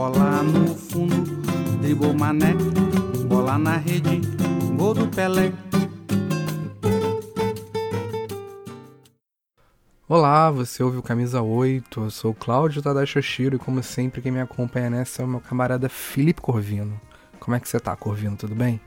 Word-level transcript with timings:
Bola 0.00 0.42
no 0.42 0.74
fundo, 0.74 1.42
dribou 1.82 2.14
mané. 2.14 2.54
Bola 3.28 3.58
na 3.58 3.76
rede, 3.76 4.22
gol 4.74 4.94
do 4.94 5.06
Pelé. 5.06 5.52
Olá, 10.08 10.50
você 10.50 10.82
ouve 10.82 10.96
o 10.96 11.02
Camisa 11.02 11.42
8, 11.42 12.04
eu 12.04 12.10
sou 12.10 12.30
o 12.30 12.34
Cláudio 12.34 12.80
Tadashi 12.80 13.18
Oshiro 13.18 13.56
e 13.56 13.58
como 13.58 13.82
sempre 13.82 14.22
quem 14.22 14.32
me 14.32 14.40
acompanha 14.40 14.88
nessa 14.88 15.20
é 15.20 15.24
o 15.26 15.28
meu 15.28 15.38
camarada 15.38 15.86
Felipe 15.90 16.40
Corvino. 16.40 16.98
Como 17.38 17.54
é 17.54 17.60
que 17.60 17.68
você 17.68 17.78
tá, 17.78 17.94
Corvino, 17.94 18.38
tudo 18.38 18.54
bem? 18.54 18.80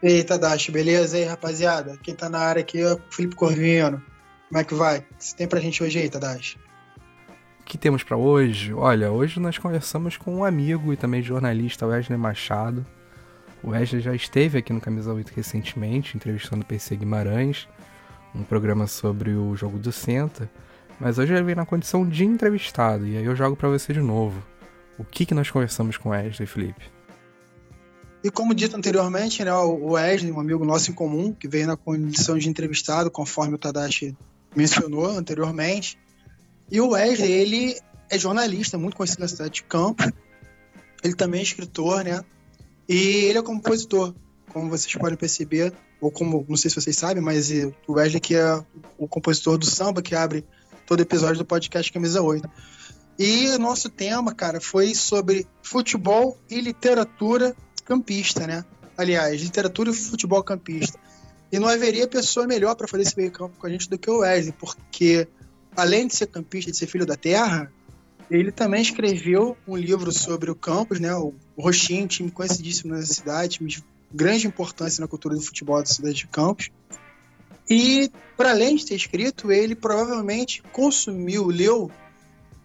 E 0.00 0.06
aí, 0.06 0.22
Tadashi, 0.22 0.70
beleza 0.70 1.16
aí, 1.16 1.24
rapaziada? 1.24 1.98
Quem 2.00 2.14
tá 2.14 2.28
na 2.28 2.38
área 2.38 2.60
aqui 2.60 2.78
é 2.80 2.92
o 2.92 3.00
Felipe 3.10 3.34
Corvino. 3.34 4.00
Como 4.48 4.60
é 4.60 4.62
que 4.62 4.74
vai? 4.74 4.98
O 4.98 5.02
que 5.02 5.24
você 5.24 5.34
tem 5.34 5.48
pra 5.48 5.58
gente 5.58 5.82
hoje 5.82 5.98
aí, 5.98 6.08
Tadashi? 6.08 6.67
O 7.68 7.70
que 7.70 7.76
temos 7.76 8.02
para 8.02 8.16
hoje? 8.16 8.72
Olha, 8.72 9.12
hoje 9.12 9.38
nós 9.38 9.58
conversamos 9.58 10.16
com 10.16 10.36
um 10.36 10.42
amigo 10.42 10.90
e 10.90 10.96
também 10.96 11.20
jornalista, 11.22 11.86
Wesley 11.86 12.18
Machado. 12.18 12.84
O 13.62 13.72
Wesley 13.72 14.00
já 14.00 14.14
esteve 14.14 14.56
aqui 14.56 14.72
no 14.72 14.80
Camisa 14.80 15.12
8 15.12 15.30
recentemente, 15.36 16.16
entrevistando 16.16 16.62
o 16.62 16.64
PC 16.64 16.96
Guimarães 16.96 17.68
um 18.34 18.42
programa 18.42 18.86
sobre 18.86 19.32
o 19.32 19.54
jogo 19.54 19.78
do 19.78 19.92
Senta, 19.92 20.50
mas 20.98 21.18
hoje 21.18 21.34
ele 21.34 21.42
vem 21.42 21.54
na 21.54 21.66
condição 21.66 22.08
de 22.08 22.24
entrevistado, 22.24 23.06
e 23.06 23.18
aí 23.18 23.24
eu 23.26 23.36
jogo 23.36 23.54
para 23.54 23.68
você 23.68 23.92
de 23.92 24.00
novo. 24.00 24.42
O 24.96 25.04
que, 25.04 25.26
que 25.26 25.34
nós 25.34 25.50
conversamos 25.50 25.98
com 25.98 26.08
Wesley, 26.08 26.46
Felipe? 26.46 26.90
E 28.24 28.30
como 28.30 28.54
dito 28.54 28.78
anteriormente, 28.78 29.44
né, 29.44 29.52
o 29.52 29.90
Wesley, 29.90 30.32
um 30.32 30.40
amigo 30.40 30.64
nosso 30.64 30.90
em 30.90 30.94
comum, 30.94 31.34
que 31.34 31.46
veio 31.46 31.66
na 31.66 31.76
condição 31.76 32.38
de 32.38 32.48
entrevistado, 32.48 33.10
conforme 33.10 33.56
o 33.56 33.58
Tadashi 33.58 34.16
mencionou 34.56 35.04
anteriormente. 35.04 35.98
E 36.70 36.80
o 36.80 36.90
Wesley, 36.90 37.32
ele 37.32 37.80
é 38.10 38.18
jornalista, 38.18 38.78
muito 38.78 38.96
conhecido 38.96 39.20
na 39.20 39.28
cidade 39.28 39.54
de 39.54 39.62
Campo. 39.62 40.04
Ele 41.02 41.14
também 41.14 41.40
é 41.40 41.42
escritor, 41.42 42.04
né? 42.04 42.22
E 42.88 42.96
ele 43.26 43.38
é 43.38 43.42
compositor, 43.42 44.14
como 44.52 44.70
vocês 44.70 44.94
podem 44.94 45.16
perceber 45.16 45.72
ou 46.00 46.10
como, 46.10 46.44
não 46.48 46.56
sei 46.56 46.70
se 46.70 46.80
vocês 46.80 46.96
sabem, 46.96 47.22
mas 47.22 47.50
o 47.86 47.92
Wesley 47.92 48.20
que 48.20 48.34
é 48.34 48.64
o 48.96 49.08
compositor 49.08 49.58
do 49.58 49.66
samba 49.66 50.00
que 50.00 50.14
abre 50.14 50.44
todo 50.86 51.00
episódio 51.00 51.38
do 51.38 51.44
podcast 51.44 51.92
Camisa 51.92 52.22
8. 52.22 52.48
E 53.18 53.48
o 53.48 53.58
nosso 53.58 53.88
tema, 53.88 54.32
cara, 54.34 54.60
foi 54.60 54.94
sobre 54.94 55.46
futebol 55.62 56.38
e 56.48 56.60
literatura 56.60 57.54
campista, 57.84 58.46
né? 58.46 58.64
Aliás, 58.96 59.40
literatura 59.40 59.90
e 59.90 59.94
futebol 59.94 60.42
campista. 60.42 60.98
E 61.50 61.58
não 61.58 61.68
haveria 61.68 62.06
pessoa 62.06 62.46
melhor 62.46 62.74
para 62.76 62.86
fazer 62.86 63.02
esse 63.02 63.16
meio 63.16 63.32
campo 63.32 63.56
com 63.58 63.66
a 63.66 63.70
gente 63.70 63.88
do 63.90 63.98
que 63.98 64.10
o 64.10 64.18
Wesley, 64.18 64.54
porque 64.58 65.26
além 65.76 66.06
de 66.06 66.14
ser 66.14 66.26
campista, 66.26 66.70
de 66.70 66.76
ser 66.76 66.86
filho 66.86 67.06
da 67.06 67.16
terra, 67.16 67.72
ele 68.30 68.52
também 68.52 68.82
escreveu 68.82 69.56
um 69.66 69.76
livro 69.76 70.12
sobre 70.12 70.50
o 70.50 70.54
campus, 70.54 71.00
né? 71.00 71.14
O 71.14 71.34
Roxinho, 71.56 72.06
time 72.06 72.30
conhecidíssimo 72.30 72.94
na 72.94 73.02
cidade, 73.02 73.58
time 73.58 73.74
grande 74.12 74.46
importância 74.46 75.00
na 75.00 75.08
cultura 75.08 75.34
do 75.34 75.40
futebol 75.40 75.78
da 75.80 75.86
cidade 75.86 76.14
de 76.14 76.26
Campos. 76.26 76.70
E, 77.68 78.10
para 78.36 78.50
além 78.50 78.76
de 78.76 78.86
ter 78.86 78.94
escrito, 78.94 79.52
ele 79.52 79.74
provavelmente 79.74 80.62
consumiu, 80.72 81.46
leu 81.46 81.90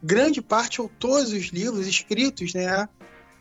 grande 0.02 0.42
parte 0.42 0.82
ou 0.82 0.90
todos 1.00 1.32
os 1.32 1.48
livros 1.48 1.88
escritos 1.88 2.54
né, 2.54 2.88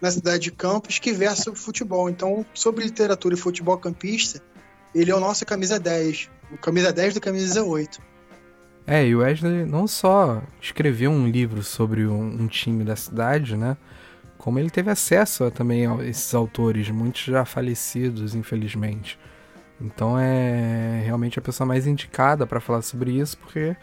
na 0.01 0.11
cidade 0.11 0.45
de 0.45 0.53
Campos 0.53 0.99
que 0.99 1.12
versam 1.12 1.45
sobre 1.45 1.61
futebol. 1.61 2.11
Então, 2.11 2.45
sobre 2.55 2.84
literatura 2.84 3.34
e 3.34 3.39
futebol 3.39 3.78
campista, 3.78 4.43
ele 4.95 5.11
é 5.11 5.15
o 5.15 5.21
nosso 5.21 5.45
camisa 5.47 5.78
10, 5.78 6.28
o 6.53 6.59
camisa 6.59 6.93
10 6.93 7.15
do 7.15 7.21
camisa 7.21 7.62
8. 7.62 8.12
É, 8.87 9.06
e 9.06 9.15
o 9.15 9.20
Wesley 9.20 9.65
não 9.65 9.87
só 9.87 10.43
escreveu 10.60 11.10
um 11.10 11.28
livro 11.28 11.62
sobre 11.62 12.06
um, 12.06 12.43
um 12.43 12.47
time 12.47 12.84
da 12.84 12.97
cidade, 12.97 13.56
né? 13.56 13.76
como 14.43 14.59
ele 14.59 14.70
teve 14.70 14.91
acesso 14.91 15.44
a, 15.44 15.50
também 15.53 15.87
a 15.87 16.04
esses 16.04 16.34
autores, 16.34 16.91
muitos 16.91 17.22
já 17.22 17.44
falecidos, 17.44 18.34
infelizmente. 18.34 19.16
Então 19.81 20.19
é 20.19 21.00
realmente 21.04 21.38
a 21.38 21.42
pessoa 21.42 21.65
mais 21.65 21.87
indicada 21.87 22.44
para 22.44 22.59
falar 22.59 22.82
sobre 22.82 23.12
isso, 23.12 23.38
porque 23.38 23.76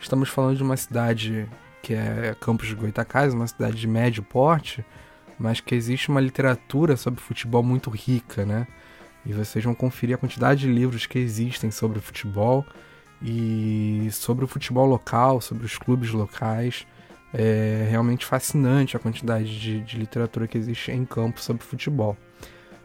estamos 0.00 0.28
falando 0.28 0.56
de 0.56 0.62
uma 0.62 0.76
cidade 0.76 1.48
que 1.82 1.94
é 1.94 2.36
Campos 2.40 2.68
de 2.68 2.76
Goitacazes, 2.76 3.34
uma 3.34 3.48
cidade 3.48 3.74
de 3.74 3.88
médio 3.88 4.22
porte, 4.22 4.84
mas 5.36 5.58
que 5.58 5.74
existe 5.74 6.10
uma 6.10 6.20
literatura 6.20 6.96
sobre 6.96 7.20
futebol 7.20 7.64
muito 7.64 7.90
rica, 7.90 8.46
né? 8.46 8.68
E 9.26 9.32
vocês 9.32 9.64
vão 9.64 9.74
conferir 9.74 10.14
a 10.14 10.18
quantidade 10.18 10.60
de 10.60 10.72
livros 10.72 11.06
que 11.06 11.18
existem 11.18 11.72
sobre 11.72 11.98
futebol 11.98 12.64
e 13.24 14.08
sobre 14.12 14.44
o 14.44 14.48
futebol 14.48 14.86
local, 14.86 15.40
sobre 15.40 15.64
os 15.64 15.78
clubes 15.78 16.10
locais. 16.10 16.86
É 17.32 17.88
realmente 17.90 18.24
fascinante 18.24 18.96
a 18.96 19.00
quantidade 19.00 19.58
de, 19.58 19.80
de 19.80 19.98
literatura 19.98 20.46
que 20.46 20.56
existe 20.56 20.92
em 20.92 21.04
campo 21.04 21.40
sobre 21.40 21.64
futebol. 21.64 22.16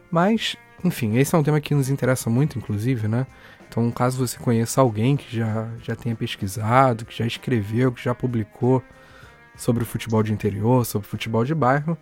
Mas, 0.10 0.56
enfim, 0.84 1.18
esse 1.18 1.36
é 1.36 1.38
um 1.38 1.44
tema 1.44 1.62
que 1.62 1.76
nos 1.76 1.90
interessa 1.90 2.30
muito, 2.32 2.58
inclusive, 2.58 3.08
né? 3.08 3.28
Então, 3.68 3.92
caso 3.92 4.26
você 4.26 4.40
conheça 4.40 4.82
alguém 4.82 5.16
que 5.16 5.36
já, 5.36 5.70
já 5.84 5.96
tenha 5.96 6.16
pesquisado, 6.16 7.06
que 7.06 7.16
já 7.16 7.28
escreveu, 7.28 7.92
que 7.92 8.04
já 8.04 8.16
publicou 8.16 8.82
sobre 9.56 9.84
o 9.84 9.86
futebol 9.86 10.24
de 10.24 10.34
interior, 10.34 10.84
sobre 10.86 11.06
o 11.06 11.10
futebol 11.10 11.46
de 11.46 11.54
bairro, 11.54 11.96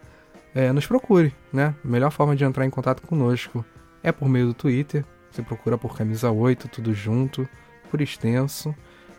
é, 0.55 0.71
nos 0.71 0.87
procure, 0.87 1.33
né? 1.51 1.75
A 1.83 1.87
melhor 1.87 2.11
forma 2.11 2.35
de 2.35 2.45
entrar 2.45 2.65
em 2.65 2.69
contato 2.69 3.01
conosco 3.01 3.65
é 4.01 4.11
por 4.11 4.29
meio 4.29 4.47
do 4.47 4.53
Twitter. 4.53 5.03
Você 5.29 5.41
procura 5.41 5.77
por 5.77 5.97
camisa 5.97 6.31
8, 6.31 6.69
tudo 6.69 6.93
junto, 6.93 7.47
por 7.87 8.01
extenso. 8.01 8.75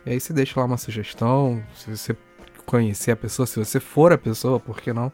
E 0.06 0.10
aí 0.10 0.20
você 0.20 0.32
deixa 0.32 0.58
lá 0.58 0.66
uma 0.66 0.76
sugestão. 0.76 1.62
Se 1.74 1.90
você 1.90 2.16
conhecer 2.64 3.10
a 3.10 3.16
pessoa, 3.16 3.46
se 3.46 3.58
você 3.58 3.80
for 3.80 4.12
a 4.12 4.18
pessoa, 4.18 4.60
por 4.60 4.80
que 4.80 4.92
não? 4.92 5.12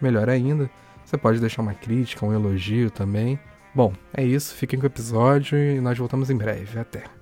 Melhor 0.00 0.28
ainda. 0.28 0.68
Você 1.04 1.16
pode 1.16 1.38
deixar 1.38 1.62
uma 1.62 1.74
crítica, 1.74 2.24
um 2.24 2.32
elogio 2.32 2.90
também. 2.90 3.38
Bom, 3.74 3.92
é 4.12 4.24
isso. 4.24 4.54
Fiquem 4.54 4.78
com 4.78 4.84
o 4.84 4.88
episódio 4.88 5.58
e 5.58 5.80
nós 5.80 5.98
voltamos 5.98 6.30
em 6.30 6.36
breve. 6.36 6.78
Até. 6.78 7.13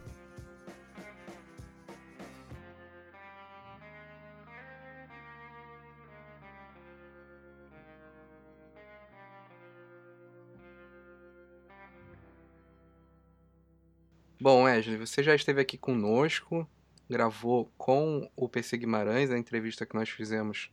Bom, 14.42 14.64
Wesley, 14.64 14.97
você 14.97 15.22
já 15.22 15.36
esteve 15.36 15.60
aqui 15.60 15.78
conosco 15.78 16.69
gravou 17.08 17.70
com 17.78 18.28
o 18.34 18.48
PC 18.48 18.76
Guimarães, 18.76 19.30
a 19.30 19.38
entrevista 19.38 19.86
que 19.86 19.94
nós 19.94 20.08
fizemos 20.08 20.69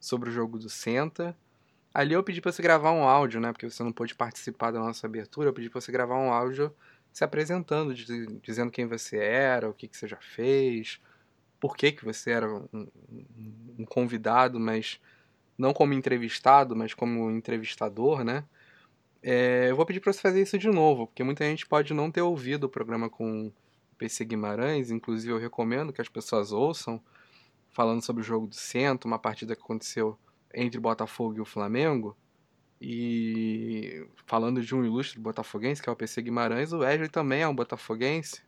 sobre 0.00 0.30
o 0.30 0.32
jogo 0.32 0.58
do 0.58 0.70
Senta. 0.70 1.36
Ali 1.92 2.14
eu 2.14 2.24
pedi 2.24 2.40
para 2.40 2.50
você 2.50 2.62
gravar 2.62 2.92
um 2.92 3.02
áudio, 3.02 3.38
né? 3.38 3.52
Porque 3.52 3.68
você 3.68 3.82
não 3.82 3.92
pôde 3.92 4.14
participar 4.14 4.70
da 4.70 4.78
nossa 4.78 5.06
abertura. 5.06 5.50
Eu 5.50 5.52
pedi 5.52 5.68
para 5.68 5.82
você 5.82 5.92
gravar 5.92 6.16
um 6.16 6.32
áudio 6.32 6.74
se 7.12 7.22
apresentando, 7.22 7.92
dizendo 7.92 8.70
quem 8.70 8.86
você 8.86 9.18
era, 9.18 9.68
o 9.68 9.74
que, 9.74 9.86
que 9.86 9.98
você 9.98 10.08
já 10.08 10.16
fez, 10.16 10.98
por 11.60 11.76
que, 11.76 11.92
que 11.92 12.06
você 12.06 12.30
era 12.30 12.50
um, 12.50 12.88
um 13.80 13.84
convidado, 13.84 14.58
mas 14.58 14.98
não 15.58 15.74
como 15.74 15.92
entrevistado, 15.92 16.74
mas 16.74 16.94
como 16.94 17.30
entrevistador, 17.30 18.24
né? 18.24 18.44
É, 19.22 19.70
eu 19.70 19.76
vou 19.76 19.84
pedir 19.84 20.00
para 20.00 20.12
você 20.12 20.20
fazer 20.20 20.40
isso 20.40 20.58
de 20.58 20.68
novo, 20.68 21.06
porque 21.06 21.22
muita 21.22 21.44
gente 21.44 21.66
pode 21.66 21.92
não 21.92 22.10
ter 22.10 22.22
ouvido 22.22 22.64
o 22.64 22.68
programa 22.68 23.10
com 23.10 23.52
PC 23.98 24.24
Guimarães, 24.24 24.90
inclusive 24.90 25.32
eu 25.32 25.38
recomendo 25.38 25.92
que 25.92 26.00
as 26.00 26.08
pessoas 26.08 26.52
ouçam, 26.52 27.02
falando 27.68 28.02
sobre 28.02 28.22
o 28.22 28.24
jogo 28.24 28.46
do 28.46 28.54
centro, 28.54 29.06
uma 29.06 29.18
partida 29.18 29.54
que 29.54 29.62
aconteceu 29.62 30.18
entre 30.54 30.78
o 30.78 30.80
Botafogo 30.80 31.36
e 31.36 31.40
o 31.40 31.44
Flamengo, 31.44 32.16
e 32.80 34.06
falando 34.24 34.62
de 34.62 34.74
um 34.74 34.84
ilustre 34.84 35.20
botafoguense, 35.20 35.82
que 35.82 35.88
é 35.88 35.92
o 35.92 35.96
PC 35.96 36.22
Guimarães, 36.22 36.72
o 36.72 36.78
Wesley 36.78 37.10
também 37.10 37.42
é 37.42 37.48
um 37.48 37.54
botafoguense, 37.54 38.42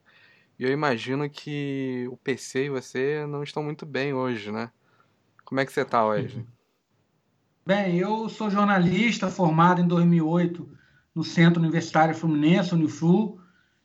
e 0.59 0.65
eu 0.65 0.73
imagino 0.73 1.29
que 1.29 2.09
o 2.11 2.17
PC 2.17 2.67
e 2.67 2.71
você 2.71 3.27
não 3.27 3.43
estão 3.43 3.63
muito 3.63 3.85
bem 3.85 4.15
hoje, 4.15 4.51
né? 4.51 4.71
Como 5.45 5.61
é 5.61 5.67
que 5.67 5.73
você 5.73 5.83
está, 5.83 6.07
Wesley? 6.07 6.47
Bem, 7.65 7.97
eu 7.97 8.29
sou 8.29 8.51
jornalista 8.51 9.29
formado 9.29 9.81
em 9.81 9.87
2008 9.87 10.69
no 11.15 11.23
Centro 11.23 11.63
Universitário 11.63 12.13
Fluminense, 12.13 12.75
Uniflu, 12.75 13.41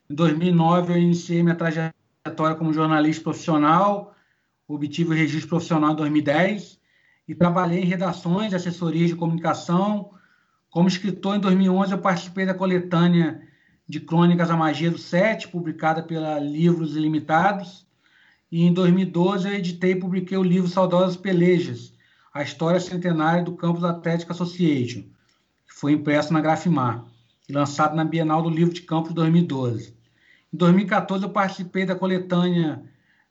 em 0.09 0.15
2009, 0.15 0.93
eu 0.93 0.97
iniciei 0.97 1.43
minha 1.43 1.53
trajetória 1.53 2.55
como 2.57 2.73
jornalista 2.73 3.21
profissional, 3.21 4.15
obtive 4.67 5.11
o 5.11 5.15
registro 5.15 5.49
profissional 5.49 5.91
em 5.91 5.95
2010 5.95 6.79
e 7.27 7.35
trabalhei 7.35 7.81
em 7.83 7.85
redações, 7.85 8.51
assessorias 8.51 9.09
de 9.09 9.15
comunicação. 9.15 10.09
Como 10.71 10.87
escritor, 10.87 11.35
em 11.35 11.39
2011 11.39 11.91
eu 11.91 11.99
participei 11.99 12.47
da 12.47 12.55
coletânea 12.55 13.43
de 13.87 13.99
Crônicas 13.99 14.49
A 14.49 14.57
Magia 14.57 14.89
do 14.89 14.97
Sete, 14.97 15.49
publicada 15.49 16.01
pela 16.01 16.39
Livros 16.39 16.95
Ilimitados. 16.95 17.85
E 18.51 18.65
em 18.65 18.73
2012 18.73 19.47
eu 19.47 19.53
editei 19.53 19.91
e 19.91 19.99
publiquei 19.99 20.35
o 20.35 20.43
livro 20.43 20.67
Saudosas 20.67 21.15
Pelejas, 21.15 21.95
a 22.37 22.43
história 22.43 22.79
centenária 22.79 23.43
do 23.43 23.53
Campus 23.53 23.83
Atlético 23.83 24.31
Association, 24.31 25.01
que 25.01 25.73
foi 25.73 25.93
impresso 25.93 26.31
na 26.31 26.39
Grafimar 26.39 27.03
e 27.49 27.51
lançado 27.51 27.95
na 27.95 28.05
Bienal 28.05 28.43
do 28.43 28.49
Livro 28.49 28.75
de 28.75 28.81
Campos 28.81 29.11
2012. 29.13 29.95
Em 30.53 30.57
2014 30.57 31.23
eu 31.23 31.31
participei 31.31 31.83
da 31.83 31.95
coletânea, 31.95 32.83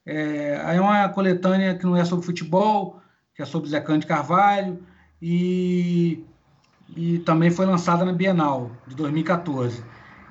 é, 0.04 0.74
é 0.74 0.80
uma 0.80 1.08
coletânea 1.08 1.76
que 1.76 1.84
não 1.84 1.96
é 1.96 2.04
sobre 2.04 2.26
futebol, 2.26 3.00
que 3.32 3.42
é 3.42 3.44
sobre 3.44 3.68
Zé 3.68 3.80
Cândido 3.80 4.08
Carvalho, 4.08 4.82
e, 5.22 6.24
e 6.96 7.20
também 7.20 7.50
foi 7.50 7.64
lançada 7.64 8.04
na 8.04 8.12
Bienal 8.12 8.72
de 8.88 8.96
2014. 8.96 9.84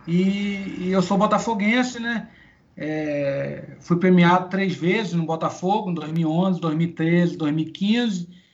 E, 0.06 0.76
e 0.80 0.90
eu 0.92 1.02
sou 1.02 1.18
botafoguense, 1.18 1.98
né? 1.98 2.28
É, 2.76 3.78
fui 3.80 3.98
premiado 3.98 4.50
três 4.50 4.76
vezes 4.76 5.14
no 5.14 5.26
Botafogo, 5.26 5.92
em 5.92 5.94
2011, 5.94 6.60
2013, 6.60 7.38
2015. 7.38 8.45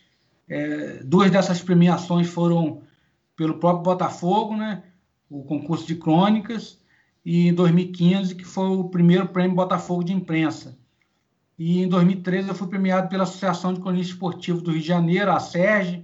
É, 0.53 1.01
duas 1.05 1.31
dessas 1.31 1.61
premiações 1.61 2.27
foram 2.27 2.81
pelo 3.37 3.57
próprio 3.57 3.83
Botafogo, 3.83 4.53
né? 4.57 4.83
O 5.29 5.45
concurso 5.45 5.87
de 5.87 5.95
crônicas, 5.95 6.77
e 7.23 7.47
em 7.47 7.53
2015, 7.53 8.35
que 8.35 8.43
foi 8.43 8.67
o 8.67 8.89
primeiro 8.89 9.29
prêmio 9.29 9.55
Botafogo 9.55 10.03
de 10.03 10.11
imprensa. 10.11 10.77
E 11.57 11.81
em 11.81 11.87
2013 11.87 12.49
eu 12.49 12.55
fui 12.55 12.67
premiado 12.67 13.07
pela 13.07 13.23
Associação 13.23 13.73
de 13.73 13.79
Cronistas 13.79 14.13
Esportivos 14.13 14.61
do 14.61 14.71
Rio 14.71 14.81
de 14.81 14.87
Janeiro, 14.87 15.31
a 15.31 15.39
SERG, 15.39 16.03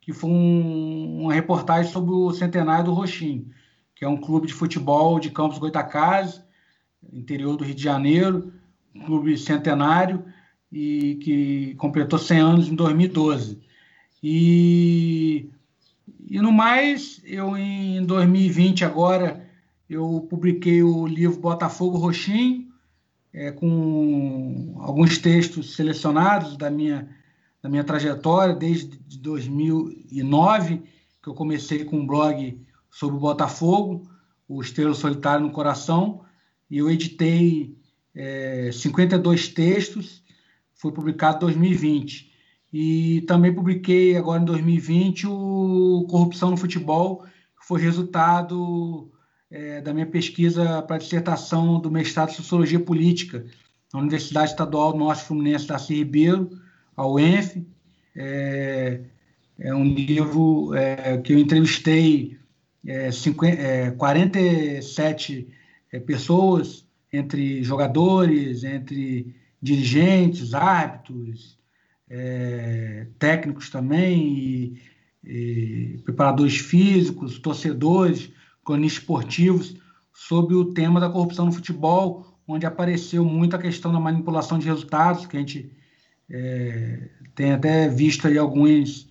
que 0.00 0.12
foi 0.12 0.30
um, 0.30 1.22
uma 1.22 1.34
reportagem 1.34 1.90
sobre 1.90 2.12
o 2.12 2.32
centenário 2.32 2.84
do 2.84 2.92
Roxinho, 2.92 3.50
que 3.96 4.04
é 4.04 4.08
um 4.08 4.16
clube 4.16 4.46
de 4.46 4.54
futebol 4.54 5.18
de 5.18 5.30
Campos 5.30 5.58
Goitacazes, 5.58 6.40
interior 7.12 7.56
do 7.56 7.64
Rio 7.64 7.74
de 7.74 7.82
Janeiro, 7.82 8.52
um 8.94 9.00
clube 9.00 9.36
centenário 9.36 10.24
e 10.70 11.16
que 11.24 11.74
completou 11.74 12.20
100 12.20 12.38
anos 12.38 12.68
em 12.68 12.76
2012. 12.76 13.68
E, 14.22 15.48
e 16.28 16.40
no 16.40 16.52
mais, 16.52 17.20
eu 17.24 17.56
em 17.56 18.04
2020 18.04 18.84
agora 18.84 19.48
eu 19.88 20.26
publiquei 20.28 20.82
o 20.82 21.06
livro 21.06 21.40
Botafogo 21.40 21.98
Roxinho, 21.98 22.68
é, 23.32 23.50
com 23.50 24.76
alguns 24.78 25.18
textos 25.18 25.74
selecionados 25.74 26.56
da 26.56 26.70
minha, 26.70 27.08
da 27.62 27.68
minha 27.68 27.84
trajetória 27.84 28.54
desde 28.54 28.98
2009, 29.18 30.82
que 31.22 31.28
eu 31.28 31.34
comecei 31.34 31.84
com 31.84 31.98
um 31.98 32.06
blog 32.06 32.60
sobre 32.90 33.16
o 33.16 33.20
Botafogo, 33.20 34.08
o 34.48 34.60
Estrela 34.60 34.94
Solitário 34.94 35.46
no 35.46 35.52
Coração, 35.52 36.22
e 36.70 36.78
eu 36.78 36.90
editei 36.90 37.76
é, 38.14 38.70
52 38.72 39.48
textos, 39.48 40.22
foi 40.74 40.92
publicado 40.92 41.36
em 41.36 41.52
2020. 41.52 42.29
E 42.72 43.22
também 43.22 43.52
publiquei 43.52 44.16
agora 44.16 44.40
em 44.40 44.44
2020 44.44 45.26
o 45.26 46.06
Corrupção 46.08 46.50
no 46.50 46.56
Futebol, 46.56 47.24
que 47.58 47.66
foi 47.66 47.80
resultado 47.80 49.10
é, 49.50 49.80
da 49.80 49.92
minha 49.92 50.06
pesquisa 50.06 50.80
para 50.82 50.98
dissertação 50.98 51.80
do 51.80 51.90
mestrado 51.90 52.30
em 52.30 52.34
Sociologia 52.34 52.78
Política 52.78 53.44
na 53.92 54.00
Universidade 54.00 54.50
Estadual 54.50 54.96
Norte 54.96 55.24
Fluminense 55.24 55.66
da 55.66 55.76
Ribeiro, 55.76 56.50
a 56.96 57.06
UENF. 57.06 57.64
É, 58.14 59.00
é 59.58 59.74
um 59.74 59.84
livro 59.84 60.74
é, 60.74 61.18
que 61.18 61.32
eu 61.32 61.38
entrevistei 61.38 62.38
é, 62.86 63.10
50, 63.10 63.60
é, 63.60 63.90
47 63.90 65.48
é, 65.92 66.00
pessoas, 66.00 66.86
entre 67.12 67.62
jogadores, 67.62 68.64
entre 68.64 69.34
dirigentes, 69.60 70.54
árbitros, 70.54 71.59
é, 72.10 73.06
técnicos 73.18 73.70
também, 73.70 74.28
e, 74.28 74.82
e 75.24 76.00
preparadores 76.04 76.58
físicos, 76.58 77.38
torcedores, 77.38 78.30
cronistas 78.64 79.00
esportivos, 79.00 79.76
sobre 80.12 80.54
o 80.54 80.72
tema 80.74 81.00
da 81.00 81.08
corrupção 81.08 81.46
no 81.46 81.52
futebol, 81.52 82.26
onde 82.46 82.66
apareceu 82.66 83.24
muito 83.24 83.54
a 83.54 83.60
questão 83.60 83.92
da 83.92 84.00
manipulação 84.00 84.58
de 84.58 84.66
resultados, 84.66 85.24
que 85.24 85.36
a 85.36 85.40
gente 85.40 85.70
é, 86.28 87.08
tem 87.34 87.52
até 87.52 87.88
visto 87.88 88.26
aí 88.26 88.36
alguns 88.36 89.08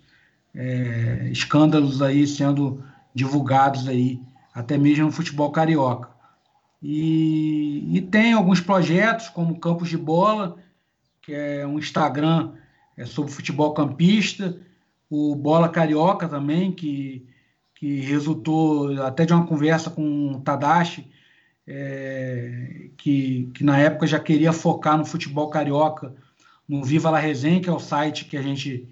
é, 0.53 1.29
escândalos 1.31 2.01
aí 2.01 2.27
sendo 2.27 2.83
divulgados 3.13 3.87
aí, 3.87 4.21
até 4.53 4.77
mesmo 4.77 5.05
no 5.05 5.11
futebol 5.11 5.51
carioca. 5.51 6.09
E, 6.81 7.97
e 7.97 8.01
tem 8.01 8.33
alguns 8.33 8.61
projetos, 8.61 9.29
como 9.29 9.59
Campos 9.59 9.89
de 9.89 9.97
Bola, 9.97 10.57
que 11.21 11.33
é 11.33 11.65
um 11.65 11.79
Instagram 11.79 12.53
é, 12.99 13.05
sobre 13.05 13.31
futebol 13.31 13.73
campista, 13.73 14.55
o 15.09 15.35
Bola 15.35 15.69
Carioca 15.69 16.27
também, 16.27 16.71
que 16.71 17.27
que 17.79 18.01
resultou 18.01 19.01
até 19.03 19.25
de 19.25 19.31
uma 19.31 19.47
conversa 19.47 19.89
com 19.89 20.33
o 20.33 20.41
Tadashi, 20.41 21.07
é, 21.65 22.89
que, 22.97 23.49
que 23.53 23.63
na 23.63 23.79
época 23.79 24.05
já 24.05 24.19
queria 24.19 24.51
focar 24.51 24.97
no 24.97 25.05
futebol 25.05 25.49
carioca, 25.49 26.13
no 26.67 26.83
Viva 26.83 27.09
La 27.09 27.19
Resenha, 27.19 27.61
que 27.61 27.69
é 27.69 27.71
o 27.71 27.79
site 27.79 28.25
que 28.25 28.35
a 28.35 28.41
gente 28.41 28.85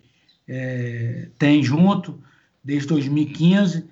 é, 0.47 1.27
tem 1.37 1.61
junto 1.61 2.17
desde 2.63 2.87
2015, 2.87 3.83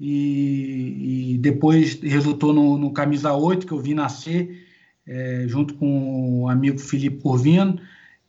e, 0.00 1.34
e 1.34 1.38
depois 1.38 2.00
resultou 2.00 2.52
no, 2.52 2.76
no, 2.76 2.92
Camisa 2.92 3.32
8, 3.32 3.64
que 3.64 3.72
eu 3.72 3.78
vi 3.78 3.94
nascer, 3.94 4.66
é, 5.06 5.44
junto 5.46 5.74
com 5.74 6.42
o 6.42 6.48
amigo 6.48 6.78
Felipe 6.80 7.22
Corvino, 7.22 7.80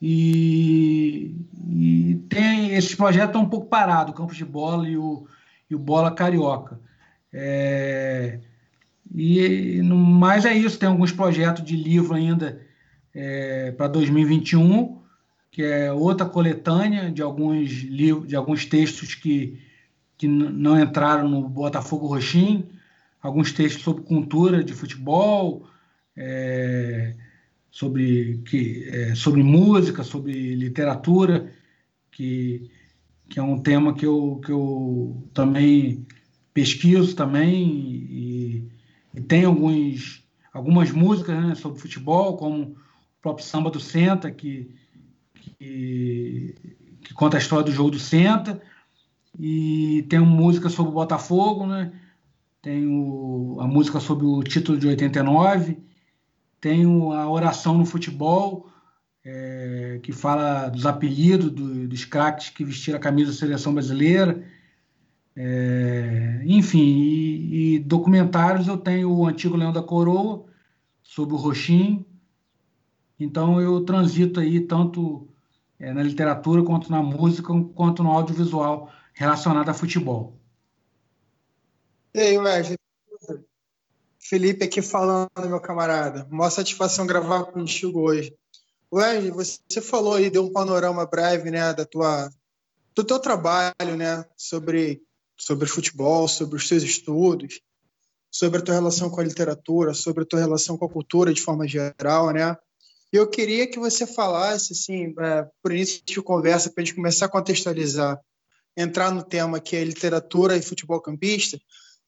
e, 0.01 1.35
e 1.69 2.15
tem 2.27 2.73
esses 2.73 2.95
projetos 2.95 3.29
estão 3.29 3.43
um 3.43 3.49
pouco 3.49 3.67
parados, 3.67 4.13
o 4.13 4.15
Campos 4.15 4.35
de 4.35 4.45
Bola 4.45 4.89
e 4.89 4.97
o, 4.97 5.27
e 5.69 5.75
o 5.75 5.79
Bola 5.79 6.11
Carioca. 6.11 6.79
É, 7.31 8.39
e 9.13 9.81
no 9.83 9.95
mais 9.95 10.45
é 10.45 10.53
isso, 10.53 10.79
tem 10.79 10.89
alguns 10.89 11.11
projetos 11.11 11.63
de 11.63 11.75
livro 11.75 12.15
ainda 12.15 12.59
é, 13.13 13.71
para 13.71 13.87
2021, 13.87 14.99
que 15.51 15.61
é 15.61 15.91
outra 15.91 16.25
coletânea 16.25 17.11
de 17.11 17.21
alguns 17.21 17.69
livros, 17.83 18.27
de 18.27 18.35
alguns 18.35 18.65
textos 18.65 19.13
que, 19.13 19.61
que 20.17 20.27
não 20.27 20.79
entraram 20.79 21.27
no 21.29 21.47
Botafogo 21.47 22.07
Roxinho, 22.07 22.67
alguns 23.21 23.51
textos 23.51 23.83
sobre 23.83 24.03
cultura 24.03 24.63
de 24.63 24.73
futebol, 24.73 25.67
é, 26.15 27.13
sobre, 27.71 28.39
que, 28.45 28.87
é, 28.89 29.15
sobre 29.15 29.41
música, 29.41 30.03
sobre 30.03 30.53
literatura, 30.53 31.51
que 32.11 32.69
que 33.31 33.39
é 33.39 33.43
um 33.43 33.57
tema 33.57 33.93
que 33.93 34.05
eu, 34.05 34.41
que 34.45 34.51
eu 34.51 35.25
também 35.33 36.05
pesquiso 36.53 37.15
também 37.15 37.63
e, 37.63 38.69
e 39.15 39.21
tem 39.21 39.45
alguns, 39.45 40.21
algumas 40.53 40.91
músicas 40.91 41.41
né, 41.41 41.55
sobre 41.55 41.79
futebol, 41.79 42.35
como 42.35 42.63
o 42.63 42.75
próprio 43.21 43.45
Samba 43.45 43.71
do 43.71 43.79
Senta, 43.79 44.29
que, 44.29 44.75
que, 45.33 46.55
que, 47.01 47.13
conta 47.13 47.37
a 47.37 47.39
história 47.39 47.63
do 47.63 47.71
jogo 47.71 47.91
do 47.91 47.99
Senta, 47.99 48.61
e 49.39 50.05
tem 50.09 50.19
uma 50.19 50.35
música 50.35 50.69
sobre 50.69 50.91
o 50.91 50.95
Botafogo, 50.95 51.65
né? 51.65 51.93
tem 52.61 52.85
o, 52.85 53.59
a 53.61 53.65
música 53.65 54.01
sobre 54.01 54.25
o 54.25 54.43
título 54.43 54.77
de 54.77 54.87
89, 54.87 55.77
tem 56.61 56.85
a 56.85 57.27
oração 57.27 57.77
no 57.77 57.85
futebol, 57.85 58.69
é, 59.25 59.99
que 60.03 60.11
fala 60.11 60.69
dos 60.69 60.85
apelidos 60.85 61.51
do, 61.51 61.87
dos 61.87 62.05
craques 62.05 62.49
que 62.49 62.63
vestiram 62.63 62.97
a 62.97 63.01
camisa 63.01 63.31
da 63.31 63.37
seleção 63.37 63.73
brasileira. 63.73 64.45
É, 65.35 66.41
enfim, 66.45 66.79
e, 66.79 67.75
e, 67.75 67.79
documentários 67.79 68.67
eu 68.67 68.77
tenho 68.77 69.11
o 69.11 69.25
Antigo 69.25 69.57
Leão 69.57 69.73
da 69.73 69.81
Coroa, 69.81 70.45
sobre 71.01 71.33
o 71.33 71.37
Roxinho. 71.37 72.05
Então 73.19 73.59
eu 73.59 73.81
transito 73.83 74.39
aí 74.39 74.59
tanto 74.61 75.27
é, 75.79 75.91
na 75.93 76.03
literatura, 76.03 76.63
quanto 76.63 76.91
na 76.91 77.01
música, 77.01 77.51
quanto 77.75 78.03
no 78.03 78.11
audiovisual 78.11 78.91
relacionado 79.13 79.69
a 79.69 79.73
futebol. 79.73 80.37
E 82.13 82.19
aí, 82.19 82.37
Wesley? 82.37 82.80
Felipe 84.21 84.63
aqui 84.63 84.81
falando, 84.81 85.29
meu 85.37 85.59
camarada. 85.59 86.27
Mó 86.29 86.49
satisfação 86.49 87.05
gravar 87.05 87.45
contigo 87.45 88.01
hoje. 88.01 88.33
Wesley, 88.93 89.31
você 89.31 89.81
falou 89.81 90.13
aí, 90.13 90.29
deu 90.29 90.43
um 90.43 90.51
panorama 90.51 91.05
breve, 91.05 91.49
né, 91.49 91.73
da 91.73 91.85
tua, 91.85 92.29
do 92.95 93.03
teu 93.03 93.19
trabalho, 93.19 93.97
né, 93.97 94.25
sobre, 94.37 95.01
sobre 95.37 95.67
futebol, 95.67 96.27
sobre 96.27 96.57
os 96.57 96.67
seus 96.67 96.83
estudos, 96.83 97.61
sobre 98.29 98.59
a 98.59 98.61
tua 98.61 98.75
relação 98.75 99.09
com 99.09 99.21
a 99.21 99.23
literatura, 99.23 99.93
sobre 99.93 100.23
a 100.23 100.25
tua 100.25 100.39
relação 100.39 100.77
com 100.77 100.85
a 100.85 100.89
cultura 100.89 101.33
de 101.33 101.41
forma 101.41 101.67
geral, 101.67 102.31
né? 102.31 102.55
eu 103.11 103.27
queria 103.27 103.67
que 103.67 103.77
você 103.77 104.07
falasse, 104.07 104.71
assim, 104.71 105.13
é, 105.19 105.45
por 105.61 105.73
início 105.73 106.01
de 106.05 106.21
conversa, 106.21 106.69
para 106.69 106.81
a 106.81 106.85
gente 106.85 106.95
começar 106.95 107.25
a 107.25 107.29
contextualizar, 107.29 108.17
entrar 108.77 109.11
no 109.11 109.21
tema 109.21 109.59
que 109.59 109.75
é 109.75 109.83
literatura 109.83 110.55
e 110.55 110.61
futebol 110.61 111.01
campista, 111.01 111.59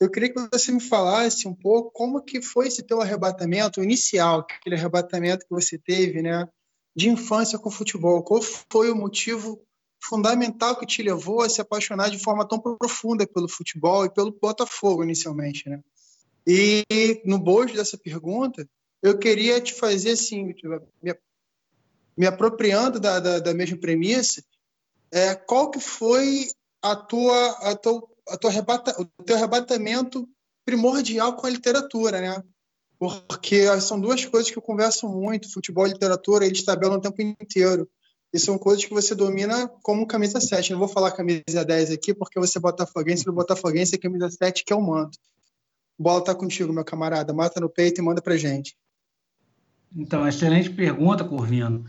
eu 0.04 0.12
queria 0.12 0.34
que 0.34 0.50
você 0.52 0.72
me 0.72 0.82
falasse 0.82 1.48
um 1.48 1.54
pouco 1.54 1.92
como 1.92 2.22
que 2.22 2.42
foi 2.42 2.68
esse 2.68 2.84
teu 2.84 3.02
arrebatamento 3.02 3.82
inicial, 3.82 4.40
aquele 4.40 4.76
arrebatamento 4.76 5.46
que 5.46 5.54
você 5.54 5.78
teve, 5.78 6.22
né, 6.22 6.48
de 6.96 7.10
infância 7.10 7.58
com 7.58 7.70
o 7.70 7.72
futebol. 7.72 8.24
Qual 8.24 8.42
foi 8.42 8.92
o 8.92 8.96
motivo 8.96 9.62
fundamental 10.04 10.78
que 10.78 10.86
te 10.86 11.02
levou 11.02 11.42
a 11.42 11.50
se 11.50 11.62
apaixonar 11.62 12.10
de 12.10 12.20
forma 12.20 12.48
tão 12.48 12.60
profunda 12.60 13.26
pelo 13.26 13.48
futebol 13.48 14.06
e 14.06 14.14
pelo 14.14 14.32
Botafogo 14.32 15.04
inicialmente, 15.04 15.70
né? 15.70 15.80
E 16.46 16.84
no 17.26 17.40
bojo 17.40 17.74
dessa 17.74 17.98
pergunta, 17.98 18.68
eu 19.02 19.18
queria 19.18 19.62
te 19.62 19.74
fazer 19.74 20.12
assim, 20.12 20.54
me, 21.02 21.16
me 22.18 22.26
apropriando 22.28 23.00
da, 23.00 23.20
da, 23.20 23.40
da, 23.40 23.54
mesma 23.54 23.78
premissa, 23.78 24.44
é, 25.10 25.36
qual 25.36 25.72
que 25.72 25.80
foi 25.80 26.50
a 26.82 26.96
tua, 26.96 27.50
a 27.70 27.76
tua, 27.76 28.06
tua 28.40 28.50
arrebata, 28.50 28.96
o 29.00 29.24
teu 29.24 29.36
arrebatamento 29.36 30.28
primordial 30.66 31.36
com 31.36 31.46
a 31.46 31.50
literatura, 31.50 32.22
né? 32.22 32.44
Porque 32.98 33.66
são 33.82 34.00
duas 34.00 34.24
coisas 34.26 34.50
que 34.50 34.58
eu 34.58 34.62
converso 34.62 35.08
muito, 35.10 35.52
futebol 35.52 35.86
e 35.86 35.92
literatura, 35.92 36.46
eles 36.46 36.64
tabelam 36.64 36.98
o 36.98 37.02
tempo 37.02 37.22
inteiro. 37.22 37.90
E 38.34 38.40
são 38.40 38.58
coisas 38.58 38.84
que 38.84 38.94
você 38.94 39.14
domina 39.14 39.68
como 39.84 40.08
camisa 40.08 40.42
7. 40.42 40.72
Não 40.72 40.80
vou 40.80 40.88
falar 40.88 41.12
camisa 41.12 41.64
10 41.66 41.92
aqui, 41.92 42.14
porque 42.14 42.40
você 42.40 42.58
é 42.58 42.62
botafoguense, 42.62 43.28
no 43.28 43.34
botafoguense 43.34 43.94
é 43.94 43.98
camisa 43.98 44.30
7, 44.30 44.64
que 44.66 44.74
é 44.74 44.76
o 44.76 44.82
manto. 44.82 45.20
Bola 46.00 46.24
tá 46.24 46.34
contigo, 46.34 46.74
meu 46.74 46.84
camarada. 46.84 47.32
Mata 47.32 47.60
no 47.60 47.70
peito 47.70 48.02
e 48.02 48.04
manda 48.04 48.22
pra 48.22 48.36
gente. 48.36 48.76
Então, 49.96 50.28
excelente 50.28 50.72
pergunta, 50.72 51.24
Corvino. 51.24 51.86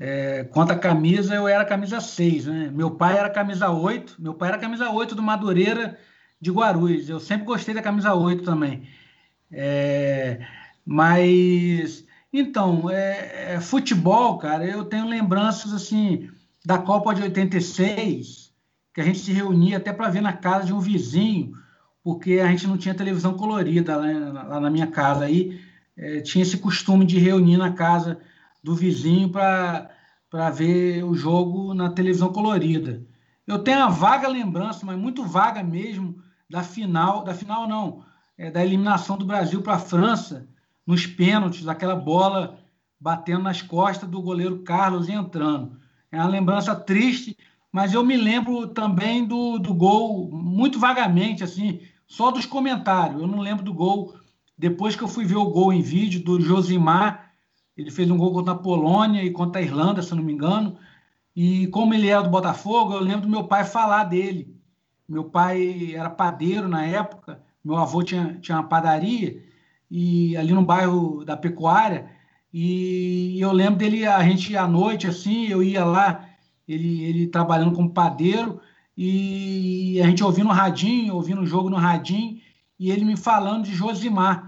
É, 0.00 0.44
quanto 0.44 0.70
à 0.70 0.78
camisa, 0.78 1.34
eu 1.34 1.48
era 1.48 1.64
camisa 1.64 2.00
6, 2.00 2.46
né? 2.46 2.70
Meu 2.72 2.92
pai 2.92 3.18
era 3.18 3.28
camisa 3.28 3.68
8, 3.68 4.16
meu 4.20 4.32
pai 4.32 4.50
era 4.50 4.58
camisa 4.58 4.88
8 4.90 5.14
do 5.16 5.22
Madureira 5.22 5.98
de 6.40 6.52
Guarulhos. 6.52 7.08
Eu 7.08 7.18
sempre 7.18 7.44
gostei 7.44 7.74
da 7.74 7.82
camisa 7.82 8.14
8 8.14 8.44
também. 8.44 8.88
É, 9.50 10.40
mas 10.86 12.06
então, 12.32 12.88
é, 12.90 13.54
é, 13.54 13.60
futebol, 13.60 14.38
cara, 14.38 14.64
eu 14.64 14.84
tenho 14.84 15.08
lembranças 15.08 15.72
assim 15.72 16.30
da 16.64 16.78
Copa 16.78 17.14
de 17.14 17.22
86, 17.22 18.52
que 18.94 19.00
a 19.00 19.04
gente 19.04 19.18
se 19.18 19.32
reunia 19.32 19.78
até 19.78 19.92
para 19.92 20.10
ver 20.10 20.20
na 20.20 20.32
casa 20.32 20.66
de 20.66 20.72
um 20.72 20.80
vizinho, 20.80 21.52
porque 22.04 22.34
a 22.34 22.46
gente 22.48 22.66
não 22.66 22.76
tinha 22.76 22.94
televisão 22.94 23.34
colorida 23.34 23.96
lá, 23.96 24.42
lá 24.44 24.60
na 24.60 24.70
minha 24.70 24.86
casa. 24.86 25.24
Aí 25.24 25.60
é, 25.96 26.20
tinha 26.20 26.42
esse 26.42 26.58
costume 26.58 27.04
de 27.04 27.18
reunir 27.18 27.56
na 27.56 27.72
casa 27.72 28.20
do 28.68 28.74
vizinho 28.74 29.30
para 29.30 30.50
ver 30.50 31.02
o 31.02 31.14
jogo 31.14 31.72
na 31.72 31.88
televisão 31.88 32.30
colorida. 32.30 33.02
Eu 33.46 33.60
tenho 33.60 33.78
uma 33.78 33.88
vaga 33.88 34.28
lembrança, 34.28 34.84
mas 34.84 34.98
muito 34.98 35.24
vaga 35.24 35.62
mesmo, 35.62 36.22
da 36.50 36.62
final, 36.62 37.24
da 37.24 37.32
final 37.32 37.66
não, 37.66 38.04
é, 38.36 38.50
da 38.50 38.62
eliminação 38.62 39.16
do 39.16 39.24
Brasil 39.24 39.62
para 39.62 39.76
a 39.76 39.78
França 39.78 40.46
nos 40.86 41.06
pênaltis, 41.06 41.66
aquela 41.66 41.96
bola 41.96 42.58
batendo 43.00 43.44
nas 43.44 43.62
costas 43.62 44.08
do 44.08 44.20
goleiro 44.20 44.62
Carlos 44.62 45.08
e 45.08 45.12
entrando. 45.12 45.78
É 46.12 46.18
uma 46.18 46.28
lembrança 46.28 46.76
triste, 46.76 47.34
mas 47.72 47.94
eu 47.94 48.04
me 48.04 48.18
lembro 48.18 48.66
também 48.68 49.26
do, 49.26 49.58
do 49.58 49.72
gol, 49.72 50.30
muito 50.30 50.78
vagamente, 50.78 51.42
assim, 51.42 51.80
só 52.06 52.30
dos 52.30 52.44
comentários. 52.44 53.18
Eu 53.18 53.26
não 53.26 53.40
lembro 53.40 53.64
do 53.64 53.72
gol. 53.72 54.14
Depois 54.58 54.94
que 54.94 55.02
eu 55.02 55.08
fui 55.08 55.24
ver 55.24 55.36
o 55.36 55.50
gol 55.50 55.72
em 55.72 55.80
vídeo 55.80 56.22
do 56.22 56.38
Josimar, 56.38 57.27
ele 57.78 57.92
fez 57.92 58.10
um 58.10 58.18
gol 58.18 58.32
contra 58.32 58.54
a 58.54 58.58
Polônia 58.58 59.22
e 59.22 59.30
contra 59.30 59.60
a 59.60 59.64
Irlanda, 59.64 60.02
se 60.02 60.10
eu 60.10 60.16
não 60.16 60.24
me 60.24 60.32
engano. 60.32 60.76
E 61.34 61.68
como 61.68 61.94
ele 61.94 62.08
era 62.08 62.20
do 62.22 62.28
Botafogo, 62.28 62.92
eu 62.92 63.00
lembro 63.00 63.22
do 63.22 63.28
meu 63.28 63.44
pai 63.44 63.64
falar 63.64 64.02
dele. 64.02 64.52
Meu 65.08 65.22
pai 65.24 65.94
era 65.94 66.10
padeiro 66.10 66.68
na 66.68 66.84
época, 66.84 67.40
meu 67.64 67.76
avô 67.76 68.02
tinha, 68.02 68.36
tinha 68.40 68.58
uma 68.58 68.68
padaria, 68.68 69.42
e 69.88 70.36
ali 70.36 70.52
no 70.52 70.64
bairro 70.64 71.24
da 71.24 71.36
Pecuária. 71.36 72.10
E 72.52 73.40
eu 73.40 73.52
lembro 73.52 73.78
dele, 73.78 74.04
a 74.06 74.22
gente 74.24 74.56
à 74.56 74.66
noite, 74.66 75.06
assim, 75.06 75.46
eu 75.46 75.62
ia 75.62 75.84
lá, 75.84 76.28
ele, 76.66 77.04
ele 77.04 77.26
trabalhando 77.28 77.74
como 77.76 77.94
padeiro, 77.94 78.60
e 78.96 80.00
a 80.02 80.06
gente 80.06 80.24
ouvindo 80.24 80.48
o 80.48 80.52
radinho, 80.52 81.14
ouvindo 81.14 81.42
o 81.42 81.46
jogo 81.46 81.70
no 81.70 81.76
radinho, 81.76 82.40
e 82.78 82.90
ele 82.90 83.04
me 83.04 83.16
falando 83.16 83.64
de 83.64 83.72
Josimar, 83.72 84.47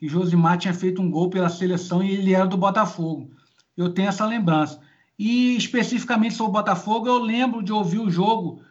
que 0.00 0.08
Josimar 0.08 0.56
tinha 0.56 0.72
feito 0.72 1.02
um 1.02 1.10
gol 1.10 1.28
pela 1.28 1.50
seleção 1.50 2.02
e 2.02 2.10
ele 2.12 2.34
era 2.34 2.46
do 2.46 2.56
Botafogo. 2.56 3.30
Eu 3.76 3.92
tenho 3.92 4.08
essa 4.08 4.24
lembrança. 4.24 4.80
E 5.18 5.54
especificamente 5.58 6.34
sobre 6.34 6.52
o 6.52 6.54
Botafogo, 6.54 7.06
eu 7.06 7.18
lembro 7.18 7.62
de 7.62 7.70
ouvir 7.70 7.98
o 7.98 8.10
jogo 8.10 8.62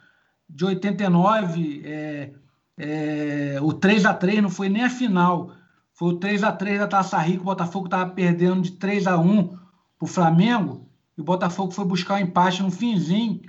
de 0.50 0.65
89, 0.65 1.83
é, 1.86 2.33
é, 2.75 3.59
o 3.62 3.71
3 3.71 4.07
a 4.07 4.13
3 4.15 4.41
não 4.41 4.50
foi 4.50 4.69
nem 4.69 4.83
a 4.83 4.89
final, 4.89 5.51
foi 5.93 6.13
o 6.13 6.17
3 6.17 6.43
a 6.43 6.51
3 6.51 6.79
da 6.79 6.88
Taça 6.88 7.19
Rio, 7.19 7.41
o 7.41 7.43
Botafogo 7.43 7.86
estava 7.86 8.09
perdendo 8.09 8.63
de 8.63 8.71
3 8.71 9.05
a 9.05 9.19
1 9.19 9.48
para 9.50 9.59
o 10.01 10.07
Flamengo, 10.07 10.89
e 11.15 11.21
o 11.21 11.24
Botafogo 11.24 11.71
foi 11.71 11.86
buscar 11.86 12.15
o 12.15 12.17
um 12.17 12.21
empate 12.21 12.63
no 12.63 12.71
finzinho, 12.71 13.39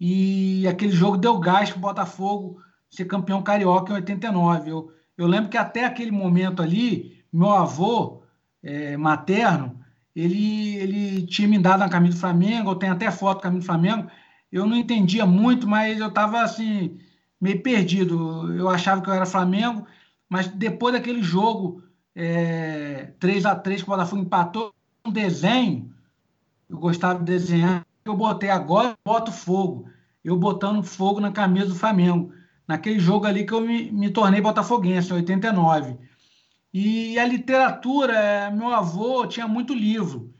e 0.00 0.66
aquele 0.66 0.92
jogo 0.92 1.18
deu 1.18 1.38
gás 1.38 1.68
para 1.68 1.78
o 1.78 1.82
Botafogo 1.82 2.62
ser 2.88 3.04
campeão 3.04 3.42
carioca 3.42 3.92
em 3.92 3.96
89. 3.96 4.70
Eu, 4.70 4.92
eu 5.20 5.26
lembro 5.26 5.50
que 5.50 5.58
até 5.58 5.84
aquele 5.84 6.10
momento 6.10 6.62
ali, 6.62 7.22
meu 7.32 7.50
avô 7.50 8.22
é, 8.62 8.96
materno, 8.96 9.78
ele, 10.16 10.76
ele 10.76 11.26
tinha 11.26 11.46
me 11.46 11.58
dado 11.58 11.82
a 11.82 11.88
camisa 11.88 12.16
do 12.16 12.20
Flamengo, 12.20 12.70
eu 12.70 12.74
tenho 12.74 12.92
até 12.92 13.10
foto 13.10 13.38
do 13.38 13.42
camisa 13.42 13.60
do 13.60 13.66
Flamengo, 13.66 14.10
eu 14.50 14.66
não 14.66 14.76
entendia 14.76 15.26
muito, 15.26 15.68
mas 15.68 16.00
eu 16.00 16.08
estava 16.08 16.40
assim, 16.40 16.98
meio 17.40 17.62
perdido. 17.62 18.52
Eu 18.54 18.68
achava 18.68 19.02
que 19.02 19.10
eu 19.10 19.14
era 19.14 19.26
Flamengo, 19.26 19.86
mas 20.28 20.48
depois 20.48 20.94
daquele 20.94 21.22
jogo 21.22 21.82
é, 22.14 23.12
3 23.20 23.46
a 23.46 23.54
3 23.54 23.82
que 23.82 23.88
o 23.88 23.92
Botafogo 23.92 24.22
empatou, 24.22 24.74
um 25.04 25.12
desenho, 25.12 25.94
eu 26.68 26.78
gostava 26.78 27.18
de 27.18 27.24
desenhar, 27.26 27.86
eu 28.04 28.16
botei 28.16 28.50
agora, 28.50 28.96
boto 29.04 29.30
fogo. 29.30 29.88
Eu 30.24 30.36
botando 30.36 30.82
fogo 30.82 31.20
na 31.20 31.30
camisa 31.32 31.68
do 31.68 31.74
Flamengo. 31.74 32.32
Naquele 32.70 33.00
jogo 33.00 33.26
ali 33.26 33.44
que 33.44 33.52
eu 33.52 33.60
me, 33.62 33.90
me 33.90 34.10
tornei 34.10 34.40
botafoguense, 34.40 35.10
em 35.10 35.16
89. 35.16 35.96
E 36.72 37.18
a 37.18 37.26
literatura, 37.26 38.12
é, 38.12 38.48
meu 38.52 38.68
avô 38.68 39.26
tinha 39.26 39.48
muito 39.48 39.74
livro. 39.74 40.32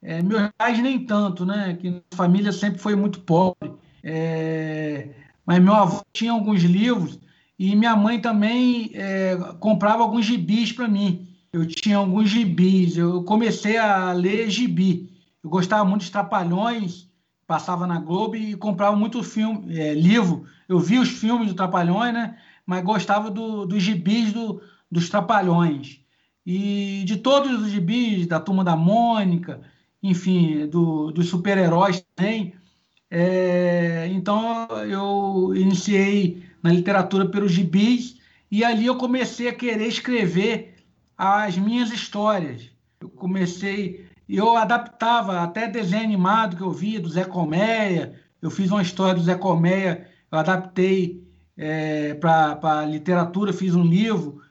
É, 0.00 0.22
meus 0.22 0.52
pais 0.56 0.78
nem 0.78 1.04
tanto, 1.04 1.44
né? 1.44 1.76
Que 1.80 2.00
a 2.12 2.16
família 2.16 2.52
sempre 2.52 2.78
foi 2.78 2.94
muito 2.94 3.22
pobre. 3.22 3.72
É, 4.04 5.08
mas 5.44 5.60
meu 5.60 5.74
avô 5.74 6.00
tinha 6.12 6.30
alguns 6.30 6.62
livros 6.62 7.18
e 7.58 7.74
minha 7.74 7.96
mãe 7.96 8.20
também 8.20 8.92
é, 8.94 9.36
comprava 9.58 10.04
alguns 10.04 10.26
gibis 10.26 10.70
para 10.70 10.86
mim. 10.86 11.26
Eu 11.52 11.66
tinha 11.66 11.96
alguns 11.96 12.30
gibis. 12.30 12.96
Eu 12.96 13.24
comecei 13.24 13.76
a 13.78 14.12
ler 14.12 14.48
gibi. 14.48 15.10
Eu 15.42 15.50
gostava 15.50 15.84
muito 15.84 16.04
de 16.04 16.12
Trapalhões, 16.12 17.08
passava 17.46 17.86
na 17.86 17.98
Globo 17.98 18.36
e 18.36 18.54
comprava 18.56 18.96
muito 18.96 19.22
filme, 19.22 19.78
é, 19.78 19.94
livro. 19.94 20.44
Eu 20.68 20.78
vi 20.78 20.98
os 20.98 21.08
filmes 21.08 21.48
do 21.48 21.54
Trapalhões, 21.54 22.12
né? 22.12 22.38
Mas 22.66 22.82
gostava 22.82 23.30
do, 23.30 23.66
dos 23.66 23.82
gibis 23.82 24.32
do, 24.32 24.62
dos 24.90 25.08
Trapalhões. 25.08 26.00
E 26.46 27.02
de 27.06 27.16
todos 27.16 27.62
os 27.62 27.70
gibis, 27.70 28.26
da 28.26 28.40
Turma 28.40 28.64
da 28.64 28.76
Mônica, 28.76 29.60
enfim, 30.02 30.66
do, 30.66 31.10
dos 31.10 31.28
super-heróis 31.28 32.04
também. 32.14 32.54
É, 33.10 34.08
então 34.12 34.66
eu 34.88 35.54
iniciei 35.54 36.42
na 36.62 36.72
literatura 36.72 37.26
pelos 37.26 37.52
gibis, 37.52 38.18
e 38.50 38.64
ali 38.64 38.86
eu 38.86 38.96
comecei 38.96 39.48
a 39.48 39.54
querer 39.54 39.86
escrever 39.86 40.76
as 41.16 41.56
minhas 41.56 41.90
histórias. 41.90 42.70
Eu 43.00 43.08
comecei, 43.08 44.03
eu 44.28 44.56
adaptava 44.56 45.40
até 45.40 45.68
desenho 45.68 46.04
animado 46.04 46.56
que 46.56 46.62
eu 46.62 46.70
via 46.70 47.00
do 47.00 47.08
Zé 47.08 47.24
Colmeia, 47.24 48.14
eu 48.40 48.50
fiz 48.50 48.70
uma 48.70 48.82
história 48.82 49.14
do 49.14 49.22
Zé 49.22 49.34
Colmeia, 49.34 50.06
eu 50.30 50.38
adaptei 50.38 51.22
é, 51.56 52.14
para 52.14 52.84
literatura, 52.86 53.52
fiz 53.52 53.74
um 53.74 53.84
livro, 53.84 54.42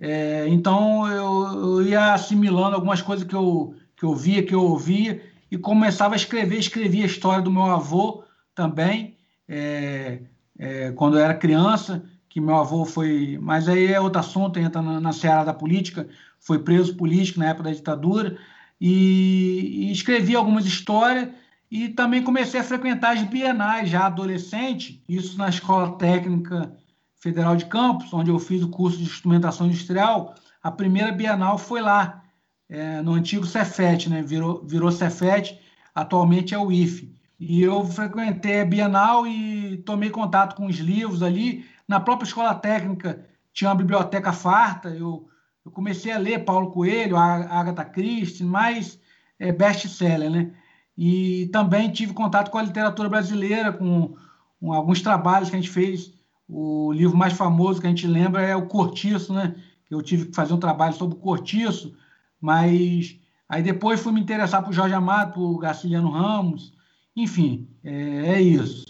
é, 0.00 0.46
então 0.48 1.06
eu, 1.10 1.78
eu, 1.78 1.82
ia 1.82 2.12
assimilando 2.12 2.74
algumas 2.74 3.00
coisas 3.00 3.26
que 3.26 3.34
eu, 3.34 3.74
que 3.96 4.04
eu 4.04 4.14
via, 4.14 4.42
que 4.42 4.54
eu 4.54 4.62
ouvia, 4.62 5.22
e 5.50 5.56
começava 5.56 6.14
a 6.14 6.16
escrever, 6.16 6.58
escrevia 6.58 7.04
a 7.04 7.06
história 7.06 7.42
do 7.42 7.50
meu 7.50 7.64
avô 7.64 8.24
também, 8.54 9.16
é, 9.48 10.20
é, 10.58 10.92
quando 10.92 11.18
eu 11.18 11.24
era 11.24 11.34
criança, 11.34 12.04
que 12.28 12.40
meu 12.40 12.56
avô 12.56 12.84
foi. 12.84 13.38
Mas 13.40 13.68
aí 13.68 13.92
é 13.92 14.00
outro 14.00 14.20
assunto, 14.20 14.58
entra 14.58 14.82
na, 14.82 15.00
na 15.00 15.12
seara 15.12 15.44
da 15.44 15.54
política, 15.54 16.06
foi 16.38 16.58
preso 16.58 16.96
político 16.96 17.38
na 17.38 17.46
época 17.46 17.64
da 17.64 17.74
ditadura, 17.74 18.36
e, 18.80 19.88
e 19.88 19.92
escrevi 19.92 20.34
algumas 20.34 20.66
histórias 20.66 21.28
e 21.70 21.88
também 21.88 22.22
comecei 22.22 22.60
a 22.60 22.64
frequentar 22.64 23.16
as 23.16 23.22
bienais 23.22 23.88
já 23.88 24.06
adolescente, 24.06 25.02
isso 25.08 25.36
na 25.36 25.48
Escola 25.48 25.96
Técnica 25.98 26.72
Federal 27.16 27.56
de 27.56 27.66
Campos, 27.66 28.12
onde 28.12 28.30
eu 28.30 28.38
fiz 28.38 28.62
o 28.62 28.68
curso 28.68 28.98
de 28.98 29.04
instrumentação 29.04 29.66
industrial. 29.66 30.34
A 30.62 30.70
primeira 30.70 31.10
bienal 31.10 31.58
foi 31.58 31.80
lá, 31.80 32.22
é, 32.68 33.00
no 33.02 33.14
antigo 33.14 33.46
Cefet, 33.46 34.08
né? 34.08 34.22
Virou, 34.22 34.64
virou 34.64 34.90
Cefet, 34.92 35.58
atualmente 35.94 36.54
é 36.54 36.58
o 36.58 36.70
IFE. 36.70 37.16
E 37.38 37.62
eu 37.62 37.84
frequentei 37.84 38.62
a 38.62 38.64
Bienal 38.64 39.26
e 39.26 39.76
tomei 39.78 40.08
contato 40.08 40.56
com 40.56 40.66
os 40.66 40.76
livros 40.76 41.22
ali. 41.22 41.66
Na 41.86 42.00
própria 42.00 42.26
escola 42.26 42.54
técnica 42.54 43.26
tinha 43.52 43.68
uma 43.68 43.76
biblioteca 43.76 44.32
farta. 44.32 44.88
Eu, 44.88 45.28
eu 45.66 45.72
comecei 45.72 46.12
a 46.12 46.18
ler 46.18 46.44
Paulo 46.44 46.70
Coelho, 46.70 47.16
Agatha 47.16 47.84
Christie, 47.84 48.44
mais 48.44 49.00
é, 49.36 49.50
best-seller, 49.50 50.30
né? 50.30 50.54
E 50.96 51.48
também 51.52 51.90
tive 51.90 52.14
contato 52.14 52.52
com 52.52 52.58
a 52.58 52.62
literatura 52.62 53.08
brasileira, 53.08 53.72
com, 53.72 54.14
com, 54.60 54.72
alguns 54.72 55.02
trabalhos 55.02 55.50
que 55.50 55.56
a 55.56 55.58
gente 55.60 55.70
fez. 55.70 56.12
O 56.48 56.92
livro 56.92 57.16
mais 57.16 57.32
famoso 57.32 57.80
que 57.80 57.86
a 57.88 57.90
gente 57.90 58.06
lembra 58.06 58.42
é 58.42 58.54
o 58.54 58.68
Cortiço, 58.68 59.34
né? 59.34 59.56
Eu 59.90 60.00
tive 60.02 60.26
que 60.26 60.36
fazer 60.36 60.54
um 60.54 60.60
trabalho 60.60 60.94
sobre 60.94 61.16
o 61.16 61.20
Cortiço, 61.20 61.96
mas 62.40 63.18
aí 63.48 63.60
depois 63.60 64.00
fui 64.00 64.12
me 64.12 64.20
interessar 64.20 64.64
por 64.64 64.72
Jorge 64.72 64.94
Amado, 64.94 65.34
por 65.34 65.58
Garciliano 65.58 66.10
Ramos, 66.10 66.72
enfim, 67.16 67.68
é, 67.82 68.34
é 68.34 68.40
isso. 68.40 68.84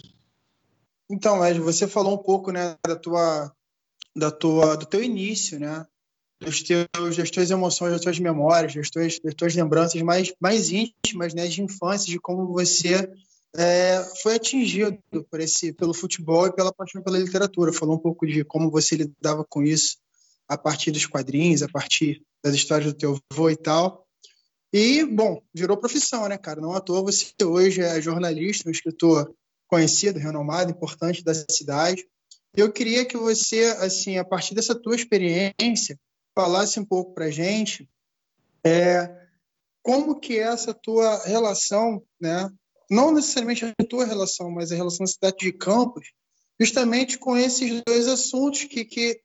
Então, 1.09 1.43
Ed, 1.43 1.59
você 1.59 1.87
falou 1.87 2.13
um 2.13 2.23
pouco, 2.23 2.51
né, 2.51 2.75
da 2.85 2.95
tua, 2.95 3.51
da 4.15 4.29
tua, 4.29 4.77
do 4.77 4.85
teu 4.85 5.03
início, 5.03 5.59
né, 5.59 5.87
dos 6.39 6.61
teus, 6.61 7.17
das 7.17 7.31
tuas 7.31 7.49
emoções, 7.49 7.91
das 7.91 8.01
tuas 8.01 8.19
memórias, 8.19 8.75
das 8.75 8.89
tuas, 8.89 9.19
das 9.19 9.33
tuas 9.33 9.55
lembranças 9.55 10.01
mais, 10.01 10.33
mais 10.39 10.69
íntimas, 10.71 11.33
né, 11.33 11.47
de 11.47 11.61
infância, 11.61 12.11
de 12.11 12.19
como 12.19 12.47
você 12.47 13.09
é, 13.55 14.03
foi 14.21 14.35
atingido 14.35 14.97
por 15.29 15.39
esse, 15.39 15.73
pelo 15.73 15.93
futebol 15.93 16.47
e 16.47 16.53
pela 16.53 16.73
paixão 16.73 17.01
pela 17.01 17.17
literatura. 17.17 17.73
Falou 17.73 17.95
um 17.95 17.99
pouco 17.99 18.25
de 18.25 18.43
como 18.43 18.69
você 18.69 18.95
lidava 18.95 19.43
com 19.47 19.63
isso 19.63 19.97
a 20.47 20.57
partir 20.57 20.91
dos 20.91 21.05
quadrinhos, 21.05 21.61
a 21.61 21.67
partir 21.67 22.21
das 22.43 22.55
histórias 22.55 22.91
do 22.91 22.97
teu 22.97 23.19
avô 23.31 23.49
e 23.49 23.55
tal. 23.55 24.05
E, 24.71 25.03
bom, 25.05 25.41
virou 25.53 25.77
profissão, 25.77 26.27
né, 26.27 26.37
cara? 26.37 26.61
Não 26.61 26.73
à 26.73 26.79
toa 26.79 27.01
você 27.01 27.31
hoje 27.43 27.81
é 27.81 28.01
jornalista, 28.01 28.67
um 28.67 28.71
escritor 28.71 29.33
conhecido, 29.67 30.19
renomado, 30.19 30.71
importante 30.71 31.23
da 31.23 31.33
cidade. 31.33 32.05
Eu 32.55 32.71
queria 32.71 33.05
que 33.05 33.17
você, 33.17 33.75
assim, 33.79 34.17
a 34.17 34.25
partir 34.25 34.55
dessa 34.55 34.75
tua 34.75 34.95
experiência, 34.95 35.99
falasse 36.37 36.79
um 36.79 36.85
pouco 36.85 37.15
para 37.15 37.31
gente 37.31 37.89
é, 38.63 39.11
como 39.81 40.19
que 40.19 40.37
é 40.37 40.43
essa 40.43 40.71
tua 40.71 41.17
relação, 41.25 42.03
né? 42.21 42.47
Não 42.91 43.11
necessariamente 43.11 43.65
a 43.65 43.73
tua 43.89 44.05
relação, 44.05 44.51
mas 44.51 44.71
a 44.71 44.75
relação 44.75 45.03
da 45.03 45.11
cidade 45.11 45.37
de 45.39 45.51
Campos, 45.51 46.11
justamente 46.61 47.17
com 47.17 47.35
esses 47.35 47.81
dois 47.87 48.07
assuntos 48.07 48.65
que, 48.65 48.85
que 48.85 49.19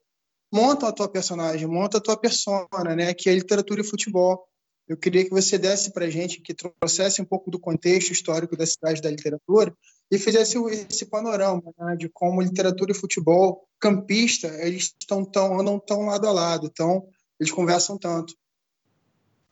montam 0.50 0.88
a 0.88 0.92
tua 0.92 1.06
personagem, 1.06 1.66
montam 1.66 1.98
a 1.98 2.02
tua 2.02 2.16
persona, 2.16 2.96
né? 2.96 3.12
Que 3.12 3.28
é 3.28 3.34
literatura 3.34 3.82
e 3.82 3.86
futebol. 3.86 4.48
Eu 4.88 4.96
queria 4.96 5.24
que 5.24 5.30
você 5.30 5.58
desse 5.58 5.92
para 5.92 6.06
a 6.06 6.10
gente, 6.10 6.40
que 6.40 6.54
trouxesse 6.54 7.22
um 7.22 7.24
pouco 7.24 7.50
do 7.50 7.58
contexto 7.58 8.10
histórico 8.10 8.56
da 8.56 8.66
cidade 8.66 9.00
da 9.00 9.10
literatura 9.10 9.74
e 10.10 10.18
fizesse 10.18 10.58
esse 10.90 11.06
panorama 11.06 11.62
né, 11.78 11.96
de 11.96 12.08
como 12.08 12.42
literatura 12.42 12.92
e 12.92 12.94
futebol 12.94 13.66
campista 13.80 14.48
eles 14.60 14.94
estão 15.00 15.24
tão 15.24 15.58
andam 15.58 15.78
tão 15.78 16.06
lado 16.06 16.28
a 16.28 16.32
lado, 16.32 16.68
então 16.70 17.06
eles 17.40 17.52
conversam 17.52 17.98
tanto. 17.98 18.34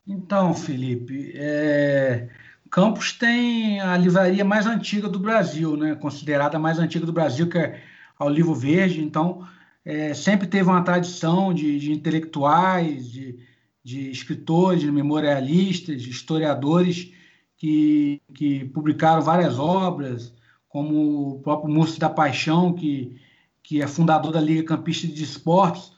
Então, 0.06 0.54
Felipe, 0.54 1.32
é... 1.34 2.28
Campos 2.70 3.12
tem 3.12 3.80
a 3.80 3.96
livraria 3.96 4.44
mais 4.44 4.64
antiga 4.64 5.08
do 5.08 5.18
Brasil, 5.18 5.76
né? 5.76 5.96
Considerada 5.96 6.56
a 6.56 6.60
mais 6.60 6.78
antiga 6.78 7.04
do 7.04 7.12
Brasil, 7.12 7.48
que 7.48 7.58
é 7.58 7.82
ao 8.16 8.28
Livro 8.28 8.54
Verde. 8.54 9.02
Então, 9.02 9.44
é, 9.84 10.14
sempre 10.14 10.46
teve 10.46 10.68
uma 10.68 10.84
tradição 10.84 11.52
de, 11.52 11.80
de 11.80 11.90
intelectuais, 11.90 13.10
de, 13.10 13.40
de, 13.82 14.10
escritores, 14.10 14.80
de 14.80 14.90
memorialistas, 14.90 16.02
de 16.02 16.10
historiadores 16.10 17.12
que, 17.56 18.20
que 18.34 18.64
publicaram 18.66 19.22
várias 19.22 19.58
obras, 19.58 20.32
como 20.68 21.34
o 21.34 21.40
próprio 21.40 21.72
Múcio 21.72 21.98
da 21.98 22.08
Paixão, 22.08 22.72
que, 22.72 23.16
que 23.62 23.82
é 23.82 23.86
fundador 23.86 24.32
da 24.32 24.40
Liga 24.40 24.62
Campista 24.64 25.06
de 25.06 25.22
Esportes, 25.22 25.92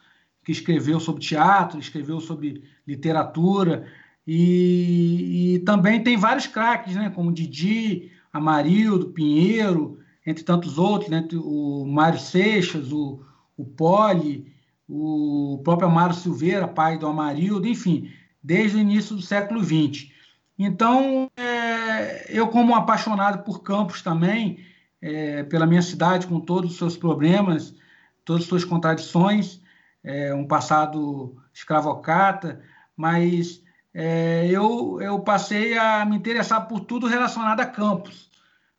que 0.45 0.53
escreveu 0.53 0.99
sobre 0.99 1.23
teatro, 1.23 1.79
escreveu 1.79 2.21
sobre 2.21 2.65
literatura, 2.87 3.87
e, 4.27 5.55
e 5.55 5.59
também 5.61 6.03
tem 6.03 6.17
vários 6.17 6.47
craques, 6.47 6.95
né, 6.95 7.11
como 7.11 7.33
Didi, 7.33 8.11
Amarildo, 8.33 9.11
Pinheiro, 9.11 9.99
entre 10.27 10.45
tantos 10.45 10.79
outros, 10.79 11.11
né, 11.11 11.27
o 11.35 11.85
Mário 11.87 12.19
Seixas, 12.19 12.93
o, 12.93 13.21
o 13.57 13.65
Poli, 13.65 14.52
o 14.95 15.59
próprio 15.65 15.89
Amaro 15.89 16.13
Silveira, 16.13 16.69
pai 16.69 16.99
do 16.99 17.07
Amarildo, 17.07 17.67
enfim, 17.67 18.13
desde 18.43 18.77
o 18.77 18.81
início 18.81 19.17
do 19.17 19.23
século 19.23 19.65
XX. 19.65 20.11
Então, 20.59 21.31
é, 21.35 22.27
eu, 22.29 22.49
como 22.49 22.75
apaixonado 22.75 23.43
por 23.43 23.63
Campos 23.63 24.03
também, 24.03 24.63
é, 25.01 25.45
pela 25.45 25.65
minha 25.65 25.81
cidade, 25.81 26.27
com 26.27 26.39
todos 26.39 26.73
os 26.73 26.77
seus 26.77 26.95
problemas, 26.95 27.75
todas 28.23 28.43
as 28.43 28.49
suas 28.49 28.65
contradições, 28.67 29.63
é, 30.05 30.35
um 30.35 30.47
passado 30.47 31.37
escravocata, 31.55 32.61
mas 32.95 33.63
é, 33.95 34.47
eu, 34.51 35.01
eu 35.01 35.21
passei 35.21 35.79
a 35.79 36.05
me 36.05 36.17
interessar 36.17 36.69
por 36.69 36.81
tudo 36.81 37.07
relacionado 37.07 37.61
a 37.61 37.67
Campos, 37.67 38.31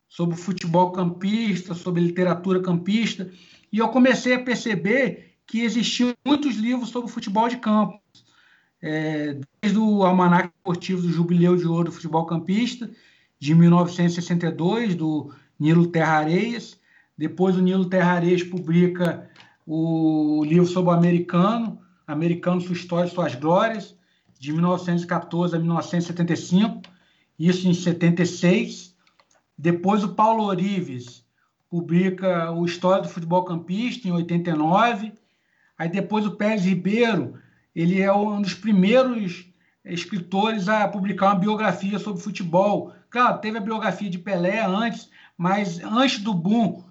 sobre 0.07 0.35
futebol 0.35 0.91
campista, 0.91 1.73
sobre 1.73 2.03
literatura 2.03 2.61
campista, 2.61 3.31
e 3.71 3.79
eu 3.79 3.89
comecei 3.89 4.35
a 4.35 4.43
perceber 4.43 5.32
que 5.45 5.61
existiam 5.61 6.13
muitos 6.25 6.55
livros 6.55 6.89
sobre 6.89 7.11
futebol 7.11 7.47
de 7.47 7.57
campo. 7.57 7.99
É, 8.81 9.39
desde 9.61 9.79
o 9.79 10.03
Almanac 10.03 10.49
Esportivo 10.57 11.01
do 11.01 11.11
Jubileu 11.11 11.55
de 11.55 11.65
Ouro 11.65 11.85
do 11.85 11.91
Futebol 11.91 12.25
Campista, 12.25 12.89
de 13.39 13.55
1962, 13.55 14.95
do 14.95 15.33
Nilo 15.59 15.87
Terra 15.87 16.17
Areias. 16.19 16.77
Depois 17.17 17.55
o 17.55 17.61
Nilo 17.61 17.85
Terra 17.85 18.13
Areias 18.13 18.43
publica 18.43 19.29
o 19.65 20.43
livro 20.45 20.65
sobre 20.65 20.91
o 20.91 20.93
americano, 20.93 21.79
Americano, 22.05 22.59
Sua 22.61 22.73
História 22.73 23.09
e 23.09 23.13
Suas 23.13 23.35
Glórias, 23.35 23.95
de 24.39 24.51
1914 24.51 25.55
a 25.55 25.59
1975, 25.59 26.81
isso 27.39 27.67
em 27.67 27.73
76. 27.73 28.93
Depois 29.57 30.03
o 30.03 30.13
Paulo 30.13 30.43
Orives 30.43 31.25
publica 31.69 32.51
o 32.51 32.65
História 32.65 33.03
do 33.03 33.09
Futebol 33.09 33.45
Campista, 33.45 34.07
em 34.07 34.11
89. 34.11 35.13
Aí 35.77 35.89
depois 35.89 36.25
o 36.25 36.35
Pérez 36.35 36.65
Ribeiro, 36.65 37.35
ele 37.75 38.01
é 38.01 38.13
um 38.13 38.41
dos 38.41 38.53
primeiros 38.53 39.45
escritores 39.83 40.69
a 40.69 40.87
publicar 40.87 41.27
uma 41.27 41.39
biografia 41.39 41.99
sobre 41.99 42.21
futebol. 42.21 42.93
Claro, 43.09 43.39
teve 43.39 43.57
a 43.57 43.61
biografia 43.61 44.09
de 44.09 44.17
Pelé 44.17 44.63
antes, 44.65 45.09
mas 45.37 45.79
antes 45.83 46.19
do 46.19 46.33
boom 46.33 46.83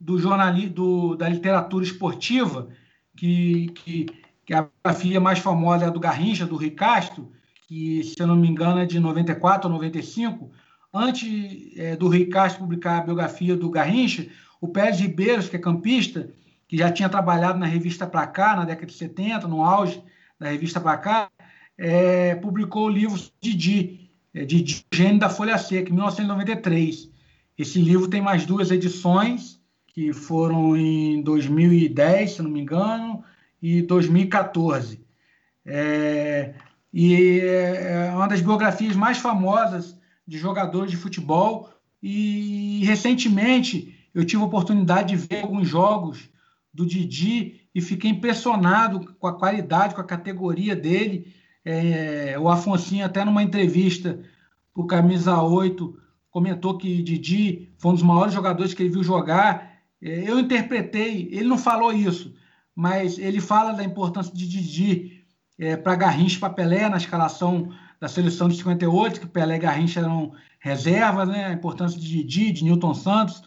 do 0.00 0.18
jornalismo, 0.18 0.74
do, 0.74 1.16
da 1.16 1.28
literatura 1.28 1.84
esportiva, 1.84 2.68
que, 3.16 3.68
que, 3.74 4.06
que, 4.46 4.54
a 4.54 4.68
biografia 4.84 5.20
mais 5.20 5.40
famosa 5.40 5.84
é 5.84 5.88
a 5.88 5.90
do 5.90 5.98
Garrincha, 5.98 6.46
do 6.46 6.56
Ricastro, 6.56 7.32
que, 7.66 8.02
se 8.04 8.14
eu 8.18 8.26
não 8.26 8.36
me 8.36 8.48
engano, 8.48 8.80
é 8.80 8.86
de 8.86 9.00
94 9.00 9.68
ou 9.68 9.74
95, 9.74 10.50
antes 10.94 11.76
é, 11.76 11.96
do 11.96 12.06
Rui 12.06 12.26
Castro 12.26 12.62
publicar 12.62 12.98
a 12.98 13.02
biografia 13.02 13.56
do 13.56 13.68
Garrincha, 13.70 14.28
o 14.60 14.68
Pérez 14.68 15.00
Ribeiros, 15.00 15.48
que 15.48 15.56
é 15.56 15.58
campista, 15.58 16.32
que 16.68 16.76
já 16.76 16.92
tinha 16.92 17.08
trabalhado 17.08 17.58
na 17.58 17.66
revista 17.66 18.06
Pra 18.06 18.26
Cá, 18.26 18.54
na 18.54 18.66
década 18.66 18.86
de 18.86 18.92
70, 18.92 19.48
no 19.48 19.64
auge 19.64 20.02
da 20.38 20.50
revista 20.50 20.78
Pra 20.78 20.98
Cá, 20.98 21.30
é, 21.78 22.34
publicou 22.34 22.86
o 22.86 22.90
livro 22.90 23.18
Didi, 23.40 24.10
é, 24.34 24.44
Didi, 24.44 24.84
Gênio 24.92 25.18
da 25.18 25.30
Folha 25.30 25.56
Seca, 25.56 25.88
em 25.88 25.94
1993. 25.94 27.10
Esse 27.56 27.80
livro 27.80 28.06
tem 28.06 28.20
mais 28.20 28.44
duas 28.44 28.70
edições, 28.70 29.58
que 29.86 30.12
foram 30.12 30.76
em 30.76 31.22
2010, 31.22 32.32
se 32.32 32.42
não 32.42 32.50
me 32.50 32.60
engano, 32.60 33.24
e 33.60 33.80
2014. 33.82 35.00
É, 35.64 36.54
e 36.92 37.40
é 37.40 38.12
uma 38.14 38.28
das 38.28 38.42
biografias 38.42 38.94
mais 38.94 39.18
famosas 39.18 39.98
de 40.26 40.36
jogadores 40.36 40.90
de 40.90 40.96
futebol. 40.98 41.70
E 42.02 42.82
recentemente 42.84 43.94
eu 44.14 44.24
tive 44.24 44.42
a 44.42 44.46
oportunidade 44.46 45.08
de 45.08 45.16
ver 45.16 45.42
alguns 45.42 45.66
jogos 45.66 46.28
do 46.72 46.86
Didi 46.86 47.68
e 47.74 47.80
fiquei 47.80 48.10
impressionado 48.10 49.14
com 49.18 49.26
a 49.26 49.38
qualidade, 49.38 49.94
com 49.94 50.00
a 50.00 50.04
categoria 50.04 50.74
dele. 50.74 51.32
É, 51.64 52.36
o 52.38 52.48
Afonso, 52.48 53.02
até 53.02 53.24
numa 53.24 53.42
entrevista 53.42 54.20
para 54.72 54.82
o 54.82 54.86
Camisa 54.86 55.40
8, 55.42 55.98
comentou 56.30 56.78
que 56.78 57.02
Didi 57.02 57.72
foi 57.78 57.92
um 57.92 57.94
dos 57.94 58.02
maiores 58.02 58.34
jogadores 58.34 58.74
que 58.74 58.82
ele 58.82 58.92
viu 58.92 59.02
jogar. 59.02 59.80
É, 60.00 60.30
eu 60.30 60.38
interpretei, 60.38 61.28
ele 61.32 61.48
não 61.48 61.58
falou 61.58 61.92
isso, 61.92 62.34
mas 62.74 63.18
ele 63.18 63.40
fala 63.40 63.72
da 63.72 63.82
importância 63.82 64.32
de 64.32 64.48
Didi 64.48 65.24
é, 65.58 65.76
para 65.76 65.96
Garrincha, 65.96 66.38
para 66.38 66.54
Pelé 66.54 66.88
na 66.88 66.96
escalação 66.96 67.72
da 68.00 68.06
seleção 68.06 68.48
de 68.48 68.56
58, 68.56 69.20
que 69.20 69.26
Pelé 69.26 69.56
e 69.56 69.58
Garrincha 69.58 70.00
eram 70.00 70.32
reservas, 70.60 71.28
né? 71.28 71.46
a 71.46 71.52
importância 71.52 71.98
de 71.98 72.06
Didi, 72.06 72.52
de 72.52 72.64
Newton 72.64 72.94
Santos, 72.94 73.42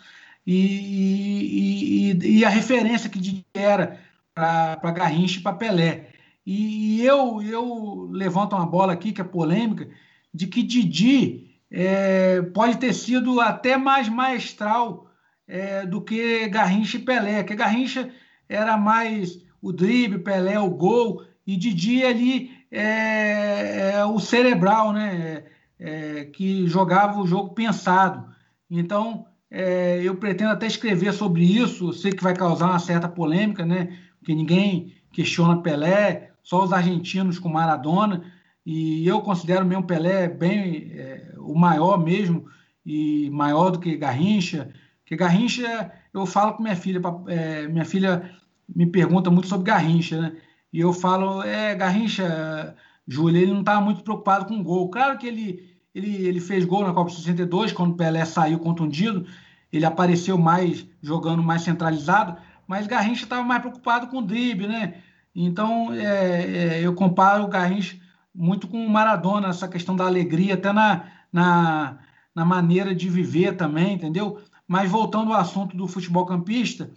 e, 0.46 2.12
e, 2.12 2.40
e 2.40 2.46
a 2.46 2.50
referência 2.50 3.10
que 3.10 3.20
Didi 3.20 3.46
era 3.54 4.00
para 4.34 4.92
Garrincha 4.92 5.40
e 5.40 5.44
para 5.44 5.56
Pelé. 5.56 6.10
E 6.46 7.06
eu, 7.06 7.42
eu 7.42 8.10
levanto 8.12 8.56
uma 8.56 8.66
bola 8.66 8.94
aqui, 8.94 9.12
que 9.12 9.22
é 9.22 9.24
polêmica, 9.24 9.90
de 10.34 10.48
que 10.48 10.64
Didi 10.64 11.52
é, 11.70 12.42
pode 12.42 12.78
ter 12.78 12.94
sido 12.94 13.40
até 13.40 13.78
mais 13.78 14.10
maestral 14.10 15.10
é, 15.48 15.86
do 15.86 16.02
que 16.02 16.48
Garrincha 16.48 16.98
e 16.98 17.02
Pelé, 17.02 17.44
que 17.44 17.56
Garrincha 17.56 18.12
era 18.50 18.78
mais 18.78 19.40
o 19.62 19.72
drible, 19.72 20.20
Pelé 20.20 20.60
o 20.60 20.70
gol, 20.70 21.24
e 21.46 21.56
Didi 21.56 22.04
ali 22.04 22.52
é, 22.72 23.94
é 23.96 24.06
o 24.06 24.20
cerebral, 24.20 24.94
né? 24.94 25.44
É, 25.80 26.26
que 26.26 26.68
jogava 26.68 27.20
o 27.20 27.26
jogo 27.26 27.56
pensado. 27.56 28.30
Então, 28.70 29.26
é, 29.52 30.02
eu 30.02 30.16
pretendo 30.16 30.52
até 30.52 30.66
escrever 30.66 31.12
sobre 31.12 31.44
isso, 31.44 31.92
sei 31.92 32.14
que 32.14 32.24
vai 32.24 32.34
causar 32.34 32.68
uma 32.68 32.80
certa 32.80 33.10
polêmica, 33.10 33.66
né? 33.66 33.98
Porque 34.18 34.34
ninguém 34.34 34.96
questiona 35.12 35.62
Pelé, 35.62 36.32
só 36.42 36.64
os 36.64 36.72
argentinos 36.72 37.38
com 37.38 37.50
Maradona, 37.50 38.24
e 38.66 39.06
eu 39.06 39.22
considero 39.22 39.66
mesmo 39.66 39.84
Pelé 39.84 40.30
bem 40.30 40.92
é, 40.94 41.34
o 41.38 41.54
maior 41.54 42.02
mesmo, 42.02 42.46
e 42.86 43.30
maior 43.32 43.72
do 43.72 43.80
que 43.80 43.98
Garrincha, 43.98 44.74
que 45.06 45.18
Garrincha, 45.18 45.92
eu 46.14 46.26
falo 46.26 46.54
com 46.54 46.64
minha 46.64 46.76
filha, 46.76 47.02
é, 47.28 47.68
minha 47.68 47.86
filha 47.86 48.32
me 48.74 48.86
pergunta 48.86 49.30
muito 49.30 49.50
sobre 49.50 49.66
Garrincha, 49.66 50.22
né? 50.22 50.38
E 50.72 50.80
eu 50.80 50.94
falo, 50.94 51.44
é, 51.44 51.76
Garrincha, 51.76 52.74
Júlio, 53.06 53.42
ele 53.42 53.52
não 53.52 53.60
estava 53.60 53.82
muito 53.82 54.04
preocupado 54.04 54.46
com 54.46 54.64
gol. 54.64 54.90
Claro 54.90 55.18
que 55.18 55.28
ele, 55.28 55.70
ele, 55.94 56.26
ele 56.26 56.40
fez 56.40 56.64
gol 56.64 56.84
na 56.84 56.94
Copa 56.94 57.10
62, 57.10 57.74
quando 57.74 57.92
o 57.92 57.98
Pelé 57.98 58.24
saiu 58.24 58.58
contundido, 58.60 59.26
ele 59.72 59.86
apareceu 59.86 60.38
mais, 60.38 60.86
jogando 61.02 61.42
mais 61.42 61.62
centralizado, 61.62 62.38
mas 62.68 62.88
Garrincha 62.88 63.24
estava 63.24 63.44
mais 63.44 63.62
preocupado 63.62 64.08
com 64.08 64.18
o 64.18 64.22
drible, 64.22 64.68
né? 64.68 64.96
Então, 65.36 65.94
é, 65.94 66.78
é, 66.78 66.82
eu 66.82 66.94
comparo 66.94 67.44
o 67.44 67.48
Garrincha 67.48 67.98
muito 68.34 68.68
com 68.68 68.86
o 68.86 68.90
Maradona, 68.90 69.50
essa 69.50 69.68
questão 69.68 69.96
da 69.96 70.06
alegria, 70.06 70.54
até 70.54 70.72
na, 70.72 71.06
na, 71.32 71.98
na 72.34 72.46
maneira 72.46 72.94
de 72.94 73.10
viver 73.10 73.56
também, 73.56 73.94
entendeu? 73.94 74.40
Mas 74.68 74.90
voltando 74.90 75.34
ao 75.34 75.40
assunto 75.40 75.76
do 75.76 75.88
futebol 75.88 76.26
campista, 76.26 76.90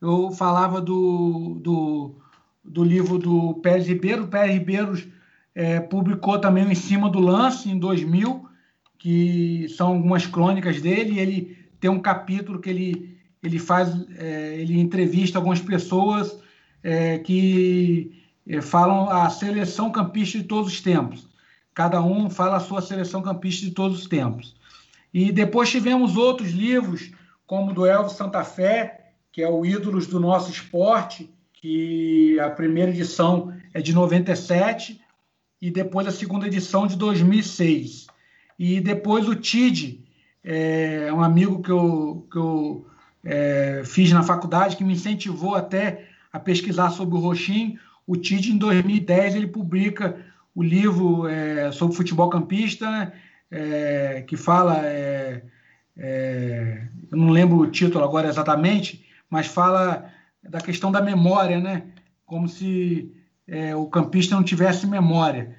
eu 0.00 0.32
falava 0.32 0.80
do, 0.80 1.60
do, 1.62 2.16
do 2.64 2.82
livro 2.82 3.18
do 3.18 3.54
Pérez 3.54 3.86
Ribeiro. 3.86 4.24
O 4.24 4.28
Pérez 4.28 4.52
Ribeiro 4.52 5.12
é, 5.54 5.78
publicou 5.78 6.40
também 6.40 6.70
Em 6.70 6.74
Cima 6.74 7.08
do 7.08 7.20
Lance, 7.20 7.70
em 7.70 7.78
2000, 7.78 8.44
que 8.98 9.68
são 9.76 9.94
algumas 9.94 10.26
crônicas 10.26 10.80
dele. 10.80 11.20
ele 11.20 11.61
tem 11.82 11.90
um 11.90 11.98
capítulo 11.98 12.60
que 12.60 12.70
ele, 12.70 13.18
ele 13.42 13.58
faz, 13.58 13.92
é, 14.16 14.54
ele 14.56 14.78
entrevista 14.78 15.36
algumas 15.36 15.60
pessoas 15.60 16.38
é, 16.80 17.18
que 17.18 18.22
é, 18.46 18.60
falam 18.60 19.10
a 19.10 19.28
seleção 19.28 19.90
campista 19.90 20.38
de 20.38 20.44
todos 20.44 20.72
os 20.72 20.80
tempos. 20.80 21.28
Cada 21.74 22.00
um 22.00 22.30
fala 22.30 22.58
a 22.58 22.60
sua 22.60 22.80
seleção 22.80 23.20
campista 23.20 23.66
de 23.66 23.72
todos 23.72 23.98
os 23.98 24.06
tempos. 24.06 24.54
E 25.12 25.32
depois 25.32 25.70
tivemos 25.70 26.16
outros 26.16 26.52
livros, 26.52 27.10
como 27.48 27.74
do 27.74 27.84
Elvis 27.84 28.12
Santa 28.12 28.44
Fé, 28.44 29.14
que 29.32 29.42
é 29.42 29.50
o 29.50 29.66
Ídolos 29.66 30.06
do 30.06 30.20
Nosso 30.20 30.52
Esporte, 30.52 31.34
que 31.52 32.38
a 32.38 32.48
primeira 32.48 32.92
edição 32.92 33.52
é 33.74 33.82
de 33.82 33.92
97 33.92 35.00
e 35.60 35.68
depois 35.68 36.06
a 36.06 36.12
segunda 36.12 36.46
edição 36.46 36.86
de 36.86 36.94
2006. 36.94 38.06
E 38.56 38.80
depois 38.80 39.26
o 39.26 39.34
TID, 39.34 40.01
é 40.44 41.12
um 41.12 41.22
amigo 41.22 41.62
que 41.62 41.70
eu, 41.70 42.26
que 42.30 42.38
eu 42.38 42.86
é, 43.24 43.82
fiz 43.84 44.10
na 44.12 44.22
faculdade, 44.22 44.76
que 44.76 44.84
me 44.84 44.94
incentivou 44.94 45.54
até 45.54 46.08
a 46.32 46.38
pesquisar 46.38 46.90
sobre 46.90 47.14
o 47.14 47.18
Roxinho. 47.18 47.78
O 48.06 48.16
TID, 48.16 48.52
em 48.52 48.58
2010, 48.58 49.34
ele 49.34 49.46
publica 49.46 50.16
o 50.54 50.62
livro 50.62 51.26
é, 51.28 51.70
sobre 51.72 51.96
futebol 51.96 52.28
campista, 52.28 52.90
né, 52.90 53.12
é, 53.50 54.24
que 54.26 54.36
fala, 54.36 54.84
é, 54.86 55.42
é, 55.96 56.88
eu 57.10 57.18
não 57.18 57.30
lembro 57.30 57.58
o 57.58 57.70
título 57.70 58.04
agora 58.04 58.28
exatamente, 58.28 59.04
mas 59.30 59.46
fala 59.46 60.10
da 60.42 60.60
questão 60.60 60.90
da 60.90 61.00
memória, 61.00 61.60
né? 61.60 61.84
Como 62.26 62.48
se 62.48 63.12
é, 63.46 63.76
o 63.76 63.86
campista 63.86 64.34
não 64.34 64.42
tivesse 64.42 64.86
memória, 64.86 65.56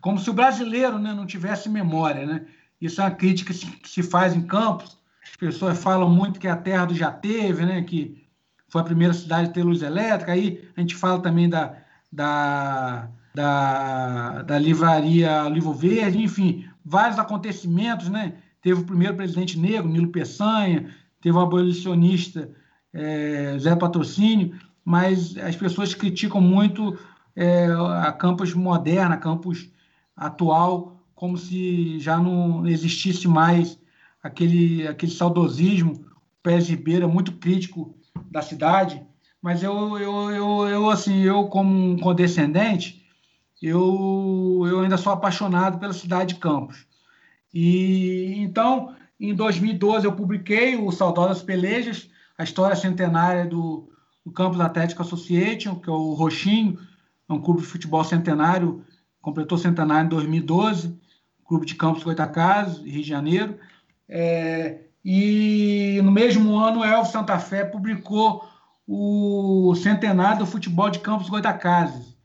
como 0.00 0.18
se 0.18 0.28
o 0.28 0.34
brasileiro 0.34 0.98
né, 0.98 1.12
não 1.14 1.26
tivesse 1.26 1.68
memória, 1.68 2.26
né? 2.26 2.46
Isso 2.80 3.00
é 3.00 3.04
uma 3.04 3.10
crítica 3.10 3.52
que 3.52 3.88
se, 3.88 4.02
faz 4.02 4.34
em 4.34 4.42
Campos. 4.42 4.98
As 5.22 5.36
pessoas 5.36 5.82
falam 5.82 6.08
muito 6.08 6.38
que 6.38 6.48
a 6.48 6.56
terra 6.56 6.86
do 6.86 6.94
já 6.94 7.10
teve, 7.10 7.64
né? 7.64 7.82
Que 7.82 8.26
foi 8.68 8.80
a 8.80 8.84
primeira 8.84 9.14
cidade 9.14 9.48
a 9.48 9.52
ter 9.52 9.62
luz 9.62 9.82
elétrica. 9.82 10.32
Aí 10.32 10.68
a 10.76 10.80
gente 10.80 10.94
fala 10.94 11.20
também 11.20 11.48
da, 11.48 11.76
da, 12.12 13.08
da, 13.34 14.42
da 14.42 14.58
livraria 14.58 15.48
Livro 15.48 15.72
Verde, 15.72 16.22
enfim, 16.22 16.68
vários 16.84 17.18
acontecimentos, 17.18 18.08
né? 18.08 18.34
Teve 18.60 18.80
o 18.80 18.86
primeiro 18.86 19.14
presidente 19.14 19.58
negro, 19.58 19.88
Nilo 19.88 20.08
Peçanha, 20.08 20.94
teve 21.20 21.36
o 21.36 21.40
abolicionista 21.40 22.50
é, 22.92 23.56
Zé 23.58 23.76
Patrocínio, 23.76 24.58
mas 24.84 25.36
as 25.38 25.56
pessoas 25.56 25.94
criticam 25.94 26.40
muito 26.40 26.98
é, 27.34 27.66
a 28.02 28.12
campus 28.12 28.54
moderna, 28.54 29.14
a 29.14 29.18
campus 29.18 29.70
atual, 30.16 30.95
como 31.16 31.36
se 31.38 31.98
já 31.98 32.18
não 32.18 32.66
existisse 32.68 33.26
mais 33.26 33.80
aquele, 34.22 34.86
aquele 34.86 35.10
saudosismo. 35.10 35.94
O 35.94 36.42
Pérez 36.42 36.68
Ribeiro 36.68 37.04
é 37.04 37.08
muito 37.08 37.32
crítico 37.32 37.96
da 38.30 38.42
cidade, 38.42 39.02
mas 39.40 39.62
eu, 39.62 39.98
eu, 39.98 40.30
eu, 40.30 40.68
eu, 40.68 40.90
assim, 40.90 41.22
eu 41.22 41.46
como 41.46 41.74
um 41.74 41.98
condescendente, 41.98 43.02
eu, 43.60 44.62
eu 44.68 44.80
ainda 44.80 44.98
sou 44.98 45.12
apaixonado 45.12 45.78
pela 45.78 45.94
cidade 45.94 46.34
de 46.34 46.40
Campos. 46.40 46.86
E 47.52 48.34
então, 48.36 48.94
em 49.18 49.34
2012 49.34 50.04
eu 50.04 50.12
publiquei 50.12 50.76
o 50.76 50.92
Saudosas 50.92 51.42
Pelejas, 51.42 52.10
a 52.36 52.44
história 52.44 52.76
centenária 52.76 53.46
do, 53.46 53.88
do 54.24 54.30
Campos 54.30 54.60
Atlético 54.60 55.00
Association, 55.00 55.76
que 55.76 55.88
é 55.88 55.92
o 55.92 56.12
Roxinho, 56.12 56.78
é 57.26 57.32
um 57.32 57.40
clube 57.40 57.62
de 57.62 57.66
futebol 57.66 58.04
centenário, 58.04 58.84
completou 59.22 59.56
centenário 59.56 60.06
em 60.06 60.10
2012, 60.10 61.05
clube 61.46 61.66
de 61.66 61.74
Campos 61.74 62.02
Goitacazes, 62.02 62.78
Rio 62.78 63.02
de 63.02 63.08
Janeiro. 63.08 63.58
É, 64.08 64.80
e 65.04 66.00
no 66.02 66.10
mesmo 66.10 66.56
ano, 66.56 66.80
o 66.80 66.84
Elvis 66.84 67.12
Santa 67.12 67.38
Fé 67.38 67.64
publicou 67.64 68.44
o 68.86 69.74
centenário 69.76 70.40
do 70.40 70.46
futebol 70.46 70.90
de 70.90 70.98
Campos 70.98 71.28
Goitacazes. 71.28 72.16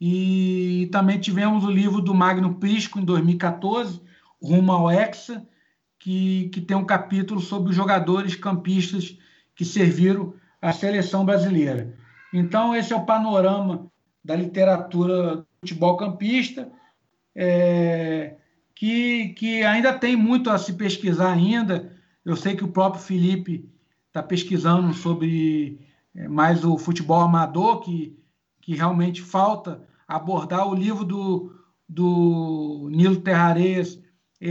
E 0.00 0.88
também 0.92 1.18
tivemos 1.18 1.64
o 1.64 1.70
livro 1.70 2.02
do 2.02 2.14
Magno 2.14 2.56
Prisco, 2.56 2.98
em 2.98 3.04
2014, 3.04 4.00
Rumo 4.42 4.72
ao 4.72 4.90
Hexa, 4.90 5.46
que, 5.98 6.50
que 6.50 6.60
tem 6.60 6.76
um 6.76 6.84
capítulo 6.84 7.40
sobre 7.40 7.70
os 7.70 7.76
jogadores 7.76 8.34
campistas 8.34 9.18
que 9.54 9.64
serviram 9.64 10.34
à 10.60 10.72
seleção 10.72 11.24
brasileira. 11.24 11.94
Então, 12.32 12.74
esse 12.74 12.92
é 12.92 12.96
o 12.96 13.06
panorama 13.06 13.90
da 14.22 14.36
literatura 14.36 15.36
do 15.36 15.46
futebol 15.60 15.96
campista, 15.96 16.70
é, 17.34 18.34
que, 18.76 19.30
que 19.30 19.64
ainda 19.64 19.98
tem 19.98 20.14
muito 20.14 20.50
a 20.50 20.58
se 20.58 20.74
pesquisar 20.74 21.32
ainda. 21.32 21.92
Eu 22.24 22.36
sei 22.36 22.54
que 22.54 22.62
o 22.62 22.68
próprio 22.68 23.02
Felipe 23.02 23.68
está 24.06 24.22
pesquisando 24.22 24.94
sobre 24.94 25.80
é, 26.14 26.28
mais 26.28 26.64
o 26.64 26.78
futebol 26.78 27.22
amador, 27.22 27.80
que, 27.80 28.16
que 28.60 28.76
realmente 28.76 29.22
falta 29.22 29.82
abordar 30.06 30.68
o 30.68 30.74
livro 30.74 31.04
do, 31.04 31.52
do 31.88 32.88
Nilo 32.92 33.16
Terrareias 33.16 33.98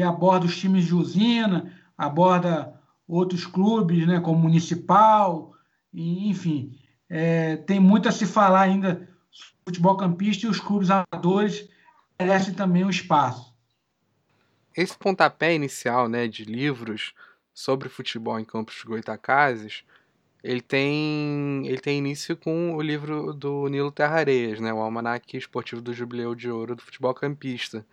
aborda 0.04 0.46
os 0.46 0.58
times 0.58 0.86
de 0.86 0.96
usina, 0.96 1.72
aborda 1.98 2.74
outros 3.08 3.46
clubes, 3.46 4.06
né, 4.08 4.20
como 4.20 4.40
Municipal, 4.40 5.54
enfim. 5.94 6.76
É, 7.08 7.58
tem 7.58 7.80
muito 7.80 8.10
a 8.10 8.12
se 8.12 8.26
falar 8.26 8.62
ainda 8.62 9.08
futebol 9.64 9.96
campista 9.96 10.46
e 10.46 10.50
os 10.50 10.60
clubes 10.60 10.90
amadores 10.90 11.70
merecem 12.20 12.54
também 12.54 12.84
um 12.84 12.90
espaço. 12.90 13.55
Esse 14.76 14.98
pontapé 14.98 15.54
inicial 15.54 16.10
né, 16.10 16.28
de 16.28 16.44
livros 16.44 17.14
sobre 17.54 17.90
futebol 17.90 18.40
em 18.40 18.46
Campos 18.46 18.84
Goitacazes, 18.84 19.84
ele 20.44 20.62
tem, 20.62 21.66
ele 21.66 21.80
tem 21.80 21.98
início 21.98 22.36
com 22.36 22.76
o 22.76 22.82
livro 22.82 23.34
do 23.34 23.68
Nilo 23.70 23.92
Terrareias, 23.92 24.60
né, 24.60 24.74
o 24.74 24.80
Almanaque 24.80 25.38
Esportivo 25.38 25.82
do 25.82 25.94
Jubileu 25.94 26.36
de 26.36 26.50
Ouro 26.50 26.76
do 26.76 26.82
Futebol 26.82 27.14
Campista, 27.14 27.86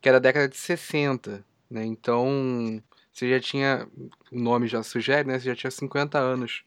que 0.00 0.08
é 0.08 0.12
da 0.12 0.18
década 0.18 0.48
de 0.48 0.56
60. 0.56 1.44
Né, 1.68 1.84
então, 1.84 2.82
você 3.12 3.28
já 3.28 3.40
tinha, 3.40 3.86
o 4.30 4.40
nome 4.40 4.66
já 4.66 4.82
sugere, 4.82 5.28
né? 5.28 5.38
Você 5.38 5.46
já 5.46 5.54
tinha 5.54 5.70
50 5.70 6.18
anos 6.18 6.64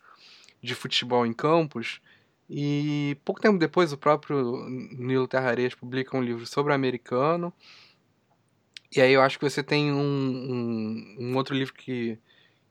de 0.61 0.75
futebol 0.75 1.25
em 1.25 1.33
campos. 1.33 1.99
E 2.47 3.17
pouco 3.25 3.41
tempo 3.41 3.57
depois, 3.57 3.91
o 3.91 3.97
próprio 3.97 4.67
Nilo 4.69 5.27
Terrareias 5.27 5.73
publica 5.73 6.15
um 6.15 6.21
livro 6.21 6.45
sobre 6.45 6.71
o 6.71 6.75
americano. 6.75 7.51
E 8.95 9.01
aí 9.01 9.11
eu 9.11 9.21
acho 9.21 9.37
que 9.37 9.49
você 9.49 9.61
tem 9.61 9.91
um, 9.91 9.97
um, 9.99 11.15
um, 11.19 11.35
outro 11.35 11.53
livro 11.53 11.73
que, 11.73 12.17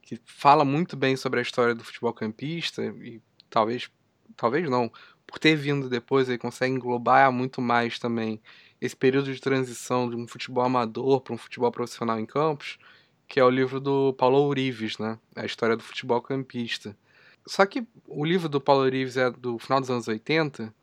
que 0.00 0.18
fala 0.24 0.64
muito 0.64 0.96
bem 0.96 1.16
sobre 1.16 1.38
a 1.38 1.42
história 1.42 1.74
do 1.74 1.84
futebol 1.84 2.14
campista, 2.14 2.82
e 2.82 3.20
talvez, 3.50 3.90
talvez 4.34 4.68
não, 4.70 4.90
por 5.26 5.38
ter 5.38 5.54
vindo 5.54 5.88
depois, 5.88 6.28
ele 6.28 6.38
consegue 6.38 6.74
englobar 6.74 7.30
muito 7.30 7.60
mais 7.60 7.98
também 7.98 8.40
esse 8.80 8.96
período 8.96 9.32
de 9.34 9.40
transição 9.40 10.08
de 10.08 10.16
um 10.16 10.26
futebol 10.26 10.64
amador 10.64 11.20
para 11.20 11.34
um 11.34 11.38
futebol 11.38 11.70
profissional 11.70 12.18
em 12.18 12.26
campos, 12.26 12.78
que 13.28 13.38
é 13.38 13.44
o 13.44 13.50
livro 13.50 13.78
do 13.78 14.14
Paulo 14.14 14.38
Ourives, 14.38 14.98
né? 14.98 15.18
A 15.37 15.44
história 15.44 15.76
do 15.76 15.82
futebol 15.82 16.22
campista. 16.22 16.96
Só 17.46 17.66
que 17.66 17.87
o 18.06 18.24
livro 18.24 18.48
do 18.48 18.60
Paulo 18.60 18.82
Ourives 18.84 19.16
é 19.16 19.30
do 19.30 19.58
final 19.58 19.80
dos 19.80 19.90
anos 19.90 20.08
80 20.08 20.74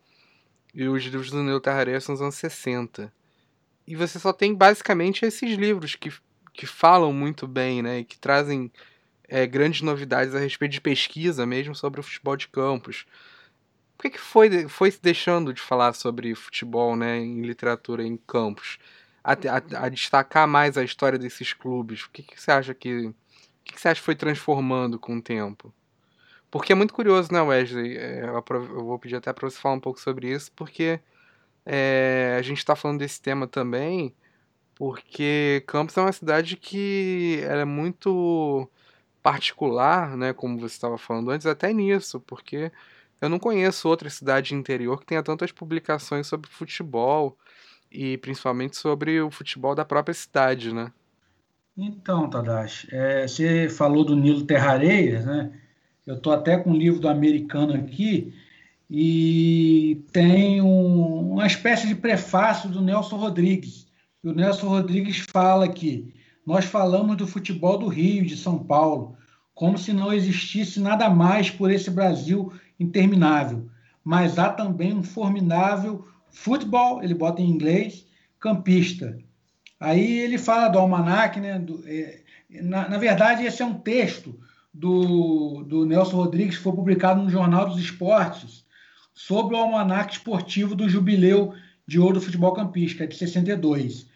e 0.74 0.86
os 0.86 1.02
livros 1.04 1.30
do 1.30 1.42
Neil 1.42 1.60
Tarré 1.60 1.98
são 2.00 2.14
dos 2.14 2.22
anos 2.22 2.36
60. 2.36 3.12
E 3.86 3.96
você 3.96 4.18
só 4.18 4.32
tem 4.32 4.54
basicamente 4.54 5.24
esses 5.24 5.56
livros 5.56 5.94
que, 5.94 6.12
que 6.52 6.66
falam 6.66 7.12
muito 7.12 7.46
bem, 7.46 7.82
né? 7.82 8.04
Que 8.04 8.18
trazem 8.18 8.70
é, 9.28 9.46
grandes 9.46 9.80
novidades 9.80 10.34
a 10.34 10.38
respeito 10.38 10.72
de 10.72 10.80
pesquisa 10.80 11.46
mesmo 11.46 11.74
sobre 11.74 12.00
o 12.00 12.02
futebol 12.02 12.36
de 12.36 12.48
campos. 12.48 13.06
Por 13.96 14.02
que, 14.02 14.10
que 14.10 14.20
foi, 14.20 14.68
foi 14.68 14.90
se 14.90 15.00
deixando 15.00 15.54
de 15.54 15.60
falar 15.62 15.92
sobre 15.94 16.34
futebol 16.34 16.96
né, 16.96 17.18
em 17.18 17.42
literatura 17.42 18.02
em 18.04 18.16
campos? 18.16 18.78
A, 19.24 19.32
a, 19.32 19.84
a 19.86 19.88
destacar 19.88 20.46
mais 20.48 20.76
a 20.76 20.82
história 20.82 21.18
desses 21.18 21.52
clubes? 21.52 22.02
O 22.02 22.10
que, 22.10 22.22
que 22.22 22.40
você 22.40 22.50
acha 22.50 22.74
que. 22.74 23.06
O 23.06 23.14
que, 23.64 23.74
que 23.74 23.80
você 23.80 23.88
acha 23.88 24.00
que 24.00 24.04
foi 24.04 24.16
transformando 24.16 24.98
com 24.98 25.16
o 25.16 25.22
tempo? 25.22 25.72
Porque 26.50 26.72
é 26.72 26.74
muito 26.74 26.92
curioso, 26.92 27.32
né, 27.32 27.40
Wesley? 27.40 27.96
É, 27.96 28.24
eu 28.24 28.84
vou 28.84 28.98
pedir 28.98 29.16
até 29.16 29.32
para 29.32 29.48
você 29.48 29.56
falar 29.56 29.76
um 29.76 29.80
pouco 29.80 30.00
sobre 30.00 30.30
isso, 30.30 30.50
porque 30.54 31.00
é, 31.64 32.36
a 32.38 32.42
gente 32.42 32.58
está 32.58 32.74
falando 32.74 32.98
desse 32.98 33.20
tema 33.20 33.46
também, 33.46 34.14
porque 34.74 35.62
Campos 35.66 35.96
é 35.96 36.00
uma 36.00 36.12
cidade 36.12 36.56
que 36.56 37.40
é 37.44 37.64
muito 37.64 38.68
particular, 39.22 40.16
né, 40.16 40.32
como 40.32 40.58
você 40.58 40.74
estava 40.74 40.98
falando 40.98 41.30
antes, 41.30 41.46
até 41.46 41.72
nisso, 41.72 42.20
porque 42.20 42.72
eu 43.20 43.28
não 43.28 43.38
conheço 43.38 43.88
outra 43.88 44.10
cidade 44.10 44.54
interior 44.54 44.98
que 44.98 45.06
tenha 45.06 45.22
tantas 45.22 45.52
publicações 45.52 46.26
sobre 46.26 46.50
futebol 46.50 47.38
e 47.90 48.18
principalmente 48.18 48.76
sobre 48.76 49.20
o 49.20 49.30
futebol 49.30 49.74
da 49.74 49.84
própria 49.84 50.14
cidade, 50.14 50.74
né? 50.74 50.92
Então, 51.76 52.28
Tadashi, 52.28 52.88
é, 52.90 53.26
você 53.26 53.68
falou 53.68 54.04
do 54.04 54.16
Nilo 54.16 54.44
Terrareias, 54.44 55.24
né? 55.24 55.52
Eu 56.06 56.16
estou 56.16 56.32
até 56.32 56.56
com 56.56 56.70
um 56.70 56.76
livro 56.76 57.00
do 57.00 57.08
americano 57.08 57.74
aqui 57.74 58.34
e 58.94 60.04
tem 60.12 60.60
um, 60.60 61.32
uma 61.32 61.46
espécie 61.46 61.86
de 61.88 61.94
prefácio 61.94 62.68
do 62.68 62.82
Nelson 62.82 63.16
Rodrigues. 63.16 63.86
E 64.22 64.28
o 64.28 64.34
Nelson 64.34 64.68
Rodrigues 64.68 65.24
fala 65.32 65.66
que 65.66 66.12
nós 66.46 66.66
falamos 66.66 67.16
do 67.16 67.26
futebol 67.26 67.78
do 67.78 67.88
Rio, 67.88 68.26
de 68.26 68.36
São 68.36 68.58
Paulo, 68.58 69.16
como 69.54 69.78
se 69.78 69.94
não 69.94 70.12
existisse 70.12 70.78
nada 70.78 71.08
mais 71.08 71.48
por 71.48 71.70
esse 71.70 71.90
Brasil 71.90 72.52
interminável. 72.78 73.66
Mas 74.04 74.38
há 74.38 74.50
também 74.50 74.92
um 74.92 75.02
formidável 75.02 76.06
futebol, 76.30 77.02
ele 77.02 77.14
bota 77.14 77.40
em 77.40 77.48
inglês, 77.48 78.06
campista. 78.38 79.16
Aí 79.80 80.18
ele 80.18 80.36
fala 80.36 80.68
do 80.68 80.78
almanac, 80.78 81.40
né? 81.40 81.58
Do, 81.58 81.82
é, 81.86 82.20
na, 82.60 82.90
na, 82.90 82.98
verdade, 82.98 83.42
esse 83.42 83.62
é 83.62 83.64
um 83.64 83.72
texto 83.72 84.38
do, 84.72 85.64
do 85.66 85.86
Nelson 85.86 86.16
Rodrigues 86.16 86.58
que 86.58 86.62
foi 86.62 86.74
publicado 86.74 87.22
no 87.22 87.30
Jornal 87.30 87.70
dos 87.70 87.78
Esportes 87.78 88.61
sobre 89.14 89.54
o 89.54 89.58
almanac 89.58 90.12
esportivo 90.12 90.74
do 90.74 90.88
Jubileu 90.88 91.54
de 91.86 91.98
Ouro 91.98 92.14
do 92.14 92.20
Futebol 92.20 92.52
Campista, 92.52 93.06
de 93.06 93.16
62. 93.16 94.06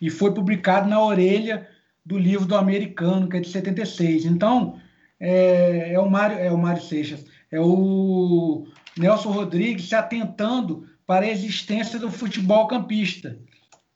E 0.00 0.10
foi 0.10 0.32
publicado 0.32 0.88
na 0.88 1.02
orelha 1.02 1.68
do 2.04 2.18
livro 2.18 2.46
do 2.46 2.56
americano, 2.56 3.28
que 3.28 3.36
é 3.36 3.40
de 3.40 3.48
76. 3.48 4.24
Então, 4.24 4.80
é, 5.18 5.92
é 5.92 6.00
o 6.00 6.10
Mário, 6.10 6.38
é 6.38 6.50
o 6.50 6.58
Mário 6.58 6.82
Seixas, 6.82 7.24
é 7.50 7.60
o 7.60 8.66
Nelson 8.96 9.30
Rodrigues 9.30 9.88
se 9.88 9.94
atentando 9.94 10.88
para 11.06 11.26
a 11.26 11.30
existência 11.30 11.98
do 11.98 12.10
futebol 12.10 12.66
campista. 12.66 13.38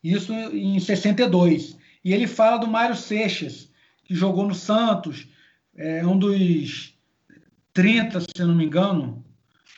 Isso 0.03 0.31
em 0.33 0.79
62. 0.79 1.77
E 2.03 2.13
ele 2.13 2.27
fala 2.27 2.57
do 2.57 2.67
Mário 2.67 2.95
Seixas, 2.95 3.71
que 4.03 4.13
jogou 4.13 4.47
no 4.47 4.53
Santos, 4.53 5.27
é 5.75 6.05
um 6.05 6.17
dos 6.17 6.93
30, 7.73 8.21
se 8.21 8.27
não 8.39 8.55
me 8.55 8.65
engano, 8.65 9.24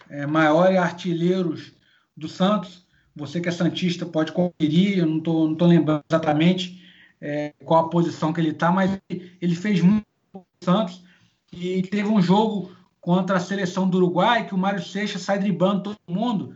é, 0.09 0.25
maiores 0.25 0.77
artilheiros 0.77 1.73
do 2.15 2.27
Santos. 2.27 2.85
Você 3.15 3.41
que 3.41 3.49
é 3.49 3.51
Santista 3.51 4.05
pode 4.05 4.31
conferir, 4.31 4.99
eu 4.99 5.05
não 5.05 5.17
estou 5.17 5.47
não 5.47 5.55
tô 5.55 5.65
lembrando 5.65 6.03
exatamente 6.09 6.83
é, 7.19 7.53
qual 7.65 7.85
a 7.85 7.89
posição 7.89 8.31
que 8.31 8.39
ele 8.39 8.51
está, 8.51 8.71
mas 8.71 8.99
ele 9.09 9.55
fez 9.55 9.81
muito 9.81 10.05
no 10.33 10.45
Santos 10.63 11.03
e 11.51 11.81
teve 11.83 12.07
um 12.07 12.21
jogo 12.21 12.71
contra 13.01 13.37
a 13.37 13.39
seleção 13.39 13.89
do 13.89 13.97
Uruguai 13.97 14.45
que 14.45 14.53
o 14.53 14.57
Mário 14.57 14.83
Seixas 14.83 15.21
sai 15.21 15.39
driblando 15.39 15.83
todo 15.83 15.97
mundo 16.07 16.55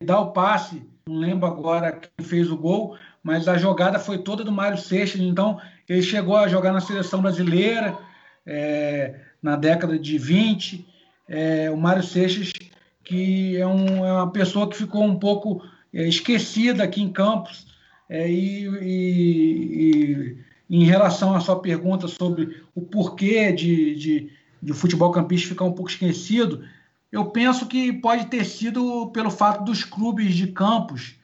e 0.00 0.04
dá 0.04 0.18
o 0.18 0.32
passe. 0.32 0.82
Não 1.06 1.16
lembro 1.16 1.46
agora 1.46 1.92
quem 1.92 2.24
fez 2.24 2.50
o 2.50 2.56
gol, 2.56 2.96
mas 3.22 3.46
a 3.46 3.58
jogada 3.58 3.98
foi 3.98 4.18
toda 4.18 4.42
do 4.42 4.52
Mário 4.52 4.78
Seixas. 4.78 5.20
Então 5.20 5.60
ele 5.88 6.02
chegou 6.02 6.36
a 6.36 6.48
jogar 6.48 6.72
na 6.72 6.80
seleção 6.80 7.20
brasileira 7.20 7.98
é, 8.46 9.20
na 9.42 9.56
década 9.56 9.98
de 9.98 10.18
20. 10.18 10.86
É, 11.28 11.70
o 11.70 11.76
Mário 11.76 12.02
Seixas, 12.02 12.50
que 13.04 13.56
é, 13.56 13.66
um, 13.66 14.04
é, 14.04 14.12
uma 14.12 14.30
pessoa 14.30 14.68
que 14.68 14.76
ficou 14.76 15.04
um 15.04 15.18
pouco 15.18 15.62
é, 15.92 16.06
esquecida 16.08 16.84
aqui 16.84 17.02
em 17.02 17.12
Campos, 17.12 17.66
é, 18.08 18.30
e, 18.30 18.66
e, 18.66 20.36
e, 20.68 20.76
em 20.76 20.84
relação 20.84 21.34
à 21.34 21.40
sua 21.40 21.60
pergunta 21.60 22.08
sobre 22.08 22.62
o 22.74 22.80
porquê 22.80 23.52
de, 23.52 23.94
de, 23.94 24.30
de 24.62 24.72
o 24.72 24.74
futebol 24.74 25.10
campista 25.10 25.48
ficar 25.48 25.64
um 25.64 25.72
pouco 25.72 25.90
esquecido, 25.90 26.64
eu 27.10 27.26
penso 27.26 27.66
que 27.66 27.92
pode 27.92 28.26
ter 28.26 28.44
sido 28.44 29.10
pelo 29.12 29.30
fato 29.30 29.64
dos 29.64 29.84
clubes 29.84 30.34
de 30.34 30.48
campos 30.48 31.16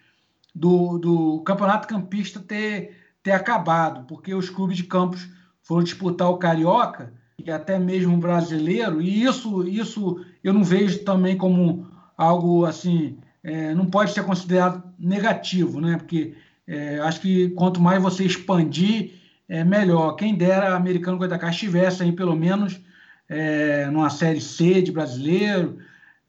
do, 0.54 0.98
do 0.98 1.42
campeonato 1.42 1.86
campista 1.86 2.40
ter, 2.40 2.96
ter 3.22 3.32
acabado, 3.32 4.04
porque 4.06 4.34
os 4.34 4.50
clubes 4.50 4.76
de 4.76 4.84
campos 4.84 5.28
foram 5.62 5.84
disputar 5.84 6.28
o 6.28 6.38
carioca 6.38 7.12
e 7.44 7.50
até 7.50 7.78
mesmo 7.78 8.16
brasileiro, 8.16 9.00
e 9.00 9.22
isso, 9.22 9.66
isso 9.68 10.24
eu 10.42 10.52
não 10.52 10.64
vejo 10.64 11.04
também 11.04 11.36
como 11.36 11.86
algo 12.16 12.64
assim, 12.64 13.18
é, 13.44 13.74
não 13.74 13.86
pode 13.86 14.12
ser 14.12 14.24
considerado 14.24 14.82
negativo, 14.98 15.80
né? 15.80 15.96
Porque 15.96 16.34
é, 16.66 16.98
acho 17.00 17.20
que 17.20 17.50
quanto 17.50 17.80
mais 17.80 18.02
você 18.02 18.24
expandir, 18.24 19.12
é 19.48 19.62
melhor. 19.62 20.16
Quem 20.16 20.34
dera 20.34 20.74
Americano 20.74 21.18
Goitacás 21.18 21.54
estivesse 21.54 22.02
aí 22.02 22.10
pelo 22.10 22.34
menos 22.34 22.80
é, 23.28 23.86
numa 23.86 24.10
série 24.10 24.40
C 24.40 24.82
de 24.82 24.90
brasileiro, 24.90 25.78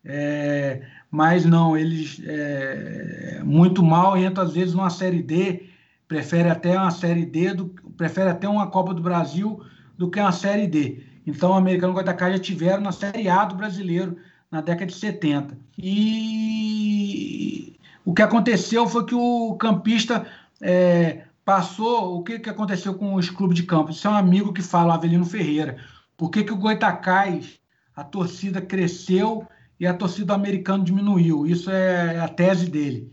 é, 0.06 0.82
mas 1.10 1.46
não, 1.46 1.78
eles 1.78 2.22
é, 2.26 3.42
muito 3.44 3.82
mal 3.82 4.18
entram 4.18 4.44
às 4.44 4.54
vezes 4.54 4.74
numa 4.74 4.90
série 4.90 5.24
D, 5.24 5.64
prefere 6.08 6.50
até 6.50 6.78
uma 6.78 6.92
série 6.92 7.26
D, 7.26 7.54
do, 7.54 7.74
prefere 7.96 8.30
até 8.30 8.48
uma 8.48 8.68
Copa 8.68 8.94
do 8.94 9.02
Brasil 9.02 9.62
do 9.98 10.10
que 10.10 10.20
uma 10.20 10.32
série 10.32 10.68
D. 10.68 11.04
Então, 11.26 11.52
o 11.52 11.56
americano 11.56 11.94
Goitacás 11.94 12.34
já 12.34 12.40
tiveram 12.40 12.82
na 12.82 12.92
série 12.92 13.28
A 13.28 13.44
do 13.46 13.56
brasileiro 13.56 14.18
na 14.50 14.62
década 14.62 14.86
de 14.86 14.94
70. 14.94 15.58
E 15.78 17.76
o 18.06 18.14
que 18.14 18.22
aconteceu 18.22 18.88
foi 18.88 19.06
que 19.06 19.16
o 19.16 19.56
campista 19.56 20.26
é, 20.62 21.26
passou. 21.44 22.18
O 22.18 22.24
que, 22.24 22.40
que 22.40 22.50
aconteceu 22.50 22.94
com 22.94 23.16
os 23.16 23.30
clubes 23.30 23.58
de 23.58 23.64
campo? 23.64 23.92
Isso 23.92 24.08
é 24.08 24.12
um 24.12 24.16
amigo 24.16 24.54
que 24.54 24.62
fala, 24.62 24.94
Avelino 24.94 25.26
Ferreira. 25.26 25.78
Por 26.16 26.30
que, 26.30 26.44
que 26.44 26.54
o 26.54 26.58
Goitacás, 26.58 27.60
a 27.96 28.04
torcida 28.04 28.62
cresceu 28.62 29.46
e 29.80 29.86
a 29.86 29.94
torcida 29.94 30.34
americana 30.34 30.84
diminuiu? 30.84 31.46
Isso 31.46 31.70
é 31.70 32.20
a 32.20 32.28
tese 32.28 32.70
dele. 32.70 33.12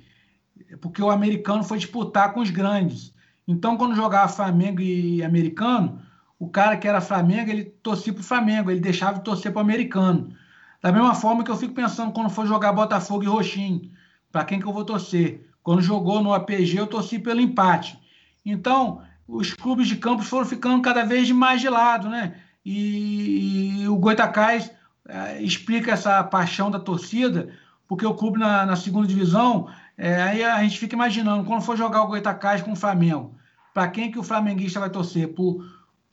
Porque 0.80 1.02
o 1.02 1.10
americano 1.10 1.64
foi 1.64 1.78
disputar 1.78 2.32
com 2.32 2.40
os 2.40 2.50
grandes. 2.50 3.12
Então, 3.46 3.76
quando 3.76 3.96
jogava 3.96 4.32
Flamengo 4.32 4.80
e 4.80 5.22
americano, 5.22 6.00
o 6.38 6.48
cara 6.48 6.76
que 6.76 6.88
era 6.88 7.00
Flamengo, 7.00 7.50
ele 7.50 7.64
torcia 7.64 8.12
para 8.12 8.20
o 8.20 8.24
Flamengo, 8.24 8.70
ele 8.70 8.80
deixava 8.80 9.18
de 9.18 9.24
torcer 9.24 9.52
para 9.52 9.60
o 9.60 9.62
americano. 9.62 10.34
Da 10.82 10.92
mesma 10.92 11.14
forma 11.14 11.42
que 11.42 11.50
eu 11.50 11.56
fico 11.56 11.74
pensando 11.74 12.12
quando 12.12 12.28
for 12.28 12.46
jogar 12.46 12.72
Botafogo 12.72 13.22
e 13.22 13.26
Roxinho 13.26 13.90
para 14.30 14.44
quem 14.44 14.60
que 14.60 14.66
eu 14.66 14.72
vou 14.72 14.84
torcer. 14.84 15.48
Quando 15.62 15.80
jogou 15.80 16.22
no 16.22 16.34
APG, 16.34 16.76
eu 16.76 16.86
torci 16.86 17.18
pelo 17.18 17.40
empate. 17.40 17.98
Então, 18.44 19.00
os 19.26 19.54
clubes 19.54 19.88
de 19.88 19.96
campos 19.96 20.28
foram 20.28 20.44
ficando 20.44 20.82
cada 20.82 21.04
vez 21.04 21.30
mais 21.30 21.60
de 21.60 21.68
lado, 21.68 22.08
né? 22.08 22.34
E, 22.64 23.82
e 23.82 23.88
o 23.88 23.96
Goitacás 23.96 24.70
é, 25.08 25.42
explica 25.42 25.92
essa 25.92 26.22
paixão 26.24 26.70
da 26.70 26.78
torcida, 26.78 27.48
porque 27.86 28.04
o 28.04 28.14
clube 28.14 28.38
na, 28.38 28.66
na 28.66 28.76
segunda 28.76 29.06
divisão, 29.06 29.68
é, 29.96 30.20
aí 30.22 30.44
a 30.44 30.62
gente 30.62 30.78
fica 30.78 30.94
imaginando, 30.94 31.44
quando 31.44 31.62
for 31.62 31.76
jogar 31.76 32.02
o 32.02 32.08
Goitacás 32.08 32.60
com 32.60 32.72
o 32.72 32.76
Flamengo, 32.76 33.34
para 33.72 33.88
quem 33.88 34.10
que 34.10 34.18
o 34.18 34.22
flamenguista 34.22 34.80
vai 34.80 34.90
torcer? 34.90 35.34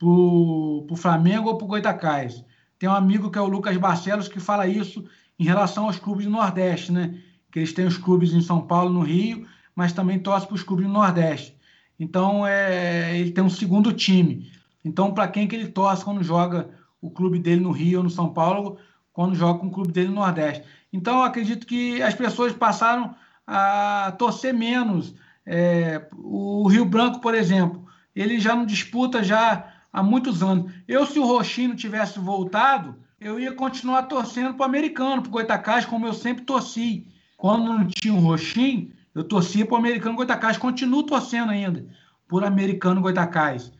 Para 0.02 0.94
o 0.94 0.96
Flamengo 0.96 1.48
ou 1.48 1.56
para 1.56 1.64
o 1.64 1.68
Goitacás? 1.68 2.44
Tem 2.76 2.88
um 2.88 2.92
amigo 2.92 3.30
que 3.30 3.38
é 3.38 3.40
o 3.40 3.46
Lucas 3.46 3.76
Barcelos 3.76 4.26
que 4.26 4.40
fala 4.40 4.66
isso 4.66 5.04
em 5.38 5.44
relação 5.44 5.84
aos 5.84 5.96
clubes 5.96 6.26
do 6.26 6.32
Nordeste, 6.32 6.90
né? 6.90 7.14
que 7.52 7.60
eles 7.60 7.72
têm 7.72 7.86
os 7.86 7.96
clubes 7.96 8.32
em 8.32 8.40
São 8.40 8.62
Paulo, 8.62 8.90
no 8.90 9.02
Rio, 9.02 9.46
mas 9.76 9.92
também 9.92 10.18
torce 10.18 10.46
para 10.46 10.56
os 10.56 10.62
clubes 10.64 10.86
no 10.86 10.92
Nordeste. 10.92 11.56
Então, 12.00 12.44
é, 12.44 13.16
ele 13.16 13.30
tem 13.30 13.44
um 13.44 13.50
segundo 13.50 13.92
time. 13.92 14.50
Então, 14.84 15.14
para 15.14 15.28
quem 15.28 15.46
que 15.46 15.54
ele 15.54 15.68
torce 15.68 16.04
quando 16.04 16.24
joga 16.24 16.70
o 17.00 17.08
clube 17.08 17.38
dele 17.38 17.60
no 17.60 17.70
Rio 17.70 17.98
ou 17.98 18.04
no 18.04 18.10
São 18.10 18.32
Paulo, 18.32 18.78
quando 19.12 19.36
joga 19.36 19.60
com 19.60 19.68
o 19.68 19.70
clube 19.70 19.92
dele 19.92 20.08
no 20.08 20.16
Nordeste. 20.16 20.64
Então, 20.92 21.18
eu 21.18 21.22
acredito 21.22 21.64
que 21.64 22.02
as 22.02 22.14
pessoas 22.14 22.52
passaram 22.52 23.14
a 23.46 24.12
torcer 24.18 24.52
menos. 24.52 25.14
É, 25.46 26.08
o 26.16 26.66
Rio 26.66 26.84
Branco, 26.84 27.20
por 27.20 27.34
exemplo, 27.34 27.86
ele 28.16 28.40
já 28.40 28.56
não 28.56 28.66
disputa 28.66 29.22
já 29.22 29.71
há 29.92 30.02
muitos 30.02 30.42
anos. 30.42 30.72
Eu, 30.88 31.04
se 31.04 31.18
o 31.18 31.26
Roxinho 31.26 31.76
tivesse 31.76 32.18
voltado, 32.18 32.96
eu 33.20 33.38
ia 33.38 33.52
continuar 33.52 34.04
torcendo 34.04 34.54
para 34.54 34.64
o 34.64 34.68
americano, 34.68 35.22
para 35.22 35.28
o 35.28 35.32
Goitacás, 35.32 35.84
como 35.84 36.06
eu 36.06 36.12
sempre 36.12 36.44
torci. 36.44 37.06
Quando 37.36 37.64
não 37.64 37.86
tinha 37.86 38.14
o 38.14 38.20
Roxinho, 38.20 38.92
eu 39.14 39.24
torcia 39.24 39.66
para 39.66 39.74
o 39.74 39.78
americano 39.78 40.16
Goitacás, 40.16 40.56
continuo 40.56 41.02
torcendo 41.02 41.50
ainda 41.50 41.86
por 42.26 42.44
americano 42.44 43.00
Goitacás. 43.02 43.72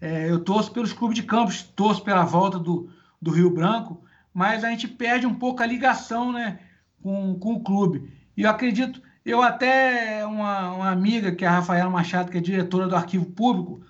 É, 0.00 0.30
eu 0.30 0.40
torço 0.40 0.70
pelos 0.70 0.92
clubes 0.92 1.16
de 1.16 1.22
campos, 1.22 1.62
torço 1.62 2.02
pela 2.02 2.24
volta 2.24 2.58
do, 2.58 2.88
do 3.20 3.30
Rio 3.30 3.50
Branco, 3.50 4.02
mas 4.32 4.62
a 4.62 4.70
gente 4.70 4.86
perde 4.86 5.26
um 5.26 5.34
pouco 5.34 5.62
a 5.62 5.66
ligação 5.66 6.30
né, 6.30 6.60
com, 7.02 7.38
com 7.38 7.54
o 7.54 7.64
clube. 7.64 8.12
E 8.36 8.42
eu 8.42 8.50
acredito, 8.50 9.00
eu 9.24 9.42
até, 9.42 10.24
uma, 10.26 10.72
uma 10.72 10.90
amiga, 10.90 11.32
que 11.32 11.44
é 11.44 11.48
a 11.48 11.52
Rafaela 11.52 11.90
Machado, 11.90 12.30
que 12.30 12.38
é 12.38 12.40
diretora 12.40 12.86
do 12.86 12.94
Arquivo 12.94 13.26
Público, 13.26 13.80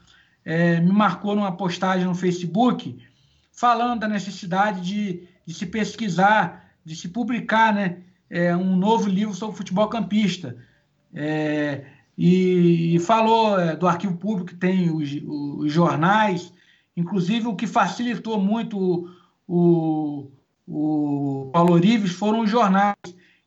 é, 0.46 0.80
me 0.80 0.92
marcou 0.92 1.34
numa 1.34 1.50
postagem 1.50 2.06
no 2.06 2.14
Facebook 2.14 2.96
falando 3.50 4.00
da 4.00 4.08
necessidade 4.08 4.80
de, 4.80 5.26
de 5.44 5.52
se 5.52 5.66
pesquisar, 5.66 6.70
de 6.84 6.94
se 6.94 7.08
publicar 7.08 7.74
né, 7.74 7.98
é, 8.30 8.56
um 8.56 8.76
novo 8.76 9.08
livro 9.08 9.34
sobre 9.34 9.56
futebol 9.56 9.88
campista. 9.88 10.56
É, 11.12 11.84
e, 12.16 12.94
e, 12.94 12.98
falou 13.00 13.58
é, 13.58 13.74
do 13.74 13.88
arquivo 13.88 14.16
público 14.16 14.50
que 14.50 14.54
tem 14.54 14.90
os, 14.90 15.10
os, 15.26 15.72
jornais, 15.72 16.52
inclusive 16.96 17.46
o 17.46 17.56
que 17.56 17.66
facilitou 17.66 18.40
muito 18.40 19.10
o, 19.48 20.30
o 20.66 21.50
Paulo 21.52 21.74
Orives 21.74 22.12
foram 22.12 22.40
os 22.40 22.50
jornais 22.50 22.96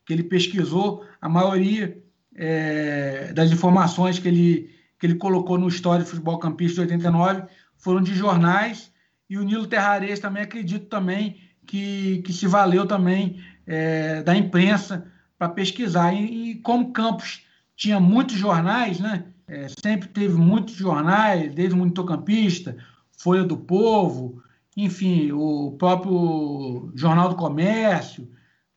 que 0.04 0.12
ele 0.12 0.22
pesquisou, 0.22 1.04
a 1.20 1.28
maioria 1.28 2.00
é, 2.34 3.32
das 3.32 3.50
informações 3.50 4.18
que 4.18 4.28
ele, 4.28 4.70
que 5.00 5.06
ele 5.06 5.14
colocou 5.14 5.58
no 5.58 5.66
História 5.66 6.04
do 6.04 6.10
Futebol 6.10 6.38
Campista 6.38 6.74
de 6.74 6.92
89 6.92 7.44
foram 7.78 8.02
de 8.02 8.14
jornais, 8.14 8.92
e 9.28 9.38
o 9.38 9.42
Nilo 9.42 9.66
Terrares 9.66 10.20
também 10.20 10.42
acredito 10.42 10.86
também 10.86 11.40
que, 11.66 12.18
que 12.18 12.32
se 12.32 12.46
valeu 12.46 12.86
também 12.86 13.42
é, 13.66 14.22
da 14.22 14.36
imprensa 14.36 15.10
para 15.38 15.48
pesquisar. 15.48 16.12
E, 16.12 16.50
e, 16.50 16.54
como 16.56 16.92
Campos 16.92 17.42
tinha 17.74 17.98
muitos 17.98 18.36
jornais, 18.36 19.00
né? 19.00 19.24
É, 19.48 19.68
sempre 19.82 20.08
teve 20.08 20.34
muitos 20.34 20.74
jornais, 20.74 21.52
desde 21.54 21.74
o 21.74 21.78
Monitocampista, 21.78 22.76
Folha 23.10 23.42
do 23.42 23.56
Povo, 23.56 24.42
enfim, 24.76 25.32
o 25.32 25.72
próprio 25.78 26.92
Jornal 26.94 27.30
do 27.30 27.36
Comércio, 27.36 28.30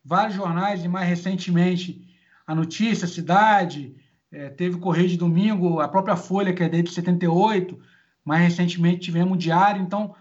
vários 0.04 0.34
jornais, 0.34 0.84
e 0.84 0.88
mais 0.88 1.08
recentemente 1.08 2.02
a 2.46 2.54
Notícia, 2.54 3.04
a 3.04 3.08
Cidade, 3.08 3.94
é, 4.34 4.48
teve 4.50 4.78
Correio 4.78 5.08
de 5.08 5.16
Domingo, 5.16 5.80
a 5.80 5.86
própria 5.86 6.16
Folha, 6.16 6.52
que 6.52 6.62
é 6.62 6.68
desde 6.68 6.90
78, 6.90 7.78
mais 8.24 8.42
recentemente 8.42 9.02
tivemos 9.02 9.38
Diário, 9.38 9.80
então 9.80 10.14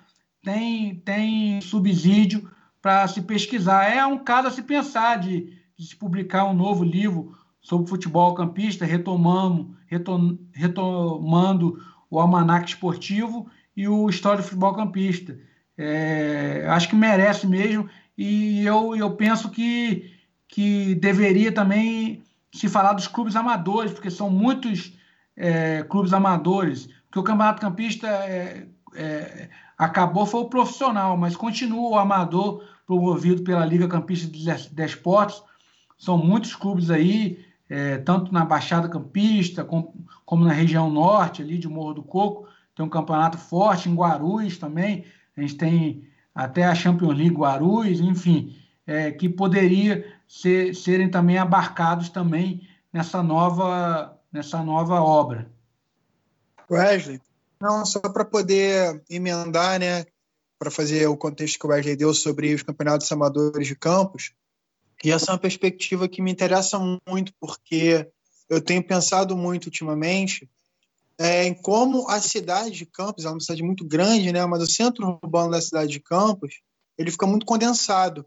tem, 0.43 0.95
tem 0.97 1.59
subsídio 1.61 2.47
para 2.79 3.07
se 3.07 3.21
pesquisar. 3.21 3.85
É 3.85 4.05
um 4.05 4.19
caso 4.19 4.49
a 4.49 4.51
se 4.51 4.61
pensar 4.61 5.17
de, 5.17 5.57
de 5.75 5.85
se 5.87 5.95
publicar 5.95 6.45
um 6.45 6.53
novo 6.53 6.83
livro 6.83 7.35
sobre 7.59 7.89
futebol 7.89 8.35
campista, 8.35 8.85
retomando, 8.85 9.75
retom, 9.87 10.37
retomando 10.51 11.81
o 12.09 12.19
almanac 12.19 12.69
esportivo 12.69 13.47
e 13.75 13.87
o 13.87 14.07
História 14.09 14.41
do 14.41 14.43
Futebol 14.43 14.75
Campista. 14.75 15.39
É, 15.75 16.65
acho 16.69 16.87
que 16.87 16.95
merece 16.95 17.47
mesmo, 17.47 17.89
e 18.15 18.63
eu, 18.63 18.95
eu 18.95 19.11
penso 19.15 19.49
que, 19.49 20.11
que 20.47 20.93
deveria 20.95 21.51
também 21.51 22.21
se 22.53 22.69
falar 22.69 22.93
dos 22.93 23.07
clubes 23.07 23.35
amadores, 23.35 23.91
porque 23.91 24.11
são 24.11 24.29
muitos 24.29 24.93
é, 25.35 25.83
clubes 25.83 26.13
amadores, 26.13 26.87
porque 27.05 27.19
o 27.19 27.23
Campeonato 27.23 27.61
Campista 27.61 28.07
é, 28.07 28.67
é, 28.95 29.49
acabou, 29.77 30.25
foi 30.25 30.41
o 30.41 30.49
profissional, 30.49 31.17
mas 31.17 31.35
continua 31.35 31.89
o 31.89 31.97
amador 31.97 32.63
promovido 32.85 33.43
pela 33.43 33.65
Liga 33.65 33.87
Campista 33.87 34.27
de 34.27 34.69
Desportos. 34.71 35.43
São 35.97 36.17
muitos 36.17 36.55
clubes 36.55 36.89
aí, 36.89 37.43
é, 37.69 37.97
tanto 37.97 38.31
na 38.31 38.45
Baixada 38.45 38.87
Campista, 38.87 39.63
como, 39.63 40.05
como 40.25 40.45
na 40.45 40.53
região 40.53 40.89
norte, 40.89 41.41
ali 41.41 41.57
de 41.57 41.67
Morro 41.67 41.95
do 41.95 42.03
Coco, 42.03 42.47
tem 42.75 42.85
um 42.85 42.89
campeonato 42.89 43.37
forte, 43.37 43.89
em 43.89 43.95
Guarulhos 43.95 44.57
também, 44.57 45.05
a 45.35 45.41
gente 45.41 45.55
tem 45.55 46.07
até 46.33 46.65
a 46.65 46.75
Champions 46.75 47.17
League 47.17 47.35
Guarulhos, 47.35 47.99
enfim, 47.99 48.55
é, 48.85 49.11
que 49.11 49.29
poderia 49.29 50.12
ser, 50.27 50.75
serem 50.75 51.09
também 51.09 51.37
abarcados 51.37 52.09
também 52.09 52.67
nessa 52.91 53.21
nova, 53.23 54.19
nessa 54.31 54.63
nova 54.63 55.01
obra. 55.01 55.51
Wesley, 56.69 57.21
não, 57.59 57.85
só 57.85 57.99
para 57.99 58.25
poder 58.25 59.03
emendar, 59.09 59.79
né, 59.79 60.05
para 60.57 60.71
fazer 60.71 61.07
o 61.07 61.17
contexto 61.17 61.59
que 61.59 61.65
o 61.65 61.69
Wesley 61.69 61.95
deu 61.95 62.13
sobre 62.13 62.53
os 62.53 62.63
campeonatos 62.63 63.11
amadores 63.11 63.67
de 63.67 63.75
campos, 63.75 64.33
e 65.03 65.11
essa 65.11 65.31
é 65.31 65.33
uma 65.33 65.39
perspectiva 65.39 66.07
que 66.07 66.21
me 66.21 66.31
interessa 66.31 66.79
muito, 67.07 67.33
porque 67.39 68.09
eu 68.49 68.61
tenho 68.61 68.81
pensado 68.81 69.35
muito 69.35 69.65
ultimamente 69.65 70.49
é, 71.17 71.45
em 71.45 71.53
como 71.53 72.09
a 72.09 72.19
cidade 72.19 72.71
de 72.71 72.85
Campos, 72.85 73.25
é 73.25 73.29
uma 73.29 73.39
cidade 73.39 73.63
muito 73.63 73.85
grande, 73.85 74.31
né, 74.31 74.45
mas 74.45 74.61
o 74.61 74.67
centro 74.67 75.19
urbano 75.23 75.51
da 75.51 75.61
cidade 75.61 75.91
de 75.91 75.99
Campos, 75.99 76.61
ele 76.97 77.11
fica 77.11 77.27
muito 77.27 77.45
condensado. 77.45 78.25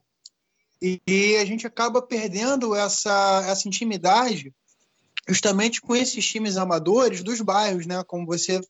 E, 0.80 1.36
a 1.40 1.44
gente 1.44 1.66
acaba 1.66 2.02
perdendo 2.02 2.74
essa, 2.74 3.44
essa 3.48 3.66
intimidade 3.66 4.52
justamente 5.28 5.80
com 5.80 5.96
esses 5.96 6.24
times 6.26 6.56
amadores 6.56 7.22
dos 7.22 7.40
bairros, 7.40 7.86
né, 7.86 8.02
como 8.04 8.26
você 8.26 8.60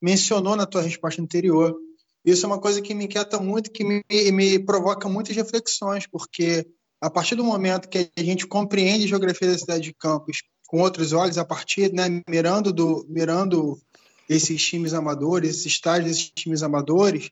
mencionou 0.00 0.54
na 0.54 0.66
tua 0.66 0.82
resposta 0.82 1.20
anterior. 1.20 1.76
Isso 2.24 2.44
é 2.44 2.46
uma 2.46 2.60
coisa 2.60 2.80
que 2.80 2.94
me 2.94 3.06
inquieta 3.06 3.40
muito, 3.40 3.70
que 3.70 3.84
me, 3.84 4.04
me 4.32 4.58
provoca 4.58 5.08
muitas 5.08 5.34
reflexões, 5.34 6.06
porque 6.06 6.66
a 7.00 7.10
partir 7.10 7.34
do 7.34 7.44
momento 7.44 7.88
que 7.88 8.10
a 8.16 8.22
gente 8.22 8.46
compreende 8.46 9.04
a 9.04 9.08
geografia 9.08 9.50
da 9.50 9.58
cidade 9.58 9.82
de 9.82 9.94
Campos 9.94 10.42
com 10.66 10.80
outros 10.80 11.12
olhos 11.12 11.38
a 11.38 11.44
partir, 11.44 11.92
né, 11.92 12.22
mirando 12.28 12.72
do 12.72 13.06
mirando 13.08 13.80
esses 14.28 14.62
times 14.62 14.92
amadores, 14.92 15.50
esses 15.50 15.66
estágios 15.66 16.10
desses 16.10 16.30
times 16.30 16.62
amadores, 16.62 17.30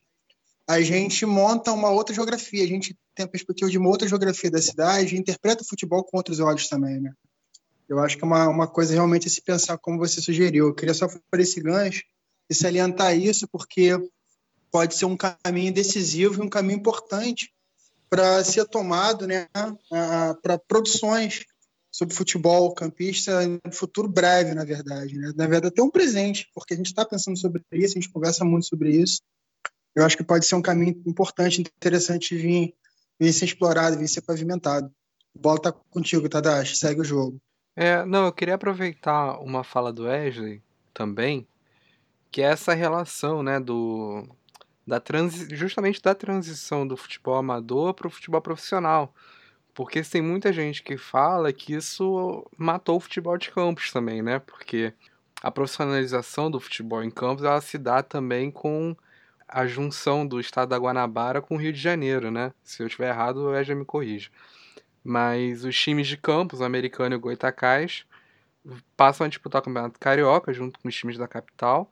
a 0.67 0.81
gente 0.81 1.25
monta 1.25 1.71
uma 1.71 1.89
outra 1.89 2.13
geografia, 2.13 2.63
a 2.63 2.67
gente 2.67 2.95
tem 3.15 3.25
a 3.25 3.29
perspectiva 3.29 3.71
de 3.71 3.77
uma 3.77 3.89
outra 3.89 4.07
geografia 4.07 4.51
da 4.51 4.61
cidade 4.61 5.17
interpreta 5.17 5.63
o 5.63 5.67
futebol 5.67 6.03
com 6.03 6.17
outros 6.17 6.39
olhos 6.39 6.67
também, 6.67 6.99
né? 6.99 7.11
Eu 7.87 7.99
acho 7.99 8.17
que 8.17 8.23
é 8.23 8.27
uma, 8.27 8.49
uma 8.49 8.67
coisa 8.67 8.93
realmente 8.93 9.27
a 9.27 9.29
se 9.29 9.41
pensar 9.41 9.77
como 9.77 9.97
você 9.97 10.19
sugeriu. 10.19 10.67
Eu 10.67 10.75
queria 10.75 10.93
só 10.93 11.07
fazer 11.07 11.41
esse 11.41 11.61
gancho 11.61 12.03
e 12.49 12.53
salientar 12.53 13.17
isso, 13.17 13.47
porque 13.47 13.97
pode 14.69 14.95
ser 14.95 15.05
um 15.05 15.15
caminho 15.15 15.73
decisivo 15.73 16.41
e 16.41 16.45
um 16.45 16.49
caminho 16.49 16.79
importante 16.79 17.49
para 18.09 18.43
ser 18.43 18.65
tomado 18.65 19.25
né, 19.25 19.47
para 20.41 20.57
produções 20.67 21.45
sobre 21.89 22.13
futebol 22.13 22.73
campista 22.73 23.47
no 23.47 23.71
futuro 23.71 24.07
breve, 24.09 24.53
na 24.53 24.65
verdade. 24.65 25.17
Né? 25.17 25.31
Na 25.35 25.47
verdade, 25.47 25.67
até 25.67 25.81
um 25.81 25.89
presente, 25.89 26.49
porque 26.53 26.73
a 26.73 26.77
gente 26.77 26.87
está 26.87 27.05
pensando 27.05 27.37
sobre 27.37 27.63
isso, 27.71 27.97
a 27.97 28.01
gente 28.01 28.11
conversa 28.11 28.43
muito 28.43 28.67
sobre 28.67 28.91
isso. 28.91 29.21
Eu 29.97 30.05
acho 30.05 30.15
que 30.15 30.23
pode 30.23 30.45
ser 30.45 30.53
um 30.53 30.61
caminho 30.61 31.01
importante, 31.07 31.59
interessante 31.59 32.35
vir, 32.35 32.75
vir 33.19 33.33
ser 33.33 33.45
explorado, 33.45 33.97
vir 33.97 34.07
ser 34.07 34.21
pavimentado. 34.21 34.91
Bola 35.35 35.57
está 35.57 35.71
contigo, 35.71 36.29
Tadashi. 36.29 36.75
Segue 36.75 37.01
o 37.01 37.03
jogo. 37.03 37.41
É, 37.75 38.05
não, 38.05 38.27
eu 38.27 38.31
queria 38.31 38.53
aproveitar 38.53 39.39
uma 39.39 39.63
fala 39.63 39.91
do 39.91 40.03
Wesley 40.03 40.61
também, 40.93 41.47
que 42.29 42.43
é 42.43 42.45
essa 42.45 42.75
relação, 42.75 43.41
né, 43.41 43.59
do 43.59 44.23
da 44.85 44.99
transi 44.99 45.47
justamente 45.55 45.99
da 45.99 46.13
transição 46.13 46.87
do 46.87 46.95
futebol 46.95 47.35
amador 47.35 47.95
para 47.95 48.07
o 48.07 48.11
futebol 48.11 48.39
profissional. 48.39 49.11
Porque 49.73 50.03
tem 50.03 50.21
muita 50.21 50.53
gente 50.53 50.83
que 50.83 50.95
fala 50.95 51.51
que 51.51 51.73
isso 51.73 52.45
matou 52.55 52.97
o 52.97 52.99
futebol 52.99 53.35
de 53.35 53.49
campos 53.49 53.91
também, 53.91 54.21
né? 54.21 54.37
Porque 54.37 54.93
a 55.41 55.49
profissionalização 55.49 56.51
do 56.51 56.59
futebol 56.59 57.03
em 57.03 57.09
campos 57.09 57.43
ela 57.43 57.61
se 57.61 57.79
dá 57.79 58.03
também 58.03 58.51
com 58.51 58.95
a 59.47 59.65
junção 59.65 60.25
do 60.27 60.39
estado 60.39 60.69
da 60.69 60.77
Guanabara 60.77 61.41
com 61.41 61.55
o 61.55 61.57
Rio 61.57 61.71
de 61.73 61.79
Janeiro, 61.79 62.29
né? 62.31 62.53
Se 62.63 62.83
eu 62.83 62.87
estiver 62.87 63.09
errado, 63.09 63.37
o 63.37 63.63
já 63.63 63.75
me 63.75 63.85
corrija. 63.85 64.29
Mas 65.03 65.63
os 65.63 65.79
times 65.79 66.07
de 66.07 66.17
campos, 66.17 66.61
americano 66.61 67.15
e 67.15 67.17
Goitacás, 67.17 68.05
passam 68.95 69.25
a 69.25 69.29
disputar 69.29 69.61
o 69.61 69.65
Campeonato 69.65 69.99
Carioca 69.99 70.51
junto 70.53 70.79
com 70.79 70.87
os 70.87 70.95
times 70.95 71.17
da 71.17 71.27
capital 71.27 71.91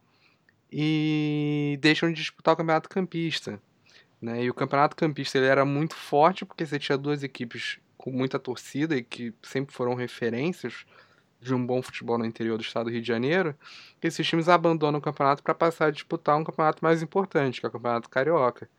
e 0.72 1.78
deixam 1.82 2.10
de 2.10 2.16
disputar 2.16 2.54
o 2.54 2.58
Campeonato 2.58 2.90
Campista. 2.90 3.62
Né? 4.22 4.44
E 4.44 4.50
o 4.50 4.54
campeonato 4.54 4.96
campista 4.96 5.38
ele 5.38 5.48
era 5.48 5.64
muito 5.66 5.96
forte 5.96 6.46
porque 6.46 6.66
você 6.66 6.80
tinha 6.80 6.98
duas 6.98 7.24
equipes 7.24 7.80
com 7.98 8.12
muita 8.12 8.40
torcida 8.40 8.96
e 8.96 9.04
que 9.04 9.34
sempre 9.44 9.74
foram 9.74 9.94
referências 9.94 10.86
de 11.46 11.54
um 11.54 11.66
bom 11.66 11.82
futebol 11.82 12.18
no 12.18 12.26
interior 12.26 12.58
do 12.58 12.64
estado 12.64 12.86
do 12.86 12.92
Rio 12.92 13.02
de 13.02 13.08
Janeiro. 13.08 13.56
Esses 14.02 14.28
times 14.28 14.50
abandonam 14.50 15.00
o 15.00 15.02
campeonato 15.02 15.44
para 15.44 15.54
passar 15.54 15.88
a 15.88 15.92
disputar 15.92 16.38
um 16.38 16.44
campeonato 16.44 16.84
mais 16.84 17.02
importante, 17.02 17.60
que 17.60 17.66
é 17.66 17.70
o 17.70 17.72
Campeonato 17.72 18.10
Carioca. 18.10 18.70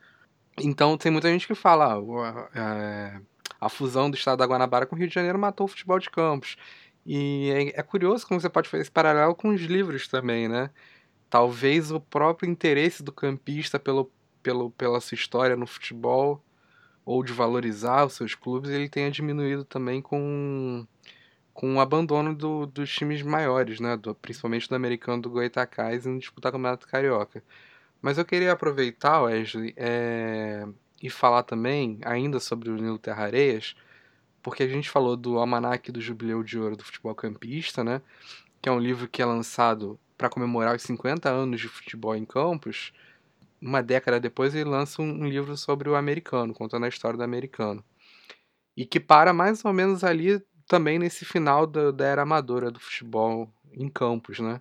Então 0.59 0.97
tem 0.99 1.13
muita 1.13 1.29
gente 1.29 1.47
que 1.47 1.55
fala, 1.55 1.95
ah, 1.95 2.49
é, 2.55 3.21
a 3.61 3.69
fusão 3.69 4.11
do 4.11 4.17
estado 4.17 4.39
da 4.39 4.47
Guanabara 4.47 4.87
com 4.87 4.97
o 4.97 4.99
Rio 4.99 5.09
de 5.09 5.15
Janeiro 5.15 5.39
matou 5.39 5.67
o 5.67 5.69
futebol 5.69 5.99
de 5.99 6.11
campos. 6.11 6.57
E 7.05 7.51
é, 7.51 7.81
é, 7.81 7.83
curioso 7.83 8.27
como 8.27 8.41
você 8.41 8.49
pode 8.49 8.69
fazer 8.69 8.83
esse 8.83 8.91
paralelo 8.91 9.35
com 9.35 9.51
os 9.51 9.61
livros 9.63 10.09
também, 10.09 10.49
né? 10.49 10.71
Talvez 11.31 11.91
o 11.91 12.01
próprio 12.01 12.51
interesse 12.51 13.03
do 13.03 13.13
campista 13.13 13.79
pelo, 13.79 14.11
pelo, 14.43 14.71
pela 14.73 15.01
sua 15.01 15.15
história 15.15 15.57
no 15.57 15.67
futebol 15.67 16.43
ou 17.05 17.23
de 17.23 17.33
valorizar 17.33 18.05
os 18.05 18.15
seus 18.15 18.35
clubes, 18.35 18.71
ele 18.71 18.89
tenha 18.89 19.11
diminuído 19.11 19.65
também 19.65 20.03
com, 20.03 20.85
com 21.57 21.77
o 21.77 21.81
abandono 21.81 22.35
do, 22.35 22.67
dos 22.67 22.93
times 22.93 23.23
maiores, 23.23 23.81
né? 23.81 23.97
Do, 23.97 24.15
principalmente 24.15 24.69
do 24.69 24.75
americano 24.75 25.23
do 25.23 25.31
Goitacás 25.31 26.07
em 26.07 26.19
disputar 26.19 26.51
o 26.51 26.53
Campeonato 26.53 26.87
Carioca. 26.87 27.43
Mas 28.03 28.19
eu 28.19 28.27
queria 28.27 28.53
aproveitar, 28.53 29.23
Wesley, 29.23 29.73
é, 29.75 30.67
e 31.03 31.09
falar 31.09 31.43
também 31.45 31.99
ainda 32.05 32.39
sobre 32.39 32.69
o 32.69 32.77
Nilo 32.77 32.99
Terra 32.99 33.25
Areias, 33.25 33.75
porque 34.43 34.63
a 34.65 34.69
gente 34.69 34.91
falou 34.91 35.17
do 35.17 35.39
Almanac 35.39 35.91
do 35.91 35.99
Jubileu 35.99 36.43
de 36.43 36.59
Ouro 36.59 36.77
do 36.77 36.85
Futebol 36.85 37.15
Campista, 37.15 37.83
né? 37.83 38.03
Que 38.61 38.69
é 38.69 38.73
um 38.73 38.79
livro 38.79 39.09
que 39.09 39.23
é 39.23 39.25
lançado 39.25 39.99
para 40.19 40.29
comemorar 40.29 40.77
os 40.77 40.83
50 40.83 41.31
anos 41.31 41.59
de 41.59 41.69
futebol 41.69 42.15
em 42.15 42.27
campos 42.27 42.93
uma 43.63 43.83
década 43.83 44.21
depois 44.21 44.55
ele 44.55 44.69
lança 44.69 45.01
um, 45.01 45.27
livro 45.27 45.57
sobre 45.57 45.89
o 45.89 45.97
americano, 45.97 46.53
contando 46.53 46.85
a 46.85 46.89
história 46.89 47.17
do 47.17 47.25
americano. 47.25 47.83
E 48.77 48.85
que 48.85 49.01
para 49.01 49.33
mais 49.33 49.65
ou 49.65 49.73
menos 49.73 50.05
ali 50.05 50.39
também 50.67 50.99
nesse 50.99 51.25
final 51.25 51.67
da, 51.67 52.07
era 52.07 52.23
amadora 52.23 52.71
do 52.71 52.81
futebol 52.81 53.53
em 53.73 53.89
campos, 53.89 54.41
né? 54.41 54.61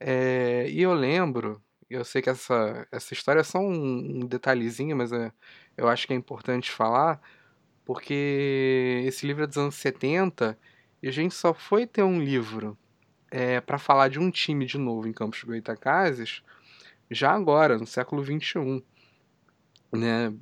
É, 0.00 0.68
e 0.70 0.82
eu 0.82 0.94
lembro, 0.94 1.62
eu 1.90 2.04
sei 2.04 2.22
que 2.22 2.30
essa, 2.30 2.86
essa 2.92 3.14
história 3.14 3.40
é 3.40 3.44
só 3.44 3.58
um, 3.60 4.22
um 4.22 4.26
detalhezinho, 4.26 4.96
mas 4.96 5.12
é, 5.12 5.32
eu 5.76 5.88
acho 5.88 6.06
que 6.06 6.12
é 6.12 6.16
importante 6.16 6.70
falar, 6.70 7.20
porque 7.84 9.02
esse 9.06 9.26
livro 9.26 9.44
é 9.44 9.46
dos 9.46 9.58
anos 9.58 9.76
70 9.76 10.58
e 11.02 11.08
a 11.08 11.12
gente 11.12 11.34
só 11.34 11.54
foi 11.54 11.86
ter 11.86 12.02
um 12.02 12.20
livro 12.20 12.78
é, 13.30 13.60
para 13.60 13.78
falar 13.78 14.08
de 14.08 14.18
um 14.18 14.30
time 14.30 14.66
de 14.66 14.78
novo 14.78 15.08
em 15.08 15.12
Campos 15.12 15.42
Goitacazes 15.44 16.42
já 17.10 17.32
agora, 17.32 17.78
no 17.78 17.86
século 17.86 18.24
XXI, 18.24 18.82
né? 19.92 20.32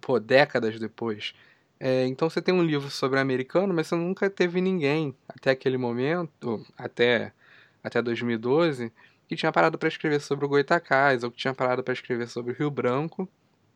Pô, 0.00 0.18
décadas 0.20 0.78
depois. 0.78 1.34
É, 1.80 2.06
então 2.06 2.28
você 2.28 2.42
tem 2.42 2.52
um 2.54 2.62
livro 2.62 2.90
sobre 2.90 3.20
americano, 3.20 3.72
mas 3.72 3.86
você 3.86 3.94
nunca 3.96 4.28
teve 4.28 4.60
ninguém 4.60 5.14
até 5.28 5.50
aquele 5.52 5.78
momento, 5.78 6.66
até, 6.76 7.32
até 7.82 8.02
2012, 8.02 8.92
que 9.28 9.36
tinha 9.36 9.52
parado 9.52 9.78
para 9.78 9.88
escrever 9.88 10.20
sobre 10.20 10.44
o 10.44 10.48
Goitacás, 10.48 11.22
ou 11.22 11.30
que 11.30 11.36
tinha 11.38 11.54
parado 11.54 11.82
para 11.82 11.94
escrever 11.94 12.28
sobre 12.28 12.52
o 12.52 12.56
Rio 12.56 12.70
Branco, 12.70 13.28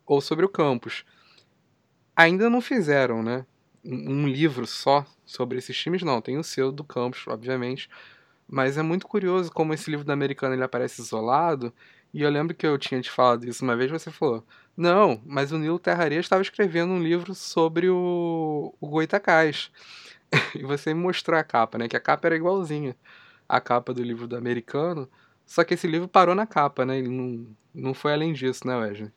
ou 0.07 0.20
sobre 0.20 0.44
o 0.44 0.48
campus. 0.48 1.05
Ainda 2.16 2.50
não 2.50 2.61
fizeram, 2.61 3.22
né? 3.22 3.46
Um 3.84 4.28
livro 4.28 4.66
só 4.66 5.05
sobre 5.24 5.59
esses 5.59 5.76
times, 5.76 6.03
não. 6.03 6.20
Tem 6.20 6.38
o 6.38 6.44
seu 6.44 6.70
do 6.72 6.84
campus, 6.84 7.26
obviamente. 7.26 7.88
Mas 8.48 8.76
é 8.78 8.82
muito 8.82 9.07
curioso 9.09 9.50
como 9.53 9.72
esse 9.74 9.90
livro 9.90 10.05
do 10.05 10.12
americano 10.12 10.55
ele 10.55 10.62
aparece 10.64 11.00
isolado 11.00 11.72
e 12.12 12.22
eu 12.22 12.30
lembro 12.30 12.55
que 12.55 12.66
eu 12.66 12.76
tinha 12.78 13.00
te 13.00 13.11
falado 13.11 13.48
isso 13.48 13.64
uma 13.64 13.76
vez, 13.76 13.90
você 13.90 14.11
falou: 14.11 14.44
Não, 14.76 15.20
mas 15.24 15.52
o 15.52 15.58
Nilo 15.58 15.78
Terraria 15.78 16.18
estava 16.18 16.42
escrevendo 16.42 16.92
um 16.92 17.02
livro 17.02 17.34
sobre 17.34 17.88
o, 17.90 18.74
o 18.80 18.88
Goitacás. 18.88 19.70
e 20.54 20.62
você 20.62 20.94
me 20.94 21.00
mostrou 21.00 21.38
a 21.38 21.44
capa, 21.44 21.78
né? 21.78 21.88
Que 21.88 21.96
a 21.96 22.00
capa 22.00 22.28
era 22.28 22.36
igualzinha 22.36 22.96
à 23.48 23.60
capa 23.60 23.92
do 23.92 24.02
livro 24.02 24.26
do 24.26 24.36
americano. 24.36 25.08
Só 25.44 25.62
que 25.64 25.74
esse 25.74 25.86
livro 25.86 26.08
parou 26.08 26.34
na 26.34 26.46
capa, 26.46 26.86
né? 26.86 26.98
Ele 26.98 27.08
não, 27.08 27.46
não 27.74 27.94
foi 27.94 28.12
além 28.12 28.32
disso, 28.32 28.66
né, 28.66 28.76
Wesley? 28.76 29.12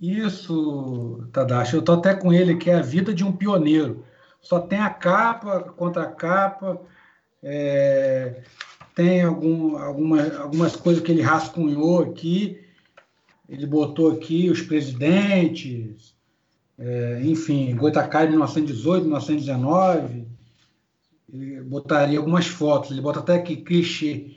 Isso, 0.00 1.28
Tadashi. 1.32 1.76
Eu 1.76 1.82
tô 1.82 1.92
até 1.92 2.14
com 2.14 2.32
ele, 2.32 2.56
que 2.56 2.70
é 2.70 2.74
a 2.74 2.82
vida 2.82 3.14
de 3.14 3.24
um 3.24 3.32
pioneiro. 3.32 4.04
Só 4.40 4.60
tem 4.60 4.80
a 4.80 4.90
capa, 4.90 5.60
contra 5.76 6.02
a 6.02 6.12
capa. 6.12 6.80
É 7.42 8.42
tem 8.94 9.22
algum, 9.22 9.76
alguma, 9.76 10.22
algumas 10.38 10.76
coisas 10.76 11.02
que 11.02 11.10
ele 11.10 11.22
rascunhou 11.22 12.02
aqui. 12.02 12.63
Ele 13.48 13.66
botou 13.66 14.10
aqui 14.10 14.50
os 14.50 14.62
presidentes, 14.62 16.14
é, 16.78 17.20
enfim, 17.24 17.74
Goitacai 17.76 18.28
1918, 18.28 19.04
1919. 19.04 20.26
Ele 21.32 21.60
botaria 21.62 22.18
algumas 22.18 22.46
fotos. 22.46 22.90
Ele 22.90 23.00
bota 23.00 23.20
até 23.20 23.34
aqui 23.34 23.56
clichê. 23.56 24.30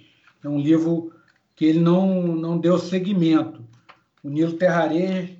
É 0.44 0.50
um 0.50 0.60
livro 0.60 1.12
que 1.56 1.66
ele 1.66 1.80
não, 1.80 2.36
não 2.36 2.58
deu 2.58 2.78
seguimento. 2.78 3.64
O 4.24 4.30
Nilo 4.30 4.54
Terraré, 4.54 5.38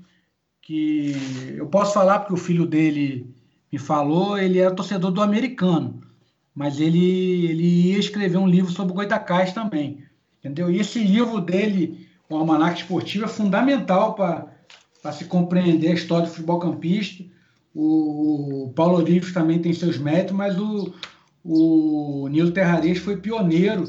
que 0.62 1.14
eu 1.56 1.68
posso 1.68 1.94
falar 1.94 2.20
porque 2.20 2.34
o 2.34 2.38
filho 2.38 2.66
dele 2.66 3.34
me 3.72 3.78
falou, 3.78 4.38
ele 4.38 4.60
era 4.60 4.74
torcedor 4.74 5.12
do 5.12 5.22
americano 5.22 6.02
mas 6.58 6.80
ele, 6.80 7.46
ele 7.46 7.92
ia 7.92 8.00
escrever 8.00 8.38
um 8.38 8.48
livro 8.48 8.72
sobre 8.72 8.92
Goitacás 8.92 9.54
também, 9.54 10.04
entendeu? 10.40 10.72
E 10.72 10.80
esse 10.80 10.98
livro 10.98 11.40
dele, 11.40 12.07
o 12.30 12.36
Almanac 12.36 12.82
Esportivo, 12.82 13.26
é 13.26 13.28
fundamental 13.28 14.14
para 14.16 15.12
se 15.12 15.26
compreender 15.26 15.90
a 15.90 15.94
história 15.94 16.26
do 16.26 16.32
futebol 16.32 16.60
campista. 16.60 17.24
O, 17.74 18.66
o 18.66 18.74
Paulo 18.74 18.98
Orives 18.98 19.34
também 19.34 19.60
tem 19.60 19.74
seus 19.74 19.98
méritos, 19.98 20.36
mas 20.36 20.58
o, 20.58 20.94
o 21.44 22.28
Nilo 22.30 22.52
Terrarias 22.52 22.98
foi 22.98 23.18
pioneiro, 23.18 23.86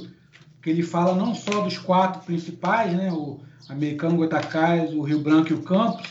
que 0.63 0.71
ele 0.71 0.83
fala 0.83 1.15
não 1.15 1.35
só 1.35 1.63
dos 1.63 1.79
quatro 1.79 2.23
principais, 2.23 2.93
né, 2.93 3.11
o 3.11 3.41
americano 3.69 4.17
Goitacás, 4.17 4.93
o 4.93 5.03
Rio 5.03 5.21
Branco 5.21 5.51
e 5.51 5.55
o 5.55 5.63
Campos, 5.63 6.07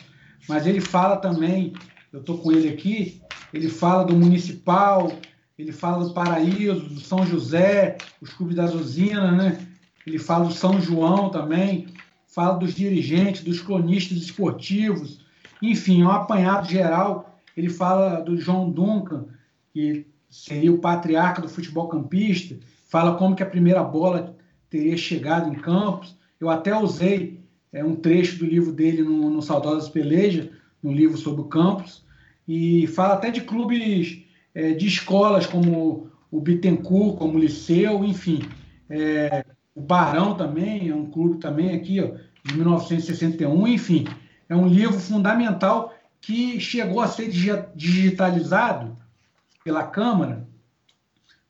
mas 0.48 0.66
ele 0.66 0.82
fala 0.82 1.18
também, 1.18 1.74
eu 2.12 2.20
estou 2.20 2.38
com 2.38 2.52
ele 2.52 2.70
aqui, 2.70 3.22
ele 3.54 3.70
fala 3.70 4.04
do 4.04 4.16
municipal, 4.16 5.12
ele 5.58 5.72
fala 5.72 6.06
do 6.06 6.14
Paraíso, 6.14 6.82
do 6.82 7.00
São 7.00 7.26
José, 7.26 7.98
os 8.22 8.32
clubes 8.34 8.56
da 8.56 8.66
usina, 8.66 9.32
né? 9.32 9.68
Ele 10.06 10.20
fala 10.20 10.46
do 10.46 10.54
São 10.54 10.80
João 10.80 11.30
também, 11.30 11.88
fala 12.38 12.60
dos 12.60 12.76
dirigentes, 12.76 13.44
dos 13.44 13.60
cronistas 13.60 14.20
esportivos, 14.20 15.26
enfim, 15.60 16.04
é 16.04 16.06
um 16.06 16.12
apanhado 16.12 16.70
geral. 16.70 17.36
Ele 17.58 17.68
fala 17.68 18.22
do 18.22 18.38
João 18.38 18.70
Duncan, 18.70 19.26
que 19.74 20.06
seria 20.30 20.72
o 20.72 20.78
patriarca 20.78 21.42
do 21.42 21.50
futebol 21.50 21.88
campista, 21.88 22.56
fala 22.88 23.16
como 23.16 23.36
que 23.36 23.42
a 23.42 23.48
primeira 23.48 23.84
bola 23.84 24.38
teria 24.70 24.96
chegado 24.96 25.52
em 25.52 25.56
Campos. 25.56 26.16
Eu 26.40 26.48
até 26.48 26.78
usei 26.78 27.42
é, 27.74 27.84
um 27.84 27.96
trecho 27.96 28.38
do 28.38 28.46
livro 28.46 28.72
dele 28.72 29.02
no, 29.02 29.32
no 29.32 29.42
Saudosas 29.42 29.90
Peleja, 29.90 30.52
no 30.84 30.94
livro 30.94 31.18
sobre 31.18 31.42
o 31.42 31.46
Campos, 31.46 32.06
e 32.48 32.86
fala 32.86 33.16
até 33.16 33.32
de 33.32 33.42
clubes 33.42 34.22
é, 34.54 34.74
de 34.74 34.86
escolas 34.86 35.48
como 35.48 36.12
o 36.30 36.40
Bittencourt, 36.40 37.18
como 37.18 37.36
o 37.36 37.42
Liceu, 37.42 38.06
enfim. 38.06 38.44
É, 38.88 39.44
o 39.78 39.82
Barão 39.82 40.34
também, 40.34 40.90
é 40.90 40.96
um 40.96 41.06
clube 41.06 41.38
também 41.38 41.76
aqui, 41.76 42.02
ó, 42.02 42.18
de 42.44 42.56
1961, 42.56 43.68
enfim. 43.68 44.08
É 44.50 44.56
um 44.56 44.68
livro 44.68 45.00
fundamental 45.00 45.94
que 46.20 46.60
chegou 46.60 47.00
a 47.00 47.08
ser 47.08 47.30
digitalizado 47.76 48.98
pela 49.64 49.84
Câmara, 49.84 50.48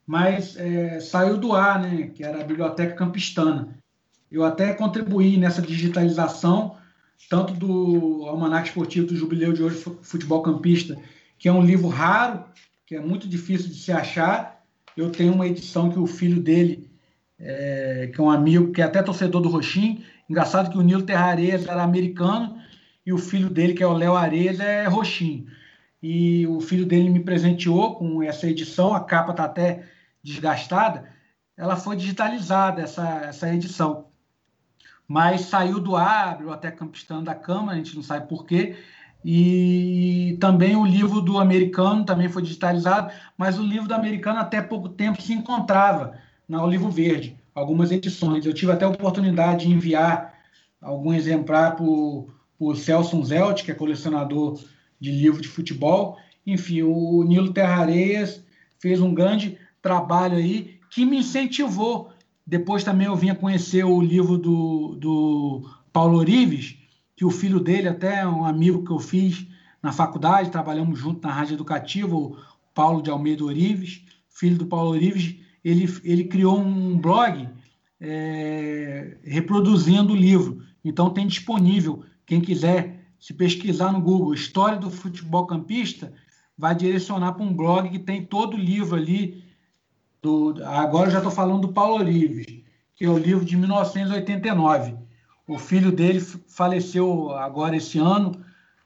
mas 0.06 0.58
é, 0.58 1.00
saiu 1.00 1.38
do 1.38 1.54
ar, 1.54 1.82
né, 1.82 2.12
que 2.14 2.22
era 2.22 2.42
a 2.42 2.44
Biblioteca 2.44 2.96
Campistana. 2.96 3.78
Eu 4.30 4.44
até 4.44 4.74
contribuí 4.74 5.38
nessa 5.38 5.62
digitalização, 5.62 6.76
tanto 7.30 7.54
do 7.54 8.26
Almanac 8.28 8.68
Esportivo 8.68 9.08
do 9.08 9.16
Jubileu 9.16 9.54
de 9.54 9.64
Hoje 9.64 9.82
Futebol 10.02 10.42
Campista, 10.42 10.98
que 11.40 11.48
é 11.48 11.52
um 11.54 11.64
livro 11.64 11.88
raro, 11.88 12.44
que 12.86 12.94
é 12.94 13.00
muito 13.00 13.26
difícil 13.26 13.70
de 13.70 13.76
se 13.76 13.94
achar. 13.94 14.62
Eu 14.98 15.12
tenho 15.12 15.34
uma 15.34 15.48
edição 15.48 15.90
que 15.90 15.98
o 15.98 16.06
filho 16.06 16.42
dele, 16.42 16.87
é, 17.40 18.10
que 18.14 18.20
é 18.20 18.24
um 18.24 18.30
amigo, 18.30 18.72
que 18.72 18.82
é 18.82 18.86
até 18.86 19.02
torcedor 19.02 19.42
do 19.42 19.50
Roxim, 19.50 20.04
engraçado 20.30 20.72
que 20.72 20.78
o 20.78 20.82
Nilo 20.82 21.04
Terra 21.04 21.28
Areias 21.28 21.68
era 21.68 21.84
americano 21.84 22.58
e 23.06 23.14
o 23.14 23.18
filho 23.18 23.50
dele, 23.50 23.74
que 23.74 23.84
é 23.84 23.88
o 23.88 23.94
Léo 23.94 24.16
Areias, 24.16 24.60
é 24.60 24.86
Roxim. 24.88 25.48
E 26.02 26.46
o 26.48 26.60
filho 26.60 26.86
dele 26.86 27.10
me 27.10 27.20
presenteou 27.20 27.96
com 27.96 28.22
essa 28.22 28.48
edição, 28.48 28.94
a 28.94 29.00
capa 29.00 29.32
está 29.32 29.46
até 29.46 29.86
desgastada, 30.22 31.10
ela 31.56 31.76
foi 31.76 31.96
digitalizada, 31.96 32.82
essa, 32.82 33.22
essa 33.26 33.54
edição. 33.54 34.08
Mas 35.08 35.42
saiu 35.42 35.80
do 35.80 35.96
ar, 35.96 36.30
a 36.30 36.36
Biblioteca 36.36 36.78
Campistana 36.78 37.22
da 37.24 37.34
Câmara, 37.34 37.74
a 37.74 37.76
gente 37.78 37.96
não 37.96 38.04
sabe 38.04 38.28
por 38.28 38.46
quê, 38.46 38.76
e 39.24 40.38
também 40.40 40.76
o 40.76 40.86
livro 40.86 41.22
do 41.22 41.40
americano 41.40 42.06
também 42.06 42.30
foi 42.30 42.44
digitalizado, 42.44 43.12
mas 43.38 43.58
o 43.58 43.64
livro 43.64 43.88
do 43.88 43.96
americano 43.96 44.40
até 44.40 44.62
pouco 44.62 44.90
tempo 44.90 45.22
se 45.22 45.34
encontrava 45.34 46.20
na 46.48 46.64
Olivo 46.64 46.90
Verde, 46.90 47.38
algumas 47.54 47.92
edições. 47.92 48.46
Eu 48.46 48.54
tive 48.54 48.72
até 48.72 48.86
a 48.86 48.90
oportunidade 48.90 49.66
de 49.66 49.74
enviar 49.74 50.34
algum 50.82 51.14
exemplar 51.14 51.76
para 51.76 51.86
o 51.86 52.76
Celso 52.76 53.22
Zelt, 53.24 53.64
que 53.64 53.72
é 53.72 53.76
colecionador 53.76 54.60
de 55.00 55.12
livro 55.12 55.42
de 55.42 55.48
futebol. 55.48 56.18
Enfim, 56.46 56.84
o 56.84 57.24
Nilo 57.24 57.52
Terra 57.52 57.82
Areias 57.82 58.44
fez 58.80 59.02
um 59.02 59.14
grande 59.14 59.58
trabalho 59.82 60.38
aí 60.38 60.80
que 60.90 61.06
me 61.06 61.18
incentivou. 61.18 62.12
Depois 62.46 62.84
também 62.84 63.08
eu 63.08 63.16
vinha 63.16 63.36
conhecer 63.36 63.84
o 63.84 64.00
livro 64.00 64.38
do, 64.38 64.96
do 64.96 65.70
Paulo 65.92 66.18
Orives, 66.18 66.78
que 67.16 67.26
o 67.26 67.32
filho 67.32 67.60
dele, 67.60 67.90
até 67.90 68.26
um 68.26 68.46
amigo 68.46 68.86
que 68.86 68.92
eu 68.92 69.00
fiz 69.00 69.46
na 69.82 69.92
faculdade, 69.92 70.52
trabalhamos 70.52 70.98
junto 70.98 71.28
na 71.28 71.34
rádio 71.34 71.56
educativa, 71.56 72.16
o 72.16 72.38
Paulo 72.74 73.02
de 73.02 73.10
Almeida 73.10 73.44
Orives, 73.44 74.02
filho 74.30 74.58
do 74.58 74.66
Paulo 74.66 74.92
Orives, 74.92 75.36
ele, 75.70 76.00
ele 76.04 76.24
criou 76.26 76.60
um 76.60 76.98
blog 76.98 77.50
é, 78.00 79.18
reproduzindo 79.24 80.14
o 80.14 80.16
livro. 80.16 80.64
Então 80.84 81.10
tem 81.10 81.28
disponível, 81.28 82.04
quem 82.26 82.40
quiser 82.40 82.98
se 83.20 83.34
pesquisar 83.34 83.92
no 83.92 84.02
Google 84.02 84.34
História 84.34 84.78
do 84.78 84.90
Futebol 84.90 85.46
Campista, 85.48 86.14
vai 86.58 86.76
direcionar 86.76 87.34
para 87.34 87.44
um 87.44 87.54
blog 87.54 87.90
que 87.90 88.00
tem 88.00 88.24
todo 88.24 88.54
o 88.54 88.60
livro 88.60 88.96
ali. 88.96 89.44
Do, 90.22 90.56
agora 90.64 91.08
eu 91.08 91.12
já 91.12 91.18
estou 91.18 91.32
falando 91.32 91.62
do 91.62 91.74
Paulo 91.74 91.96
Orives, 91.96 92.46
que 92.96 93.06
é 93.06 93.10
o 93.10 93.18
livro 93.18 93.44
de 93.44 93.58
1989. 93.58 94.96
O 95.48 95.58
filho 95.58 95.92
dele 95.92 96.20
faleceu 96.20 97.32
agora 97.32 97.76
esse 97.76 97.98
ano, 97.98 98.44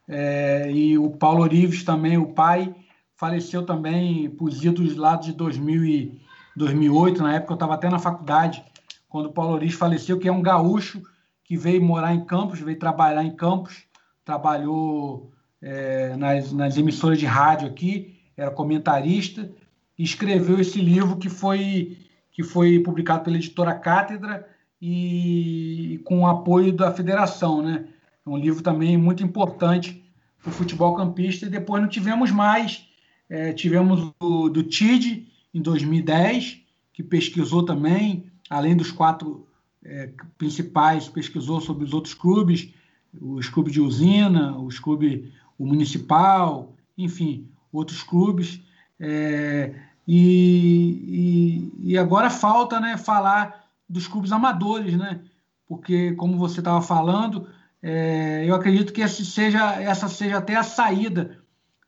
é, 0.07 0.71
e 0.71 0.97
o 0.97 1.11
Paulo 1.11 1.41
Orives 1.41 1.83
também, 1.83 2.17
o 2.17 2.33
pai, 2.33 2.73
faleceu 3.15 3.63
também 3.63 4.29
por 4.29 4.51
idos 4.51 4.95
lá 4.95 5.15
de 5.15 5.31
2000 5.33 5.85
e 5.85 6.21
2008. 6.55 7.21
Na 7.21 7.35
época 7.35 7.53
eu 7.53 7.55
estava 7.55 7.73
até 7.73 7.89
na 7.89 7.99
faculdade, 7.99 8.63
quando 9.09 9.27
o 9.27 9.31
Paulo 9.31 9.53
Orives 9.53 9.75
faleceu, 9.75 10.17
que 10.19 10.27
é 10.27 10.31
um 10.31 10.41
gaúcho 10.41 11.01
que 11.43 11.57
veio 11.57 11.83
morar 11.83 12.13
em 12.13 12.25
Campos, 12.25 12.59
veio 12.59 12.79
trabalhar 12.79 13.23
em 13.23 13.35
Campos, 13.35 13.83
trabalhou 14.23 15.31
é, 15.61 16.15
nas, 16.15 16.51
nas 16.51 16.77
emissoras 16.77 17.19
de 17.19 17.25
rádio 17.25 17.67
aqui, 17.67 18.19
era 18.37 18.49
comentarista, 18.49 19.51
e 19.97 20.03
escreveu 20.03 20.59
esse 20.59 20.79
livro 20.79 21.17
que 21.17 21.29
foi, 21.29 21.97
que 22.31 22.43
foi 22.43 22.79
publicado 22.79 23.23
pela 23.23 23.37
editora 23.37 23.75
Cátedra 23.75 24.47
e 24.81 26.01
com 26.05 26.21
o 26.21 26.27
apoio 26.27 26.73
da 26.73 26.91
federação, 26.91 27.61
né? 27.61 27.85
Um 28.25 28.37
livro 28.37 28.63
também 28.63 28.97
muito 28.97 29.23
importante 29.23 30.03
para 30.41 30.49
o 30.49 30.53
futebol 30.53 30.95
campista. 30.95 31.45
E 31.45 31.49
depois 31.49 31.81
não 31.81 31.89
tivemos 31.89 32.31
mais. 32.31 32.87
É, 33.29 33.53
tivemos 33.53 34.11
o 34.19 34.49
do 34.49 34.63
TID 34.63 35.27
em 35.53 35.61
2010, 35.61 36.61
que 36.93 37.03
pesquisou 37.03 37.63
também, 37.63 38.25
além 38.49 38.75
dos 38.75 38.91
quatro 38.91 39.47
é, 39.83 40.09
principais, 40.37 41.07
pesquisou 41.07 41.59
sobre 41.61 41.83
os 41.83 41.93
outros 41.93 42.13
clubes, 42.13 42.73
os 43.19 43.49
clubes 43.49 43.73
de 43.73 43.81
usina, 43.81 44.57
os 44.57 44.79
clubes 44.79 45.29
o 45.61 45.65
municipal, 45.65 46.73
enfim, 46.97 47.47
outros 47.71 48.01
clubes. 48.01 48.59
É, 48.99 49.75
e, 50.07 51.71
e, 51.83 51.91
e, 51.91 51.97
agora 51.97 52.31
falta 52.31 52.79
né, 52.79 52.97
falar 52.97 53.67
dos 53.87 54.07
clubes 54.07 54.31
amadores, 54.31 54.97
né? 54.97 55.21
Porque, 55.67 56.13
como 56.13 56.37
você 56.37 56.59
estava 56.59 56.81
falando, 56.81 57.47
é, 57.81 58.43
eu 58.47 58.55
acredito 58.55 58.91
que 58.91 59.07
seja, 59.07 59.79
essa 59.81 60.07
seja 60.07 60.39
até 60.39 60.55
a 60.55 60.63
saída, 60.63 61.37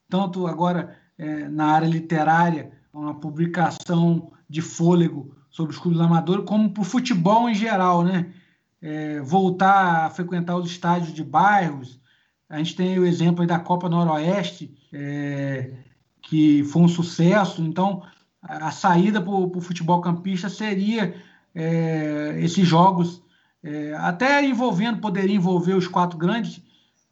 tanto 0.08 0.46
agora 0.46 0.96
é, 1.18 1.50
na 1.50 1.66
área 1.72 1.88
literária, 1.88 2.72
uma 2.94 3.16
publicação 3.16 4.32
de 4.48 4.62
fôlego 4.62 5.36
sobre 5.50 5.74
os 5.74 5.80
clubes 5.80 6.00
amadores, 6.00 6.46
como 6.46 6.70
para 6.70 6.82
o 6.82 6.86
futebol 6.86 7.50
em 7.50 7.56
geral, 7.56 8.04
né? 8.04 8.32
É, 8.82 9.22
voltar 9.22 10.06
a 10.06 10.10
frequentar 10.10 10.58
os 10.58 10.70
estádios 10.70 11.14
de 11.14 11.24
bairros. 11.24 12.00
A 12.50 12.58
gente 12.58 12.76
tem 12.76 13.00
o 13.00 13.06
exemplo 13.06 13.48
da 13.48 13.58
Copa 13.58 13.90
Noroeste, 13.90 14.76
é, 14.92 15.74
que 16.22 16.64
foi 16.66 16.82
um 16.82 16.88
sucesso. 16.88 17.64
Então, 17.64 18.04
a, 18.42 18.72
saída 18.72 19.22
para 19.22 19.32
o 19.32 19.62
futebol 19.62 20.02
campista 20.02 20.50
seria 20.50 21.16
é, 21.56 22.36
esses 22.40 22.68
jogos, 22.68 23.24
é, 23.64 23.94
até 23.94 24.46
envolvendo, 24.46 25.00
poderia 25.00 25.36
envolver 25.36 25.74
os 25.74 25.88
quatro 25.88 26.18
grandes 26.18 26.62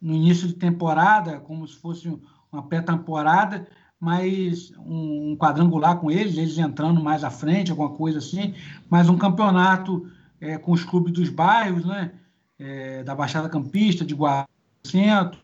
no 0.00 0.14
início 0.14 0.46
de 0.46 0.54
temporada, 0.54 1.40
como 1.40 1.66
se 1.66 1.76
fosse 1.76 2.12
uma 2.50 2.62
pré-temporada, 2.64 3.66
mas 4.02 4.72
um, 4.84 5.36
quadrangular 5.38 5.96
com 6.00 6.10
eles, 6.10 6.36
eles 6.36 6.58
entrando 6.58 7.00
mais 7.00 7.22
à 7.22 7.30
frente, 7.30 7.70
alguma 7.70 7.90
coisa 7.90 8.18
assim, 8.18 8.52
mas 8.90 9.08
um 9.08 9.16
campeonato 9.16 10.10
é, 10.40 10.58
com 10.58 10.72
os 10.72 10.82
clubes 10.82 11.12
dos 11.12 11.28
bairros, 11.28 11.84
né? 11.84 12.10
É, 12.58 13.04
da 13.04 13.14
Baixada 13.14 13.48
Campista, 13.48 14.04
de 14.04 14.12
Guarulhos 14.12 14.48
Centro, 14.84 15.38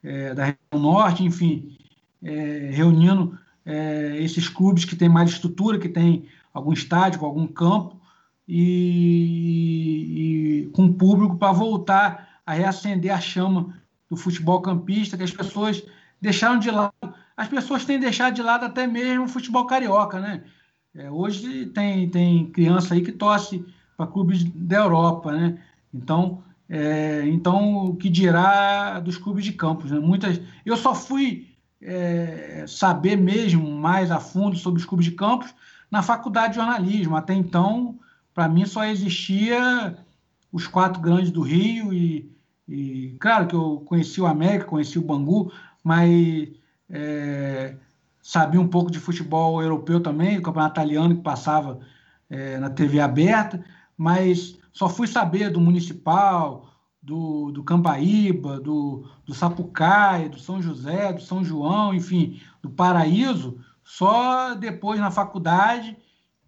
é, 0.00 0.32
da 0.32 0.44
região 0.44 0.80
norte, 0.80 1.24
enfim, 1.24 1.76
é, 2.22 2.70
reunindo 2.72 3.36
é, 3.66 4.16
esses 4.20 4.48
clubes 4.48 4.84
que 4.84 4.94
têm 4.94 5.08
mais 5.08 5.30
estrutura, 5.30 5.76
que 5.76 5.88
têm 5.88 6.28
algum 6.52 6.72
estádio, 6.72 7.24
algum 7.24 7.48
campo, 7.48 8.00
e, 8.46 8.60
e 10.66 10.70
com 10.70 10.92
público 10.92 11.36
para 11.36 11.50
voltar 11.50 12.38
a 12.46 12.52
reacender 12.52 13.12
a 13.12 13.20
chama 13.20 13.74
do 14.08 14.16
futebol 14.16 14.62
campista, 14.62 15.16
que 15.16 15.24
as 15.24 15.32
pessoas 15.32 15.82
deixaram 16.20 16.60
de 16.60 16.70
lado. 16.70 16.94
As 17.36 17.48
pessoas 17.48 17.84
têm 17.84 17.98
deixado 17.98 18.34
de 18.34 18.42
lado 18.42 18.64
até 18.64 18.86
mesmo 18.86 19.24
o 19.24 19.28
futebol 19.28 19.66
carioca, 19.66 20.20
né? 20.20 20.44
É, 20.94 21.10
hoje 21.10 21.66
tem, 21.66 22.08
tem 22.08 22.46
criança 22.50 22.94
aí 22.94 23.02
que 23.02 23.10
torce 23.10 23.64
para 23.96 24.06
clubes 24.06 24.44
da 24.44 24.76
Europa, 24.76 25.32
né? 25.32 25.58
Então, 25.92 26.42
é, 26.68 27.24
então 27.26 27.88
o 27.88 27.96
que 27.96 28.08
dirá 28.08 29.00
dos 29.00 29.18
clubes 29.18 29.44
de 29.44 29.52
campos? 29.52 29.90
Né? 29.90 29.98
Muitas, 29.98 30.40
eu 30.64 30.76
só 30.76 30.94
fui 30.94 31.48
é, 31.82 32.64
saber 32.68 33.16
mesmo 33.16 33.70
mais 33.70 34.10
a 34.10 34.20
fundo 34.20 34.56
sobre 34.56 34.80
os 34.80 34.86
clubes 34.86 35.06
de 35.06 35.12
campos 35.12 35.52
na 35.90 36.02
faculdade 36.02 36.54
de 36.54 36.60
jornalismo. 36.60 37.16
Até 37.16 37.34
então, 37.34 37.98
para 38.32 38.48
mim 38.48 38.64
só 38.64 38.84
existia 38.84 39.96
os 40.52 40.66
quatro 40.66 41.00
grandes 41.00 41.30
do 41.30 41.42
Rio 41.42 41.92
e, 41.92 42.32
e, 42.68 43.16
claro 43.20 43.46
que 43.46 43.54
eu 43.54 43.82
conheci 43.84 44.20
o 44.20 44.26
América, 44.26 44.64
conheci 44.64 44.98
o 44.98 45.02
Bangu, 45.02 45.52
mas 45.82 46.48
é, 46.90 47.76
sabia 48.22 48.60
um 48.60 48.68
pouco 48.68 48.90
de 48.90 48.98
futebol 48.98 49.62
europeu 49.62 50.00
também, 50.00 50.36
do 50.36 50.42
campeonato 50.42 50.80
italiano 50.80 51.16
que 51.16 51.22
passava 51.22 51.80
é, 52.28 52.58
na 52.58 52.70
TV 52.70 53.00
aberta, 53.00 53.64
mas 53.96 54.58
só 54.72 54.88
fui 54.88 55.06
saber 55.06 55.50
do 55.50 55.60
Municipal, 55.60 56.70
do, 57.02 57.52
do 57.52 57.62
Cambaíba, 57.62 58.58
do, 58.58 59.06
do 59.26 59.34
Sapucaia, 59.34 60.28
do 60.28 60.38
São 60.38 60.60
José, 60.60 61.12
do 61.12 61.20
São 61.20 61.44
João, 61.44 61.94
enfim, 61.94 62.40
do 62.62 62.70
Paraíso, 62.70 63.58
só 63.84 64.54
depois 64.54 64.98
na 64.98 65.10
faculdade, 65.10 65.96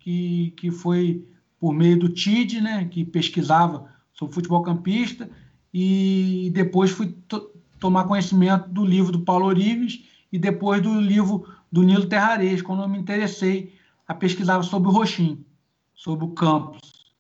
que, 0.01 0.55
que 0.57 0.71
foi 0.71 1.27
por 1.61 1.75
meio 1.75 1.99
do 1.99 2.09
TID, 2.09 2.61
né, 2.61 2.87
que 2.91 3.05
pesquisava 3.05 3.91
sobre 4.15 4.35
futebol 4.35 4.63
campista, 4.63 5.29
e 5.73 6.51
depois 6.55 6.91
fui 6.91 7.09
to 7.29 7.51
tomar 7.79 8.05
conhecimento 8.05 8.71
do 8.71 8.85
livro 8.85 9.13
do 9.13 9.21
Paulo 9.21 9.45
Orives 9.45 10.03
e 10.37 10.39
depois 10.39 10.83
do 10.83 11.01
livro 11.01 11.49
do 11.73 11.83
Nilo 11.83 12.07
Terrares, 12.07 12.61
quando 12.61 12.83
eu 12.83 12.89
me 12.89 12.99
interessei 12.99 13.75
a 14.07 14.15
pesquisar 14.15 14.63
sobre 14.63 14.91
o 14.91 14.93
Roxim, 14.93 15.43
sobre 15.95 16.27
o 16.27 16.35
campus. 16.35 17.11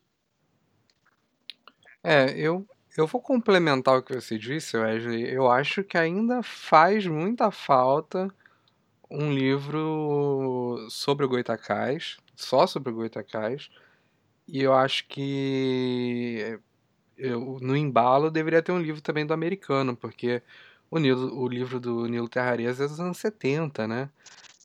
É, 2.04 2.38
eu, 2.38 2.68
eu 2.94 3.06
vou 3.06 3.18
complementar 3.22 3.96
o 3.96 4.02
que 4.02 4.14
você 4.14 4.38
disse, 4.38 4.76
Wesley. 4.76 5.32
Eu 5.32 5.50
acho 5.50 5.82
que 5.82 5.96
ainda 5.96 6.42
faz 6.42 7.06
muita 7.06 7.50
falta 7.50 8.28
um 9.10 9.32
livro 9.32 10.86
sobre 10.90 11.24
o 11.24 11.28
Goitacás, 11.30 12.18
só 12.34 12.66
sobre 12.66 12.92
o 12.92 12.96
Goitacás, 12.96 13.70
e 14.46 14.60
eu 14.60 14.74
acho 14.74 15.08
que 15.08 16.60
eu, 17.16 17.58
no 17.62 17.74
embalo 17.74 18.30
deveria 18.30 18.60
ter 18.60 18.72
um 18.72 18.78
livro 18.78 19.00
também 19.00 19.24
do 19.24 19.32
americano, 19.32 19.96
porque 19.96 20.42
o, 20.91 20.99
Nilo, 20.99 21.39
o 21.39 21.49
livro 21.49 21.80
do 21.80 22.07
Nilo 22.07 22.28
Terrarias 22.28 22.80
é 22.80 22.87
dos 22.87 23.01
anos 23.01 23.18
70, 23.18 23.87
né? 23.87 24.11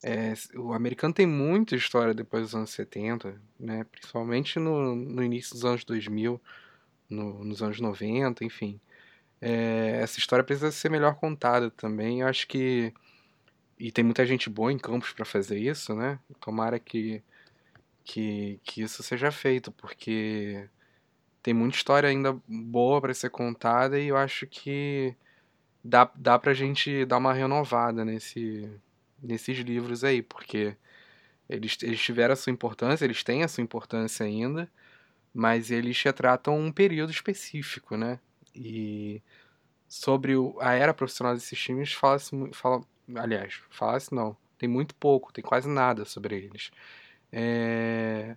É, 0.04 0.34
o 0.56 0.74
americano 0.74 1.14
tem 1.14 1.28
muita 1.28 1.76
história 1.76 2.14
depois 2.14 2.44
dos 2.44 2.56
anos 2.56 2.72
70, 2.72 3.40
né? 3.60 3.84
principalmente 3.84 4.58
no, 4.58 4.96
no 4.96 5.24
início 5.24 5.54
dos 5.54 5.64
anos 5.64 5.84
2000, 5.86 6.42
no, 7.10 7.44
nos 7.44 7.62
anos 7.62 7.80
90, 7.80 8.44
enfim. 8.44 8.80
É, 9.40 10.00
essa 10.02 10.20
história 10.20 10.44
precisa 10.44 10.72
ser 10.72 10.90
melhor 10.90 11.16
contada 11.16 11.70
também. 11.72 12.22
Eu 12.22 12.28
acho 12.28 12.48
que. 12.48 12.94
E 13.80 13.92
tem 13.92 14.04
muita 14.04 14.26
gente 14.26 14.50
boa 14.50 14.72
em 14.72 14.78
campos 14.78 15.12
para 15.14 15.26
fazer 15.26 15.58
isso, 15.60 15.96
né? 15.96 16.20
Tomara 16.40 16.80
que 16.80 17.24
que, 18.04 18.60
que 18.64 18.82
isso 18.82 19.04
seja 19.04 19.32
feito, 19.32 19.72
porque 19.72 20.68
tem 21.44 21.54
muita 21.54 21.78
história 21.78 22.10
ainda 22.10 22.38
boa 22.48 23.02
para 23.02 23.14
ser 23.14 23.30
contada 23.30 24.00
e 24.00 24.08
eu 24.08 24.18
acho 24.18 24.48
que 24.48 25.16
dá, 25.84 26.10
dá 26.16 26.38
pra 26.40 26.54
gente 26.54 27.06
dar 27.06 27.18
uma 27.18 27.34
renovada 27.34 28.06
nesse, 28.06 28.70
nesses 29.22 29.58
livros 29.60 30.04
aí, 30.04 30.22
porque 30.22 30.76
eles, 31.50 31.78
eles 31.82 32.02
tiveram 32.02 32.34
a 32.34 32.38
sua 32.38 32.52
importância, 32.52 33.06
eles 33.06 33.24
têm 33.24 33.44
a 33.44 33.48
sua 33.48 33.64
importância 33.64 34.26
ainda, 34.26 34.70
mas 35.34 35.72
eles 35.72 36.02
retratam 36.02 36.58
um 36.58 36.72
período 36.72 37.12
específico, 37.12 37.98
né? 37.98 38.20
E 38.56 39.22
sobre 39.88 40.36
o, 40.36 40.58
a 40.60 40.74
era 40.74 40.94
profissional 40.94 41.34
desses 41.34 41.60
times 41.60 41.94
fala-se, 41.94 42.32
fala, 42.54 42.82
aliás, 43.16 43.62
fala-se 43.70 44.14
não, 44.14 44.36
tem 44.58 44.70
muito 44.70 44.96
pouco, 44.96 45.34
tem 45.34 45.44
quase 45.44 45.68
nada 45.68 46.06
sobre 46.06 46.36
eles. 46.36 46.72
É... 47.32 48.36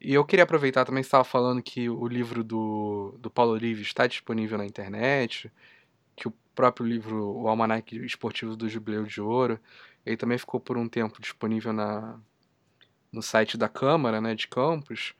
E 0.00 0.14
eu 0.14 0.24
queria 0.24 0.44
aproveitar 0.44 0.84
também, 0.84 1.00
estava 1.00 1.24
falando 1.24 1.62
que 1.62 1.88
o 1.90 2.06
livro 2.06 2.44
do, 2.44 3.16
do 3.18 3.30
Paulo 3.30 3.52
Olives 3.52 3.88
está 3.88 4.06
disponível 4.06 4.56
na 4.56 4.64
internet. 4.64 5.50
Que 6.18 6.28
o 6.28 6.34
próprio 6.54 6.86
livro 6.86 7.36
O 7.36 7.48
Almanac 7.48 7.96
Esportivo 8.04 8.56
do 8.56 8.68
Jubileu 8.68 9.04
de 9.04 9.20
Ouro, 9.20 9.58
ele 10.04 10.16
também 10.16 10.36
ficou 10.38 10.58
por 10.58 10.76
um 10.76 10.88
tempo 10.88 11.20
disponível 11.20 11.72
na, 11.72 12.18
no 13.12 13.22
site 13.22 13.56
da 13.56 13.68
Câmara 13.68 14.20
né, 14.20 14.34
de 14.34 14.48
Campos. 14.48 15.14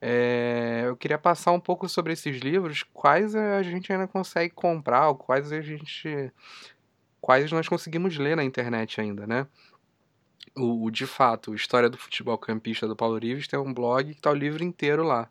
É, 0.00 0.82
eu 0.84 0.96
queria 0.96 1.18
passar 1.18 1.52
um 1.52 1.60
pouco 1.60 1.88
sobre 1.88 2.12
esses 2.12 2.40
livros, 2.40 2.82
quais 2.92 3.34
a 3.34 3.62
gente 3.62 3.92
ainda 3.92 4.08
consegue 4.08 4.52
comprar, 4.52 5.08
ou 5.08 5.14
quais 5.14 5.52
a 5.52 5.60
gente. 5.60 6.32
quais 7.20 7.50
nós 7.52 7.68
conseguimos 7.68 8.18
ler 8.18 8.36
na 8.36 8.44
internet 8.44 9.00
ainda, 9.00 9.26
né? 9.26 9.46
O, 10.56 10.86
o 10.86 10.90
de 10.90 11.06
fato, 11.06 11.54
História 11.54 11.88
do 11.88 11.96
Futebol 11.96 12.36
Campista 12.36 12.86
do 12.86 12.96
Paulo 12.96 13.16
Rives 13.16 13.48
tem 13.48 13.58
um 13.58 13.72
blog 13.72 14.12
que 14.12 14.18
está 14.18 14.30
o 14.30 14.34
livro 14.34 14.62
inteiro 14.64 15.04
lá. 15.04 15.30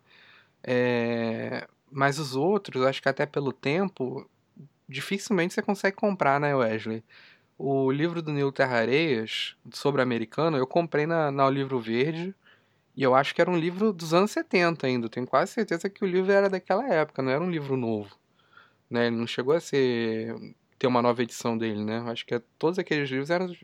É, 0.64 1.68
mas 1.92 2.18
os 2.18 2.36
outros, 2.36 2.84
acho 2.86 3.02
que 3.02 3.10
até 3.10 3.26
pelo 3.26 3.52
tempo, 3.52 4.28
dificilmente 4.92 5.54
você 5.54 5.62
consegue 5.62 5.96
comprar, 5.96 6.39
né, 6.39 6.54
Wesley? 6.54 7.04
O 7.58 7.92
livro 7.92 8.22
do 8.22 8.32
Nilo 8.32 8.52
Terra 8.52 8.78
Areias, 8.78 9.56
sobre 9.72 10.02
americano, 10.02 10.58
eu 10.58 10.68
comprei 10.68 11.06
na, 11.06 11.32
na 11.32 11.50
Livro 11.50 11.80
Verde, 11.80 12.36
e 12.96 13.04
eu 13.04 13.16
acho 13.16 13.34
que 13.34 13.42
era 13.42 13.50
um 13.50 13.58
livro 13.58 13.94
dos 13.94 14.14
anos 14.14 14.32
70 14.32 14.86
ainda. 14.86 15.10
tenho 15.10 15.26
quase 15.26 15.54
certeza 15.54 15.89
que 15.89 16.04
o 16.04 16.08
livro 16.08 16.32
era 16.32 16.50
daquela 16.50 16.88
época, 16.88 17.22
não 17.22 17.32
era 17.32 17.44
um 17.44 17.50
livro 17.50 17.78
novo. 17.78 18.16
Né? 18.89 19.08
Ele 19.08 19.16
não 19.16 19.28
chegou 19.28 19.56
a 19.56 19.60
ser 19.60 20.36
ter 20.78 20.88
uma 20.88 21.02
nova 21.02 21.22
edição 21.22 21.58
dele, 21.58 21.84
né? 21.84 22.00
Acho 22.08 22.26
que 22.26 22.39
todos 22.58 22.80
aqueles 22.80 23.10
livros 23.10 23.30
eram 23.30 23.56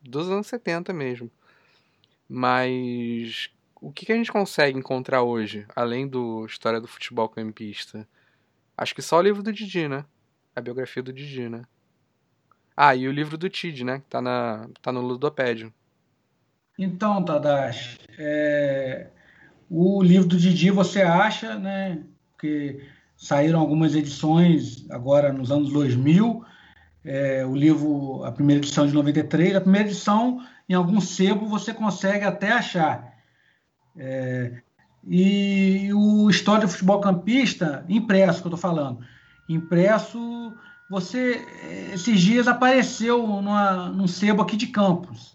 dos 0.00 0.30
anos 0.30 0.46
70 0.46 0.92
mesmo. 0.92 1.30
Mas 2.28 3.50
o 3.80 3.92
que, 3.92 4.06
que 4.06 4.12
a 4.12 4.16
gente 4.16 4.32
consegue 4.32 4.78
encontrar 4.78 5.22
hoje, 5.22 5.66
além 5.76 6.08
do 6.08 6.46
História 6.46 6.80
do 6.80 6.88
Futebol 6.88 7.28
Campista? 7.28 8.08
Acho 8.76 8.94
que 8.94 9.02
só 9.02 9.18
o 9.18 9.22
livro 9.22 9.42
do 9.42 9.52
Didi, 9.52 9.86
né? 9.86 10.04
A 10.54 10.60
biografia 10.60 11.02
do 11.02 11.12
Didi, 11.12 11.48
né? 11.48 11.62
Ah, 12.76 12.94
e 12.94 13.06
o 13.06 13.12
livro 13.12 13.36
do 13.36 13.48
Tid, 13.48 13.84
né? 13.84 13.98
Que 13.98 14.06
tá, 14.06 14.20
na, 14.20 14.68
tá 14.80 14.90
no 14.90 15.00
Ludopédio. 15.00 15.72
Então, 16.78 17.22
Tadashi, 17.24 17.98
é, 18.18 19.08
o 19.68 20.02
livro 20.02 20.28
do 20.28 20.36
Didi 20.36 20.70
você 20.70 21.02
acha, 21.02 21.58
né? 21.58 22.02
Porque 22.32 22.82
saíram 23.16 23.60
algumas 23.60 23.94
edições 23.94 24.90
agora 24.90 25.32
nos 25.32 25.50
anos 25.50 25.72
2000. 25.72 26.44
É, 27.04 27.44
o 27.44 27.54
livro, 27.54 28.24
a 28.24 28.32
primeira 28.32 28.60
edição 28.60 28.86
de 28.86 28.92
93, 28.92 29.56
a 29.56 29.60
primeira 29.60 29.88
edição, 29.88 30.40
em 30.68 30.74
algum 30.74 31.00
sebo, 31.00 31.46
você 31.46 31.74
consegue 31.74 32.24
até 32.24 32.52
achar. 32.52 33.12
É, 33.96 34.62
e 35.04 35.90
o 35.92 36.30
História 36.30 36.66
do 36.66 36.72
Futebol 36.72 37.00
Campista, 37.00 37.84
impresso, 37.88 38.40
que 38.40 38.46
eu 38.46 38.54
estou 38.54 38.58
falando, 38.58 39.04
impresso, 39.52 40.52
você, 40.90 41.46
esses 41.92 42.20
dias 42.20 42.48
apareceu 42.48 43.26
numa, 43.26 43.88
num 43.88 44.06
sebo 44.06 44.42
aqui 44.42 44.56
de 44.56 44.66
Campos 44.66 45.32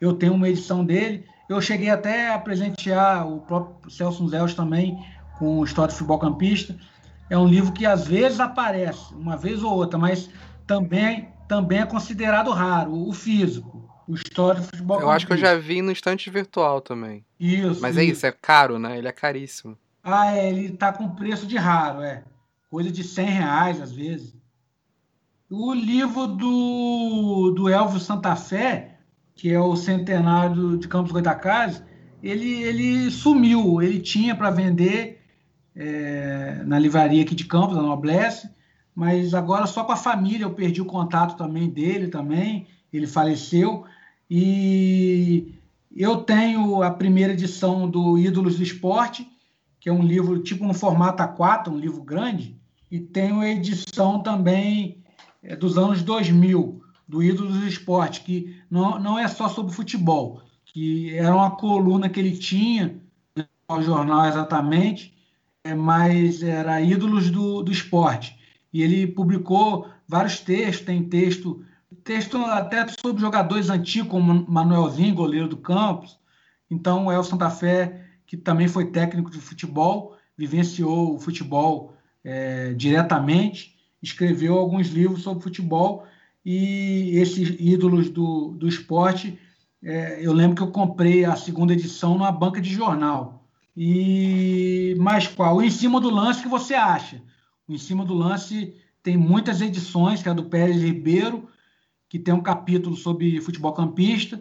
eu 0.00 0.12
tenho 0.12 0.34
uma 0.34 0.48
edição 0.48 0.84
dele. 0.84 1.24
Eu 1.48 1.60
cheguei 1.60 1.90
até 1.90 2.32
a 2.32 2.38
presentear 2.38 3.26
o 3.26 3.40
próprio 3.40 3.90
Celso 3.90 4.28
Zéus 4.28 4.54
também 4.54 5.02
com 5.38 5.64
História 5.64 5.90
de 5.90 5.98
Futebol 5.98 6.18
Campista. 6.18 6.76
É 7.30 7.36
um 7.36 7.46
livro 7.46 7.72
que 7.72 7.84
às 7.86 8.06
vezes 8.06 8.40
aparece, 8.40 9.14
uma 9.14 9.36
vez 9.36 9.62
ou 9.62 9.72
outra, 9.72 9.98
mas 9.98 10.30
também, 10.66 11.28
também 11.46 11.80
é 11.80 11.86
considerado 11.86 12.50
raro, 12.50 13.08
o 13.08 13.12
físico. 13.12 13.86
O 14.06 14.14
História 14.14 14.60
de 14.60 14.66
Futebol 14.66 14.96
Eu 14.96 15.00
Campista. 15.00 15.16
acho 15.16 15.26
que 15.26 15.32
eu 15.34 15.36
já 15.36 15.54
vi 15.56 15.82
no 15.82 15.92
estante 15.92 16.30
virtual 16.30 16.80
também. 16.80 17.24
Isso. 17.38 17.80
Mas 17.80 17.96
é 17.96 18.04
isso, 18.04 18.24
é 18.24 18.32
caro, 18.32 18.78
né? 18.78 18.96
Ele 18.96 19.08
é 19.08 19.12
caríssimo. 19.12 19.76
Ah, 20.02 20.34
é, 20.34 20.48
ele 20.48 20.70
tá 20.70 20.92
com 20.92 21.08
preço 21.10 21.46
de 21.46 21.58
raro, 21.58 22.00
é. 22.00 22.22
Coisa 22.70 22.90
de 22.90 23.02
100 23.02 23.26
reais, 23.26 23.80
às 23.80 23.92
vezes. 23.92 24.36
O 25.50 25.72
livro 25.72 26.26
do, 26.26 27.52
do 27.56 27.68
Elvio 27.68 27.98
Santa 27.98 28.36
Fé, 28.36 28.98
que 29.34 29.50
é 29.50 29.58
o 29.58 29.76
centenário 29.76 30.76
de 30.76 30.86
Campos 30.86 31.12
Goitacazes, 31.12 31.82
ele, 32.22 32.62
ele 32.62 33.10
sumiu. 33.10 33.80
Ele 33.80 33.98
tinha 34.00 34.34
para 34.34 34.50
vender 34.50 35.22
é, 35.74 36.62
na 36.66 36.78
livraria 36.78 37.22
aqui 37.22 37.34
de 37.34 37.44
Campos, 37.44 37.76
da 37.76 37.82
Noblesse, 37.82 38.50
mas 38.94 39.32
agora 39.32 39.66
só 39.66 39.84
com 39.84 39.92
a 39.92 39.96
família 39.96 40.44
eu 40.44 40.54
perdi 40.54 40.82
o 40.82 40.86
contato 40.86 41.36
também 41.36 41.70
dele 41.70 42.08
também. 42.08 42.66
Ele 42.92 43.06
faleceu 43.06 43.84
e 44.28 45.54
eu 45.96 46.16
tenho 46.18 46.82
a 46.82 46.90
primeira 46.90 47.32
edição 47.32 47.88
do 47.88 48.18
Ídolos 48.18 48.56
do 48.56 48.62
Esporte, 48.62 49.26
que 49.80 49.88
é 49.88 49.92
um 49.92 50.02
livro 50.02 50.42
tipo 50.42 50.66
no 50.66 50.74
formato 50.74 51.22
A4, 51.22 51.68
um 51.68 51.78
livro 51.78 52.02
grande, 52.02 52.57
e 52.90 52.98
tenho 52.98 53.40
a 53.40 53.48
edição 53.48 54.22
também 54.22 55.02
é, 55.42 55.54
dos 55.54 55.76
anos 55.76 56.02
2000, 56.02 56.82
do 57.06 57.22
ídolo 57.22 57.50
do 57.50 57.66
esporte, 57.66 58.22
que 58.22 58.60
não, 58.70 58.98
não 58.98 59.18
é 59.18 59.26
só 59.28 59.48
sobre 59.48 59.72
futebol, 59.72 60.42
que 60.64 61.14
era 61.16 61.34
uma 61.34 61.50
coluna 61.52 62.08
que 62.08 62.20
ele 62.20 62.36
tinha 62.36 63.00
no 63.68 63.82
jornal 63.82 64.26
exatamente, 64.26 65.14
é, 65.64 65.74
mas 65.74 66.42
era 66.42 66.80
ídolos 66.80 67.30
do, 67.30 67.62
do 67.62 67.72
esporte. 67.72 68.38
E 68.72 68.82
ele 68.82 69.06
publicou 69.06 69.88
vários 70.06 70.40
textos, 70.40 70.86
tem 70.86 71.02
texto, 71.04 71.64
texto 72.04 72.38
até 72.38 72.86
sobre 73.00 73.20
jogadores 73.20 73.70
antigos, 73.70 74.10
como 74.10 74.46
Manuelzinho, 74.48 75.14
goleiro 75.14 75.48
do 75.48 75.56
Campos. 75.56 76.18
Então, 76.70 77.06
o 77.06 77.12
El 77.12 77.24
Santa 77.24 77.48
Fé, 77.50 78.04
que 78.26 78.36
também 78.36 78.68
foi 78.68 78.90
técnico 78.90 79.30
de 79.30 79.40
futebol, 79.40 80.16
vivenciou 80.36 81.14
o 81.14 81.18
futebol 81.18 81.97
é, 82.28 82.74
diretamente, 82.74 83.74
escreveu 84.02 84.58
alguns 84.58 84.88
livros 84.88 85.22
sobre 85.22 85.42
futebol 85.42 86.06
e 86.44 87.16
esses 87.16 87.56
ídolos 87.58 88.10
do, 88.10 88.50
do 88.50 88.68
esporte, 88.68 89.38
é, 89.82 90.18
eu 90.20 90.34
lembro 90.34 90.56
que 90.56 90.62
eu 90.62 90.70
comprei 90.70 91.24
a 91.24 91.34
segunda 91.36 91.72
edição 91.72 92.12
numa 92.12 92.30
banca 92.30 92.60
de 92.60 92.70
jornal. 92.70 93.46
E 93.74 94.94
mais 94.98 95.26
qual? 95.26 95.56
O 95.56 95.62
Em 95.62 95.70
Cima 95.70 96.00
do 96.00 96.10
Lance 96.10 96.42
que 96.42 96.48
você 96.48 96.74
acha? 96.74 97.22
O 97.66 97.72
Em 97.72 97.78
Cima 97.78 98.04
do 98.04 98.12
Lance 98.12 98.74
tem 99.02 99.16
muitas 99.16 99.62
edições, 99.62 100.22
que 100.22 100.28
é 100.28 100.34
do 100.34 100.44
Pérez 100.44 100.82
Ribeiro, 100.82 101.48
que 102.10 102.18
tem 102.18 102.34
um 102.34 102.42
capítulo 102.42 102.94
sobre 102.94 103.40
futebol 103.40 103.72
campista. 103.72 104.38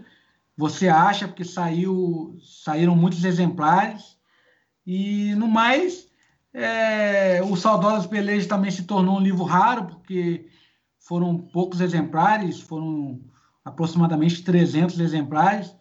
Você 0.57 0.89
acha, 0.89 1.27
porque 1.27 1.45
saiu, 1.45 2.37
saíram 2.41 2.95
muitos 2.95 3.23
exemplares. 3.23 4.17
E 4.85 5.33
no 5.35 5.47
mais, 5.47 6.06
é, 6.59 7.39
o 7.43 7.55
Saudosos 7.55 8.07
Pelejas 8.07 8.47
também 8.47 8.71
se 8.71 8.83
tornou 8.83 9.17
um 9.17 9.21
livro 9.21 9.43
raro, 9.43 9.85
porque 9.85 10.47
foram 10.97 11.37
poucos 11.37 11.79
exemplares, 11.81 12.59
foram 12.59 13.21
aproximadamente 13.63 14.43
300 14.43 14.99
exemplares. 14.99 15.75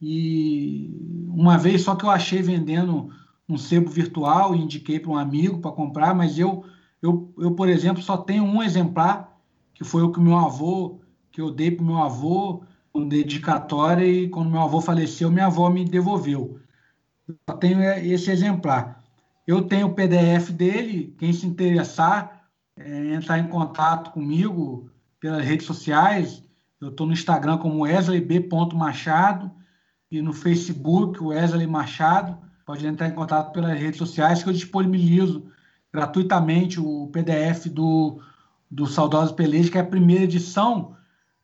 E 0.00 1.26
uma 1.28 1.58
vez 1.58 1.82
só 1.82 1.96
que 1.96 2.04
eu 2.04 2.10
achei 2.10 2.40
vendendo 2.40 3.10
um 3.48 3.58
sebo 3.58 3.90
virtual 3.90 4.54
e 4.54 4.60
indiquei 4.60 5.00
para 5.00 5.10
um 5.10 5.18
amigo 5.18 5.60
para 5.60 5.72
comprar, 5.72 6.14
mas 6.14 6.38
eu, 6.38 6.64
eu, 7.02 7.34
eu, 7.36 7.56
por 7.56 7.68
exemplo, 7.68 8.00
só 8.00 8.16
tenho 8.16 8.44
um 8.44 8.62
exemplar, 8.62 9.36
que 9.74 9.82
foi 9.82 10.02
o 10.02 10.12
que 10.12 10.20
meu 10.20 10.38
avô, 10.38 11.00
que 11.32 11.40
eu 11.40 11.50
dei 11.50 11.72
para 11.72 11.84
meu 11.84 11.98
avô, 11.98 12.62
um 12.94 13.08
dedicatória, 13.08 14.06
e 14.06 14.28
quando 14.28 14.48
meu 14.48 14.60
avô 14.60 14.80
faleceu, 14.80 15.28
minha 15.28 15.46
avó 15.46 15.68
me 15.68 15.84
devolveu. 15.84 16.60
Eu 17.26 17.34
só 17.50 17.56
tenho 17.56 17.82
esse 17.82 18.30
exemplar. 18.30 19.03
Eu 19.46 19.62
tenho 19.62 19.88
o 19.88 19.94
PDF 19.94 20.50
dele, 20.50 21.14
quem 21.18 21.32
se 21.32 21.46
interessar, 21.46 22.48
é, 22.76 23.14
entrar 23.14 23.38
em 23.38 23.48
contato 23.48 24.10
comigo 24.10 24.90
pelas 25.20 25.44
redes 25.44 25.66
sociais. 25.66 26.42
Eu 26.80 26.88
estou 26.88 27.06
no 27.06 27.12
Instagram 27.12 27.58
como 27.58 27.82
Wesley 27.82 28.20
B. 28.20 28.48
Machado 28.74 29.50
e 30.10 30.22
no 30.22 30.32
Facebook 30.32 31.22
Wesley 31.22 31.66
Machado. 31.66 32.38
Pode 32.64 32.86
entrar 32.86 33.08
em 33.08 33.14
contato 33.14 33.52
pelas 33.52 33.78
redes 33.78 33.98
sociais 33.98 34.42
que 34.42 34.48
eu 34.48 34.52
disponibilizo 34.52 35.46
gratuitamente 35.92 36.80
o 36.80 37.08
PDF 37.08 37.66
do, 37.66 38.20
do 38.70 38.86
Saudosos 38.86 39.32
Peleja, 39.32 39.70
que 39.70 39.78
é 39.78 39.80
a 39.80 39.86
primeira 39.86 40.24
edição. 40.24 40.96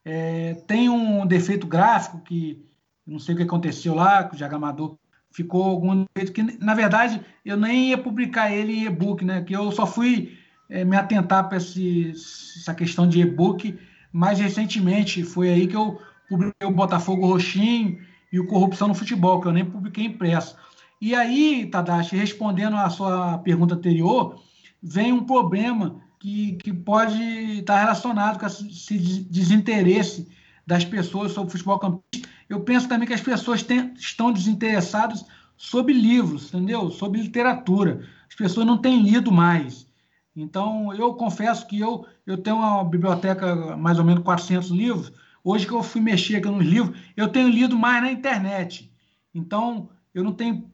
É, 0.05 0.55
tem 0.67 0.89
um 0.89 1.27
defeito 1.27 1.67
gráfico 1.67 2.21
que 2.21 2.67
não 3.07 3.19
sei 3.19 3.35
o 3.35 3.37
que 3.37 3.45
aconteceu 3.45 3.95
lá, 3.95 4.25
que 4.25 4.35
o 4.35 4.39
Jagamador 4.39 4.97
ficou 5.31 5.65
algum 5.65 6.05
defeito 6.15 6.33
que, 6.33 6.65
na 6.65 6.75
verdade, 6.75 7.21
eu 7.45 7.57
nem 7.57 7.91
ia 7.91 7.99
publicar 7.99 8.53
ele 8.53 8.73
em 8.73 8.85
e-book, 8.85 9.25
né? 9.25 9.43
Que 9.43 9.55
eu 9.55 9.71
só 9.73 9.87
fui 9.87 10.37
é, 10.69 10.85
me 10.85 10.97
atentar 10.97 11.49
para 11.49 11.57
essa 11.57 12.75
questão 12.75 13.09
de 13.09 13.21
e-book 13.21 13.79
mais 14.13 14.39
recentemente. 14.39 15.23
Foi 15.23 15.49
aí 15.49 15.67
que 15.67 15.77
eu 15.77 16.01
publiquei 16.29 16.67
o 16.67 16.73
Botafogo 16.73 17.27
Roxinho 17.27 17.99
e 18.33 18.39
o 18.39 18.47
Corrupção 18.47 18.89
no 18.89 18.95
Futebol, 18.95 19.41
que 19.41 19.49
eu 19.49 19.53
nem 19.53 19.65
publiquei 19.65 20.05
impresso. 20.05 20.57
E 21.01 21.15
aí, 21.15 21.67
Tadashi, 21.71 22.17
respondendo 22.17 22.77
à 22.77 22.91
sua 22.91 23.39
pergunta 23.39 23.75
anterior, 23.75 24.41
vem 24.83 25.13
um 25.13 25.25
problema 25.25 26.01
que, 26.19 26.53
que 26.57 26.73
pode 26.73 27.23
estar 27.59 27.81
relacionado 27.81 28.39
com 28.39 28.47
esse 28.47 28.99
desinteresse 29.31 30.29
das 30.67 30.85
pessoas 30.85 31.33
sobre 31.33 31.49
o 31.49 31.53
futebol 31.53 31.79
campista. 31.79 32.29
Eu 32.51 32.61
penso 32.61 32.89
também 32.89 33.07
que 33.07 33.15
as 33.15 33.21
pessoas 33.21 33.63
têm, 33.63 33.95
estão 33.95 34.33
desinteressadas 34.33 35.25
sobre 35.57 35.93
livros, 35.93 36.49
entendeu? 36.53 36.91
Sobre 36.91 37.23
literatura. 37.23 38.05
As 38.29 38.35
pessoas 38.35 38.67
não 38.67 38.77
têm 38.77 39.03
lido 39.03 39.31
mais. 39.31 39.87
Então, 40.35 40.93
eu 40.93 41.15
confesso 41.15 41.65
que 41.69 41.79
eu, 41.79 42.05
eu 42.27 42.37
tenho 42.37 42.57
uma 42.57 42.83
biblioteca, 42.83 43.77
mais 43.77 44.01
ou 44.01 44.05
menos 44.05 44.25
400 44.25 44.71
livros. 44.71 45.13
Hoje 45.45 45.65
que 45.65 45.73
eu 45.73 45.83
fui 45.83 46.01
mexer 46.01 46.37
aqui 46.37 46.49
nos 46.49 46.67
livros, 46.67 46.99
eu 47.17 47.29
tenho 47.29 47.49
lido 47.49 47.79
mais 47.79 48.03
na 48.03 48.11
internet. 48.11 48.93
Então, 49.33 49.89
eu 50.13 50.25
não 50.25 50.33
tenho 50.33 50.69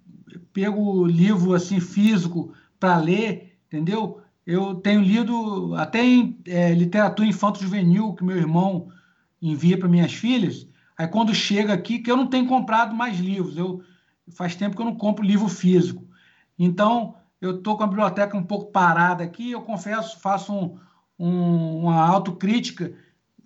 pego 0.55 1.07
livro 1.07 1.53
assim 1.53 1.79
físico 1.79 2.55
para 2.81 2.97
ler, 2.97 3.59
entendeu? 3.66 4.22
Eu 4.47 4.77
tenho 4.77 5.03
lido 5.03 5.74
até 5.74 6.03
em 6.03 6.39
é, 6.47 6.72
literatura 6.72 7.29
infanto-juvenil, 7.29 8.14
que 8.14 8.24
meu 8.24 8.37
irmão 8.37 8.89
envia 9.43 9.77
para 9.77 9.89
minhas 9.89 10.14
filhas. 10.14 10.66
Aí, 10.99 11.07
quando 11.07 11.34
chega 11.34 11.72
aqui, 11.72 11.99
que 11.99 12.11
eu 12.11 12.16
não 12.16 12.26
tenho 12.26 12.47
comprado 12.47 12.94
mais 12.94 13.18
livros. 13.18 13.57
Eu, 13.57 13.82
faz 14.28 14.55
tempo 14.55 14.74
que 14.74 14.82
eu 14.82 14.86
não 14.86 14.97
compro 14.97 15.24
livro 15.24 15.49
físico. 15.49 16.05
Então, 16.59 17.16
eu 17.40 17.59
estou 17.59 17.76
com 17.76 17.84
a 17.84 17.86
biblioteca 17.86 18.36
um 18.36 18.42
pouco 18.42 18.72
parada 18.72 19.22
aqui, 19.22 19.51
eu 19.51 19.62
confesso, 19.62 20.18
faço 20.20 20.53
um, 20.53 20.78
um, 21.18 21.78
uma 21.80 22.07
autocrítica. 22.07 22.92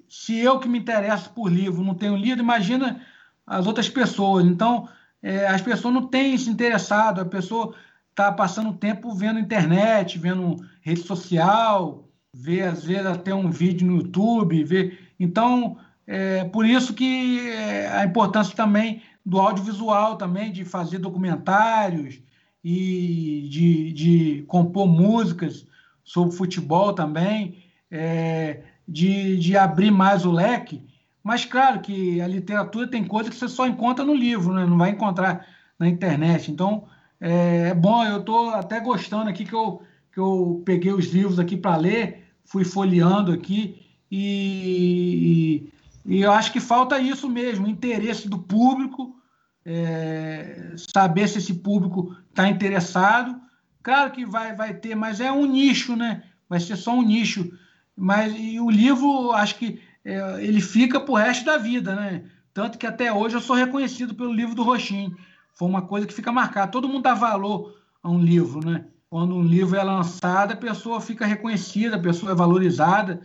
Se 0.08 0.38
eu 0.38 0.58
que 0.58 0.68
me 0.68 0.78
interesso 0.78 1.30
por 1.30 1.52
livro 1.52 1.84
não 1.84 1.94
tenho 1.94 2.16
lido, 2.16 2.42
imagina 2.42 3.00
as 3.46 3.66
outras 3.66 3.88
pessoas. 3.88 4.44
Então, 4.44 4.88
é, 5.22 5.46
as 5.46 5.60
pessoas 5.60 5.92
não 5.92 6.06
têm 6.06 6.38
se 6.38 6.48
interessado, 6.48 7.20
a 7.20 7.24
pessoa 7.24 7.74
está 8.10 8.30
passando 8.32 8.72
tempo 8.72 9.12
vendo 9.12 9.38
internet, 9.38 10.18
vendo 10.18 10.56
rede 10.80 11.02
social, 11.02 12.08
vê 12.32 12.62
às 12.62 12.84
vezes 12.84 13.06
até 13.06 13.34
um 13.34 13.50
vídeo 13.50 13.86
no 13.86 13.96
YouTube, 13.96 14.64
vê. 14.64 14.98
Então, 15.18 15.78
é 16.12 16.44
por 16.44 16.66
isso 16.66 16.92
que 16.92 17.48
é, 17.48 17.88
a 17.88 18.04
importância 18.04 18.56
também 18.56 19.02
do 19.24 19.38
audiovisual 19.38 20.16
também, 20.16 20.50
de 20.50 20.64
fazer 20.64 20.98
documentários, 20.98 22.20
e 22.64 23.48
de, 23.50 23.92
de 23.92 24.42
compor 24.46 24.86
músicas 24.86 25.66
sobre 26.04 26.36
futebol 26.36 26.92
também, 26.92 27.62
é, 27.90 28.62
de, 28.86 29.38
de 29.38 29.56
abrir 29.56 29.90
mais 29.90 30.24
o 30.24 30.32
leque. 30.32 30.82
Mas, 31.22 31.44
claro, 31.44 31.80
que 31.80 32.20
a 32.20 32.26
literatura 32.26 32.88
tem 32.88 33.04
coisas 33.04 33.32
que 33.32 33.38
você 33.38 33.48
só 33.48 33.66
encontra 33.66 34.04
no 34.04 34.14
livro, 34.14 34.52
né? 34.52 34.66
não 34.66 34.78
vai 34.78 34.90
encontrar 34.90 35.46
na 35.78 35.88
internet. 35.88 36.50
Então, 36.50 36.84
é, 37.20 37.68
é 37.68 37.74
bom, 37.74 38.04
eu 38.04 38.20
estou 38.20 38.50
até 38.50 38.80
gostando 38.80 39.30
aqui 39.30 39.44
que 39.44 39.54
eu, 39.54 39.82
que 40.12 40.18
eu 40.18 40.62
peguei 40.64 40.92
os 40.92 41.12
livros 41.12 41.38
aqui 41.38 41.56
para 41.56 41.76
ler, 41.76 42.24
fui 42.44 42.64
folheando 42.64 43.32
aqui 43.32 43.80
e, 44.10 45.70
e, 46.14 46.22
eu 46.22 46.32
acho 46.32 46.52
que 46.52 46.60
falta 46.60 46.98
isso 46.98 47.28
mesmo, 47.28 47.66
interesse 47.66 48.28
do 48.28 48.38
público, 48.38 49.16
é, 49.64 50.74
saber 50.92 51.28
se 51.28 51.38
esse 51.38 51.54
público 51.54 52.16
está 52.30 52.48
interessado. 52.48 53.40
Claro 53.82 54.10
que 54.10 54.24
vai, 54.24 54.54
vai 54.54 54.74
ter, 54.74 54.94
mas 54.94 55.20
é 55.20 55.30
um 55.30 55.46
nicho, 55.46 55.96
né? 55.96 56.22
Vai 56.48 56.60
ser 56.60 56.76
só 56.76 56.92
um 56.92 57.02
nicho. 57.02 57.50
Mas 57.96 58.34
e 58.36 58.58
o 58.58 58.70
livro, 58.70 59.32
acho 59.32 59.56
que 59.56 59.80
é, 60.04 60.44
ele 60.44 60.60
fica 60.60 61.00
pro 61.00 61.14
resto 61.14 61.44
da 61.44 61.58
vida, 61.58 61.94
né? 61.94 62.24
Tanto 62.52 62.78
que 62.78 62.86
até 62.86 63.12
hoje 63.12 63.36
eu 63.36 63.40
sou 63.40 63.54
reconhecido 63.54 64.14
pelo 64.14 64.32
livro 64.32 64.54
do 64.54 64.62
Roxinho. 64.62 65.16
Foi 65.54 65.68
uma 65.68 65.82
coisa 65.82 66.06
que 66.06 66.14
fica 66.14 66.32
marcada. 66.32 66.72
Todo 66.72 66.88
mundo 66.88 67.02
dá 67.02 67.14
valor 67.14 67.76
a 68.02 68.10
um 68.10 68.20
livro, 68.20 68.64
né? 68.66 68.86
Quando 69.08 69.34
um 69.34 69.42
livro 69.42 69.76
é 69.76 69.82
lançado, 69.82 70.52
a 70.52 70.56
pessoa 70.56 71.00
fica 71.00 71.26
reconhecida, 71.26 71.96
a 71.96 72.00
pessoa 72.00 72.32
é 72.32 72.34
valorizada. 72.34 73.20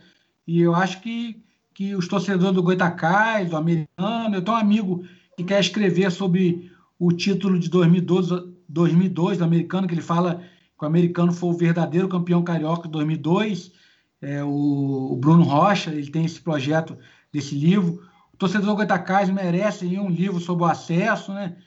E 0.45 0.61
eu 0.61 0.75
acho 0.75 1.01
que, 1.01 1.43
que 1.75 1.93
os 1.93 2.07
torcedores 2.07 2.55
do 2.55 2.63
Goitacás, 2.63 3.49
do 3.49 3.57
americano, 3.57 4.35
eu 4.35 4.41
tenho 4.41 4.55
um 4.55 4.59
amigo 4.59 5.05
que 5.35 5.43
quer 5.43 5.59
escrever 5.59 6.09
sobre 6.09 6.71
o 6.97 7.11
título 7.11 7.59
de 7.59 7.69
2012, 7.69 8.55
2002 8.69 9.37
do 9.37 9.43
americano, 9.43 9.85
que 9.85 9.93
ele 9.93 10.01
fala 10.01 10.41
que 10.77 10.83
o 10.83 10.87
americano 10.87 11.33
foi 11.33 11.49
o 11.49 11.57
verdadeiro 11.57 12.07
campeão 12.07 12.41
carioca 12.41 12.83
de 12.83 12.93
2002. 12.93 13.73
É, 14.21 14.41
o, 14.41 15.11
o, 15.11 15.15
Bruno 15.17 15.43
Rocha, 15.43 15.91
ele 15.91 16.09
tem 16.09 16.23
esse 16.23 16.39
projeto 16.39 16.97
desse 17.31 17.53
livro. 17.53 18.01
O 18.33 18.37
torcedor 18.37 18.73
Goitacás 18.73 19.29
merece 19.29 19.85
um 19.99 20.09
livro 20.09 20.39
sobre 20.39 20.63
o 20.63 20.67
acesso, 20.67 21.33
né? 21.33 21.57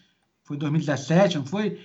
Foi 0.43 0.57
2017, 0.57 1.37
não 1.37 1.45
foi? 1.45 1.79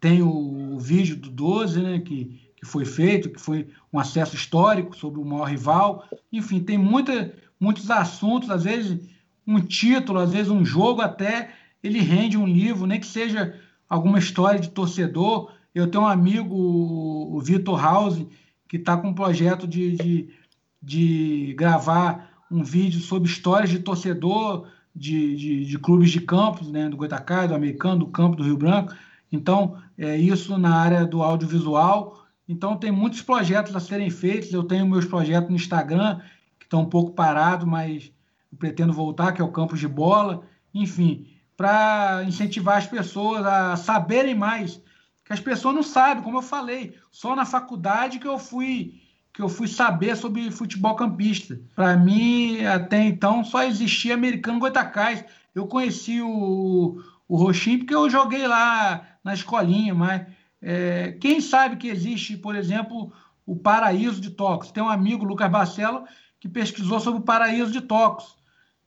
Tem 0.00 0.22
o, 0.22 0.74
o 0.74 0.80
vídeo 0.80 1.16
do 1.16 1.28
12, 1.28 1.82
né? 1.82 1.98
Que, 1.98 2.50
que 2.56 2.64
foi 2.64 2.86
feito, 2.86 3.28
que 3.28 3.38
foi 3.38 3.68
um 3.92 3.98
acesso 3.98 4.34
histórico 4.34 4.96
sobre 4.96 5.20
o 5.20 5.24
maior 5.24 5.44
rival. 5.44 6.08
Enfim, 6.32 6.60
tem 6.60 6.78
muita, 6.78 7.34
muitos 7.58 7.90
assuntos, 7.90 8.50
às 8.50 8.64
vezes 8.64 8.98
um 9.46 9.60
título, 9.60 10.18
às 10.18 10.32
vezes 10.32 10.50
um 10.50 10.64
jogo 10.64 11.00
até, 11.00 11.50
ele 11.82 12.00
rende 12.00 12.36
um 12.36 12.46
livro, 12.46 12.86
nem 12.86 13.00
que 13.00 13.06
seja 13.06 13.58
alguma 13.88 14.18
história 14.18 14.60
de 14.60 14.70
torcedor. 14.70 15.52
Eu 15.74 15.90
tenho 15.90 16.04
um 16.04 16.08
amigo, 16.08 16.54
o 16.54 17.40
Vitor 17.40 17.80
House, 17.80 18.26
que 18.68 18.76
está 18.76 18.96
com 18.96 19.08
um 19.08 19.14
projeto 19.14 19.66
de, 19.66 19.96
de, 19.96 20.28
de, 20.82 21.54
gravar 21.56 22.44
um 22.50 22.62
vídeo 22.62 23.00
sobre 23.00 23.28
histórias 23.28 23.70
de 23.70 23.78
torcedor 23.78 24.68
de, 24.94 25.36
de, 25.36 25.64
de 25.64 25.78
clubes 25.78 26.10
de 26.10 26.20
campos, 26.20 26.70
né, 26.70 26.88
do 26.88 26.96
Goitacai, 26.96 27.48
do 27.48 27.54
Americano, 27.54 28.00
do 28.00 28.06
Campo, 28.08 28.36
do 28.36 28.42
Rio 28.42 28.56
Branco. 28.56 28.94
Então, 29.32 29.78
é 29.96 30.16
isso 30.16 30.58
na 30.58 30.74
área 30.74 31.06
do 31.06 31.22
audiovisual. 31.22 32.26
Então, 32.48 32.76
tem 32.76 32.90
muitos 32.90 33.22
projetos 33.22 33.74
a 33.74 33.80
serem 33.80 34.10
feitos. 34.10 34.52
Eu 34.52 34.64
tenho 34.64 34.86
meus 34.86 35.04
projetos 35.04 35.48
no 35.48 35.56
Instagram, 35.56 36.20
estão 36.68 36.82
um 36.82 36.88
pouco 36.88 37.12
parados, 37.12 37.66
mas 37.66 38.12
pretendo 38.58 38.92
voltar, 38.92 39.32
que 39.32 39.40
é 39.40 39.44
o 39.44 39.50
Campos 39.50 39.80
de 39.80 39.88
Bola. 39.88 40.42
Enfim, 40.72 41.26
para 41.56 42.22
incentivar 42.26 42.76
as 42.76 42.86
pessoas 42.86 43.44
a 43.44 43.74
saberem 43.74 44.34
mais, 44.34 44.80
que 45.24 45.32
as 45.32 45.40
pessoas 45.40 45.74
não 45.74 45.82
sabem, 45.82 46.22
como 46.22 46.38
eu 46.38 46.42
falei, 46.42 46.94
só 47.10 47.34
na 47.34 47.44
faculdade 47.44 48.18
que 48.18 48.28
eu 48.28 48.38
fui 48.38 49.00
que 49.32 49.42
eu 49.42 49.48
fui 49.48 49.68
saber 49.68 50.16
sobre 50.16 50.50
futebol 50.50 50.96
campista. 50.96 51.60
Para 51.76 51.96
mim, 51.96 52.64
até 52.64 53.04
então, 53.04 53.44
só 53.44 53.62
existia 53.62 54.14
americano 54.14 54.58
Goitacás. 54.58 55.24
Eu 55.54 55.68
conheci 55.68 56.20
o, 56.20 57.00
o 57.28 57.36
Roxinho 57.36 57.78
porque 57.78 57.94
eu 57.94 58.10
joguei 58.10 58.48
lá 58.48 59.06
na 59.22 59.34
escolinha, 59.34 59.94
mas 59.94 60.26
é, 60.60 61.12
quem 61.20 61.40
sabe 61.40 61.76
que 61.76 61.86
existe, 61.86 62.36
por 62.36 62.56
exemplo, 62.56 63.12
o 63.46 63.54
Paraíso 63.54 64.20
de 64.20 64.30
Tocos. 64.30 64.72
Tem 64.72 64.82
um 64.82 64.88
amigo, 64.88 65.24
Lucas 65.24 65.50
Barcelo, 65.50 66.04
que 66.40 66.48
pesquisou 66.48 67.00
sobre 67.00 67.20
o 67.20 67.24
Paraíso 67.24 67.72
de 67.72 67.80
Tocos. 67.80 68.36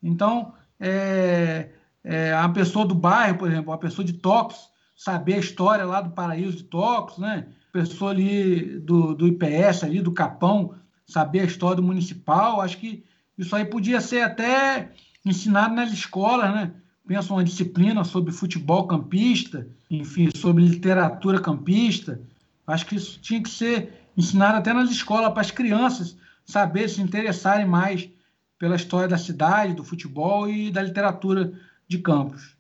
Então, 0.02 0.54
é, 0.80 1.70
é, 2.04 2.34
a 2.34 2.50
pessoa 2.50 2.86
do 2.86 2.96
bairro, 2.96 3.38
por 3.38 3.50
exemplo, 3.50 3.72
a 3.72 3.78
pessoa 3.78 4.06
de 4.06 4.14
Tocos, 4.14 4.70
saber 4.96 5.36
a 5.36 5.40
história 5.40 5.86
lá 5.86 6.02
do 6.02 6.12
paraíso 6.12 6.58
de 6.58 6.64
Tocos, 6.64 7.18
né? 7.18 7.48
Pessoa 7.72 8.12
ali 8.12 8.80
do, 8.80 9.16
do 9.16 9.28
IPS, 9.28 9.84
ali 9.84 10.02
do 10.02 10.12
Capão, 10.12 10.76
saber 11.08 11.42
a 11.42 11.46
história 11.46 11.78
do 11.78 11.84
municipal. 11.84 12.62
Acho 12.62 12.78
que 12.78 13.04
isso 13.38 13.56
aí 13.56 13.66
podia 13.66 14.02
ser 14.02 14.22
até 14.22 14.92
ensinado 15.26 15.74
nas 15.74 15.92
escolas, 15.92 16.54
né? 16.54 16.72
Pensa 17.08 17.34
uma 17.34 17.44
disciplina 17.44 18.04
sobre 18.04 18.32
futebol 18.32 18.88
campista, 18.88 19.68
enfim, 19.90 20.30
sobre 20.36 20.64
literatura 20.64 21.40
campista. 21.40 22.22
Acho 22.66 22.86
que 22.86 22.96
isso 22.96 23.20
tinha 23.20 23.42
que 23.42 23.50
ser 23.50 23.94
ensinado 24.16 24.58
até 24.58 24.74
nas 24.74 24.92
escolas 24.92 25.32
para 25.32 25.42
as 25.42 25.52
crianças 25.52 26.16
saber 26.46 26.90
se 26.90 27.02
interessarem 27.02 27.66
mais 27.66 28.10
pela 28.58 28.76
história 28.76 29.08
da 29.08 29.18
cidade, 29.18 29.74
do 29.74 29.84
futebol 29.84 30.48
e 30.48 30.72
da 30.72 30.82
literatura 30.82 31.52
de 31.88 32.00
Campos. 32.00 32.56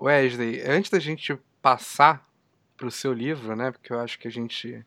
Wesley, 0.00 0.62
antes 0.62 0.90
da 0.90 0.98
gente 0.98 1.36
passar 1.60 2.24
para 2.76 2.86
o 2.86 2.90
seu 2.90 3.12
livro, 3.12 3.56
né? 3.56 3.70
Porque 3.70 3.92
eu 3.92 3.98
acho 3.98 4.18
que 4.18 4.28
a 4.28 4.30
gente 4.30 4.84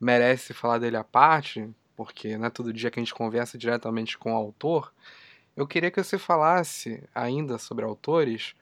merece 0.00 0.54
falar 0.54 0.78
dele 0.78 0.96
à 0.96 1.04
parte, 1.04 1.68
porque 1.94 2.36
não 2.36 2.46
é 2.46 2.50
todo 2.50 2.72
dia 2.72 2.90
que 2.90 2.98
a 2.98 3.02
gente 3.02 3.14
conversa 3.14 3.58
diretamente 3.58 4.16
com 4.16 4.32
o 4.32 4.36
autor. 4.36 4.92
Eu 5.54 5.66
queria 5.66 5.90
que 5.90 6.02
você 6.02 6.18
falasse 6.18 7.02
ainda 7.14 7.58
sobre 7.58 7.84
autores, 7.84 8.54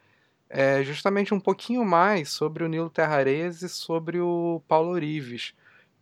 é, 0.49 0.83
justamente 0.83 1.33
um 1.33 1.39
pouquinho 1.39 1.85
mais 1.85 2.29
sobre 2.29 2.63
o 2.63 2.67
Nilo 2.67 2.89
Terrares 2.89 3.61
e 3.61 3.69
sobre 3.69 4.19
o 4.19 4.61
Paulo 4.67 4.89
Orives, 4.89 5.53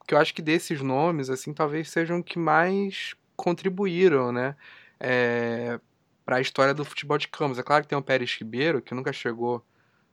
porque 0.08 0.16
eu 0.16 0.20
acho 0.20 0.34
que 0.34 0.42
desses 0.42 0.82
nomes, 0.82 1.30
assim, 1.30 1.54
talvez 1.54 1.90
sejam 1.90 2.24
que 2.24 2.40
mais 2.40 3.14
contribuíram, 3.36 4.32
né? 4.32 4.56
É, 4.98 5.78
para 6.24 6.38
a 6.38 6.42
história 6.42 6.74
do 6.74 6.86
futebol 6.86 7.18
de 7.18 7.28
campos. 7.28 7.60
É 7.60 7.64
claro 7.64 7.84
que 7.84 7.90
tem 7.90 7.98
o 7.98 8.02
Pérez 8.02 8.34
Ribeiro, 8.40 8.82
que 8.82 8.96
nunca 8.96 9.12
chegou 9.12 9.62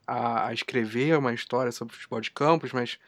a, 0.05 0.49
a, 0.49 0.53
escrever 0.53 1.17
uma 1.17 1.33
história 1.33 1.71
sobre 1.71 1.95
futebol 1.95 2.21
de 2.21 2.33
campos, 2.33 2.73
mas 2.73 2.99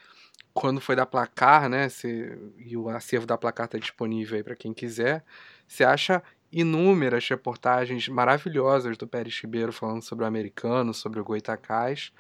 quando 0.55 0.81
foi 0.81 0.95
da 0.95 1.05
placar, 1.05 1.69
né, 1.69 1.89
se, 1.89 2.39
e 2.57 2.77
o 2.77 2.89
acervo 2.89 3.27
da 3.27 3.37
placar 3.37 3.67
está 3.67 3.79
disponível 3.79 4.37
aí 4.37 4.45
para 4.45 4.55
quem 4.55 4.73
quiser, 4.73 5.25
você 5.67 5.83
acha 5.83 6.23
inúmeras 6.53 7.29
reportagens 7.29 8.09
maravilhosas 8.09 8.97
do 8.97 9.09
Pérez 9.09 9.37
Ribeiro 9.41 9.73
falando 9.73 10.03
sobre 10.03 10.25
o 10.25 10.29
americano, 10.29 10.95
sobre 10.95 11.19
o 11.19 11.25
Goitacás, 11.25 12.13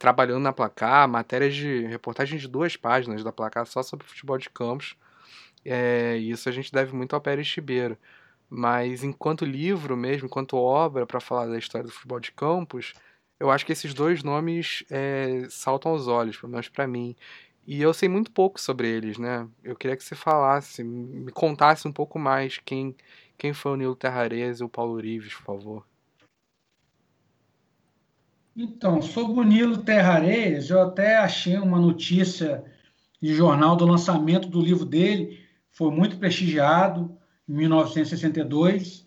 trabalhando 0.00 0.40
na 0.40 0.52
placar, 0.52 1.06
matérias 1.06 1.54
de 1.54 1.84
reportagem 1.86 2.38
de 2.38 2.48
duas 2.48 2.74
páginas 2.74 3.22
da 3.22 3.30
placar 3.30 3.66
só 3.66 3.82
sobre 3.82 4.06
futebol 4.06 4.38
de 4.38 4.48
campos. 4.48 4.96
É, 5.62 6.16
isso 6.16 6.48
a 6.48 6.52
gente 6.52 6.72
deve 6.72 6.94
muito 6.96 7.14
ao 7.14 7.20
Pérez 7.20 7.46
Ribeiro. 7.54 7.98
Mas 8.48 9.04
enquanto 9.04 9.44
livro 9.44 9.96
mesmo, 9.98 10.26
enquanto 10.26 10.56
obra 10.56 11.06
para 11.06 11.20
falar 11.20 11.48
da 11.48 11.58
história 11.58 11.86
do 11.86 11.92
futebol 11.92 12.18
de 12.18 12.32
campos, 12.32 12.94
eu 13.38 13.50
acho 13.50 13.66
que 13.66 13.72
esses 13.72 13.92
dois 13.94 14.22
nomes 14.22 14.84
é, 14.90 15.46
saltam 15.50 15.92
aos 15.92 16.08
olhos, 16.08 16.38
pelo 16.38 16.52
menos 16.52 16.68
para 16.70 16.86
mim. 16.86 17.14
E 17.66 17.82
eu 17.82 17.92
sei 17.94 18.08
muito 18.08 18.30
pouco 18.32 18.58
sobre 18.60 18.88
eles, 18.88 19.18
né? 19.18 19.46
Eu 19.62 19.76
queria 19.76 19.96
que 19.98 20.04
você 20.04 20.14
falasse, 20.14 20.82
me 20.82 21.30
contasse 21.32 21.86
um 21.86 21.92
pouco 21.92 22.18
mais 22.18 22.58
quem, 22.64 22.96
quem 23.38 23.52
foi 23.52 23.72
o 23.72 23.76
Nilo 23.76 23.96
Terrares 23.96 24.60
e 24.60 24.64
o 24.64 24.68
Paulo 24.68 24.96
Rives, 24.98 25.34
por 25.34 25.44
favor. 25.44 25.86
Então, 28.56 29.00
sobre 29.00 29.40
o 29.40 29.44
Nilo 29.44 29.78
Terrares, 29.78 30.70
eu 30.70 30.80
até 30.82 31.16
achei 31.16 31.56
uma 31.58 31.78
notícia 31.78 32.64
de 33.20 33.34
jornal 33.34 33.76
do 33.76 33.86
lançamento 33.86 34.48
do 34.48 34.60
livro 34.60 34.84
dele, 34.84 35.38
foi 35.70 35.90
muito 35.90 36.16
prestigiado, 36.16 37.16
em 37.48 37.52
1962. 37.54 39.06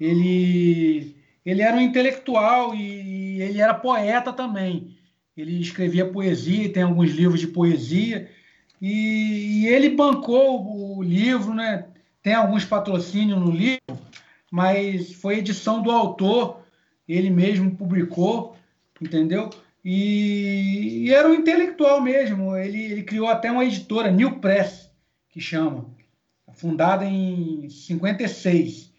Ele, 0.00 1.16
ele 1.44 1.62
era 1.62 1.76
um 1.76 1.80
intelectual 1.80 2.74
e 2.74 3.40
ele 3.40 3.60
era 3.60 3.74
poeta 3.74 4.32
também. 4.32 4.96
Ele 5.36 5.60
escrevia 5.60 6.10
poesia, 6.10 6.72
tem 6.72 6.82
alguns 6.82 7.10
livros 7.10 7.40
de 7.40 7.48
poesia, 7.48 8.30
e, 8.80 9.62
e 9.62 9.66
ele 9.66 9.90
bancou 9.90 10.96
o 10.96 11.02
livro, 11.02 11.54
né? 11.54 11.86
tem 12.24 12.32
alguns 12.32 12.64
patrocínios 12.64 13.38
no 13.38 13.50
livro, 13.50 13.98
mas 14.50 15.12
foi 15.12 15.38
edição 15.38 15.82
do 15.82 15.90
autor, 15.90 16.60
ele 17.06 17.28
mesmo 17.28 17.76
publicou, 17.76 18.53
entendeu? 19.04 19.50
E, 19.84 21.04
e 21.06 21.12
era 21.12 21.28
um 21.28 21.34
intelectual 21.34 22.00
mesmo, 22.00 22.56
ele, 22.56 22.82
ele 22.84 23.02
criou 23.02 23.28
até 23.28 23.50
uma 23.50 23.64
editora, 23.64 24.10
New 24.10 24.38
Press, 24.40 24.90
que 25.28 25.40
chama, 25.40 25.86
fundada 26.54 27.04
em 27.04 27.68
56. 27.68 28.92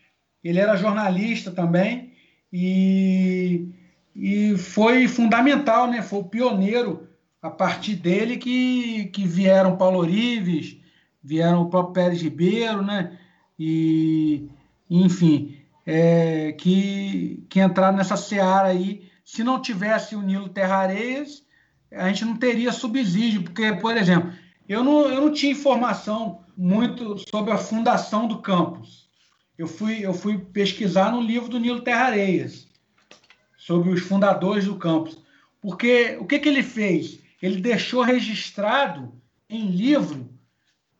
Ele 0.43 0.60
era 0.60 0.76
jornalista 0.76 1.51
também 1.51 2.14
e 2.53 3.68
e 4.16 4.58
foi 4.58 5.08
fundamental, 5.08 5.89
né? 5.91 6.01
Foi 6.01 6.20
o 6.20 6.24
pioneiro 6.24 7.08
a 7.41 7.49
partir 7.49 7.95
dele 7.95 8.38
que, 8.38 9.06
que 9.08 9.28
vieram 9.28 9.76
Paulo 9.76 9.99
Orives, 9.99 10.78
vieram 11.22 11.64
o 11.64 11.70
próprio 11.70 11.93
Pérez 11.93 12.22
Ribeiro, 12.22 12.82
né? 12.82 13.18
E, 13.60 14.47
enfim, 14.89 15.58
é, 15.86 16.53
que, 16.53 17.43
que 17.49 17.60
entraram 17.60 17.97
nessa 17.97 18.16
seara 18.16 18.70
aí. 18.70 19.05
Se 19.26 19.43
não 19.43 19.59
tivesse 19.59 20.15
o 20.15 20.21
Nilo 20.21 20.47
Terra 20.47 20.78
Areias, 20.78 21.43
a 21.91 22.07
gente 22.07 22.23
não 22.23 22.38
teria 22.38 22.71
subsídio, 22.71 23.41
porque, 23.41 23.73
por 23.73 23.97
exemplo, 23.97 24.32
eu 24.69 24.84
não, 24.84 25.09
eu 25.09 25.21
não 25.21 25.34
tinha 25.34 25.51
informação 25.51 26.45
muito 26.55 27.17
sobre 27.30 27.51
a 27.51 27.57
fundação 27.57 28.28
do 28.28 28.39
campus. 28.39 29.09
Eu 29.57 29.67
fui, 29.67 30.05
eu 30.05 30.13
fui 30.13 30.38
pesquisar 30.38 31.11
no 31.11 31.21
livro 31.21 31.49
do 31.49 31.59
Nilo 31.59 31.82
Terra 31.82 32.05
Areias 32.05 32.67
sobre 33.57 33.89
os 33.89 34.01
fundadores 34.01 34.65
do 34.65 34.76
campus. 34.76 35.17
Porque 35.59 36.17
o 36.19 36.26
que, 36.26 36.38
que 36.38 36.47
ele 36.47 36.61
fez? 36.61 37.19
Ele 37.41 37.59
deixou 37.59 38.03
registrado 38.03 39.19
em 39.49 39.67
livro 39.67 40.30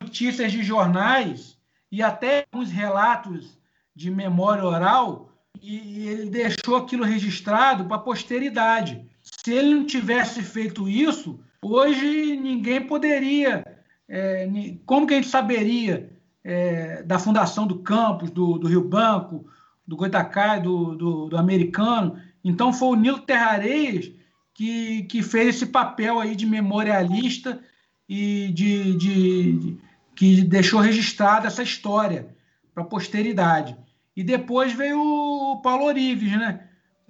notícias 0.00 0.50
de 0.50 0.62
jornais 0.62 1.56
e 1.92 2.02
até 2.02 2.46
alguns 2.50 2.70
relatos 2.70 3.56
de 3.94 4.10
memória 4.10 4.64
oral, 4.64 5.25
e 5.62 6.08
ele 6.08 6.30
deixou 6.30 6.76
aquilo 6.76 7.04
registrado 7.04 7.84
para 7.84 7.96
a 7.96 8.00
posteridade. 8.00 9.04
Se 9.22 9.52
ele 9.52 9.74
não 9.74 9.86
tivesse 9.86 10.42
feito 10.42 10.88
isso, 10.88 11.40
hoje 11.62 12.36
ninguém 12.36 12.80
poderia. 12.80 13.64
É, 14.08 14.48
como 14.84 15.06
que 15.06 15.14
a 15.14 15.16
gente 15.16 15.28
saberia 15.28 16.10
é, 16.44 17.02
da 17.02 17.18
fundação 17.18 17.66
do 17.66 17.80
campus, 17.80 18.30
do, 18.30 18.58
do 18.58 18.68
Rio 18.68 18.82
Banco, 18.82 19.46
do 19.86 19.96
Goitacai, 19.96 20.60
do, 20.60 20.94
do, 20.94 21.28
do 21.28 21.36
Americano? 21.36 22.20
Então 22.44 22.72
foi 22.72 22.88
o 22.88 22.94
Nilo 22.94 23.18
Terrareias 23.20 24.10
que, 24.54 25.02
que 25.04 25.22
fez 25.22 25.56
esse 25.56 25.66
papel 25.66 26.18
aí 26.18 26.34
de 26.34 26.46
memorialista 26.46 27.60
e 28.08 28.50
de, 28.54 28.94
de, 28.96 29.52
de 29.52 29.78
que 30.14 30.42
deixou 30.42 30.80
registrada 30.80 31.46
essa 31.46 31.62
história 31.62 32.34
para 32.72 32.82
a 32.82 32.86
posteridade. 32.86 33.76
E 34.16 34.24
depois 34.24 34.72
veio 34.72 35.00
o 35.00 35.60
Paulo 35.60 35.84
Orives, 35.84 36.32
né? 36.32 36.60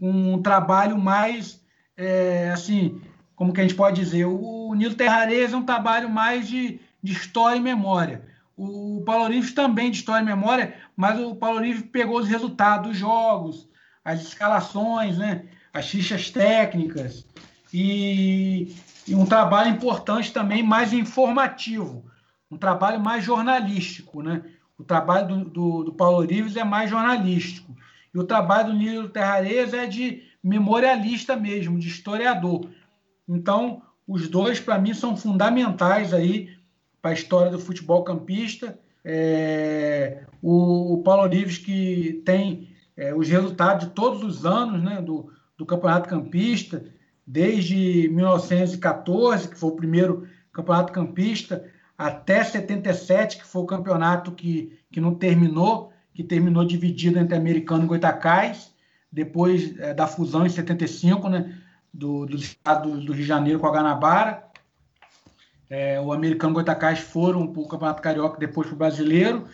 Um 0.00 0.42
trabalho 0.42 0.98
mais, 0.98 1.62
é, 1.96 2.50
assim, 2.52 3.00
como 3.36 3.52
que 3.52 3.61
a 3.61 3.62
gente 3.62 3.76
pode 3.76 4.00
dizer, 4.02 4.24
o 4.24 4.74
Nilo 4.74 4.94
Terrareias 4.94 5.52
é 5.52 5.57
um 5.57 5.64
trabalho 5.64 6.11
mais 6.11 6.48
de, 6.48 6.80
de 7.02 7.12
história 7.12 7.57
e 7.57 7.61
memória. 7.61 8.22
O 8.57 9.02
Paulo 9.07 9.24
Orives 9.24 9.52
também 9.52 9.90
de 9.90 9.98
história 9.98 10.22
e 10.22 10.26
memória, 10.26 10.74
mas 10.96 11.20
o 11.20 11.34
Paulo 11.34 11.59
Orives 11.59 11.82
pegou 11.92 12.18
os 12.18 12.26
resultados 12.26 12.88
dos 12.88 12.98
jogos, 12.98 13.68
as 14.04 14.22
escalações, 14.22 15.16
né? 15.18 15.44
as 15.72 15.88
fichas 15.88 16.30
técnicas 16.30 17.26
e, 17.72 18.74
e 19.07 19.14
um 19.14 19.26
trabalho 19.26 19.70
importante 19.70 20.32
também 20.32 20.62
mais 20.62 20.92
informativo, 20.92 22.04
um 22.50 22.57
trabalho 22.57 22.98
mais 22.98 23.22
jornalístico. 23.22 24.22
Né? 24.22 24.42
O 24.78 24.84
trabalho 24.84 25.28
do, 25.28 25.44
do, 25.44 25.84
do 25.84 25.92
Paulo 25.92 26.18
Orives 26.18 26.56
é 26.56 26.64
mais 26.64 26.90
jornalístico. 26.90 27.74
E 28.14 28.18
o 28.18 28.24
trabalho 28.24 28.68
do 28.68 28.78
Nilo 28.78 29.08
Terrares 29.08 29.72
é 29.72 29.86
de 29.86 30.22
memorialista 30.42 31.36
mesmo, 31.36 31.78
de 31.78 31.88
historiador. 31.88 32.68
Então, 33.28 33.82
os 34.06 34.28
dois, 34.28 34.60
para 34.60 34.78
mim, 34.78 34.94
são 34.94 35.16
fundamentais 35.16 36.14
aí 36.14 36.56
para 37.02 37.10
a 37.10 37.14
história 37.14 37.50
do 37.50 37.58
futebol 37.58 38.04
campista. 38.04 38.78
É, 39.04 40.24
o, 40.40 40.94
o 40.94 41.02
Paulo 41.02 41.22
Orives, 41.22 41.58
que 41.58 42.22
tem 42.24 42.70
é, 42.96 43.14
os 43.14 43.28
resultados 43.28 43.88
de 43.88 43.94
todos 43.94 44.22
os 44.22 44.46
anos 44.46 44.82
né, 44.82 45.02
do, 45.02 45.30
do 45.56 45.66
Campeonato 45.66 46.08
Campista, 46.08 46.84
desde 47.26 48.08
1914, 48.08 49.48
que 49.48 49.58
foi 49.58 49.70
o 49.70 49.76
primeiro 49.76 50.28
Campeonato 50.52 50.92
Campista, 50.92 51.64
até 51.97 52.42
77, 52.44 53.38
que 53.38 53.47
foi 53.47 53.62
o 53.62 53.66
campeonato 53.66 54.32
que, 54.32 54.78
que 54.90 55.01
não 55.01 55.14
terminou, 55.14 55.92
que 56.14 56.22
terminou 56.22 56.64
dividido 56.64 57.18
entre 57.18 57.36
Americano 57.36 57.84
e 57.84 57.86
Goitacás, 57.88 58.72
depois 59.11 59.78
é, 59.78 59.94
da 59.94 60.07
fusão 60.07 60.44
em 60.44 60.51
75, 60.51 61.28
né, 61.28 61.55
do, 61.92 62.26
do 62.26 62.36
estado 62.36 62.90
do 62.90 63.12
Rio 63.12 63.22
de 63.22 63.24
Janeiro 63.24 63.59
com 63.59 63.66
a 63.66 63.72
Guanabara. 63.72 64.44
É, 65.68 66.01
o 66.01 66.12
Americano 66.12 66.53
e 66.53 66.55
Goitacás 66.55 67.01
foram 67.01 67.47
para 67.47 67.62
o 67.62 67.68
Campeonato 67.68 68.03
Carioca, 68.03 68.38
depois 68.38 68.66
para 68.66 68.74
o 68.74 68.78
Brasileiro. 68.78 69.47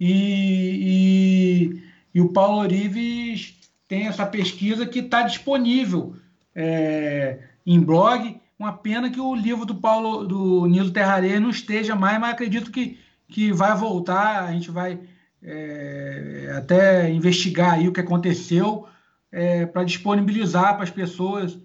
E, 0.00 1.74
e 1.74 1.88
e 2.14 2.20
o 2.20 2.30
Paulo 2.30 2.58
Orives 2.58 3.54
tem 3.86 4.08
essa 4.08 4.26
pesquisa 4.26 4.86
que 4.86 4.98
está 4.98 5.22
disponível 5.22 6.16
é, 6.54 7.38
em 7.64 7.80
blog. 7.80 8.37
Uma 8.58 8.72
pena 8.72 9.08
que 9.08 9.20
o 9.20 9.34
livro 9.34 9.64
do 9.64 9.74
Paulo 9.74 10.26
do 10.26 10.66
Nilo 10.66 10.90
Terraré 10.90 11.38
não 11.38 11.50
esteja 11.50 11.94
mais, 11.94 12.18
mas 12.18 12.32
acredito 12.32 12.72
que, 12.72 12.98
que 13.28 13.52
vai 13.52 13.76
voltar. 13.76 14.44
A 14.44 14.52
gente 14.52 14.70
vai 14.70 14.98
é, 15.42 16.52
até 16.56 17.08
investigar 17.10 17.74
aí 17.74 17.86
o 17.86 17.92
que 17.92 18.00
aconteceu 18.00 18.88
é, 19.30 19.64
para 19.64 19.84
disponibilizar 19.84 20.74
para 20.74 20.82
as 20.82 20.90
pessoas 20.90 21.56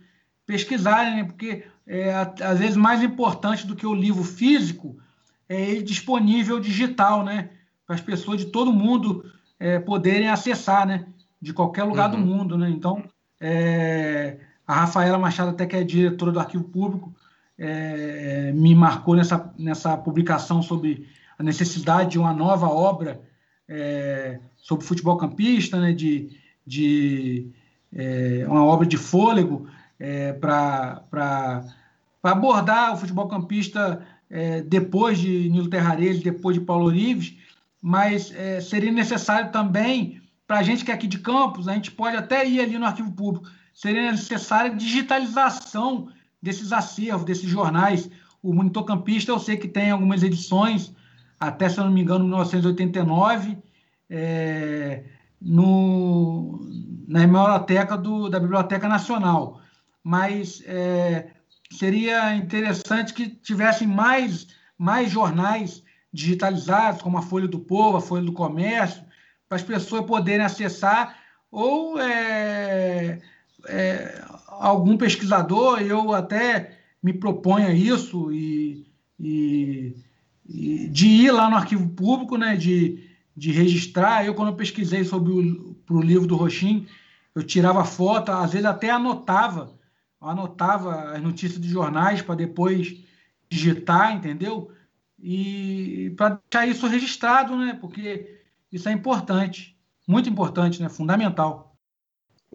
pesquisarem, 0.46 1.16
né? 1.16 1.24
porque 1.24 1.64
é, 1.88 2.14
às 2.14 2.60
vezes 2.60 2.78
mais 2.78 3.02
importante 3.02 3.66
do 3.66 3.76
que 3.76 3.88
o 3.88 3.96
livro 3.96 4.24
físico 4.24 4.98
é 5.50 5.60
ele 5.60 5.84
disponível 5.84 6.60
digital, 6.60 7.24
né? 7.24 7.50
Para 7.86 7.96
as 7.96 8.02
pessoas 8.02 8.40
de 8.40 8.46
todo 8.46 8.72
mundo 8.72 9.26
é, 9.60 9.80
poderem 9.80 10.30
acessar, 10.30 10.88
né? 10.88 11.06
De 11.42 11.54
qualquer 11.54 11.84
lugar 11.84 12.14
uhum. 12.14 12.22
do 12.22 12.26
mundo, 12.26 12.58
né? 12.58 12.70
Então, 12.70 13.04
é, 13.40 14.38
a 14.68 14.74
Rafaela 14.82 15.18
Machado, 15.18 15.52
até 15.52 15.66
que 15.66 15.76
é 15.76 15.84
diretora 15.84 16.32
do 16.32 16.40
Arquivo 16.40 16.64
Público, 16.64 17.14
é, 17.58 18.52
me 18.54 18.74
marcou 18.74 19.16
nessa, 19.16 19.54
nessa 19.58 19.98
publicação 19.98 20.62
sobre 20.62 21.08
a 21.38 21.44
necessidade 21.44 22.12
de 22.12 22.20
uma 22.20 22.34
nova 22.34 22.68
obra 22.68 23.22
é, 23.68 24.40
sobre 24.58 24.86
futebol 24.86 25.18
campista, 25.18 25.80
né? 25.80 25.94
De, 25.94 26.30
de 26.66 27.52
é, 27.94 28.46
uma 28.48 28.64
obra 28.64 28.86
de 28.86 28.98
fôlego 28.98 29.68
é, 30.00 30.34
para 30.34 31.64
abordar 32.24 32.94
o 32.94 32.98
futebol 32.98 33.28
campista 33.28 34.06
é, 34.30 34.62
depois 34.62 35.20
de 35.20 35.50
Nilo 35.50 35.70
Terrarese, 35.70 36.24
depois 36.24 36.58
de 36.58 36.66
Paulo 36.66 36.86
Orives, 36.86 37.38
mas 37.82 38.34
é, 38.34 38.60
seria 38.62 38.92
necessário 38.92 39.52
também, 39.52 40.22
para 40.48 40.60
a 40.60 40.64
gente 40.64 40.84
que 40.84 40.92
é 40.92 40.94
aqui 40.94 41.08
de 41.08 41.20
Campos, 41.20 41.68
a 41.68 41.74
gente 41.74 41.92
pode 41.92 42.16
até 42.16 42.48
ir 42.48 42.60
ali 42.60 42.78
no 42.78 42.86
arquivo 42.86 43.12
público, 43.12 43.48
seria 43.74 44.12
necessária 44.12 44.76
digitalização 44.76 46.10
desses 46.42 46.72
acervos, 46.72 47.26
desses 47.26 47.50
jornais. 47.50 48.10
O 48.42 48.54
Monitor 48.54 48.86
Campista, 48.86 49.32
eu 49.32 49.40
sei 49.40 49.58
que 49.58 49.68
tem 49.68 49.92
algumas 49.92 50.22
edições, 50.22 50.94
até, 51.40 51.68
se 51.68 51.80
eu 51.80 51.86
não 51.86 51.92
me 51.92 52.02
engano, 52.02 52.26
1989, 52.26 53.58
é, 54.10 55.04
no, 55.42 56.60
na 57.08 57.26
biblioteca 57.26 57.98
do, 57.98 58.30
da 58.30 58.40
Biblioteca 58.40 58.88
Nacional. 58.88 59.62
Mas 60.04 60.62
é, 60.66 61.32
seria 61.72 62.36
interessante 62.36 63.14
que 63.14 63.30
tivessem 63.30 63.88
mais, 63.88 64.48
mais 64.78 65.10
jornais 65.10 65.84
digitalizados, 66.12 67.02
como 67.02 67.18
a 67.18 67.22
Folha 67.22 67.48
do 67.48 67.60
Povo, 67.60 67.98
a 67.98 68.02
Folha 68.02 68.24
do 68.24 68.34
Comércio, 68.34 69.04
para 69.50 69.56
as 69.56 69.64
pessoas 69.64 70.06
poderem 70.06 70.46
acessar, 70.46 71.18
ou 71.50 72.00
é, 72.00 73.20
é, 73.68 74.24
algum 74.48 74.98
pesquisador, 74.98 75.82
eu 75.82 76.14
até 76.14 76.78
me 77.02 77.14
proponho 77.14 77.68
a 77.68 77.74
isso, 77.74 78.32
e, 78.32 78.88
e, 79.20 79.96
e 80.48 80.88
de 80.88 81.08
ir 81.08 81.32
lá 81.32 81.50
no 81.50 81.56
arquivo 81.56 81.90
público, 81.90 82.38
né, 82.38 82.56
de, 82.56 83.10
de 83.36 83.52
registrar. 83.52 84.26
Eu, 84.26 84.34
quando 84.34 84.50
eu 84.50 84.56
pesquisei 84.56 85.04
sobre 85.04 85.34
o 85.34 85.74
pro 85.86 86.02
livro 86.02 86.26
do 86.26 86.36
Roxin, 86.36 86.88
eu 87.36 87.44
tirava 87.44 87.84
foto, 87.84 88.32
às 88.32 88.52
vezes 88.52 88.66
até 88.66 88.90
anotava, 88.90 89.78
anotava 90.22 91.12
as 91.12 91.22
notícias 91.22 91.60
de 91.60 91.68
jornais 91.68 92.22
para 92.22 92.36
depois 92.36 93.04
digitar, 93.50 94.16
entendeu? 94.16 94.72
E 95.20 96.14
para 96.16 96.42
deixar 96.50 96.68
isso 96.68 96.88
registrado, 96.88 97.56
né? 97.58 97.78
Porque 97.80 98.40
isso 98.72 98.88
é 98.88 98.92
importante, 98.92 99.78
muito 100.08 100.30
importante, 100.30 100.82
né? 100.82 100.90
Fundamental. 100.90 101.73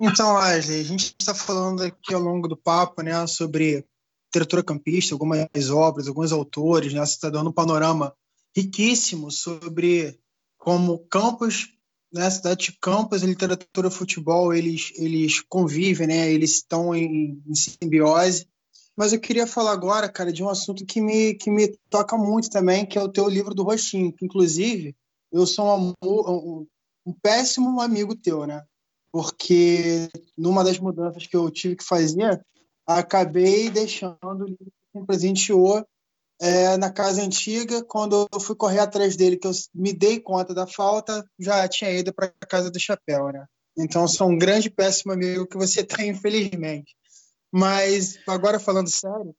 Então, 0.01 0.34
Wesley, 0.34 0.80
a 0.80 0.84
gente 0.84 1.14
está 1.18 1.34
falando 1.34 1.82
aqui 1.82 2.14
ao 2.14 2.20
longo 2.20 2.46
do 2.46 2.57
papo, 2.57 3.03
né, 3.03 3.26
sobre 3.26 3.84
literatura 4.26 4.62
campista, 4.62 5.14
algumas 5.14 5.70
obras, 5.70 6.07
alguns 6.07 6.32
autores, 6.32 6.92
né? 6.92 7.01
Você 7.01 7.14
está 7.14 7.30
dando 7.30 7.51
um 7.51 7.53
panorama 7.53 8.14
riquíssimo 8.55 9.30
sobre 9.30 10.18
como 10.57 10.99
Campos, 11.11 11.68
né, 12.12 12.28
cidade 12.30 12.66
de 12.66 12.72
Campos, 12.78 13.22
literatura 13.22 13.90
futebol, 13.90 14.55
eles, 14.55 14.92
eles 14.96 15.40
convivem, 15.40 16.07
né? 16.07 16.30
Eles 16.30 16.53
estão 16.53 16.94
em, 16.94 17.42
em 17.46 17.55
simbiose. 17.55 18.46
Mas 18.96 19.12
eu 19.12 19.20
queria 19.20 19.46
falar 19.46 19.72
agora, 19.72 20.09
cara, 20.09 20.32
de 20.32 20.42
um 20.42 20.49
assunto 20.49 20.84
que 20.84 21.01
me, 21.01 21.34
que 21.34 21.51
me 21.51 21.76
toca 21.88 22.16
muito 22.16 22.51
também, 22.51 22.84
que 22.86 22.99
é 22.99 23.03
o 23.03 23.09
teu 23.09 23.28
livro 23.28 23.55
do 23.55 23.62
Roxinho. 23.62 24.12
Que, 24.12 24.24
inclusive, 24.24 24.94
eu 25.32 25.46
sou 25.46 25.78
um, 25.78 25.92
um, 26.05 26.66
um 27.07 27.12
péssimo 27.12 27.80
amigo 27.80 28.14
teu, 28.14 28.46
né? 28.46 28.62
Porque 29.12 30.09
numa 30.36 30.62
das 30.62 30.78
mudanças 30.78 31.26
que 31.26 31.36
eu 31.36 31.50
tive 31.50 31.76
que 31.76 31.84
fazer, 31.84 32.40
acabei 32.86 33.70
deixando 33.70 34.18
o 34.24 34.44
livro 34.44 34.72
que 34.92 35.00
me 35.00 35.06
presenteou 35.06 35.84
é, 36.40 36.76
na 36.76 36.90
casa 36.90 37.22
antiga. 37.22 37.82
Quando 37.84 38.28
eu 38.32 38.40
fui 38.40 38.54
correr 38.54 38.80
atrás 38.80 39.16
dele, 39.16 39.36
que 39.36 39.46
eu 39.46 39.52
me 39.74 39.92
dei 39.92 40.20
conta 40.20 40.54
da 40.54 40.66
falta, 40.66 41.24
já 41.38 41.66
tinha 41.68 41.90
ido 41.90 42.12
para 42.12 42.32
a 42.40 42.46
casa 42.46 42.70
do 42.70 42.80
chapéu, 42.80 43.32
né? 43.32 43.46
Então, 43.76 44.09
sou 44.09 44.28
um 44.28 44.38
grande 44.38 44.68
péssimo 44.68 45.12
amigo 45.12 45.46
que 45.46 45.56
você 45.56 45.84
tem, 45.84 46.11
infelizmente. 46.11 46.96
Mas, 47.52 48.18
agora 48.26 48.59
falando 48.59 48.90
sério, 48.90 49.34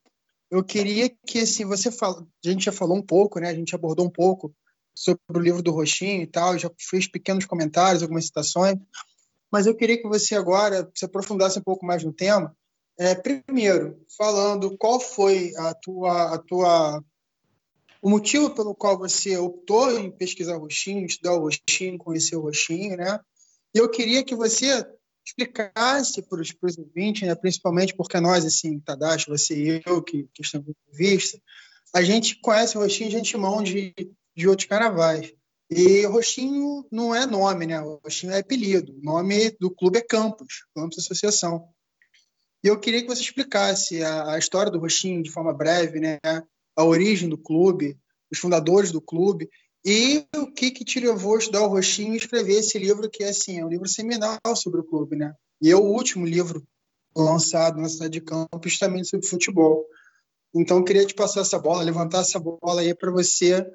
eu 0.49 0.63
queria 0.63 1.09
que, 1.27 1.39
assim, 1.39 1.65
você 1.65 1.91
fala... 1.91 2.25
A 2.43 2.49
gente 2.49 2.65
já 2.65 2.71
falou 2.71 2.97
um 2.97 3.05
pouco, 3.05 3.39
né? 3.39 3.49
A 3.49 3.53
gente 3.53 3.75
abordou 3.75 4.05
um 4.05 4.09
pouco 4.09 4.53
sobre 4.95 5.21
o 5.33 5.39
livro 5.39 5.61
do 5.61 5.71
Roxinho 5.71 6.23
e 6.23 6.27
tal, 6.27 6.57
já 6.57 6.69
fez 6.77 7.07
pequenos 7.07 7.45
comentários, 7.45 8.01
algumas 8.01 8.25
citações, 8.25 8.77
mas 9.51 9.65
eu 9.65 9.75
queria 9.75 9.97
que 9.97 10.07
você 10.07 10.35
agora 10.35 10.89
se 10.95 11.05
aprofundasse 11.05 11.59
um 11.59 11.63
pouco 11.63 11.85
mais 11.85 12.03
no 12.03 12.13
tema, 12.13 12.55
é, 12.97 13.15
primeiro, 13.15 13.97
falando 14.17 14.77
qual 14.77 14.99
foi 14.99 15.53
a 15.55 15.73
tua, 15.73 16.35
a 16.35 16.37
tua, 16.37 17.03
o 18.01 18.09
motivo 18.09 18.49
pelo 18.49 18.75
qual 18.75 18.97
você 18.97 19.37
optou 19.37 19.97
em 19.97 20.11
pesquisar 20.11 20.57
o 20.57 20.61
roxinho, 20.61 21.05
estudar 21.05 21.33
o 21.33 21.39
roxinho, 21.39 21.97
conhecer 21.97 22.35
o 22.35 22.41
roxinho, 22.41 22.97
né? 22.97 23.19
E 23.73 23.77
eu 23.77 23.89
queria 23.89 24.23
que 24.23 24.35
você 24.35 24.85
explicasse 25.25 26.21
para 26.23 26.41
os 26.41 26.77
ouvintes, 26.77 27.27
né, 27.27 27.35
principalmente 27.35 27.95
porque 27.95 28.19
nós, 28.19 28.45
assim, 28.45 28.79
Tadashi, 28.79 29.29
você 29.29 29.55
e 29.55 29.81
eu, 29.85 30.01
que, 30.01 30.27
que 30.33 30.41
estamos 30.41 30.67
em 30.67 30.97
vista, 30.97 31.39
a 31.95 32.01
gente 32.01 32.39
conhece 32.41 32.77
o 32.77 32.81
roxinho 32.81 33.09
de 33.09 33.17
antemão 33.17 33.63
de, 33.63 33.93
de 34.35 34.47
outros 34.47 34.67
carnavais. 34.67 35.33
E 35.69 36.03
Roxinho 36.05 36.85
não 36.91 37.13
é 37.13 37.25
nome, 37.27 37.67
né? 37.67 37.77
Roxinho 37.77 38.33
é 38.33 38.39
apelido. 38.39 38.97
O 38.97 39.03
nome 39.03 39.51
do 39.59 39.69
clube 39.69 39.99
é 39.99 40.01
Campos, 40.01 40.65
Campos 40.75 40.97
Associação. 40.97 41.69
E 42.63 42.67
eu 42.67 42.79
queria 42.79 43.01
que 43.01 43.07
você 43.07 43.21
explicasse 43.21 44.03
a, 44.03 44.33
a 44.33 44.37
história 44.37 44.71
do 44.71 44.79
Roxinho 44.79 45.21
de 45.21 45.31
forma 45.31 45.53
breve, 45.53 45.99
né? 45.99 46.17
a 46.75 46.83
origem 46.83 47.27
do 47.29 47.37
clube, 47.37 47.97
os 48.31 48.39
fundadores 48.39 48.91
do 48.91 49.01
clube, 49.01 49.49
e 49.85 50.25
o 50.35 50.51
que, 50.51 50.71
que 50.71 50.83
te 50.83 50.99
levou 50.99 51.35
a 51.35 51.39
estudar 51.39 51.61
o 51.61 51.67
Roxinho 51.67 52.13
e 52.13 52.17
escrever 52.17 52.59
esse 52.59 52.77
livro, 52.79 53.09
que 53.09 53.23
é, 53.23 53.29
assim, 53.29 53.59
é 53.59 53.65
um 53.65 53.69
livro 53.69 53.87
seminal 53.87 54.39
sobre 54.55 54.79
o 54.79 54.83
clube. 54.83 55.15
Né? 55.15 55.33
E 55.61 55.69
é 55.69 55.75
o 55.75 55.83
último 55.83 56.25
livro 56.25 56.65
lançado 57.15 57.79
na 57.79 57.89
cidade 57.89 58.13
de 58.13 58.21
Campos, 58.21 58.71
justamente 58.71 59.09
sobre 59.09 59.27
futebol. 59.27 59.85
Então, 60.53 60.77
eu 60.77 60.83
queria 60.83 61.05
te 61.05 61.13
passar 61.13 61.41
essa 61.41 61.59
bola, 61.59 61.83
levantar 61.83 62.21
essa 62.21 62.39
bola 62.39 62.81
aí 62.81 62.95
para 62.95 63.11
você 63.11 63.65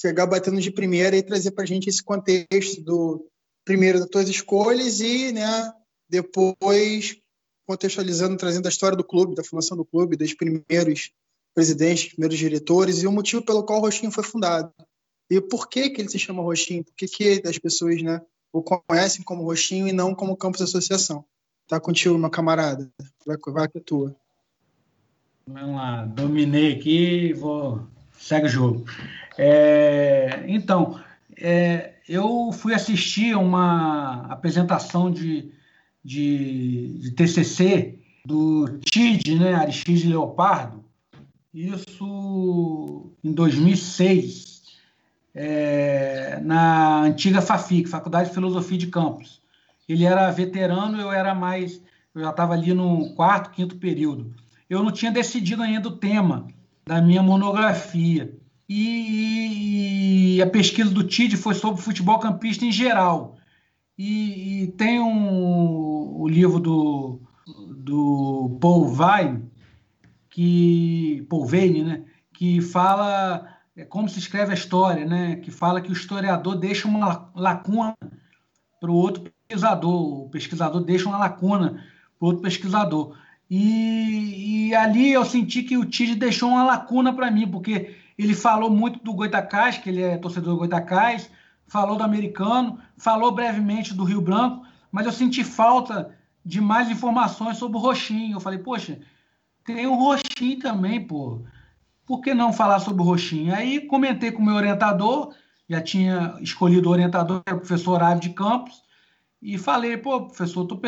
chegar 0.00 0.26
batendo 0.26 0.60
de 0.60 0.70
primeira 0.70 1.16
e 1.16 1.22
trazer 1.22 1.50
para 1.50 1.64
a 1.64 1.66
gente 1.66 1.88
esse 1.88 2.02
contexto 2.02 2.80
do 2.82 3.26
primeiro 3.64 3.98
das 3.98 4.08
tuas 4.08 4.28
escolhas 4.28 5.00
e, 5.00 5.32
né, 5.32 5.72
depois 6.08 7.16
contextualizando, 7.66 8.36
trazendo 8.36 8.66
a 8.66 8.70
história 8.70 8.96
do 8.96 9.04
clube, 9.04 9.34
da 9.34 9.44
formação 9.44 9.76
do 9.76 9.84
clube, 9.84 10.16
dos 10.16 10.32
primeiros 10.32 11.12
presidentes, 11.54 12.12
primeiros 12.12 12.38
diretores 12.38 13.02
e 13.02 13.06
o 13.06 13.12
motivo 13.12 13.42
pelo 13.44 13.64
qual 13.64 13.80
o 13.80 13.82
Roxinho 13.82 14.12
foi 14.12 14.24
fundado. 14.24 14.72
E 15.30 15.40
por 15.40 15.68
que 15.68 15.90
que 15.90 16.00
ele 16.00 16.08
se 16.08 16.18
chama 16.18 16.42
Roxinho? 16.42 16.84
Por 16.84 16.94
que, 16.94 17.06
que 17.06 17.42
as 17.44 17.58
pessoas 17.58 18.00
né, 18.00 18.22
o 18.52 18.62
conhecem 18.62 19.22
como 19.22 19.44
Roxinho 19.44 19.86
e 19.86 19.92
não 19.92 20.14
como 20.14 20.36
Campos 20.36 20.62
Associação? 20.62 21.24
Tá 21.66 21.78
contigo, 21.78 22.16
meu 22.16 22.30
camarada. 22.30 22.90
Vai, 23.26 23.36
vai 23.48 23.68
que 23.68 23.78
é 23.78 23.80
tua. 23.82 24.16
Vamos 25.46 25.76
lá, 25.76 26.06
dominei 26.06 26.74
aqui, 26.74 27.34
vou 27.34 27.86
segue 28.18 28.46
o 28.46 28.48
jogo. 28.48 28.84
É, 29.38 30.44
então, 30.48 31.00
é, 31.40 31.94
eu 32.08 32.50
fui 32.52 32.74
assistir 32.74 33.36
uma 33.36 34.26
apresentação 34.26 35.10
de 35.10 35.56
de, 36.08 36.98
de 37.00 37.10
TCC 37.10 37.98
do 38.24 38.78
TID, 38.78 39.38
né, 39.38 39.54
Aristide 39.54 40.08
Leopardo, 40.08 40.82
isso 41.52 43.12
em 43.22 43.32
2006, 43.32 44.62
é, 45.34 46.40
na 46.42 47.02
antiga 47.02 47.42
FAFIC, 47.42 47.88
Faculdade 47.88 48.28
de 48.28 48.34
Filosofia 48.34 48.78
de 48.78 48.86
Campos. 48.86 49.42
Ele 49.86 50.04
era 50.04 50.30
veterano, 50.30 50.98
eu 50.98 51.12
era 51.12 51.34
mais, 51.34 51.82
eu 52.14 52.22
já 52.22 52.30
estava 52.30 52.54
ali 52.54 52.72
no 52.72 53.14
quarto, 53.14 53.50
quinto 53.50 53.76
período. 53.76 54.34
Eu 54.68 54.82
não 54.82 54.90
tinha 54.90 55.10
decidido 55.10 55.62
ainda 55.62 55.88
o 55.88 55.96
tema 55.96 56.46
da 56.86 57.02
minha 57.02 57.22
monografia. 57.22 58.34
E, 58.68 60.36
e 60.36 60.42
a 60.42 60.46
pesquisa 60.46 60.90
do 60.90 61.04
TID 61.04 61.36
foi 61.36 61.54
sobre 61.54 61.80
futebol 61.80 62.18
campista 62.18 62.64
em 62.64 62.72
geral. 62.72 63.36
E, 63.96 64.62
e 64.62 64.66
tem 64.72 65.00
um, 65.00 66.20
o 66.20 66.28
livro 66.28 66.60
do, 66.60 67.20
do 67.76 68.58
Paul 68.60 68.88
Vine, 68.88 69.48
que, 70.38 71.26
Paul 71.28 71.46
Vane, 71.46 71.82
né, 71.82 72.04
que 72.32 72.60
fala 72.60 73.44
é, 73.76 73.84
como 73.84 74.08
se 74.08 74.20
escreve 74.20 74.52
a 74.52 74.54
história, 74.54 75.04
né, 75.04 75.36
que 75.36 75.50
fala 75.50 75.80
que 75.80 75.90
o 75.90 75.92
historiador 75.92 76.56
deixa 76.56 76.86
uma 76.86 77.30
lacuna 77.34 77.96
para 78.80 78.90
o 78.90 78.94
outro 78.94 79.24
pesquisador, 79.48 80.26
o 80.26 80.30
pesquisador 80.30 80.84
deixa 80.84 81.08
uma 81.08 81.18
lacuna 81.18 81.84
para 82.18 82.24
o 82.24 82.26
outro 82.26 82.42
pesquisador. 82.42 83.16
E, 83.50 84.68
e, 84.68 84.74
ali 84.76 85.10
eu 85.12 85.24
senti 85.24 85.62
que 85.64 85.76
o 85.76 85.84
Tide 85.84 86.14
deixou 86.14 86.50
uma 86.50 86.62
lacuna 86.62 87.12
para 87.12 87.30
mim, 87.30 87.48
porque 87.48 87.96
ele 88.18 88.34
falou 88.34 88.68
muito 88.68 88.98
do 89.02 89.14
Goitacás, 89.14 89.78
que 89.78 89.88
ele 89.88 90.02
é 90.02 90.18
torcedor 90.18 90.54
do 90.54 90.58
Goitacás, 90.58 91.30
falou 91.66 91.96
do 91.96 92.02
americano, 92.02 92.78
falou 92.96 93.30
brevemente 93.30 93.94
do 93.94 94.04
Rio 94.04 94.20
Branco, 94.20 94.66
mas 94.90 95.06
eu 95.06 95.12
senti 95.12 95.44
falta 95.44 96.16
de 96.44 96.60
mais 96.60 96.90
informações 96.90 97.58
sobre 97.58 97.78
o 97.78 97.80
Roxinho. 97.80 98.36
Eu 98.36 98.40
falei, 98.40 98.58
poxa, 98.58 98.98
tem 99.64 99.86
o 99.86 99.94
Roxinho 99.94 100.58
também, 100.58 101.06
pô. 101.06 101.44
Por 102.06 102.22
que 102.22 102.32
não 102.32 102.52
falar 102.52 102.80
sobre 102.80 103.02
o 103.02 103.04
Roxinho? 103.04 103.54
Aí 103.54 103.86
comentei 103.86 104.32
com 104.32 104.42
o 104.42 104.44
meu 104.44 104.54
orientador, 104.54 105.34
já 105.68 105.80
tinha 105.80 106.36
escolhido 106.40 106.88
o 106.88 106.92
orientador, 106.92 107.42
que 107.42 107.50
era 107.50 107.56
o 107.56 107.60
professor 107.60 108.02
Ávio 108.02 108.22
de 108.22 108.30
Campos, 108.30 108.82
e 109.42 109.58
falei, 109.58 109.96
pô, 109.96 110.26
professor, 110.26 110.62
estou 110.62 110.80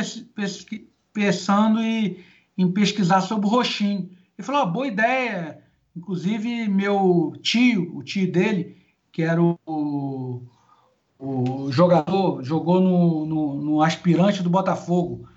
pensando 1.12 1.80
em, 1.80 2.24
em, 2.56 2.72
pesquisar 2.72 3.20
sobre 3.20 3.46
o 3.46 3.50
Roxinho. 3.50 4.10
Ele 4.36 4.46
falou, 4.46 4.62
oh, 4.62 4.66
boa 4.66 4.86
ideia. 4.86 5.59
Inclusive, 5.96 6.68
meu 6.68 7.32
tio, 7.42 7.96
o 7.96 8.02
tio 8.02 8.30
dele, 8.30 8.76
que 9.12 9.22
era 9.22 9.42
o, 9.42 10.42
o 11.18 11.70
jogador 11.70 12.42
jogou 12.42 12.80
no, 12.80 13.26
no, 13.26 13.54
no 13.60 13.82
aspirante 13.82 14.42
do 14.42 14.50
Botafogo. 14.50 15.28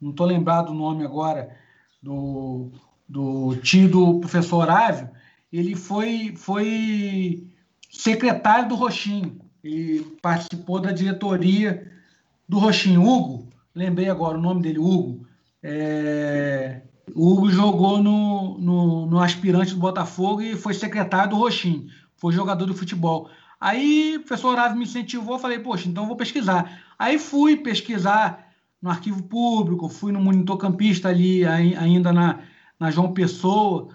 Não 0.00 0.10
estou 0.10 0.26
lembrado 0.26 0.70
o 0.70 0.74
nome 0.74 1.04
agora 1.04 1.56
do, 2.02 2.70
do 3.08 3.56
tio 3.56 3.88
do 3.88 4.20
professor 4.20 4.68
Ávio. 4.68 5.08
Ele 5.52 5.74
foi, 5.74 6.34
foi 6.36 7.46
secretário 7.90 8.68
do 8.68 8.74
Roxinho 8.74 9.40
e 9.62 10.00
participou 10.20 10.80
da 10.80 10.92
diretoria 10.92 11.90
do 12.48 12.58
Roxinho. 12.58 13.02
Hugo, 13.02 13.48
lembrei 13.74 14.10
agora 14.10 14.36
o 14.36 14.42
nome 14.42 14.60
dele, 14.60 14.78
Hugo. 14.78 15.26
É, 15.62 16.82
o 17.12 17.32
Hugo 17.32 17.50
jogou 17.50 18.02
no, 18.02 18.58
no, 18.58 19.06
no 19.06 19.20
aspirante 19.20 19.74
do 19.74 19.80
Botafogo 19.80 20.40
e 20.40 20.56
foi 20.56 20.72
secretário 20.74 21.30
do 21.30 21.36
Roxinho. 21.36 21.86
Foi 22.16 22.32
jogador 22.32 22.66
de 22.66 22.74
futebol. 22.74 23.28
Aí 23.60 24.16
o 24.16 24.20
professor 24.20 24.50
Horácio 24.50 24.76
me 24.76 24.84
incentivou, 24.84 25.38
falei, 25.38 25.58
poxa, 25.58 25.88
então 25.88 26.06
vou 26.06 26.16
pesquisar. 26.16 26.80
Aí 26.98 27.18
fui 27.18 27.56
pesquisar 27.56 28.52
no 28.80 28.90
arquivo 28.90 29.22
público, 29.22 29.88
fui 29.88 30.12
no 30.12 30.20
monitor 30.20 30.56
campista 30.58 31.08
ali, 31.08 31.44
ainda 31.44 32.12
na, 32.12 32.40
na 32.78 32.90
João 32.90 33.12
Pessoa, 33.12 33.88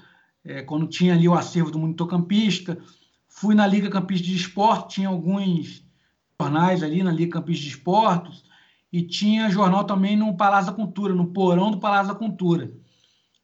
é, 0.43 0.61
quando 0.61 0.87
tinha 0.87 1.13
ali 1.13 1.27
o 1.27 1.35
acervo 1.35 1.71
do 1.71 1.79
Monitor 1.79 2.07
Campista. 2.07 2.77
Fui 3.27 3.53
na 3.53 3.67
Liga 3.67 3.89
Campista 3.89 4.25
de 4.25 4.35
Esporte, 4.35 4.95
tinha 4.95 5.07
alguns 5.07 5.83
jornais 6.41 6.81
ali 6.81 7.03
na 7.03 7.11
Liga 7.11 7.33
Campista 7.33 7.63
de 7.63 7.69
Esportes, 7.69 8.43
e 8.91 9.03
tinha 9.03 9.51
jornal 9.51 9.83
também 9.83 10.17
no 10.17 10.35
Palácio 10.35 10.71
da 10.71 10.75
Cultura, 10.75 11.13
no 11.13 11.27
porão 11.27 11.69
do 11.69 11.79
Palácio 11.79 12.11
da 12.11 12.17
Cultura. 12.17 12.71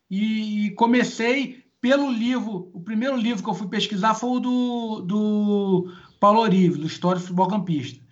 E 0.10 0.72
comecei 0.78 1.66
pelo 1.82 2.12
livro, 2.12 2.70
o 2.74 2.82
primeiro 2.82 3.16
livro 3.16 3.44
que 3.44 3.50
eu 3.50 3.54
fui 3.54 3.68
pesquisar 3.68 4.16
foi 4.16 4.38
o 4.38 4.40
do, 4.40 5.02
do 5.02 5.94
Paulo 6.20 6.40
Orives, 6.40 6.78
do 6.78 6.88
História 6.88 7.20
do 7.20 7.24
Futebol 7.24 7.48
Campista. 7.48 8.04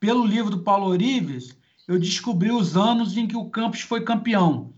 Pelo 0.00 0.24
livro 0.24 0.50
do 0.50 0.62
Paulo 0.62 0.86
Orives, 0.86 1.56
eu 1.86 1.98
descobri 1.98 2.50
os 2.50 2.76
anos 2.76 3.16
em 3.16 3.26
que 3.26 3.36
o 3.36 3.50
Campos 3.50 3.80
foi 3.80 4.02
campeão, 4.02 4.72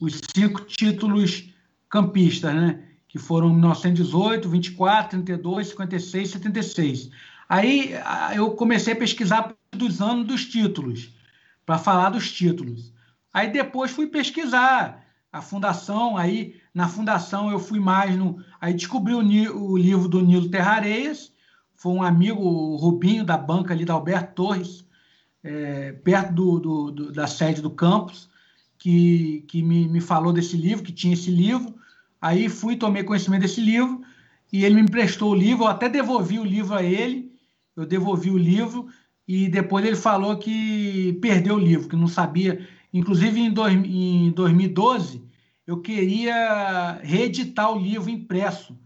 os 0.00 0.20
cinco 0.34 0.62
títulos 0.62 1.48
campistas, 1.88 2.54
né? 2.54 2.82
Que 3.08 3.18
foram 3.18 3.50
1918, 3.50 4.48
24, 4.48 5.22
32, 5.22 5.68
56, 5.68 6.30
76. 6.30 7.10
Aí 7.48 7.92
eu 8.34 8.50
comecei 8.52 8.92
a 8.92 8.96
pesquisar 8.96 9.54
dos 9.72 10.00
anos 10.02 10.26
dos 10.26 10.44
títulos, 10.44 11.14
para 11.64 11.78
falar 11.78 12.10
dos 12.10 12.30
títulos. 12.30 12.92
Aí 13.32 13.50
depois 13.50 13.90
fui 13.90 14.06
pesquisar 14.06 15.05
a 15.36 15.42
fundação, 15.42 16.16
aí 16.16 16.56
na 16.72 16.88
fundação 16.88 17.50
eu 17.50 17.58
fui 17.58 17.78
mais 17.78 18.16
no. 18.16 18.42
Aí 18.58 18.72
descobri 18.72 19.14
o, 19.14 19.70
o 19.70 19.76
livro 19.76 20.08
do 20.08 20.22
Nilo 20.22 20.48
Terrareias, 20.48 21.30
foi 21.74 21.92
um 21.92 22.02
amigo, 22.02 22.40
o 22.40 22.76
Rubinho, 22.76 23.22
da 23.22 23.36
banca 23.36 23.74
ali 23.74 23.84
da 23.84 23.92
Alberto 23.92 24.34
Torres, 24.34 24.86
é, 25.44 25.92
perto 25.92 26.32
do, 26.32 26.58
do, 26.58 26.90
do, 26.90 27.12
da 27.12 27.26
sede 27.26 27.60
do 27.60 27.70
campus, 27.70 28.30
que, 28.78 29.44
que 29.46 29.62
me, 29.62 29.86
me 29.86 30.00
falou 30.00 30.32
desse 30.32 30.56
livro, 30.56 30.82
que 30.82 30.92
tinha 30.92 31.12
esse 31.12 31.30
livro. 31.30 31.74
Aí 32.18 32.48
fui, 32.48 32.74
tomei 32.74 33.04
conhecimento 33.04 33.42
desse 33.42 33.60
livro, 33.60 34.00
e 34.50 34.64
ele 34.64 34.76
me 34.76 34.82
emprestou 34.82 35.32
o 35.32 35.34
livro, 35.34 35.64
eu 35.64 35.68
até 35.68 35.86
devolvi 35.86 36.38
o 36.38 36.44
livro 36.44 36.74
a 36.74 36.82
ele, 36.82 37.30
eu 37.76 37.84
devolvi 37.84 38.30
o 38.30 38.38
livro, 38.38 38.88
e 39.28 39.48
depois 39.48 39.84
ele 39.84 39.96
falou 39.96 40.38
que 40.38 41.18
perdeu 41.20 41.56
o 41.56 41.60
livro, 41.60 41.90
que 41.90 41.96
não 41.96 42.08
sabia. 42.08 42.66
Inclusive, 42.90 43.38
em, 43.38 43.50
dois, 43.50 43.74
em 43.74 44.30
2012, 44.30 45.25
eu 45.66 45.80
queria 45.80 47.00
reeditar 47.02 47.72
o 47.72 47.78
livro 47.78 48.08
impresso, 48.08 48.78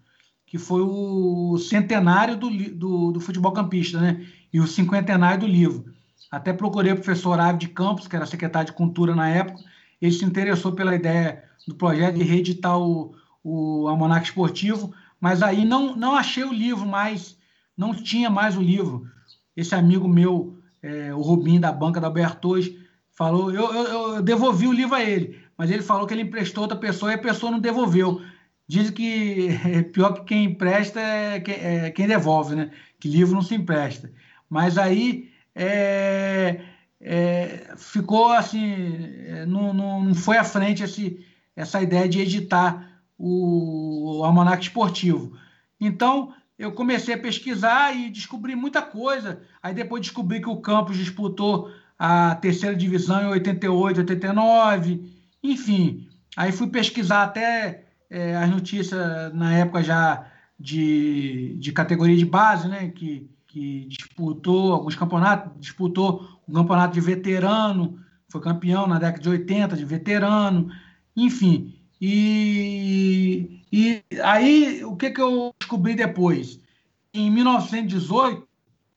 que 0.46 0.58
foi 0.58 0.80
o 0.80 1.58
centenário 1.58 2.36
do, 2.36 2.50
do, 2.74 3.12
do 3.12 3.20
futebol 3.20 3.52
campista, 3.52 4.00
né? 4.00 4.26
E 4.52 4.58
o 4.58 4.66
cinquentenário 4.66 5.40
do 5.40 5.46
livro. 5.46 5.92
Até 6.30 6.52
procurei 6.52 6.92
o 6.92 6.96
professor 6.96 7.38
Ave 7.38 7.58
de 7.58 7.68
Campos, 7.68 8.08
que 8.08 8.16
era 8.16 8.26
secretário 8.26 8.70
de 8.70 8.76
Cultura 8.76 9.14
na 9.14 9.28
época, 9.28 9.62
ele 10.00 10.12
se 10.12 10.24
interessou 10.24 10.72
pela 10.72 10.94
ideia 10.94 11.44
do 11.68 11.74
projeto 11.74 12.16
de 12.16 12.24
reeditar 12.24 12.78
o, 12.78 13.14
o 13.44 13.86
Almanac 13.86 14.26
Esportivo, 14.26 14.92
mas 15.20 15.42
aí 15.42 15.64
não, 15.64 15.94
não 15.94 16.14
achei 16.14 16.42
o 16.42 16.52
livro 16.52 16.86
mais, 16.86 17.36
não 17.76 17.94
tinha 17.94 18.30
mais 18.30 18.56
o 18.56 18.62
livro. 18.62 19.06
Esse 19.54 19.74
amigo 19.74 20.08
meu, 20.08 20.58
é, 20.82 21.14
o 21.14 21.20
Rubinho 21.20 21.60
da 21.60 21.70
banca 21.70 22.00
da 22.00 22.06
Albertois, 22.06 22.72
falou, 23.10 23.52
eu, 23.52 23.72
eu, 23.74 24.14
eu, 24.14 24.22
devolvi 24.22 24.66
o 24.66 24.72
livro 24.72 24.94
a 24.94 25.04
ele, 25.04 25.38
mas 25.60 25.70
ele 25.70 25.82
falou 25.82 26.06
que 26.06 26.14
ele 26.14 26.22
emprestou 26.22 26.62
outra 26.62 26.78
pessoa 26.78 27.12
e 27.12 27.16
a 27.16 27.18
pessoa 27.18 27.52
não 27.52 27.60
devolveu. 27.60 28.22
Dizem 28.66 28.94
que 28.94 29.48
é 29.68 29.82
pior 29.82 30.14
que 30.14 30.24
quem 30.24 30.44
empresta 30.44 30.98
é, 30.98 31.36
é 31.36 31.90
quem 31.90 32.06
devolve, 32.06 32.54
né? 32.54 32.70
Que 32.98 33.10
livro 33.10 33.34
não 33.34 33.42
se 33.42 33.54
empresta. 33.54 34.10
Mas 34.48 34.78
aí 34.78 35.30
é, 35.54 36.62
é, 36.98 37.74
ficou 37.76 38.32
assim, 38.32 38.74
é, 39.26 39.44
não, 39.44 39.74
não, 39.74 40.02
não, 40.02 40.14
foi 40.14 40.38
à 40.38 40.44
frente 40.44 40.82
esse, 40.82 41.22
essa 41.54 41.82
ideia 41.82 42.08
de 42.08 42.20
editar 42.20 42.98
o, 43.18 44.20
o 44.20 44.24
almanac 44.24 44.62
esportivo. 44.62 45.36
Então, 45.78 46.32
eu 46.58 46.72
comecei 46.72 47.16
a 47.16 47.18
pesquisar 47.18 47.94
e 47.94 48.08
descobri 48.08 48.56
muita 48.56 48.80
coisa. 48.80 49.42
Aí 49.62 49.74
depois 49.74 50.00
descobri 50.00 50.40
que 50.40 50.48
o 50.48 50.56
Campos 50.56 50.96
disputou 50.96 51.70
a 51.98 52.34
terceira 52.36 52.74
divisão 52.74 53.20
em 53.20 53.26
88, 53.26 54.00
89, 54.00 55.19
enfim. 55.42 56.08
Aí 56.36 56.52
fui 56.52 56.68
pesquisar 56.68 57.24
até 57.24 57.86
é, 58.08 58.36
as 58.36 58.50
notícias 58.50 59.32
na 59.34 59.54
época 59.56 59.82
já 59.82 60.26
de, 60.58 61.56
de 61.58 61.72
categoria 61.72 62.16
de 62.16 62.24
base, 62.24 62.68
né? 62.68 62.88
Que 62.88 63.30
que 63.50 63.84
disputou 63.86 64.72
alguns 64.72 64.94
campeonatos, 64.94 65.60
disputou 65.60 66.40
o 66.46 66.52
campeonato 66.52 66.94
de 66.94 67.00
veterano, 67.00 67.98
foi 68.28 68.40
campeão 68.40 68.86
na 68.86 68.98
década 68.98 69.20
de 69.20 69.28
80 69.28 69.76
de 69.76 69.84
veterano, 69.84 70.70
enfim. 71.16 71.74
E, 72.00 73.60
e 73.72 74.02
aí, 74.22 74.84
o 74.84 74.96
que, 74.96 75.10
que 75.10 75.20
eu 75.20 75.52
descobri 75.58 75.96
depois? 75.96 76.60
Em 77.12 77.28
1918, 77.28 78.48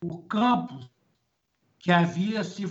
o 0.03 0.19
campus, 0.19 0.87
que 1.79 1.91
havia 1.91 2.43
se, 2.43 2.63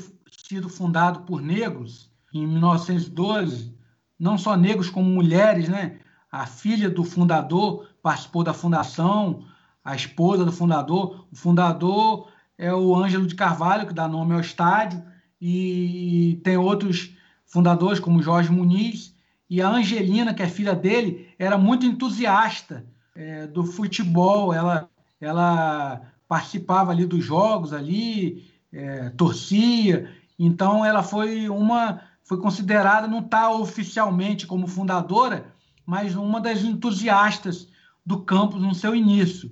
sido 0.47 0.69
fundado 0.69 1.23
por 1.23 1.43
negros, 1.43 2.12
em 2.33 2.47
1912, 2.47 3.77
não 4.19 4.39
só 4.39 4.57
negros 4.57 4.89
como 4.89 5.09
mulheres, 5.09 5.69
né? 5.69 5.99
A 6.31 6.47
filha 6.47 6.89
do 6.89 7.05
fundador 7.05 7.89
participou 8.03 8.43
da 8.43 8.55
fundação, 8.55 9.45
a 9.85 9.95
esposa 9.95 10.45
do 10.45 10.53
fundador. 10.53 11.27
O 11.31 11.37
fundador 11.37 12.29
é 12.57 12.73
o 12.73 12.95
Ângelo 12.97 13.27
de 13.27 13.35
Carvalho, 13.35 13.87
que 13.87 13.95
dá 13.95 14.09
nome 14.09 14.33
ao 14.33 14.41
estádio, 14.41 15.03
e 15.41 16.41
tem 16.45 16.57
outros 16.57 17.15
fundadores, 17.45 18.01
como 18.01 18.23
Jorge 18.23 18.51
Muniz. 18.51 19.15
E 19.51 19.61
a 19.61 19.69
Angelina, 19.69 20.33
que 20.33 20.43
é 20.43 20.49
filha 20.49 20.75
dele, 20.75 21.29
era 21.39 21.59
muito 21.59 21.85
entusiasta 21.85 22.87
é, 23.15 23.47
do 23.47 23.65
futebol. 23.65 24.55
Ela, 24.55 24.89
ela 25.21 26.01
participava 26.27 26.93
ali 26.93 27.05
dos 27.05 27.23
jogos 27.25 27.73
ali, 27.73 28.51
é, 28.73 29.11
torcia. 29.11 30.11
Então 30.39 30.85
ela 30.85 31.03
foi 31.03 31.49
uma 31.49 32.01
foi 32.25 32.39
considerada 32.39 33.07
não 33.07 33.21
está 33.21 33.51
oficialmente 33.51 34.47
como 34.47 34.67
fundadora, 34.67 35.53
mas 35.85 36.15
uma 36.15 36.41
das 36.41 36.63
entusiastas 36.63 37.69
do 38.05 38.21
campus 38.21 38.61
no 38.61 38.75
seu 38.75 38.95
início. 38.95 39.51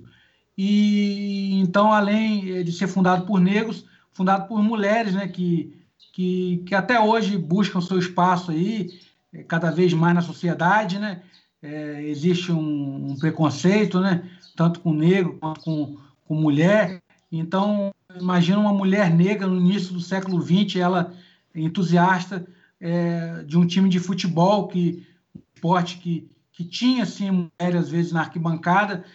E 0.57 1.59
então, 1.59 1.91
além 1.91 2.63
de 2.63 2.71
ser 2.71 2.87
fundado 2.87 3.25
por 3.25 3.39
negros, 3.39 3.85
fundado 4.13 4.47
por 4.47 4.61
mulheres, 4.61 5.13
né, 5.13 5.27
que, 5.27 5.73
que, 6.13 6.63
que 6.65 6.75
até 6.75 6.99
hoje 6.99 7.37
buscam 7.37 7.81
seu 7.81 7.97
espaço 7.97 8.51
aí, 8.51 8.89
é, 9.33 9.43
cada 9.43 9.71
vez 9.71 9.93
mais 9.93 10.13
na 10.13 10.21
sociedade, 10.21 10.99
né? 10.99 11.21
É, 11.63 12.03
existe 12.03 12.51
um, 12.51 13.11
um, 13.11 13.15
preconceito, 13.17 13.99
né? 13.99 14.29
Tanto 14.55 14.79
com 14.79 14.93
negro 14.93 15.37
quanto 15.39 15.61
com, 15.61 15.97
com 16.25 16.35
mulher. 16.35 17.01
Então, 17.31 17.93
imagina 18.19 18.57
uma 18.57 18.73
mulher 18.73 19.13
negra 19.13 19.47
no 19.47 19.59
início 19.59 19.93
do 19.93 20.01
século 20.01 20.41
XX, 20.41 20.77
ela 20.77 21.13
entusiasta 21.55 22.45
é, 22.81 23.43
de 23.43 23.57
um 23.57 23.65
time 23.65 23.87
de 23.87 23.99
futebol 23.99 24.67
que 24.67 25.05
esporte 25.53 25.97
que, 25.99 26.27
que 26.51 26.65
tinha 26.65 27.03
assim 27.03 27.29
mulheres 27.29 27.83
às 27.83 27.89
vezes 27.89 28.11
na 28.11 28.21
arquibancada, 28.21 29.05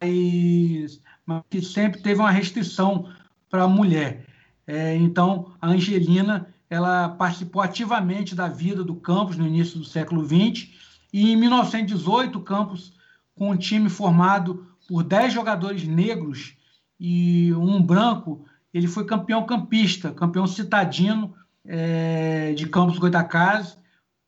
mas, 0.00 1.00
mas 1.26 1.42
que 1.50 1.60
sempre 1.60 2.00
teve 2.00 2.20
uma 2.20 2.30
restrição 2.30 3.08
para 3.50 3.64
a 3.64 3.68
mulher. 3.68 4.24
É, 4.66 4.96
então, 4.96 5.52
a 5.60 5.68
Angelina 5.68 6.48
ela 6.70 7.10
participou 7.10 7.60
ativamente 7.60 8.34
da 8.34 8.48
vida 8.48 8.82
do 8.82 8.94
campus 8.94 9.36
no 9.36 9.46
início 9.46 9.78
do 9.78 9.84
século 9.84 10.24
XX 10.24 10.68
e 11.12 11.32
em 11.32 11.36
1918 11.36 12.38
o 12.38 12.42
campus 12.42 12.94
com 13.34 13.50
um 13.50 13.56
time 13.56 13.90
formado 13.90 14.66
por 14.88 15.02
10 15.02 15.32
jogadores 15.32 15.86
negros 15.86 16.54
e 16.98 17.52
um 17.54 17.82
branco, 17.82 18.44
ele 18.72 18.86
foi 18.86 19.04
campeão 19.04 19.44
campista, 19.44 20.12
campeão 20.12 20.46
citadino 20.46 21.34
é, 21.66 22.52
de 22.52 22.66
Campos 22.66 22.98
Goitacazes, 22.98 23.76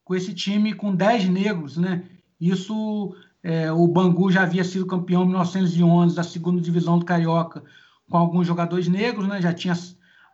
com 0.05 0.15
esse 0.15 0.35
time 0.35 0.75
com 0.75 0.95
10 0.95 1.29
negros, 1.29 1.77
né? 1.77 2.03
Isso 2.41 3.15
é, 3.43 3.73
o 3.73 3.87
Bangu 3.87 4.31
já 4.31 4.43
havia 4.43 4.65
sido 4.65 4.87
campeão 4.87 5.23
em 5.23 5.29
1911 5.29 6.15
da 6.15 6.23
segunda 6.23 6.61
divisão 6.61 6.99
do 6.99 7.05
Carioca 7.05 7.63
com 8.09 8.19
alguns 8.19 8.47
jogadores 8.47 8.89
negros, 8.89 9.27
né? 9.27 9.41
já 9.41 9.53
tinha 9.53 9.75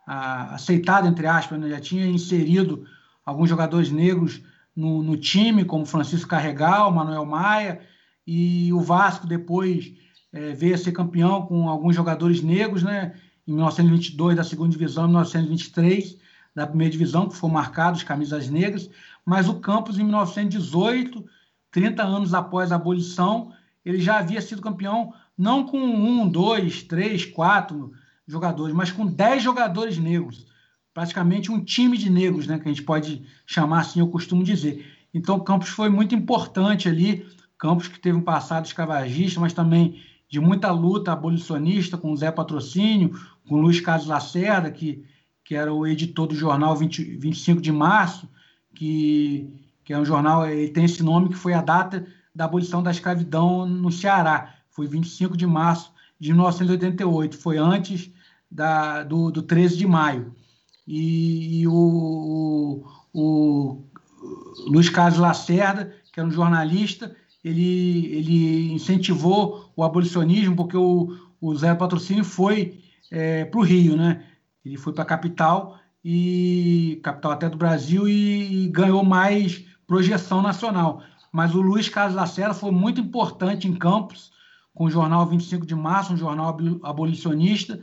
a, 0.05 0.55
aceitado, 0.55 1.07
entre 1.07 1.25
aspas, 1.25 1.59
né? 1.59 1.69
já 1.69 1.79
tinha 1.79 2.05
inserido 2.05 2.85
alguns 3.25 3.49
jogadores 3.49 3.89
negros 3.89 4.41
no, 4.75 5.01
no, 5.01 5.17
time, 5.17 5.63
como 5.63 5.85
Francisco 5.85 6.29
Carregal, 6.29 6.91
Manuel 6.91 7.25
Maia, 7.25 7.79
e 8.27 8.71
o 8.73 8.81
Vasco 8.81 9.25
depois 9.25 9.93
é, 10.33 10.53
veio 10.53 10.75
a 10.75 10.77
ser 10.77 10.91
campeão 10.91 11.43
com 11.45 11.69
alguns 11.69 11.95
jogadores 11.95 12.41
negros, 12.41 12.83
né? 12.83 13.13
em 13.47 13.53
1922 13.53 14.35
da 14.35 14.43
segunda 14.43 14.71
divisão, 14.71 15.05
em 15.05 15.09
1923 15.09 16.17
da 16.55 16.67
primeira 16.67 16.91
divisão, 16.91 17.29
que 17.29 17.35
foram 17.35 17.53
marcados 17.53 18.03
camisas 18.03 18.49
negras, 18.49 18.89
mas 19.25 19.47
o 19.47 19.59
Campos 19.59 19.97
em 19.97 20.03
1918 20.03 21.23
30 21.71 22.03
anos 22.03 22.33
após 22.33 22.71
a 22.71 22.75
abolição, 22.75 23.51
ele 23.85 23.99
já 23.99 24.19
havia 24.19 24.41
sido 24.41 24.61
campeão 24.61 25.13
não 25.37 25.65
com 25.65 25.79
um, 25.79 26.27
dois, 26.27 26.83
três, 26.83 27.25
quatro 27.25 27.91
jogadores, 28.27 28.75
mas 28.75 28.91
com 28.91 29.05
dez 29.05 29.41
jogadores 29.41 29.97
negros. 29.97 30.45
Praticamente 30.93 31.51
um 31.51 31.63
time 31.63 31.97
de 31.97 32.09
negros, 32.09 32.47
né, 32.47 32.57
que 32.57 32.67
a 32.67 32.71
gente 32.71 32.83
pode 32.83 33.23
chamar 33.45 33.81
assim, 33.81 33.99
eu 33.99 34.07
costumo 34.09 34.43
dizer. 34.43 34.85
Então, 35.13 35.39
Campos 35.39 35.69
foi 35.69 35.89
muito 35.89 36.13
importante 36.13 36.89
ali 36.89 37.25
Campos 37.57 37.87
que 37.87 37.99
teve 37.99 38.17
um 38.17 38.21
passado 38.21 38.65
escravagista, 38.65 39.39
mas 39.39 39.53
também 39.53 40.01
de 40.29 40.39
muita 40.39 40.71
luta 40.71 41.11
abolicionista 41.11 41.97
com 41.97 42.11
o 42.11 42.17
Zé 42.17 42.31
Patrocínio, 42.31 43.19
com 43.47 43.55
o 43.55 43.61
Luiz 43.61 43.81
Carlos 43.81 44.07
Lacerda, 44.07 44.71
que, 44.71 45.03
que 45.49 45.55
era 45.55 45.73
o 45.73 45.87
editor 45.87 46.27
do 46.27 46.35
jornal 46.35 46.75
20, 46.75 47.17
25 47.17 47.59
de 47.59 47.71
março, 47.71 48.29
que, 48.75 49.51
que 49.83 49.91
é 49.91 49.97
um 49.97 50.05
jornal, 50.05 50.47
ele 50.47 50.69
tem 50.69 50.85
esse 50.85 51.01
nome, 51.01 51.29
que 51.29 51.35
foi 51.35 51.53
a 51.55 51.61
data 51.63 52.05
da 52.35 52.45
abolição 52.45 52.83
da 52.83 52.91
escravidão 52.91 53.65
no 53.65 53.91
Ceará. 53.91 54.53
Foi 54.69 54.85
25 54.85 55.35
de 55.35 55.47
março 55.47 55.91
de 56.19 56.31
1988, 56.33 57.35
foi 57.35 57.57
antes 57.57 58.11
da, 58.51 59.01
do, 59.01 59.31
do 59.31 59.41
13 59.41 59.75
de 59.75 59.87
maio. 59.87 60.35
E, 60.85 61.61
e 61.61 61.67
o, 61.67 61.73
o, 61.73 62.85
o, 63.11 63.83
Luiz 64.67 64.87
Carlos 64.87 65.17
Lacerda, 65.17 65.95
que 66.13 66.19
era 66.19 66.29
um 66.29 66.31
jornalista, 66.31 67.15
ele, 67.43 68.05
ele 68.13 68.71
incentivou 68.71 69.71
o 69.75 69.83
abolicionismo 69.83 70.55
porque 70.55 70.77
o, 70.77 71.17
o 71.41 71.55
Zé 71.55 71.73
Patrocínio 71.73 72.23
foi 72.23 72.83
é, 73.09 73.45
para 73.45 73.59
o 73.59 73.63
Rio, 73.63 73.97
né? 73.97 74.28
Ele 74.69 74.77
foi 74.77 74.93
para 74.93 75.03
a 75.03 75.05
capital 75.05 75.79
e 76.05 76.99
capital 77.03 77.31
até 77.31 77.49
do 77.49 77.57
Brasil 77.57 78.07
e, 78.07 78.65
e, 78.65 78.67
ganhou 78.67 79.03
mais 79.03 79.65
projeção 79.87 80.41
nacional. 80.41 81.01
Mas 81.31 81.55
o 81.55 81.61
Luiz 81.61 81.89
Carlos 81.89 82.15
Lacerda 82.15 82.53
foi 82.53 82.71
muito 82.71 83.01
importante 83.01 83.67
em 83.67 83.75
Campos, 83.75 84.31
com 84.73 84.85
o 84.85 84.91
jornal 84.91 85.25
25 85.25 85.65
de 85.65 85.75
Março, 85.75 86.13
um 86.13 86.17
jornal 86.17 86.55
abolicionista, 86.83 87.81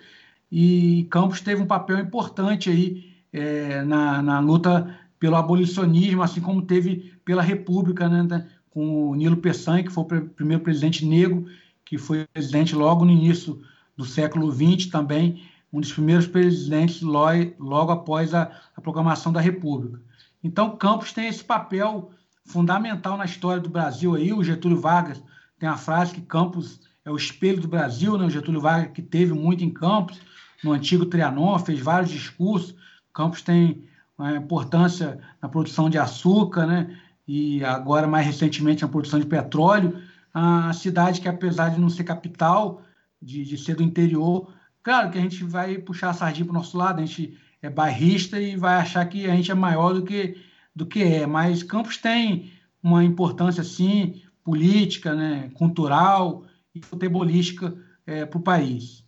e 0.51 1.07
Campos 1.11 1.41
teve 1.41 1.61
um 1.61 1.67
papel 1.67 1.99
importante 1.99 2.71
aí 2.71 3.13
é, 3.33 3.83
na, 3.83 4.23
na 4.23 4.41
luta 4.41 4.97
pelo 5.19 5.37
abolicionismo, 5.37 6.23
assim 6.23 6.41
como 6.41 6.63
teve 6.63 7.13
pela 7.25 7.43
República, 7.43 8.09
né, 8.09 8.47
com 8.71 9.11
o 9.11 9.15
Nilo 9.15 9.37
Peçanha, 9.37 9.83
que 9.83 9.91
foi 9.91 10.05
o 10.05 10.29
primeiro 10.29 10.63
presidente 10.63 11.05
negro, 11.05 11.47
que 11.85 11.99
foi 11.99 12.27
presidente 12.33 12.75
logo 12.75 13.05
no 13.05 13.11
início 13.11 13.61
do 13.97 14.05
século 14.05 14.53
XX 14.53 14.87
também, 14.87 15.43
um 15.77 15.81
dos 15.81 15.93
primeiros 15.93 16.27
presidentes 16.27 17.03
logo 17.03 17.93
após 17.93 18.33
a, 18.33 18.51
a 18.75 18.81
proclamação 18.81 19.31
da 19.31 19.43
República. 19.43 20.01
Então, 20.43 20.75
Campos 20.75 21.13
tem 21.13 21.29
esse 21.29 21.45
papel 21.45 22.11
fundamental 22.47 23.19
na 23.19 23.27
história 23.27 23.61
do 23.61 23.69
Brasil 23.69 24.15
aí. 24.15 24.33
O 24.33 24.43
Getúlio 24.43 24.81
Vargas 24.81 25.23
tem 25.59 25.69
a 25.69 25.77
frase 25.77 26.15
que 26.15 26.23
Campos 26.23 26.81
é 27.05 27.11
o 27.11 27.17
espelho 27.17 27.61
do 27.61 27.69
Brasil, 27.69 28.17
né? 28.17 28.25
O 28.25 28.31
Getúlio 28.31 28.59
Vargas 28.59 28.93
que 28.93 29.03
teve 29.03 29.35
muito 29.35 29.65
em 29.65 29.69
Campos, 29.69 30.19
no 30.65 30.73
antigo 30.73 31.05
Trianon, 31.05 31.59
fez 31.59 31.79
vários 31.79 32.11
discursos. 32.11 32.75
Campos 33.13 33.43
tem 33.43 33.85
uma 34.17 34.35
importância 34.35 35.21
na 35.43 35.49
produção 35.49 35.91
de 35.91 35.99
açúcar, 35.99 36.67
né? 36.67 36.99
E 37.29 37.63
agora 37.63 38.07
mais 38.07 38.25
recentemente 38.25 38.81
na 38.81 38.89
produção 38.89 39.21
de 39.21 39.27
petróleo. 39.27 40.01
A 40.33 40.73
cidade 40.73 41.21
que 41.21 41.29
apesar 41.29 41.69
de 41.69 41.79
não 41.79 41.91
ser 41.91 42.05
capital, 42.05 42.81
de, 43.21 43.45
de 43.45 43.59
ser 43.59 43.77
do 43.77 43.83
interior, 43.83 44.56
claro 44.87 45.11
que 45.11 45.19
a 45.19 45.21
gente 45.21 45.43
vai 45.43 45.79
puxar 45.79 46.11
a 46.11 46.15
sardinha 46.15 46.45
para 46.47 46.53
o 46.53 46.59
nosso 46.59 46.79
lado, 46.79 47.03
a 47.03 47.05
gente 47.05 47.37
é 47.61 47.69
bairrista 47.69 48.41
e 48.41 48.55
vai 48.55 48.77
achar 48.77 49.05
que 49.07 49.29
a 49.29 49.35
gente 49.35 49.51
é 49.51 49.55
maior 49.55 49.93
do 49.93 50.05
que 50.05 50.41
do 50.73 50.87
que 50.87 51.03
é, 51.03 51.27
mas 51.27 51.65
Campos 51.65 51.97
tem 51.97 52.53
uma 52.81 53.03
importância 53.03 53.65
sim 53.65 54.23
política, 54.45 55.13
né, 55.13 55.51
cultural 55.55 56.47
e 56.73 56.81
futebolística 56.81 57.77
é, 58.07 58.25
para 58.25 58.39
o 58.39 58.43
país. 58.43 59.05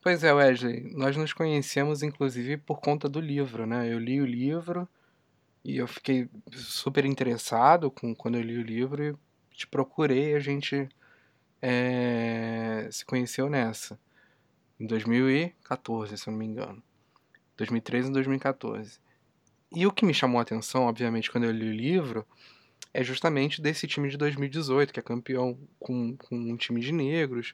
Pois 0.00 0.24
é, 0.24 0.32
Wesley, 0.32 0.94
nós 0.94 1.14
nos 1.14 1.34
conhecemos 1.34 2.02
inclusive 2.02 2.56
por 2.56 2.80
conta 2.80 3.10
do 3.10 3.20
livro, 3.20 3.66
né? 3.66 3.92
Eu 3.92 3.98
li 3.98 4.18
o 4.18 4.24
livro 4.24 4.88
e 5.62 5.76
eu 5.76 5.86
fiquei 5.86 6.26
super 6.52 7.04
interessado 7.04 7.90
com 7.90 8.14
quando 8.14 8.36
eu 8.36 8.42
li 8.42 8.56
o 8.56 8.62
livro 8.62 9.04
e 9.04 9.14
te 9.54 9.66
procurei, 9.66 10.34
a 10.34 10.40
gente 10.40 10.88
é, 11.60 12.88
se 12.90 13.04
conheceu 13.04 13.50
nessa, 13.50 14.00
em 14.82 14.86
2014, 14.86 16.18
se 16.18 16.28
eu 16.28 16.32
não 16.32 16.38
me 16.38 16.44
engano. 16.44 16.82
2013 17.56 18.08
e 18.08 18.12
2014. 18.12 18.98
E 19.70 19.86
o 19.86 19.92
que 19.92 20.04
me 20.04 20.12
chamou 20.12 20.40
a 20.40 20.42
atenção, 20.42 20.82
obviamente, 20.82 21.30
quando 21.30 21.44
eu 21.44 21.52
li 21.52 21.68
o 21.68 21.72
livro, 21.72 22.26
é 22.92 23.04
justamente 23.04 23.62
desse 23.62 23.86
time 23.86 24.08
de 24.08 24.16
2018, 24.16 24.92
que 24.92 24.98
é 24.98 25.02
campeão 25.02 25.56
com, 25.78 26.16
com 26.16 26.34
um 26.36 26.56
time 26.56 26.80
de 26.80 26.90
negros, 26.90 27.52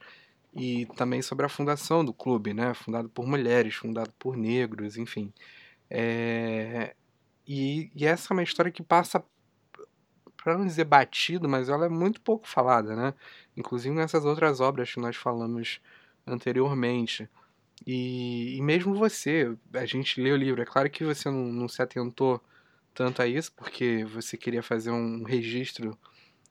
e 0.55 0.87
também 0.97 1.21
sobre 1.21 1.45
a 1.45 1.51
fundação 1.51 2.03
do 2.03 2.15
clube, 2.15 2.55
né? 2.55 2.73
Fundado 2.73 3.11
por 3.11 3.27
mulheres, 3.27 3.75
fundado 3.75 4.11
por 4.19 4.35
negros, 4.35 4.97
enfim. 4.97 5.31
É... 5.91 6.95
E, 7.47 7.91
e 7.95 8.07
essa 8.07 8.33
é 8.33 8.35
uma 8.35 8.43
história 8.43 8.73
que 8.73 8.83
passa, 8.83 9.23
para 10.43 10.57
não 10.57 10.67
dizer 10.67 10.85
batido, 10.85 11.47
mas 11.47 11.69
ela 11.69 11.85
é 11.85 11.89
muito 11.91 12.23
pouco 12.23 12.49
falada, 12.49 12.97
né? 12.97 13.13
Inclusive 13.55 13.95
nessas 13.95 14.25
outras 14.25 14.61
obras 14.61 14.91
que 14.91 14.99
nós 14.99 15.15
falamos 15.15 15.79
anteriormente. 16.29 17.29
E, 17.87 18.57
e 18.57 18.63
mesmo 18.63 18.95
você, 18.95 19.57
a 19.75 19.87
gente 19.87 20.21
lê 20.21 20.33
o 20.33 20.37
livro, 20.37 20.63
é 20.63 20.67
claro 20.67 20.91
que 20.91 21.05
você 21.05 21.31
não, 21.31 21.45
não 21.53 21.69
se 21.69 21.81
atentou 21.83 22.41
tanto 22.95 23.23
a 23.23 23.27
isso, 23.27 23.53
porque 23.53 24.05
você 24.05 24.37
queria 24.37 24.63
fazer 24.63 24.91
um 24.91 25.23
registro 25.23 25.97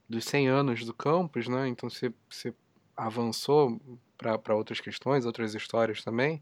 dos 0.10 0.26
100 0.26 0.48
anos 0.48 0.86
do 0.86 0.94
campus, 0.94 1.48
né? 1.48 1.68
Então 1.68 1.90
você, 1.90 2.14
você 2.30 2.54
avançou 2.96 3.80
para 4.18 4.56
outras 4.56 4.80
questões, 4.80 5.26
outras 5.26 5.54
histórias 5.54 6.04
também. 6.04 6.42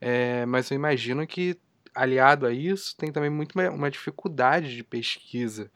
É, 0.00 0.46
mas 0.46 0.70
eu 0.70 0.76
imagino 0.76 1.26
que, 1.26 1.58
aliado 1.94 2.46
a 2.46 2.52
isso, 2.52 2.96
tem 2.96 3.12
também 3.12 3.30
muito 3.30 3.54
uma, 3.54 3.70
uma 3.70 3.90
dificuldade 3.90 4.76
de 4.76 4.84
pesquisa, 4.84 5.70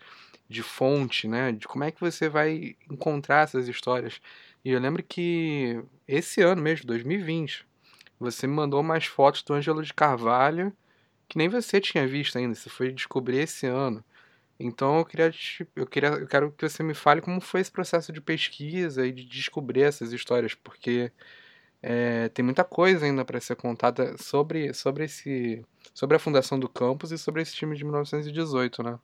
de 0.49 0.63
fonte, 0.63 1.29
né? 1.29 1.53
De 1.53 1.67
como 1.69 1.85
é 1.85 1.91
que 1.91 2.01
você 2.01 2.29
vai 2.29 2.77
encontrar 2.91 3.45
essas 3.45 3.69
histórias. 3.69 4.21
E 4.65 4.71
eu 4.71 4.81
lembro 4.81 5.03
que 5.03 5.83
esse 6.07 6.43
ano 6.43 6.63
mesmo, 6.63 6.87
2020, 6.87 7.67
você 8.19 8.47
me 8.47 8.55
mandou 8.55 8.83
mais 8.83 9.07
fotos 9.07 9.43
do 9.43 9.55
Ângelo 9.55 9.83
de 9.83 9.95
Carvalho 9.95 10.73
que 11.29 11.39
nem 11.39 11.49
você 11.49 11.81
tinha 11.81 12.07
visto 12.07 12.39
ainda, 12.39 12.55
você 12.55 12.71
foi 12.71 12.91
descobrir 12.93 13.39
esse 13.39 13.67
ano. 13.67 14.03
Então 14.59 14.99
eu 14.99 15.05
queria, 15.05 15.33
eu 15.77 15.87
queria, 15.87 16.09
eu 16.11 16.27
quero 16.27 16.53
que 16.53 16.69
você 16.69 16.83
me 16.83 16.95
fale 16.95 17.21
como 17.21 17.41
foi 17.41 17.61
esse 17.61 17.71
processo 17.71 18.13
de 18.13 18.21
pesquisa 18.21 19.07
e 19.07 19.13
de 19.13 19.25
descobrir 19.25 19.83
essas 19.83 20.13
histórias, 20.13 20.55
porque 20.55 21.13
é, 21.83 22.29
tem 22.31 22.45
muita 22.45 22.65
coisa 22.65 23.07
ainda 23.07 23.25
para 23.25 23.41
ser 23.41 23.57
contada 23.57 24.17
sobre, 24.19 24.75
sobre 24.75 25.05
esse, 25.05 25.65
sobre 25.95 26.17
a 26.17 26.21
fundação 26.21 26.59
do 26.59 26.69
campus 26.69 27.13
e 27.13 27.19
sobre 27.19 27.43
esse 27.43 27.55
time 27.55 27.77
de 27.77 27.85
1918, 27.85 28.83
né? 28.83 28.99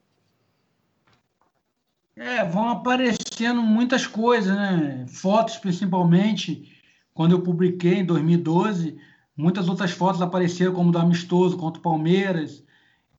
É, 2.16 2.45
vão 2.45 2.69
aparecendo 2.69 3.61
muitas 3.62 4.07
coisas, 4.07 4.55
né? 4.55 5.05
Fotos 5.09 5.57
principalmente 5.57 6.73
quando 7.12 7.32
eu 7.32 7.43
publiquei 7.43 7.95
em 7.95 8.05
2012, 8.05 8.97
muitas 9.36 9.69
outras 9.69 9.93
fotos 9.93 10.23
apareceram, 10.23 10.74
como 10.74 10.93
do 10.93 10.99
amistoso 10.99 11.57
contra 11.57 11.78
o 11.81 11.82
Palmeiras, 11.82 12.65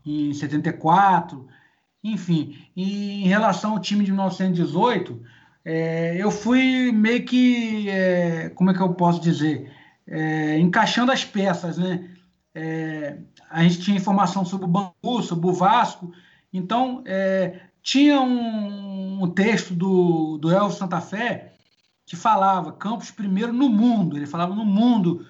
em 0.06 0.34
74. 0.34 1.48
Enfim, 2.04 2.58
e 2.76 3.24
em 3.24 3.28
relação 3.28 3.72
ao 3.72 3.80
time 3.80 4.04
de 4.04 4.12
1918, 4.12 5.22
é, 5.64 6.16
eu 6.18 6.30
fui 6.30 6.92
meio 6.92 7.26
que, 7.26 7.90
é, 7.90 8.50
como 8.50 8.70
é 8.70 8.74
que 8.74 8.82
eu 8.82 8.94
posso 8.94 9.20
dizer, 9.20 9.72
é, 10.08 10.60
encaixando 10.60 11.12
as 11.12 11.26
peças, 11.26 11.78
né? 11.78 12.10
É, 12.54 13.18
a 13.50 13.64
gente 13.64 13.82
tinha 13.82 13.98
informação 13.98 14.46
sobre 14.46 14.66
o 14.66 14.70
Bangu, 14.70 15.22
sobre 15.24 15.48
o 15.48 15.54
Vasco, 15.54 16.14
então 16.54 17.04
é, 17.06 17.60
tinha 17.86 18.20
um, 18.20 19.24
um, 19.24 19.30
texto 19.30 19.76
do, 19.76 20.40
do 20.40 20.52
Elvis 20.52 20.80
Santa 20.80 21.00
Fé 21.00 21.54
que 22.04 22.16
falava 22.16 22.74
Campos 22.74 23.12
primeiro 23.12 23.54
no 23.54 23.70
mundo, 23.70 24.18
ele 24.18 24.26
falava 24.26 24.56
no 24.56 24.66
mundo, 24.66 25.24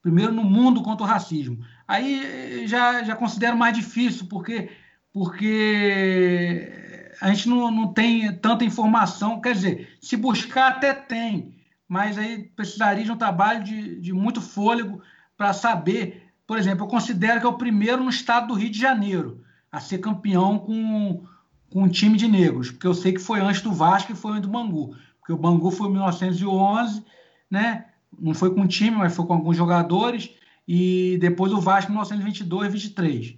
primeiro 0.00 0.32
no 0.32 0.42
mundo 0.42 0.82
contra 0.82 1.04
o 1.04 1.08
racismo. 1.08 1.62
Aí 1.86 2.66
já, 2.66 3.04
já 3.04 3.14
considero 3.14 3.58
mais 3.58 3.76
difícil, 3.76 4.26
porque, 4.26 4.70
porque 5.12 6.72
a 7.20 7.28
gente 7.28 7.46
não, 7.46 7.70
não 7.70 7.92
tem 7.92 8.34
tanta 8.36 8.64
informação, 8.64 9.38
quer 9.38 9.52
dizer, 9.52 9.98
se 10.00 10.16
buscar 10.16 10.68
até 10.68 10.94
tem, 10.94 11.58
mas 11.86 12.16
aí 12.16 12.44
precisaria 12.56 13.04
de 13.04 13.12
um 13.12 13.18
trabalho 13.18 13.62
de, 13.62 14.00
de 14.00 14.14
muito 14.14 14.40
fôlego 14.40 15.02
para 15.36 15.52
saber. 15.52 16.26
Por 16.46 16.56
exemplo, 16.56 16.84
eu 16.84 16.88
considero 16.88 17.38
que 17.38 17.46
é 17.46 17.50
o 17.50 17.58
primeiro 17.58 18.02
no 18.02 18.08
estado 18.08 18.48
do 18.48 18.54
Rio 18.54 18.70
de 18.70 18.80
Janeiro 18.80 19.44
a 19.70 19.78
ser 19.78 19.98
campeão 19.98 20.58
com, 20.58 21.26
com 21.70 21.82
um 21.82 21.88
time 21.88 22.16
de 22.16 22.26
negros, 22.26 22.70
porque 22.70 22.86
eu 22.86 22.94
sei 22.94 23.12
que 23.12 23.18
foi 23.18 23.40
antes 23.40 23.60
do 23.60 23.72
Vasco 23.72 24.12
e 24.12 24.16
foi 24.16 24.32
antes 24.32 24.42
do 24.42 24.52
Bangu 24.52 24.94
porque 25.28 25.32
o 25.34 25.36
Bangu 25.36 25.70
foi 25.70 25.88
em 25.88 25.92
1911, 25.92 27.04
né? 27.50 27.84
Não 28.18 28.32
foi 28.32 28.54
com 28.54 28.66
time, 28.66 28.96
mas 28.96 29.14
foi 29.14 29.26
com 29.26 29.34
alguns 29.34 29.58
jogadores, 29.58 30.30
e 30.66 31.18
depois 31.20 31.52
o 31.52 31.60
Vasco 31.60 31.90
em 31.90 31.94
1922 31.94 32.68
e 32.68 32.72
23. 32.72 33.36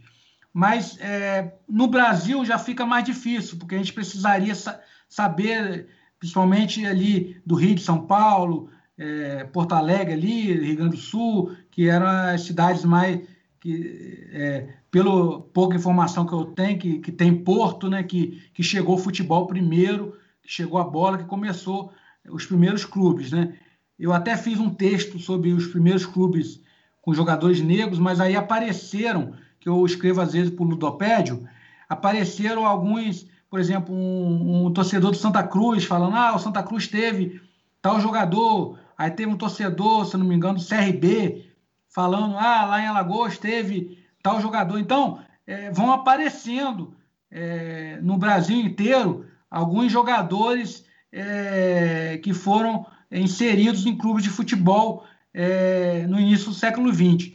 Mas 0.53 0.97
é, 1.01 1.53
no 1.69 1.89
Brasil 1.89 2.45
já 2.45 2.59
fica 2.59 2.87
mais 2.87 3.03
difícil, 3.03 3.59
porque 3.59 3.75
a 3.75 3.79
gente 3.79 3.93
precisaria 3.93 4.55
sa 4.55 4.81
saber, 5.09 5.89
principalmente 6.21 6.87
ali 6.87 7.43
do 7.45 7.57
Rio 7.57 7.75
de 7.75 7.83
São 7.83 8.07
Paulo, 8.07 8.71
é, 8.97 9.43
Porto 9.43 9.73
Alegre 9.73 10.13
ali, 10.13 10.53
Rio 10.53 10.77
Grande 10.77 10.95
do 10.95 11.03
Sul, 11.03 11.57
que 11.73 11.89
eram 11.89 12.07
as 12.07 12.43
cidades 12.43 12.85
mais 12.85 13.21
que 13.59 14.29
é, 14.33 14.75
pelo 14.91 15.43
pouca 15.43 15.77
informação 15.77 16.27
que 16.27 16.33
eu 16.33 16.47
tenho, 16.47 16.79
que, 16.79 16.99
que 16.99 17.13
tem 17.13 17.35
Porto, 17.35 17.89
né, 17.89 18.03
que, 18.03 18.43
que 18.53 18.63
chegou 18.63 18.97
o 18.97 18.99
futebol 18.99 19.47
primeiro 19.47 20.15
chegou 20.51 20.81
a 20.81 20.85
bola, 20.85 21.19
que 21.19 21.25
começou 21.25 21.93
os 22.29 22.45
primeiros 22.45 22.85
clubes, 22.85 23.31
né? 23.31 23.55
Eu 23.97 24.13
até 24.13 24.37
fiz 24.37 24.59
um 24.59 24.69
texto 24.69 25.19
sobre 25.19 25.53
os 25.53 25.67
primeiros 25.69 26.05
clubes 26.05 26.61
com 27.01 27.15
jogadores 27.15 27.61
negros, 27.61 28.01
mas 28.01 28.21
aí 28.21 28.35
apareceram, 28.35 29.33
que 29.61 29.69
eu 29.69 29.87
escrevo 29.87 30.21
às 30.21 30.33
vezes 30.33 30.51
por 30.51 30.65
Ludopédio, 30.65 31.47
apareceram 31.89 32.67
alguns, 32.67 33.27
por 33.49 33.61
exemplo, 33.61 33.95
um, 33.95 34.67
um, 34.67 34.73
torcedor 34.73 35.13
do 35.13 35.17
Santa 35.17 35.43
Cruz 35.45 35.85
falando, 35.85 36.17
ah, 36.17 36.35
o 36.35 36.39
Santa 36.39 36.63
Cruz 36.63 36.89
teve 36.89 37.41
tal 37.81 38.01
jogador, 38.01 38.77
aí 38.99 39.11
teve 39.11 39.31
um 39.31 39.37
torcedor, 39.37 40.05
se 40.07 40.17
não 40.17 40.27
me 40.27 40.35
engano, 40.35 40.59
do 40.59 40.65
CRB, 40.65 41.47
falando, 41.89 42.37
ah, 42.37 42.65
lá 42.65 42.83
em 42.83 42.87
Alagoas 42.87 43.39
teve 43.39 44.00
tal 44.23 44.41
jogador. 44.41 44.79
Então, 44.79 45.21
é, 45.47 45.71
vão 45.71 45.93
aparecendo 45.93 46.95
é, 47.31 47.99
no 48.03 48.17
Brasil 48.17 48.59
inteiro 48.59 49.27
alguns 49.51 49.91
jogadores 49.91 50.85
é, 51.13 52.21
que 52.23 52.33
foram 52.33 52.87
inseridos 53.11 53.85
em 53.87 53.97
clubes 53.97 54.23
de 54.23 54.31
futebol 54.31 55.05
é, 55.35 56.07
no 56.07 56.21
início 56.21 56.47
do 56.47 56.55
século 56.55 56.93
XX. 56.93 57.33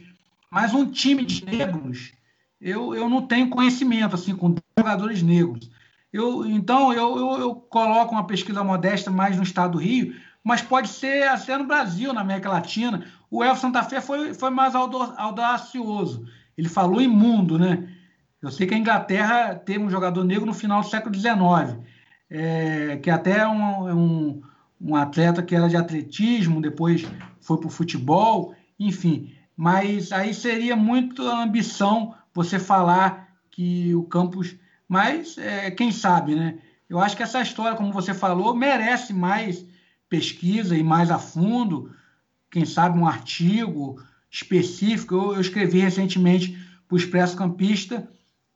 Mas 0.50 0.72
um 0.72 0.90
time 0.90 1.24
de 1.24 1.44
negros, 1.44 2.12
eu, 2.60 2.94
eu 2.94 3.08
não 3.08 3.22
tenho 3.22 3.50
conhecimento 3.50 4.14
assim 4.14 4.34
com 4.34 4.54
jogadores 4.78 5.22
negros. 5.22 5.70
Eu, 6.12 6.46
então, 6.46 6.92
eu, 6.92 7.18
eu, 7.18 7.40
eu, 7.40 7.54
coloco 7.54 8.12
uma 8.12 8.26
pesquisa 8.26 8.64
modesta 8.64 9.10
mais 9.10 9.36
no 9.36 9.42
estado 9.42 9.72
do 9.72 9.78
Rio, 9.78 10.14
mas 10.42 10.62
pode 10.62 10.88
ser 10.88 11.28
até 11.28 11.58
no 11.58 11.66
Brasil, 11.66 12.12
na 12.12 12.22
América 12.22 12.48
Latina. 12.48 13.04
O 13.30 13.44
Elfo 13.44 13.60
Santa 13.60 13.82
Fé 13.82 14.00
foi, 14.00 14.32
foi 14.32 14.48
mais 14.48 14.74
audacioso. 14.74 16.26
Ele 16.56 16.68
falou 16.68 17.00
imundo, 17.00 17.58
né? 17.58 17.88
Eu 18.40 18.50
sei 18.50 18.66
que 18.66 18.74
a 18.74 18.78
Inglaterra 18.78 19.54
teve 19.54 19.82
um 19.82 19.90
jogador 19.90 20.24
negro 20.24 20.46
no 20.46 20.54
final 20.54 20.80
do 20.80 20.88
século 20.88 21.14
XIX, 21.14 21.78
é, 22.30 22.96
que 22.98 23.10
até 23.10 23.38
é 23.38 23.48
um, 23.48 23.88
um, 23.90 24.42
um 24.80 24.96
atleta 24.96 25.42
que 25.42 25.54
era 25.54 25.68
de 25.68 25.76
atletismo, 25.76 26.60
depois 26.60 27.06
foi 27.40 27.58
para 27.58 27.66
o 27.66 27.70
futebol, 27.70 28.54
enfim. 28.78 29.32
Mas 29.56 30.12
aí 30.12 30.34
seria 30.34 30.76
muito 30.76 31.22
ambição 31.22 32.14
você 32.32 32.58
falar 32.58 33.28
que 33.50 33.94
o 33.94 34.04
campus. 34.04 34.54
Mas 34.86 35.38
é, 35.38 35.70
quem 35.70 35.90
sabe, 35.90 36.34
né? 36.34 36.58
Eu 36.88 37.00
acho 37.00 37.16
que 37.16 37.22
essa 37.22 37.40
história, 37.40 37.76
como 37.76 37.92
você 37.92 38.14
falou, 38.14 38.54
merece 38.54 39.12
mais 39.12 39.64
pesquisa 40.08 40.76
e 40.76 40.82
mais 40.82 41.10
a 41.10 41.18
fundo. 41.18 41.90
Quem 42.50 42.64
sabe 42.64 42.98
um 42.98 43.06
artigo 43.06 44.00
específico. 44.30 45.14
Eu, 45.14 45.34
eu 45.34 45.40
escrevi 45.40 45.80
recentemente 45.80 46.58
para 46.86 46.94
o 46.94 46.98
Expresso 46.98 47.36
Campista 47.36 48.08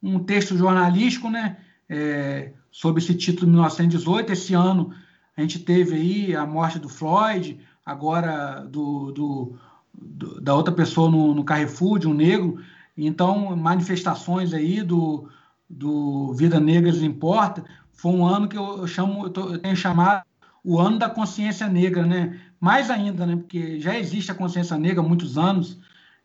um 0.02 0.18
texto 0.18 0.56
jornalístico, 0.56 1.28
né? 1.28 1.58
É, 1.88 2.52
sobre 2.70 3.02
esse 3.02 3.14
título 3.14 3.46
de 3.46 3.52
1918. 3.52 4.32
Esse 4.32 4.54
ano 4.54 4.92
a 5.36 5.40
gente 5.40 5.58
teve 5.58 5.96
aí 5.96 6.36
a 6.36 6.46
morte 6.46 6.78
do 6.78 6.88
Floyd, 6.88 7.60
agora 7.84 8.60
do, 8.60 9.10
do, 9.12 9.58
do 9.92 10.40
da 10.40 10.54
outra 10.54 10.72
pessoa 10.72 11.10
no, 11.10 11.34
no, 11.34 11.44
Carrefour, 11.44 11.98
de 11.98 12.06
um 12.06 12.14
negro. 12.14 12.62
Então, 12.96 13.56
manifestações 13.56 14.52
aí 14.52 14.82
do, 14.82 15.28
do 15.68 16.32
Vida 16.34 16.60
Negras 16.60 17.02
Importa. 17.02 17.64
Foi 17.92 18.12
um 18.12 18.24
ano 18.24 18.48
que 18.48 18.56
eu, 18.56 18.78
eu 18.78 18.86
chamo, 18.86 19.24
eu, 19.24 19.30
tô, 19.30 19.52
eu 19.52 19.58
tenho 19.58 19.76
chamado 19.76 20.22
o 20.62 20.78
ano 20.78 20.98
da 20.98 21.08
consciência 21.08 21.68
negra, 21.68 22.06
né? 22.06 22.38
Mais 22.60 22.90
ainda, 22.90 23.24
né? 23.24 23.36
Porque 23.36 23.80
já 23.80 23.98
existe 23.98 24.30
a 24.30 24.34
consciência 24.34 24.76
negra 24.76 25.00
há 25.00 25.06
muitos 25.06 25.38
anos, 25.38 25.78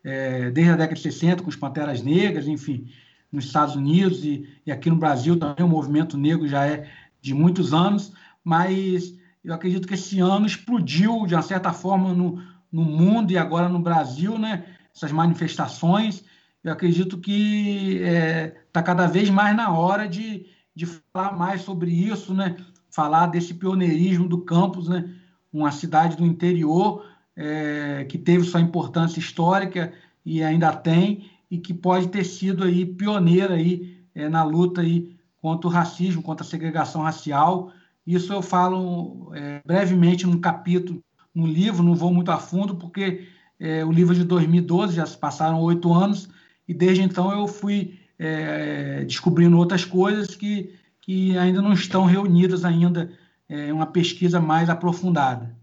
é, 0.03 0.51
desde 0.51 0.73
a 0.73 0.75
década 0.75 0.95
de 0.95 1.01
60, 1.01 1.41
com 1.41 1.49
os 1.49 1.55
Panteras 1.55 2.01
Negras, 2.01 2.47
enfim, 2.47 2.91
nos 3.31 3.45
Estados 3.45 3.75
Unidos 3.75 4.23
e, 4.23 4.47
e 4.65 4.71
aqui 4.71 4.89
no 4.89 4.97
Brasil 4.97 5.37
também 5.37 5.65
o 5.65 5.69
movimento 5.69 6.17
negro 6.17 6.47
já 6.47 6.65
é 6.65 6.89
de 7.21 7.33
muitos 7.33 7.73
anos, 7.73 8.13
mas 8.43 9.17
eu 9.43 9.53
acredito 9.53 9.87
que 9.87 9.93
esse 9.93 10.19
ano 10.19 10.45
explodiu, 10.45 11.25
de 11.25 11.35
uma 11.35 11.41
certa 11.41 11.71
forma, 11.71 12.13
no, 12.13 12.41
no 12.71 12.83
mundo 12.83 13.31
e 13.31 13.37
agora 13.37 13.69
no 13.69 13.79
Brasil, 13.79 14.37
né? 14.37 14.65
Essas 14.93 15.11
manifestações. 15.11 16.23
Eu 16.63 16.73
acredito 16.73 17.17
que 17.17 17.95
está 17.95 18.09
é, 18.09 18.47
tá 18.73 18.83
cada 18.83 19.07
vez 19.07 19.29
mais 19.29 19.55
na 19.55 19.71
hora 19.71 20.07
de, 20.07 20.47
de 20.75 20.85
falar 21.13 21.37
mais 21.37 21.61
sobre 21.61 21.91
isso, 21.91 22.33
né? 22.33 22.57
Falar 22.89 23.27
desse 23.27 23.53
pioneirismo 23.53 24.27
do 24.27 24.41
campus, 24.41 24.89
né? 24.89 25.14
Uma 25.55 25.71
cidade 25.71 26.17
do 26.17 26.25
interior 26.25 27.05
é, 27.33 28.05
que 28.09 28.17
teve 28.17 28.43
sua 28.43 28.59
importância 28.59 29.19
histórica 29.19 29.93
e 30.25 30.43
ainda 30.43 30.75
tem 30.75 31.31
e 31.49 31.57
que 31.57 31.73
pode 31.73 32.09
ter 32.09 32.25
sido 32.25 32.65
aí 32.65 32.85
pioneira 32.85 33.53
aí 33.53 33.97
é, 34.13 34.27
na 34.27 34.43
luta 34.43 34.81
aí 34.81 35.15
contra 35.41 35.69
o 35.69 35.71
racismo, 35.71 36.21
contra 36.21 36.45
a 36.45 36.49
segregação 36.49 37.03
racial. 37.03 37.71
Isso 38.05 38.33
eu 38.33 38.41
falo 38.41 39.31
é, 39.33 39.61
brevemente 39.65 40.27
num 40.27 40.41
capítulo, 40.41 41.01
no 41.33 41.47
livro, 41.47 41.83
não 41.83 41.95
vou 41.95 42.13
muito 42.13 42.31
a 42.31 42.37
fundo, 42.37 42.75
porque 42.75 43.25
é, 43.57 43.85
o 43.85 43.93
livro 43.93 44.13
é 44.13 44.17
de 44.17 44.25
2012, 44.25 44.97
já 44.97 45.05
se 45.05 45.17
passaram 45.17 45.61
oito 45.61 45.93
anos, 45.93 46.27
e 46.67 46.73
desde 46.73 47.01
então 47.01 47.31
eu 47.31 47.47
fui 47.47 47.97
é, 48.19 49.05
descobrindo 49.05 49.57
outras 49.57 49.85
coisas 49.85 50.35
que, 50.35 50.73
que 50.99 51.37
ainda 51.37 51.61
não 51.61 51.71
estão 51.71 52.03
reunidas 52.03 52.65
ainda 52.65 53.09
é, 53.49 53.71
uma 53.71 53.87
pesquisa 53.87 54.39
mais 54.39 54.69
aprofundada. 54.69 55.55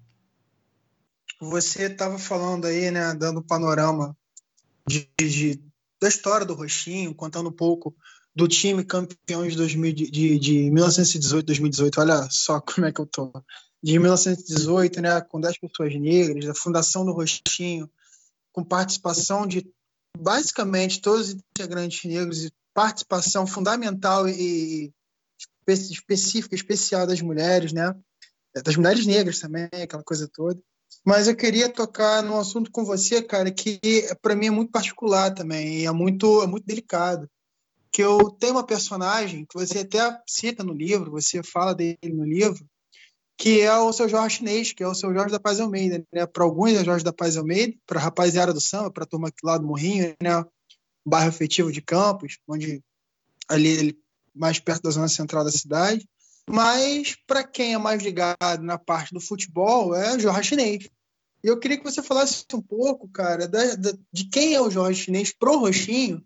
Você 1.40 1.84
estava 1.84 2.18
falando 2.18 2.66
aí, 2.66 2.90
né, 2.90 3.14
dando 3.14 3.42
panorama 3.42 4.16
de, 4.86 5.08
de, 5.18 5.60
da 6.00 6.08
história 6.08 6.46
do 6.46 6.54
Roxinho, 6.54 7.14
contando 7.14 7.48
um 7.48 7.52
pouco 7.52 7.94
do 8.34 8.46
time 8.46 8.84
campeão 8.84 9.46
de, 9.46 9.56
2000, 9.56 9.92
de, 9.92 10.38
de 10.38 10.70
1918, 10.70 11.46
2018. 11.46 12.00
Olha 12.00 12.28
só 12.30 12.60
como 12.62 12.86
é 12.86 12.92
que 12.92 13.00
eu 13.00 13.06
tô. 13.06 13.32
De 13.82 13.98
1918, 13.98 15.00
né, 15.00 15.20
com 15.20 15.40
10 15.40 15.58
pessoas 15.58 15.94
negras, 16.00 16.44
da 16.44 16.54
fundação 16.54 17.04
do 17.04 17.12
Rostinho, 17.12 17.90
com 18.52 18.62
participação 18.62 19.46
de 19.46 19.68
basicamente 20.16 21.00
todos 21.00 21.28
os 21.28 21.34
integrantes 21.34 22.04
negros 22.04 22.44
e 22.44 22.52
participação 22.72 23.46
fundamental 23.46 24.28
e 24.28 24.92
específica, 25.66 26.54
especial 26.54 27.06
das 27.06 27.20
mulheres, 27.20 27.72
né? 27.72 27.94
Das 28.64 28.76
mulheres 28.76 29.06
negras 29.06 29.38
também, 29.40 29.68
aquela 29.72 30.02
coisa 30.02 30.28
toda. 30.32 30.60
Mas 31.04 31.26
eu 31.26 31.34
queria 31.34 31.68
tocar 31.68 32.22
num 32.22 32.38
assunto 32.38 32.70
com 32.70 32.84
você, 32.84 33.22
cara, 33.22 33.50
que 33.50 33.80
para 34.20 34.36
mim 34.36 34.46
é 34.46 34.50
muito 34.50 34.70
particular 34.70 35.32
também, 35.32 35.86
é 35.86 35.90
muito, 35.90 36.42
é 36.42 36.46
muito 36.46 36.66
delicado 36.66 37.28
que 37.92 38.02
eu 38.02 38.30
tenho 38.30 38.54
uma 38.54 38.64
personagem 38.64 39.44
que 39.44 39.54
você 39.54 39.80
até 39.80 40.18
cita 40.26 40.64
no 40.64 40.72
livro, 40.72 41.10
você 41.10 41.42
fala 41.42 41.74
dele 41.74 41.98
no 42.04 42.24
livro, 42.24 42.66
que 43.36 43.60
é 43.60 43.76
o 43.76 43.92
seu 43.92 44.08
Jorge 44.08 44.38
Chinês, 44.38 44.72
que 44.72 44.82
é 44.82 44.88
o 44.88 44.94
seu 44.94 45.12
Jorge 45.12 45.30
da 45.30 45.38
Paz 45.38 45.60
Almeida. 45.60 46.02
Né? 46.10 46.24
Para 46.24 46.44
alguns 46.44 46.72
é 46.72 46.82
Jorge 46.82 47.04
da 47.04 47.12
Paz 47.12 47.36
Almeida, 47.36 47.76
para 47.86 48.00
a 48.00 48.02
rapaziada 48.02 48.52
do 48.52 48.60
samba, 48.60 48.90
para 48.90 49.04
a 49.04 49.06
turma 49.06 49.30
lá 49.44 49.58
do 49.58 49.66
Morrinho, 49.66 50.14
né? 50.22 50.44
bairro 51.04 51.28
afetivo 51.28 51.70
de 51.70 51.82
Campos, 51.82 52.38
onde 52.48 52.82
ali 53.46 53.68
ele, 53.68 54.01
mais 54.34 54.58
perto 54.58 54.82
da 54.82 54.90
zona 54.90 55.08
central 55.08 55.44
da 55.44 55.50
cidade. 55.50 56.08
Mas 56.48 57.16
para 57.26 57.44
quem 57.44 57.74
é 57.74 57.78
mais 57.78 58.02
ligado 58.02 58.62
na 58.62 58.78
parte 58.78 59.14
do 59.14 59.20
futebol, 59.20 59.94
é 59.94 60.18
Jorge 60.18 60.50
Chinês. 60.50 60.88
E 61.44 61.48
eu 61.48 61.58
queria 61.58 61.78
que 61.78 61.84
você 61.84 62.02
falasse 62.02 62.44
um 62.54 62.62
pouco, 62.62 63.08
cara, 63.08 63.48
da, 63.48 63.74
da, 63.76 63.92
de 64.12 64.28
quem 64.28 64.54
é 64.54 64.60
o 64.60 64.70
Jorge 64.70 65.04
Chinês 65.04 65.32
pro 65.32 65.58
Roxinho 65.58 66.24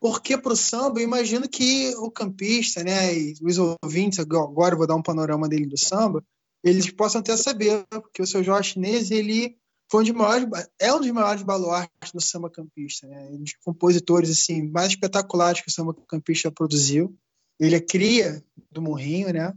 porque 0.00 0.36
para 0.36 0.52
o 0.52 0.56
samba, 0.56 1.00
eu 1.00 1.04
imagino 1.04 1.48
que 1.48 1.94
o 1.96 2.10
campista, 2.10 2.84
né, 2.84 3.12
e 3.12 3.34
os 3.42 3.58
ouvintes, 3.58 4.18
agora 4.18 4.74
eu 4.74 4.78
vou 4.78 4.86
dar 4.86 4.94
um 4.94 5.02
panorama 5.02 5.48
dele 5.48 5.66
do 5.66 5.78
samba, 5.78 6.22
eles 6.62 6.90
possam 6.90 7.20
até 7.20 7.36
saber, 7.36 7.84
porque 7.88 8.22
o 8.22 8.26
seu 8.26 8.42
Jorge 8.42 8.74
Chinês, 8.74 9.10
ele 9.10 9.56
foi 9.90 10.02
um 10.02 10.04
dos 10.04 10.14
maiores, 10.14 10.48
é 10.80 10.92
um 10.92 11.00
dos 11.00 11.10
maiores 11.10 11.42
baluartes 11.42 12.12
do 12.12 12.20
samba 12.20 12.50
campista, 12.50 13.06
né, 13.06 13.28
um 13.30 13.38
dos 13.38 13.54
compositores 13.64 14.30
assim, 14.30 14.68
mais 14.70 14.88
espetaculares 14.88 15.62
que 15.62 15.68
o 15.68 15.72
samba 15.72 15.94
campista 16.08 16.50
produziu. 16.50 17.16
Ele 17.58 17.76
é 17.76 17.80
cria 17.80 18.44
do 18.70 18.82
Morrinho, 18.82 19.32
né, 19.32 19.54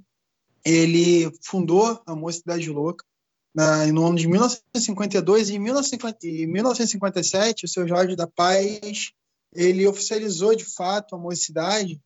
ele 0.63 1.31
fundou 1.41 2.01
a 2.05 2.15
Mocidade 2.15 2.69
Louca, 2.69 3.03
na, 3.53 3.87
no 3.87 4.05
ano 4.05 4.15
de 4.15 4.27
1952 4.27 5.49
e 5.49 5.55
em 5.55 5.59
1957 5.59 7.65
o 7.65 7.67
seu 7.67 7.87
Jorge 7.87 8.15
da 8.15 8.27
Paz 8.27 9.11
ele 9.53 9.87
oficializou 9.87 10.55
de 10.55 10.63
fato 10.63 11.15
a 11.15 11.17
mocidade 11.17 11.99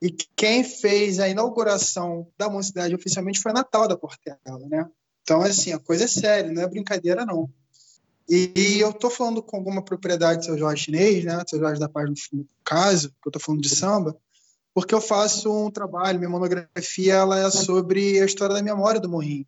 e 0.00 0.10
quem 0.36 0.62
fez 0.62 1.18
a 1.18 1.28
inauguração 1.28 2.28
da 2.38 2.48
mocidade 2.48 2.94
oficialmente 2.94 3.40
foi 3.40 3.50
a 3.50 3.54
Natal 3.54 3.88
da 3.88 3.96
Portela, 3.96 4.38
né? 4.68 4.88
Então, 5.22 5.40
assim, 5.40 5.72
a 5.72 5.78
coisa 5.78 6.04
é 6.04 6.08
séria, 6.08 6.52
não 6.52 6.62
é 6.62 6.68
brincadeira, 6.68 7.24
não. 7.24 7.50
E 8.28 8.78
eu 8.78 8.90
estou 8.90 9.10
falando 9.10 9.42
com 9.42 9.56
alguma 9.56 9.82
propriedade 9.82 10.40
do 10.40 10.44
seu 10.44 10.58
Jorge 10.58 10.84
Chinês, 10.84 11.24
né? 11.24 11.42
Seu 11.48 11.58
Jorge 11.58 11.80
da 11.80 11.88
Paz, 11.88 12.10
no 12.32 12.46
caso, 12.62 13.10
que 13.10 13.26
eu 13.26 13.30
estou 13.30 13.40
falando 13.40 13.62
de 13.62 13.74
samba, 13.74 14.16
porque 14.74 14.94
eu 14.94 15.00
faço 15.00 15.50
um 15.50 15.70
trabalho, 15.70 16.18
minha 16.18 16.28
monografia 16.28 17.14
ela 17.14 17.38
é 17.38 17.50
sobre 17.50 18.20
a 18.20 18.24
história 18.24 18.56
da 18.56 18.62
memória 18.62 19.00
do 19.00 19.08
Morrinho. 19.08 19.46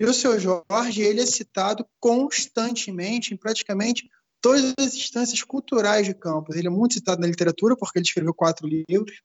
E 0.00 0.04
o 0.04 0.12
seu 0.12 0.38
Jorge, 0.38 1.00
ele 1.00 1.20
é 1.20 1.26
citado 1.26 1.86
constantemente, 2.00 3.32
em 3.32 3.36
praticamente 3.36 4.10
todas 4.40 4.74
as 4.78 4.94
instâncias 4.94 5.42
culturais 5.42 6.06
de 6.06 6.14
Campos. 6.14 6.56
Ele 6.56 6.66
é 6.66 6.70
muito 6.70 6.94
citado 6.94 7.20
na 7.20 7.26
literatura, 7.26 7.76
porque 7.76 7.98
ele 7.98 8.06
escreveu 8.06 8.34
quatro 8.34 8.66
livros. 8.66 9.22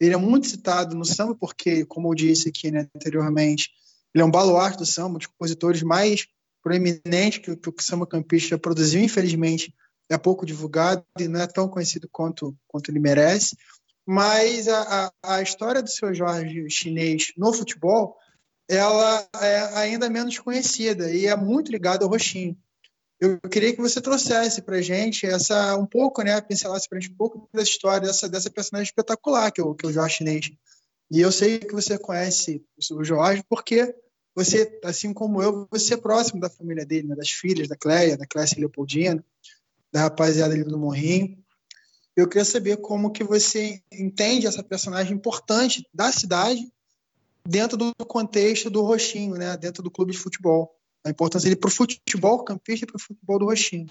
Ele 0.00 0.14
é 0.14 0.18
muito 0.18 0.46
citado 0.46 0.94
no 0.94 1.04
samba 1.04 1.34
porque, 1.34 1.84
como 1.86 2.10
eu 2.10 2.14
disse 2.14 2.48
aqui 2.48 2.70
né, 2.70 2.88
anteriormente, 2.94 3.70
ele 4.14 4.22
é 4.22 4.24
um 4.24 4.30
baluarte 4.30 4.78
do 4.78 4.86
samba, 4.86 5.14
um 5.14 5.18
dos 5.18 5.26
compositores 5.26 5.82
mais 5.82 6.26
proeminentes 6.62 7.38
que, 7.38 7.56
que 7.56 7.68
o 7.68 7.74
samba 7.80 8.06
campista 8.06 8.58
produziu, 8.58 9.00
infelizmente 9.00 9.74
é 10.08 10.16
pouco 10.16 10.46
divulgado 10.46 11.04
e 11.18 11.26
não 11.26 11.40
é 11.40 11.46
tão 11.46 11.68
conhecido 11.68 12.08
quanto, 12.10 12.56
quanto 12.68 12.90
ele 12.90 13.00
merece. 13.00 13.56
Mas 14.06 14.68
a, 14.68 15.12
a, 15.22 15.42
história 15.42 15.82
do 15.82 15.90
seu 15.90 16.14
Jorge 16.14 16.70
chinês 16.70 17.32
no 17.36 17.52
futebol 17.52 18.16
ela 18.68 19.28
é 19.40 19.78
ainda 19.78 20.08
menos 20.08 20.38
conhecida 20.38 21.10
e 21.10 21.26
é 21.26 21.36
muito 21.36 21.70
ligada 21.70 22.04
ao 22.04 22.10
roxinho. 22.10 22.56
Eu 23.18 23.40
queria 23.40 23.74
que 23.74 23.80
você 23.80 24.00
trouxesse 24.00 24.62
para 24.62 24.82
gente 24.82 25.26
essa 25.26 25.76
um 25.76 25.86
pouco, 25.86 26.22
né, 26.22 26.40
pincelasse 26.40 26.88
para 26.88 27.00
gente 27.00 27.12
um 27.12 27.16
pouco 27.16 27.48
dessa 27.52 27.70
história 27.70 28.06
dessa 28.06 28.28
dessa 28.28 28.50
personagem 28.50 28.88
espetacular 28.88 29.50
que 29.50 29.60
é 29.60 29.64
o 29.64 29.74
que 29.74 29.86
é 29.86 29.88
o 29.88 29.92
Jorge 29.92 30.16
Chinês. 30.16 30.50
E 31.10 31.20
eu 31.20 31.32
sei 31.32 31.58
que 31.58 31.72
você 31.72 31.98
conhece 31.98 32.64
o 32.92 33.04
Jorge 33.04 33.42
porque 33.48 33.94
você, 34.36 34.78
assim 34.84 35.14
como 35.14 35.42
eu, 35.42 35.66
você 35.70 35.94
é 35.94 35.96
próximo 35.96 36.38
da 36.38 36.50
família 36.50 36.84
dele, 36.84 37.08
né, 37.08 37.16
das 37.16 37.30
filhas 37.30 37.68
da 37.68 37.76
Cleia, 37.76 38.18
da 38.18 38.26
Clécia 38.26 38.58
Leopoldina, 38.60 39.24
da 39.90 40.02
rapaziada 40.02 40.52
ali 40.52 40.62
do 40.62 40.78
Morrinho. 40.78 41.42
Eu 42.16 42.26
queria 42.26 42.46
saber 42.46 42.78
como 42.78 43.12
que 43.12 43.22
você 43.22 43.82
entende 43.92 44.46
essa 44.46 44.62
personagem 44.62 45.14
importante 45.14 45.86
da 45.92 46.10
cidade 46.10 46.66
dentro 47.46 47.76
do 47.76 47.92
contexto 48.06 48.70
do 48.70 48.82
Roxinho, 48.82 49.34
né? 49.34 49.54
dentro 49.56 49.82
do 49.82 49.90
clube 49.90 50.12
de 50.12 50.18
futebol. 50.18 50.74
A 51.04 51.10
importância 51.10 51.46
dele 51.46 51.60
para 51.60 51.68
o 51.68 51.70
futebol 51.70 52.42
campista 52.42 52.84
e 52.84 52.88
para 52.88 52.96
o 52.96 53.00
futebol 53.00 53.38
do 53.38 53.44
Roxinho. 53.44 53.86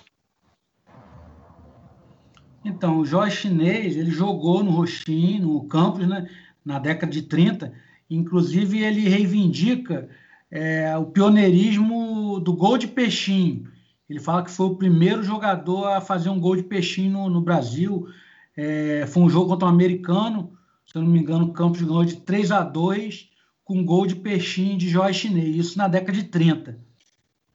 Então, 2.66 2.98
o 2.98 3.06
Jorge 3.06 3.42
Chinês, 3.42 3.96
ele 3.96 4.10
jogou 4.10 4.64
no 4.64 4.72
Roxinho, 4.72 5.48
no 5.48 5.68
campus, 5.68 6.08
né, 6.08 6.28
na 6.66 6.80
década 6.80 7.12
de 7.12 7.22
30. 7.22 7.72
Inclusive, 8.10 8.84
ele 8.84 9.08
reivindica 9.08 10.10
é, 10.50 10.98
o 10.98 11.06
pioneirismo 11.06 12.40
do 12.40 12.54
gol 12.54 12.76
de 12.76 12.88
peixinho. 12.88 13.72
Ele 14.10 14.20
fala 14.20 14.44
que 14.44 14.52
foi 14.52 14.68
o 14.68 14.76
primeiro 14.76 15.24
jogador 15.24 15.88
a 15.88 16.02
fazer 16.02 16.30
um 16.30 16.40
gol 16.40 16.56
de 16.56 16.64
peixinho 16.64 17.12
no, 17.12 17.30
no 17.30 17.42
Brasil. 17.42 18.08
É, 18.56 19.06
foi 19.08 19.24
um 19.24 19.30
jogo 19.30 19.50
contra 19.50 19.68
o 19.68 19.72
um 19.72 19.74
americano, 19.74 20.54
se 20.86 20.96
eu 20.96 21.02
não 21.02 21.10
me 21.10 21.20
engano, 21.20 21.46
o 21.46 21.54
Campos 21.54 21.82
ganhou 21.82 22.06
de 22.06 22.18
3 22.18 22.52
a 22.52 22.62
2 22.62 23.30
com 23.64 23.84
gol 23.84 24.06
de 24.06 24.16
peixinho 24.16 24.78
de 24.78 24.88
Jorge 24.88 25.22
Chinês, 25.22 25.56
isso 25.56 25.78
na 25.78 25.88
década 25.88 26.14
de 26.14 26.26
30. 26.26 26.80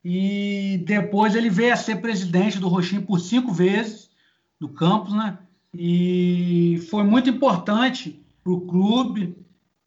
E 0.04 0.82
depois 0.84 1.34
ele 1.34 1.48
veio 1.48 1.72
a 1.72 1.76
ser 1.76 1.96
presidente 1.96 2.58
do 2.58 2.68
Roxinho 2.68 3.02
por 3.02 3.20
cinco 3.20 3.52
vezes, 3.52 4.10
do 4.58 4.68
campus, 4.68 5.12
né? 5.14 5.38
E 5.72 6.84
foi 6.90 7.04
muito 7.04 7.30
importante 7.30 8.20
para 8.42 8.52
o 8.52 8.62
clube. 8.62 9.36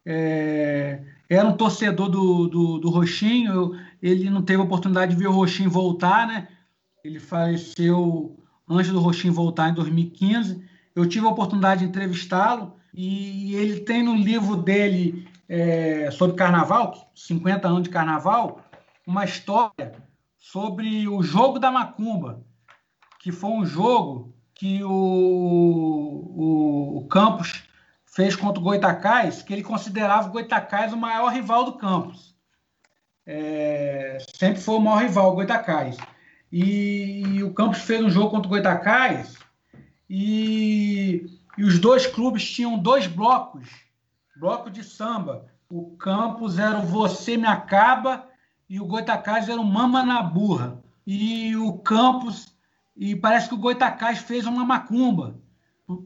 É, 0.06 1.02
era 1.30 1.48
um 1.48 1.58
torcedor 1.58 2.10
do, 2.10 2.48
do, 2.48 2.78
do 2.78 2.90
Roxinho, 2.90 3.74
ele 4.04 4.30
não 4.30 4.42
teve 4.42 4.62
a 4.62 4.66
oportunidade 4.66 5.16
de 5.16 5.18
ver 5.18 5.28
o 5.28 5.32
Roxinho 5.32 5.70
voltar, 5.70 6.28
né? 6.28 6.50
Ele 7.06 7.22
faleceu 7.22 8.38
antes 8.68 8.92
do 8.92 9.00
Roxinho 9.00 9.34
voltar 9.34 9.70
em 9.70 9.74
2015. 9.74 10.62
Eu 10.94 11.08
tive 11.08 11.26
a 11.26 11.30
oportunidade 11.30 11.80
de 11.80 11.88
entrevistá-lo 11.88 12.76
e 12.94 13.56
ele 13.56 13.80
tem 13.80 14.04
no 14.04 14.14
livro 14.14 14.58
dele 14.58 15.26
é, 15.48 16.12
sobre 16.12 16.36
carnaval, 16.36 17.12
50 17.16 17.66
anos 17.66 17.84
de 17.84 17.90
carnaval, 17.90 18.62
uma 19.08 19.24
história 19.24 19.94
sobre 20.38 21.08
o 21.08 21.24
jogo 21.24 21.58
da 21.58 21.72
macumba, 21.72 22.46
que 23.22 23.32
foi 23.32 23.52
um 23.52 23.66
jogo 23.66 24.36
que 24.54 24.84
o, 24.84 24.92
o, 24.92 26.98
o 26.98 27.08
Campos 27.08 27.64
fez 28.06 28.36
contra 28.36 28.60
o 28.60 28.64
Goitacás, 28.64 29.42
que 29.42 29.54
ele 29.54 29.64
considerava 29.64 30.28
o 30.28 30.32
Goitacás 30.32 30.92
o 30.92 30.98
maior 30.98 31.32
rival 31.32 31.64
do 31.64 31.78
Campos. 31.78 32.33
É, 33.26 34.18
sempre 34.36 34.62
foi 34.62 34.76
o 34.76 34.80
maior 34.80 35.04
rival, 35.04 35.32
o 35.32 35.36
Goitacás. 35.36 35.98
E, 36.52 37.24
e, 37.28 37.44
o 37.44 37.54
Campos 37.54 37.80
fez 37.80 38.04
um 38.04 38.10
jogo 38.10 38.30
contra 38.30 38.48
o 38.48 38.50
Goitacás 38.50 39.38
e, 40.08 41.26
e 41.58 41.64
os 41.64 41.80
dois 41.80 42.06
clubes 42.06 42.48
tinham 42.48 42.78
dois 42.78 43.08
blocos 43.08 43.68
bloco 44.36 44.70
de 44.70 44.84
samba. 44.84 45.46
O 45.70 45.96
Campos 45.98 46.60
era 46.60 46.80
o 46.80 46.86
Você 46.86 47.38
Me 47.38 47.48
Acaba 47.48 48.28
e 48.70 48.80
o 48.80 48.86
Goitacás 48.86 49.50
era 49.50 49.60
o 49.60 49.66
Mama 49.66 50.04
na 50.04 50.22
Burra. 50.22 50.82
E 51.06 51.56
o 51.56 51.74
Campos, 51.80 52.54
e 52.96 53.16
parece 53.16 53.50
que 53.50 53.56
o 53.56 53.60
Goitacás 53.60 54.20
fez 54.20 54.46
uma 54.46 54.66
macumba 54.66 55.40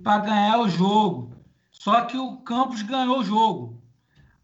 para 0.04 0.24
ganhar 0.24 0.60
o 0.60 0.70
jogo. 0.70 1.34
Só 1.72 2.02
que 2.02 2.18
o 2.18 2.38
Campos 2.38 2.82
ganhou 2.82 3.20
o 3.20 3.24
jogo. 3.24 3.77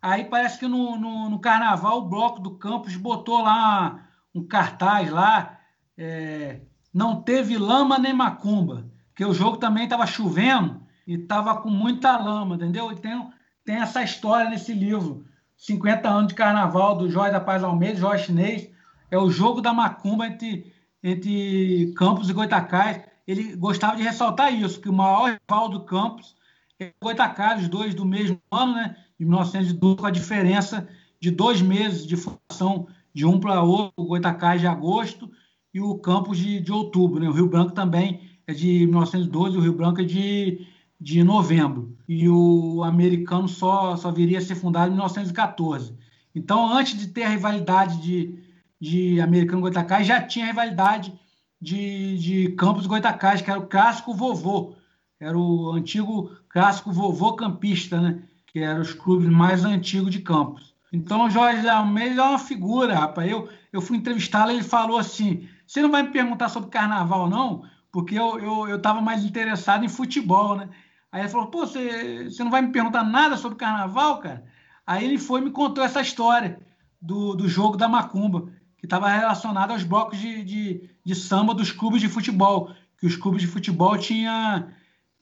Aí 0.03 0.25
parece 0.25 0.59
que 0.59 0.67
no, 0.67 0.97
no, 0.97 1.29
no 1.29 1.39
carnaval 1.39 1.99
o 1.99 2.09
bloco 2.09 2.41
do 2.41 2.57
Campos 2.57 2.93
botou 2.97 3.41
lá 3.41 4.05
um 4.35 4.45
cartaz 4.45 5.09
lá. 5.09 5.57
É, 5.97 6.59
não 6.93 7.21
teve 7.21 7.57
lama 7.57 7.97
nem 7.97 8.13
macumba. 8.13 8.91
Porque 9.07 9.23
o 9.23 9.33
jogo 9.33 9.55
também 9.55 9.85
estava 9.85 10.05
chovendo 10.05 10.81
e 11.07 11.13
estava 11.13 11.55
com 11.55 11.69
muita 11.69 12.17
lama, 12.17 12.55
entendeu? 12.55 12.91
E 12.91 12.97
tem, 12.97 13.29
tem 13.63 13.77
essa 13.77 14.03
história 14.03 14.49
nesse 14.49 14.73
livro. 14.73 15.25
50 15.55 16.09
anos 16.09 16.27
de 16.27 16.35
carnaval 16.35 16.97
do 16.97 17.09
Jorge 17.09 17.31
da 17.31 17.39
Paz 17.39 17.63
Almeida, 17.63 17.97
Jorge 17.97 18.25
Chinês. 18.25 18.69
É 19.09 19.17
o 19.17 19.31
jogo 19.31 19.61
da 19.61 19.73
macumba 19.73 20.27
entre, 20.27 20.73
entre 21.01 21.93
Campos 21.95 22.29
e 22.29 22.33
Goitacás. 22.33 23.01
Ele 23.25 23.55
gostava 23.55 23.95
de 23.95 24.03
ressaltar 24.03 24.53
isso, 24.53 24.81
que 24.81 24.89
o 24.89 24.93
maior 24.93 25.31
rival 25.31 25.69
do 25.69 25.85
Campos 25.85 26.35
é 26.77 26.87
o 26.87 27.05
Goitacás, 27.05 27.61
os 27.61 27.69
dois 27.69 27.95
do 27.95 28.03
mesmo 28.03 28.41
ano, 28.51 28.73
né? 28.73 28.97
De 29.23 29.29
1912, 29.29 29.97
com 29.97 30.05
a 30.05 30.11
diferença 30.11 30.87
de 31.19 31.31
dois 31.31 31.61
meses 31.61 32.05
de 32.05 32.15
fundação 32.15 32.87
de 33.13 33.25
um 33.25 33.39
para 33.39 33.61
outro, 33.61 33.93
o 33.97 34.05
Goitacás 34.05 34.59
de 34.59 34.67
agosto 34.67 35.31
e 35.73 35.79
o 35.79 35.95
Campos 35.95 36.37
de, 36.37 36.59
de 36.59 36.71
outubro. 36.71 37.19
Né? 37.19 37.29
O 37.29 37.33
Rio 37.33 37.47
Branco 37.47 37.71
também 37.71 38.21
é 38.45 38.53
de 38.53 38.85
1912, 38.85 39.57
o 39.57 39.61
Rio 39.61 39.73
Branco 39.73 40.01
é 40.01 40.03
de 40.03 40.67
de 41.03 41.21
novembro. 41.21 41.97
E 42.07 42.29
o 42.29 42.81
americano 42.81 43.47
só, 43.47 43.97
só 43.97 44.09
viria 44.09 44.37
a 44.37 44.41
ser 44.41 44.55
fundado 44.55 44.87
em 44.87 44.91
1914. 44.91 45.93
Então, 46.33 46.71
antes 46.71 46.97
de 46.97 47.07
ter 47.07 47.23
a 47.23 47.29
rivalidade 47.29 48.01
de, 48.01 48.39
de 48.79 49.19
americano 49.19 49.61
Goitacás, 49.61 50.07
já 50.07 50.21
tinha 50.21 50.45
a 50.45 50.47
rivalidade 50.47 51.13
de, 51.59 52.17
de 52.17 52.47
Campos 52.53 52.87
Goitacás, 52.87 53.41
que 53.41 53.51
era 53.51 53.59
o 53.59 53.67
clássico 53.67 54.13
vovô. 54.13 54.75
Era 55.19 55.37
o 55.37 55.71
antigo 55.71 56.31
clássico 56.47 56.91
vovô 56.91 57.33
campista, 57.33 57.99
né? 57.99 58.23
Que 58.53 58.59
eram 58.59 58.81
os 58.81 58.93
clubes 58.93 59.27
mais 59.27 59.65
antigos 59.65 60.11
de 60.11 60.19
Campos. 60.19 60.75
Então, 60.93 61.25
o 61.25 61.29
Jorge 61.29 61.67
Almeida 61.67 62.21
é 62.21 62.23
uma 62.23 62.37
figura, 62.37 62.93
rapaz. 62.93 63.29
Eu, 63.29 63.49
eu 63.73 63.81
fui 63.81 63.97
entrevistá-lo 63.97 64.51
e 64.51 64.55
ele 64.55 64.63
falou 64.63 64.99
assim: 64.99 65.49
você 65.65 65.81
não 65.81 65.89
vai 65.89 66.03
me 66.03 66.11
perguntar 66.11 66.49
sobre 66.49 66.69
carnaval, 66.69 67.27
não? 67.27 67.63
Porque 67.91 68.17
eu 68.17 68.75
estava 68.75 68.99
eu, 68.99 69.01
eu 69.01 69.05
mais 69.05 69.25
interessado 69.25 69.83
em 69.83 69.89
futebol, 69.89 70.55
né? 70.55 70.69
Aí 71.11 71.21
ele 71.21 71.29
falou, 71.29 71.47
pô, 71.47 71.65
você, 71.65 72.25
você 72.25 72.43
não 72.43 72.51
vai 72.51 72.61
me 72.61 72.71
perguntar 72.71 73.03
nada 73.03 73.37
sobre 73.37 73.57
carnaval, 73.57 74.19
cara? 74.19 74.45
Aí 74.85 75.03
ele 75.03 75.17
foi 75.17 75.41
e 75.41 75.43
me 75.43 75.51
contou 75.51 75.83
essa 75.83 76.01
história 76.01 76.59
do, 77.01 77.35
do 77.35 77.47
jogo 77.47 77.77
da 77.77 77.87
Macumba, 77.87 78.51
que 78.77 78.85
estava 78.85 79.09
relacionado 79.09 79.71
aos 79.71 79.83
blocos 79.83 80.19
de, 80.19 80.43
de, 80.43 80.89
de, 81.03 81.15
samba 81.15 81.53
dos 81.53 81.71
clubes 81.71 82.01
de 82.01 82.09
futebol, 82.09 82.71
que 82.99 83.05
os 83.05 83.15
clubes 83.15 83.41
de 83.41 83.47
futebol 83.47 83.97
tinham 83.97 84.67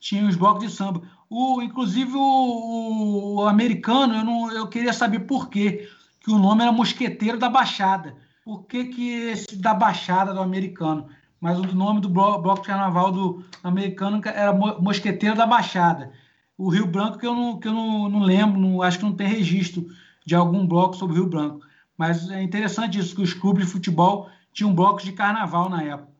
tinha 0.00 0.26
os 0.26 0.34
blocos 0.34 0.64
de 0.66 0.70
samba. 0.70 1.02
O, 1.34 1.62
inclusive 1.62 2.12
o, 2.14 3.36
o, 3.36 3.48
americano, 3.48 4.14
eu, 4.14 4.24
não, 4.24 4.52
eu 4.52 4.68
queria 4.68 4.92
saber 4.92 5.20
por 5.20 5.48
quê, 5.48 5.88
que 6.20 6.30
o 6.30 6.38
nome 6.38 6.62
era 6.62 6.70
Mosqueteiro 6.70 7.38
da 7.38 7.48
Baixada. 7.48 8.14
Por 8.44 8.64
que, 8.66 8.86
que 8.86 9.10
esse 9.30 9.56
da 9.56 9.72
Baixada 9.72 10.34
do 10.34 10.40
americano? 10.40 11.08
mas 11.42 11.58
o 11.58 11.74
nome 11.74 12.00
do 12.00 12.08
bloco 12.08 12.60
de 12.60 12.68
carnaval 12.68 13.10
do 13.10 13.44
americano 13.64 14.20
era 14.24 14.52
Mosqueteiro 14.52 15.34
da 15.34 15.44
Baixada. 15.44 16.12
O 16.56 16.68
Rio 16.68 16.86
Branco, 16.86 17.18
que 17.18 17.26
eu 17.26 17.34
não, 17.34 17.58
que 17.58 17.66
eu 17.66 17.72
não, 17.72 18.08
não 18.08 18.20
lembro, 18.20 18.60
não, 18.60 18.80
acho 18.80 18.98
que 18.98 19.04
não 19.04 19.12
tem 19.12 19.26
registro 19.26 19.84
de 20.24 20.36
algum 20.36 20.64
bloco 20.64 20.94
sobre 20.94 21.16
o 21.16 21.22
Rio 21.22 21.28
Branco. 21.28 21.66
Mas 21.98 22.30
é 22.30 22.40
interessante 22.40 22.96
isso, 22.96 23.16
que 23.16 23.22
os 23.22 23.34
clubes 23.34 23.66
de 23.66 23.72
futebol 23.72 24.30
tinham 24.52 24.72
blocos 24.72 25.02
de 25.02 25.10
carnaval 25.10 25.68
na 25.68 25.82
época. 25.82 26.11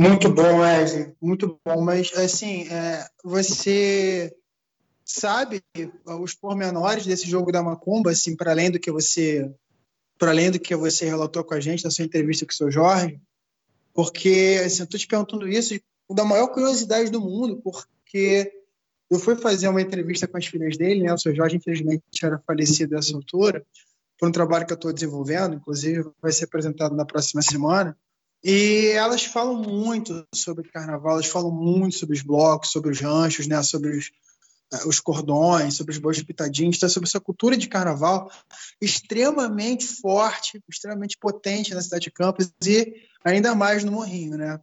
Muito 0.00 0.32
bom, 0.32 0.60
Wesley, 0.60 1.12
muito 1.20 1.60
bom. 1.62 1.82
Mas, 1.82 2.10
assim, 2.16 2.66
é, 2.68 3.06
você 3.22 4.34
sabe 5.04 5.62
os 6.06 6.32
pormenores 6.32 7.04
desse 7.04 7.28
jogo 7.28 7.52
da 7.52 7.62
Macumba, 7.62 8.10
assim, 8.10 8.34
para 8.34 8.52
além 8.52 8.70
do 8.70 8.80
que 8.80 8.90
você 8.90 9.54
para 10.18 10.30
além 10.30 10.50
do 10.50 10.58
que 10.58 10.74
você 10.74 11.04
relatou 11.04 11.44
com 11.44 11.52
a 11.52 11.60
gente 11.60 11.84
na 11.84 11.90
sua 11.90 12.04
entrevista 12.06 12.46
com 12.46 12.52
o 12.52 12.54
seu 12.54 12.70
Jorge, 12.70 13.20
porque, 13.92 14.62
assim, 14.64 14.80
eu 14.80 14.84
estou 14.84 14.98
te 14.98 15.06
perguntando 15.06 15.46
isso 15.46 15.78
da 16.10 16.24
maior 16.24 16.48
curiosidade 16.48 17.10
do 17.10 17.20
mundo, 17.20 17.60
porque 17.62 18.50
eu 19.10 19.18
fui 19.18 19.36
fazer 19.36 19.68
uma 19.68 19.82
entrevista 19.82 20.26
com 20.26 20.38
as 20.38 20.46
filhas 20.46 20.78
dele, 20.78 21.02
né? 21.02 21.12
O 21.12 21.18
seu 21.18 21.34
Jorge, 21.34 21.56
infelizmente, 21.56 22.02
era 22.24 22.38
falecido 22.38 22.94
nessa 22.94 23.14
altura, 23.14 23.62
por 24.18 24.30
um 24.30 24.32
trabalho 24.32 24.66
que 24.66 24.72
eu 24.72 24.76
estou 24.76 24.94
desenvolvendo, 24.94 25.56
inclusive 25.56 26.10
vai 26.22 26.32
ser 26.32 26.46
apresentado 26.46 26.96
na 26.96 27.04
próxima 27.04 27.42
semana. 27.42 27.94
E 28.42 28.88
elas 28.94 29.24
falam 29.24 29.56
muito 29.56 30.26
sobre 30.34 30.68
carnaval, 30.70 31.14
elas 31.14 31.26
falam 31.26 31.50
muito 31.50 31.96
sobre 31.96 32.16
os 32.16 32.22
blocos, 32.22 32.70
sobre 32.70 32.90
os 32.90 33.00
ranchos, 33.00 33.46
né? 33.46 33.62
sobre, 33.62 33.98
os, 33.98 34.10
uh, 34.72 34.88
os 34.88 34.98
cordões, 34.98 35.74
sobre 35.74 35.92
os 35.92 35.98
bois 35.98 36.22
pitadinhos, 36.22 36.76
então, 36.76 36.88
sobre 36.88 37.08
essa 37.08 37.20
cultura 37.20 37.56
de 37.56 37.68
carnaval 37.68 38.30
extremamente 38.80 39.86
forte, 39.86 40.62
extremamente 40.68 41.18
potente 41.18 41.74
na 41.74 41.82
cidade 41.82 42.04
de 42.04 42.10
Campos 42.10 42.50
e 42.64 42.94
ainda 43.22 43.54
mais 43.54 43.84
no 43.84 43.92
Morrinho, 43.92 44.38
né? 44.38 44.58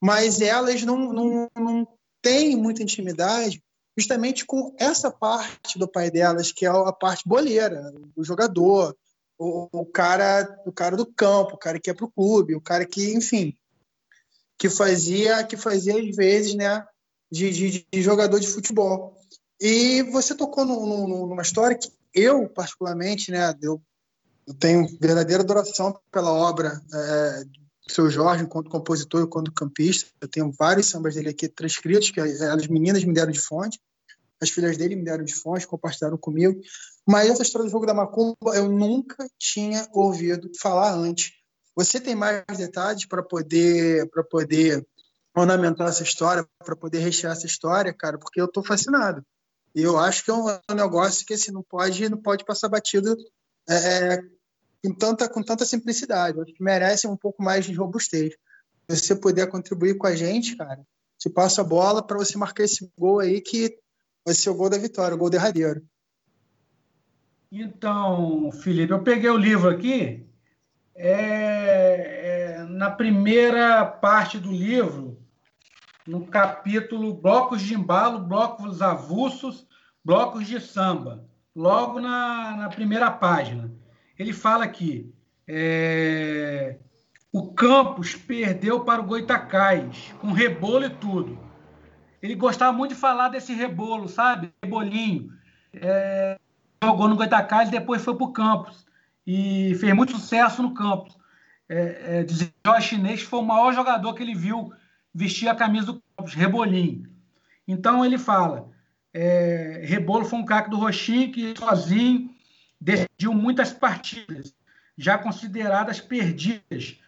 Mas 0.00 0.42
elas 0.42 0.82
não, 0.82 1.12
não, 1.12 1.50
não 1.56 1.88
têm 2.20 2.56
muita 2.56 2.82
intimidade 2.82 3.62
justamente 3.96 4.44
com 4.44 4.74
essa 4.78 5.10
parte 5.10 5.78
do 5.78 5.88
pai 5.88 6.10
delas, 6.10 6.52
que 6.52 6.66
é 6.66 6.68
a 6.68 6.92
parte 6.92 7.22
boleira, 7.26 7.92
o 8.14 8.24
jogador, 8.24 8.94
o, 9.38 9.68
o 9.72 9.86
cara, 9.86 10.62
o 10.64 10.72
cara 10.72 10.96
do 10.96 11.06
campo, 11.06 11.54
o 11.54 11.58
cara 11.58 11.80
que 11.80 11.90
ia 11.90 11.94
para 11.94 12.06
o 12.06 12.12
clube, 12.12 12.54
o 12.54 12.60
cara 12.60 12.84
que, 12.84 13.14
enfim, 13.14 13.56
que 14.58 14.68
fazia, 14.68 15.44
que 15.44 15.56
fazia 15.56 16.00
às 16.00 16.16
vezes, 16.16 16.54
né, 16.54 16.84
de, 17.30 17.50
de, 17.50 17.86
de 17.92 18.02
jogador 18.02 18.38
de 18.38 18.48
futebol. 18.48 19.16
E 19.60 20.02
você 20.04 20.34
tocou 20.34 20.64
no, 20.64 20.86
no, 20.86 21.26
numa 21.26 21.42
história 21.42 21.76
que 21.76 21.90
eu, 22.12 22.48
particularmente, 22.48 23.30
né, 23.30 23.54
eu, 23.60 23.82
eu 24.46 24.54
tenho 24.54 24.86
verdadeira 25.00 25.42
adoração 25.42 25.98
pela 26.12 26.32
obra 26.32 26.80
é, 26.92 27.44
do 27.44 27.92
seu 27.92 28.08
Jorge, 28.10 28.44
enquanto 28.44 28.70
compositor 28.70 29.22
enquanto 29.22 29.52
campista. 29.52 30.10
Eu 30.20 30.28
tenho 30.28 30.52
vários 30.52 30.88
sambas 30.88 31.14
dele 31.14 31.30
aqui 31.30 31.48
transcritos, 31.48 32.10
que 32.10 32.20
as 32.20 32.66
meninas 32.68 33.04
me 33.04 33.12
deram 33.12 33.32
de 33.32 33.40
fonte, 33.40 33.80
as 34.40 34.50
filhas 34.50 34.76
dele 34.76 34.96
me 34.96 35.04
deram 35.04 35.24
de 35.24 35.34
fonte, 35.34 35.66
compartilharam 35.66 36.16
comigo. 36.16 36.60
Mas 37.06 37.28
essa 37.28 37.42
história 37.42 37.66
do 37.66 37.70
jogo 37.70 37.86
da 37.86 37.94
Macumba 37.94 38.54
eu 38.54 38.68
nunca 38.70 39.28
tinha 39.38 39.86
ouvido 39.92 40.50
falar 40.58 40.92
antes. 40.94 41.32
Você 41.76 42.00
tem 42.00 42.14
mais 42.14 42.44
detalhes 42.56 43.04
para 43.04 43.22
poder, 43.22 44.08
para 44.10 44.24
poder 44.24 44.86
ornamentar 45.36 45.88
essa 45.88 46.02
história, 46.02 46.46
para 46.64 46.76
poder 46.76 47.00
rechear 47.00 47.32
essa 47.32 47.46
história, 47.46 47.92
cara? 47.92 48.18
Porque 48.18 48.40
eu 48.40 48.46
estou 48.46 48.64
fascinado. 48.64 49.24
Eu 49.74 49.98
acho 49.98 50.24
que 50.24 50.30
é 50.30 50.34
um 50.34 50.74
negócio 50.74 51.26
que 51.26 51.34
assim, 51.34 51.50
não 51.50 51.62
pode 51.62 52.08
não 52.08 52.22
pode 52.22 52.44
passar 52.44 52.68
batido 52.68 53.16
é, 53.68 53.74
é, 53.74 54.22
com, 54.82 54.94
tanta, 54.94 55.28
com 55.28 55.42
tanta 55.42 55.64
simplicidade. 55.64 56.40
acho 56.40 56.54
que 56.54 56.62
merece 56.62 57.08
um 57.08 57.16
pouco 57.16 57.42
mais 57.42 57.64
de 57.64 57.74
robustez. 57.74 58.34
Se 58.88 58.98
você 58.98 59.16
puder 59.16 59.50
contribuir 59.50 59.96
com 59.96 60.06
a 60.06 60.14
gente, 60.14 60.56
cara, 60.56 60.80
te 61.18 61.28
passo 61.28 61.60
a 61.60 61.64
bola 61.64 62.06
para 62.06 62.18
você 62.18 62.38
marcar 62.38 62.64
esse 62.64 62.88
gol 62.96 63.18
aí 63.18 63.40
que 63.40 63.76
vai 64.24 64.34
ser 64.34 64.50
o 64.50 64.54
gol 64.54 64.70
da 64.70 64.78
vitória, 64.78 65.14
o 65.14 65.18
gol 65.18 65.30
derradeiro. 65.30 65.82
Então, 67.56 68.50
Felipe, 68.50 68.92
eu 68.92 69.04
peguei 69.04 69.30
o 69.30 69.36
livro 69.36 69.70
aqui. 69.70 70.26
É, 70.96 72.56
é, 72.58 72.64
na 72.64 72.90
primeira 72.90 73.84
parte 73.86 74.40
do 74.40 74.50
livro, 74.50 75.16
no 76.04 76.26
capítulo 76.26 77.14
Blocos 77.14 77.62
de 77.62 77.74
Embalo, 77.74 78.18
Blocos 78.18 78.82
Avulsos, 78.82 79.68
Blocos 80.04 80.48
de 80.48 80.60
Samba, 80.60 81.24
logo 81.54 82.00
na, 82.00 82.56
na 82.56 82.68
primeira 82.70 83.08
página. 83.08 83.70
Ele 84.18 84.32
fala 84.32 84.64
aqui: 84.64 85.14
é, 85.46 86.78
o 87.32 87.52
Campos 87.52 88.16
perdeu 88.16 88.80
para 88.80 89.00
o 89.00 89.06
Goitacás, 89.06 90.12
com 90.20 90.32
rebolo 90.32 90.86
e 90.86 90.90
tudo. 90.90 91.38
Ele 92.20 92.34
gostava 92.34 92.76
muito 92.76 92.94
de 92.94 93.00
falar 93.00 93.28
desse 93.28 93.54
rebolo, 93.54 94.08
sabe? 94.08 94.52
Rebolinho. 94.60 95.30
É, 95.72 96.36
jogou 96.84 97.08
no 97.08 97.16
Goitacás 97.16 97.68
e 97.68 97.72
depois 97.72 98.02
foi 98.02 98.14
para 98.14 98.24
o 98.24 98.32
Campos. 98.32 98.84
E 99.26 99.74
fez 99.76 99.94
muito 99.94 100.12
sucesso 100.12 100.62
no 100.62 100.74
Campos. 100.74 101.16
É, 101.68 102.20
é, 102.20 102.26
Jorge 102.66 102.88
Chinês 102.88 103.22
foi 103.22 103.38
o 103.38 103.44
maior 103.44 103.72
jogador 103.72 104.14
que 104.14 104.22
ele 104.22 104.34
viu 104.34 104.72
vestir 105.14 105.48
a 105.48 105.54
camisa 105.54 105.86
do 105.86 106.02
Campos, 106.16 106.34
Rebolinho. 106.34 107.10
Então 107.66 108.04
ele 108.04 108.18
fala: 108.18 108.70
é, 109.12 109.82
Rebolo 109.84 110.24
foi 110.24 110.38
um 110.38 110.44
craque 110.44 110.70
do 110.70 110.78
Roxinho 110.78 111.32
que 111.32 111.54
sozinho 111.56 112.30
decidiu 112.80 113.32
muitas 113.32 113.72
partidas, 113.72 114.54
já 114.96 115.16
consideradas 115.16 116.00
perdidas 116.00 116.98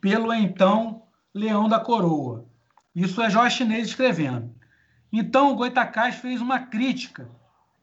pelo 0.00 0.32
então 0.32 1.02
Leão 1.34 1.68
da 1.68 1.78
Coroa. 1.78 2.46
Isso 2.94 3.20
é 3.20 3.28
Jorge 3.28 3.58
Chinês 3.58 3.88
escrevendo. 3.88 4.54
Então 5.12 5.52
o 5.52 5.54
Goitacás 5.54 6.16
fez 6.16 6.40
uma 6.40 6.60
crítica, 6.60 7.28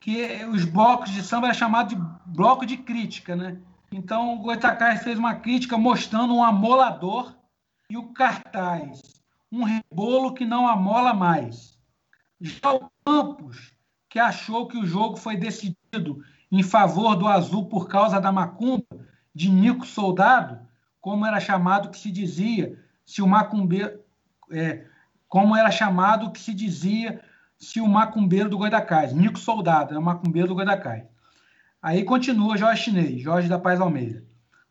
que 0.04 0.44
os 0.48 0.66
blocos 0.66 1.12
de 1.12 1.24
samba 1.24 1.48
era 1.48 1.54
chamado 1.54 1.96
de 1.96 2.02
bloco 2.26 2.66
de 2.66 2.76
crítica, 2.76 3.38
né? 3.38 3.58
Então 3.90 4.36
o 4.36 4.40
Goitacás 4.40 5.02
fez 5.02 5.18
uma 5.18 5.36
crítica 5.36 5.78
mostrando 5.78 6.36
um 6.36 6.44
amolador 6.44 7.34
e 7.90 7.96
o 7.96 8.12
cartaz 8.12 9.02
um 9.50 9.64
rebolo 9.64 10.34
que 10.34 10.46
não 10.46 10.68
amola 10.68 11.14
mais. 11.14 11.80
Já 12.42 12.74
o 12.74 12.92
Campos, 13.06 13.72
que 14.10 14.20
achou 14.20 14.68
que 14.68 14.78
o 14.78 14.86
jogo 14.86 15.16
foi 15.16 15.38
decidido 15.38 16.22
em 16.52 16.64
favor 16.64 17.16
do 17.16 17.26
azul 17.26 17.70
por 17.70 17.88
causa 17.88 18.20
da 18.20 18.32
macumba 18.32 18.84
de 19.34 19.50
Nico 19.50 19.86
Soldado, 19.86 20.68
como 21.00 21.26
era 21.26 21.40
chamado 21.40 21.90
que 21.90 21.98
se 21.98 22.12
dizia, 22.12 22.78
se 23.06 23.22
o 23.22 23.28
macumbeiro, 23.28 24.02
é, 24.52 24.86
como 25.30 25.56
era 25.56 25.72
chamado 25.72 26.32
que 26.32 26.42
se 26.42 26.54
dizia 26.54 27.24
se 27.64 27.80
o 27.80 27.88
macumbeiro 27.88 28.50
do 28.50 28.58
Goitacás, 28.58 29.14
Nico 29.14 29.40
Soldado, 29.40 29.96
é 29.96 29.98
o 29.98 30.02
macumbeiro 30.02 30.50
do 30.50 30.56
Goitacás. 30.56 31.04
Aí 31.82 32.04
continua 32.04 32.58
Jorge 32.58 32.84
Chinês, 32.84 33.22
Jorge 33.22 33.48
da 33.48 33.58
Paz 33.58 33.80
Almeida. 33.80 34.24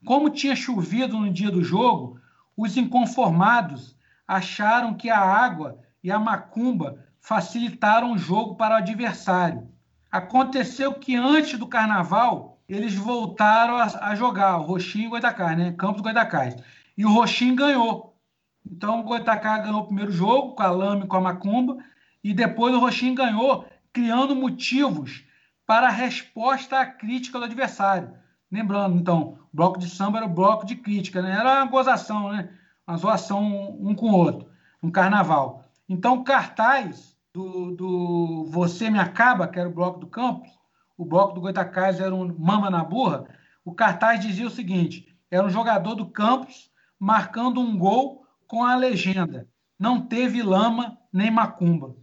Como 0.05 0.31
tinha 0.31 0.55
chovido 0.55 1.19
no 1.19 1.33
dia 1.33 1.51
do 1.51 1.65
jogo, 1.65 2.21
os 2.57 2.77
inconformados 2.77 3.97
acharam 4.29 4.95
que 4.95 5.09
a 5.09 5.19
água 5.19 5.79
e 6.03 6.11
a 6.11 6.19
macumba 6.19 7.05
facilitaram 7.21 8.13
o 8.13 8.19
jogo 8.19 8.57
para 8.57 8.75
o 8.75 8.79
adversário. 8.79 9.69
Aconteceu 10.11 10.93
que 10.93 11.17
antes 11.17 11.59
do 11.59 11.67
carnaval, 11.67 12.61
eles 12.69 12.95
voltaram 12.95 13.77
a, 13.77 14.11
a 14.11 14.15
jogar, 14.15 14.59
o 14.59 14.63
Roxinho 14.63 15.05
e 15.05 15.07
o 15.07 15.11
Goitacás, 15.11 15.57
né? 15.57 15.73
Campos 15.73 15.99
do 15.99 16.03
Goitacás. 16.03 16.57
E 16.97 17.07
o 17.07 17.13
Roxinho 17.13 17.57
ganhou. 17.57 18.19
Então 18.67 19.01
o 19.01 19.05
Goitacás 19.05 19.65
ganhou 19.65 19.81
o 19.81 19.87
primeiro 19.87 20.13
jogo, 20.13 20.55
com 20.55 20.63
a 20.63 20.71
Lame 20.71 21.05
e 21.05 21.07
com 21.07 21.17
a 21.17 21.21
Macumba, 21.21 21.79
e 22.23 22.33
depois 22.33 22.75
o 22.75 22.79
Roxinho 22.79 23.15
ganhou, 23.15 23.67
criando 23.93 24.35
motivos 24.35 25.25
para 25.67 25.89
a 25.89 25.91
resposta 25.91 26.79
à 26.79 26.87
crítica 26.87 27.39
do 27.39 27.45
adversário. 27.45 28.15
Lembrando, 28.51 28.97
então, 28.97 29.39
o 29.53 29.57
bloco 29.57 29.79
de 29.79 29.89
samba 29.89 30.19
era 30.19 30.27
o 30.27 30.35
bloco 30.35 30.67
de 30.67 30.77
crítica, 30.77 31.23
né? 31.23 31.33
Era 31.33 31.63
uma 31.63 31.71
gozação, 31.71 32.31
né? 32.31 32.51
uma 32.87 32.97
zoação 32.97 33.79
um 33.81 33.95
com 33.95 34.11
o 34.11 34.15
outro, 34.15 34.49
um 34.83 34.91
carnaval. 34.91 35.65
Então, 35.89 36.15
o 36.15 36.25
cartaz 36.25 37.17
do, 37.33 37.73
do 37.73 38.45
Você 38.51 38.91
Me 38.91 38.99
Acaba, 38.99 39.49
que 39.49 39.59
era 39.59 39.69
o 39.69 39.73
bloco 39.73 39.99
do 39.99 40.07
Campos, 40.07 40.51
o 40.97 41.05
bloco 41.05 41.35
do 41.35 41.41
Goitacás 41.41 42.01
era 42.01 42.15
um 42.15 42.35
Mama 42.39 42.71
na 42.71 42.85
Burra, 42.85 43.27
o 43.65 43.75
cartaz 43.75 44.21
dizia 44.21 44.47
o 44.47 44.51
seguinte: 44.51 45.17
era 45.31 45.47
um 45.47 45.51
jogador 45.51 45.95
do 45.95 46.07
Campos 46.07 46.71
marcando 46.99 47.61
um 47.61 47.77
gol 47.77 48.27
com 48.47 48.65
a 48.65 48.77
legenda: 48.77 49.49
Não 49.79 50.01
teve 50.07 50.43
lama 50.43 50.99
nem 51.13 51.31
macumba. 51.31 51.97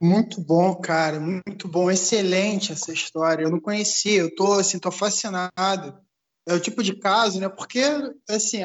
Muito 0.00 0.40
bom, 0.40 0.74
cara, 0.74 1.20
muito 1.20 1.68
bom, 1.68 1.90
excelente 1.90 2.72
essa 2.72 2.92
história. 2.92 3.44
Eu 3.44 3.50
não 3.50 3.60
conhecia, 3.60 4.20
eu 4.20 4.34
tô 4.34 4.54
assim, 4.54 4.78
tô 4.78 4.90
fascinado. 4.90 5.52
É 6.46 6.54
o 6.54 6.60
tipo 6.60 6.82
de 6.82 6.96
caso, 6.96 7.40
né? 7.40 7.48
Porque 7.48 7.80
assim, 8.28 8.60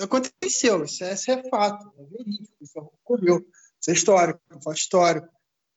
aconteceu, 0.00 0.84
isso 0.84 1.04
é, 1.04 1.14
isso 1.14 1.30
é 1.30 1.48
fato, 1.48 1.92
é 1.98 2.04
verídico, 2.04 2.54
isso 2.60 2.78
ocorreu, 2.78 3.46
isso 3.80 3.90
é 3.90 3.92
histórico, 3.92 4.40
é 4.50 4.72
histórico. 4.72 5.28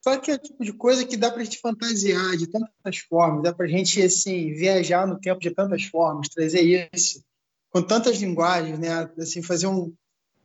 Só 0.03 0.17
que 0.17 0.31
é 0.31 0.35
o 0.35 0.39
tipo 0.39 0.63
de 0.63 0.73
coisa 0.73 1.05
que 1.05 1.15
dá 1.15 1.31
para 1.31 1.43
gente 1.43 1.59
fantasiar 1.59 2.35
de 2.35 2.47
tantas 2.47 2.97
formas, 3.07 3.43
dá 3.43 3.53
para 3.53 3.67
gente 3.67 4.01
assim, 4.01 4.53
viajar 4.53 5.07
no 5.07 5.19
tempo 5.19 5.39
de 5.39 5.51
tantas 5.51 5.83
formas, 5.85 6.29
trazer 6.29 6.89
isso 6.93 7.23
com 7.69 7.81
tantas 7.81 8.17
linguagens, 8.17 8.77
né? 8.77 9.09
Assim, 9.17 9.41
fazer 9.41 9.67
um 9.67 9.93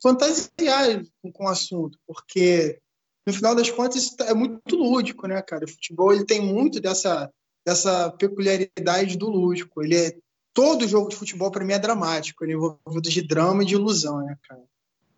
fantasiar 0.02 1.02
com, 1.20 1.30
com 1.32 1.44
o 1.44 1.48
assunto, 1.48 1.98
porque 2.06 2.80
no 3.28 3.34
final 3.34 3.54
das 3.54 3.70
contas 3.70 4.16
é 4.20 4.32
muito 4.32 4.74
lúdico, 4.74 5.26
né, 5.26 5.42
cara? 5.42 5.66
O 5.66 5.68
futebol 5.68 6.12
ele 6.12 6.24
tem 6.24 6.40
muito 6.40 6.80
dessa 6.80 7.30
dessa 7.64 8.10
peculiaridade 8.12 9.18
do 9.18 9.28
lúdico. 9.28 9.82
Ele 9.82 9.94
é 9.94 10.16
todo 10.54 10.88
jogo 10.88 11.10
de 11.10 11.16
futebol 11.16 11.50
para 11.50 11.62
mim 11.62 11.74
é 11.74 11.78
dramático, 11.78 12.42
ele 12.42 12.52
é 12.52 12.56
envolvido 12.56 13.10
de 13.10 13.20
drama 13.20 13.62
e 13.62 13.66
de 13.66 13.74
ilusão, 13.74 14.24
né, 14.24 14.34
cara? 14.48 14.64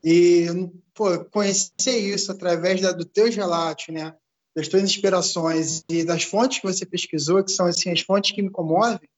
E, 0.03 0.47
pô, 0.93 1.25
conhecer 1.27 1.99
isso 1.99 2.33
através 2.33 2.81
da, 2.81 2.91
do 2.91 3.05
teu 3.05 3.31
relatos, 3.31 3.95
né, 3.95 4.13
das 4.57 4.67
tuas 4.67 4.83
inspirações 4.83 5.85
e 5.89 6.03
das 6.03 6.25
fontes 6.25 6.59
que 6.59 6.67
você 6.67 6.85
pesquisou, 6.85 7.45
que 7.45 7.53
são, 7.53 7.67
assim, 7.67 7.93
as 7.93 8.01
fontes 8.01 8.33
que 8.33 8.43
me 8.43 8.51
comovem, 8.51 9.09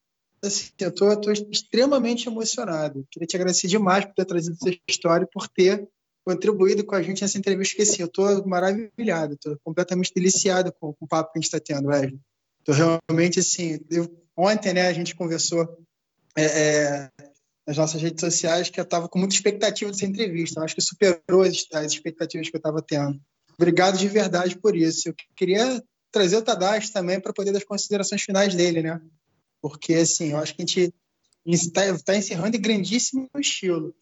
assim, 0.44 0.70
eu 0.80 0.92
tô 0.92 1.32
extremamente 1.50 2.28
emocionado. 2.28 3.06
Queria 3.10 3.26
te 3.26 3.36
agradecer 3.36 3.68
demais 3.68 4.04
por 4.04 4.14
ter 4.14 4.26
trazido 4.26 4.56
essa 4.60 4.76
história 4.86 5.24
e 5.24 5.32
por 5.32 5.48
ter 5.48 5.88
contribuído 6.24 6.84
com 6.84 6.94
a 6.94 7.02
gente 7.02 7.22
nessa 7.22 7.38
entrevista, 7.38 7.76
que, 7.76 7.82
assim, 7.82 8.02
eu 8.02 8.08
tô 8.08 8.44
maravilhado, 8.46 9.36
tô 9.36 9.58
completamente 9.64 10.12
deliciado 10.14 10.72
com, 10.72 10.92
com 10.92 11.04
o 11.04 11.08
papo 11.08 11.32
que 11.32 11.38
a 11.38 11.40
gente 11.40 11.52
está 11.52 11.60
tendo, 11.60 11.88
Wesley. 11.88 12.20
Tô 12.64 12.72
realmente, 12.72 13.40
assim, 13.40 13.80
eu, 13.90 14.08
ontem, 14.36 14.72
né, 14.72 14.86
a 14.86 14.92
gente 14.92 15.16
conversou 15.16 15.78
é, 16.36 16.44
é, 16.44 17.10
nas 17.66 17.76
nossas 17.76 18.00
redes 18.00 18.20
sociais 18.20 18.70
que 18.70 18.78
eu 18.78 18.84
estava 18.84 19.08
com 19.08 19.18
muita 19.18 19.34
expectativa 19.34 19.90
dessa 19.90 20.06
entrevista. 20.06 20.60
Eu 20.60 20.64
acho 20.64 20.74
que 20.74 20.80
superou 20.80 21.42
as, 21.42 21.66
as 21.72 21.92
expectativas 21.92 22.48
que 22.48 22.56
eu 22.56 22.60
estava 22.60 22.80
tendo. 22.80 23.20
Obrigado 23.56 23.98
de 23.98 24.08
verdade 24.08 24.56
por 24.58 24.76
isso. 24.76 25.08
Eu 25.08 25.14
queria 25.36 25.82
trazer 26.10 26.36
o 26.36 26.42
Tadashi 26.42 26.92
também 26.92 27.20
para 27.20 27.32
poder 27.32 27.52
dar 27.52 27.58
as 27.58 27.64
considerações 27.64 28.22
finais 28.22 28.54
dele, 28.54 28.82
né? 28.82 29.00
Porque, 29.60 29.94
assim, 29.94 30.30
eu 30.30 30.38
acho 30.38 30.54
que 30.54 30.62
a 30.62 30.66
gente 30.66 30.94
está 31.46 31.82
tá 31.98 32.16
encerrando 32.16 32.56
em 32.56 32.60
grandíssimo 32.60 33.28
estilo. 33.38 33.94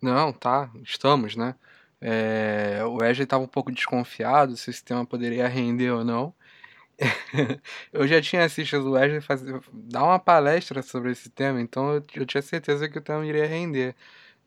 Não, 0.00 0.32
tá, 0.32 0.70
estamos, 0.82 1.36
né? 1.36 1.54
É, 2.00 2.80
o 2.84 2.94
Wesley 2.96 3.24
estava 3.24 3.44
um 3.44 3.48
pouco 3.48 3.70
desconfiado 3.70 4.56
se 4.56 4.70
esse 4.70 4.82
tema 4.82 5.04
poderia 5.04 5.46
render 5.46 5.90
ou 5.90 6.04
não. 6.04 6.34
eu 7.92 8.06
já 8.06 8.20
tinha 8.22 8.44
assistido 8.44 8.88
o 8.88 8.92
Wesley 8.92 9.20
fazer, 9.20 9.60
dar 9.72 10.04
uma 10.04 10.18
palestra 10.18 10.82
sobre 10.82 11.12
esse 11.12 11.30
tema, 11.30 11.60
então 11.60 11.94
eu, 11.94 12.04
eu, 12.16 12.26
tinha 12.26 12.42
certeza 12.42 12.88
que 12.88 12.98
o 12.98 13.02
tema 13.02 13.26
iria 13.26 13.46
render. 13.46 13.94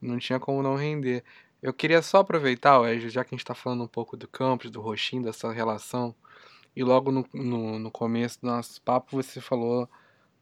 Não 0.02 0.20
tinha 0.20 0.40
como 0.40 0.64
não 0.64 0.76
render. 0.76 1.24
Eu 1.62 1.74
queria 1.74 2.02
só 2.02 2.20
aproveitar, 2.20 2.80
Wesley, 2.80 3.10
já 3.10 3.24
que 3.24 3.34
a 3.36 3.38
gente 3.38 3.44
está 3.44 3.56
falando 3.56 3.84
um 3.84 3.88
pouco 3.88 4.18
do 4.18 4.28
campus, 4.28 4.72
do 4.72 4.82
roxinho, 4.82 5.24
dessa 5.24 5.52
relação, 5.52 6.16
e 6.76 6.84
logo 6.84 7.12
no, 7.12 7.28
no, 7.34 7.80
no 7.80 7.92
começo 7.92 8.42
do 8.42 8.48
nosso 8.48 8.82
papo 8.82 9.16
você 9.16 9.40
falou 9.42 9.90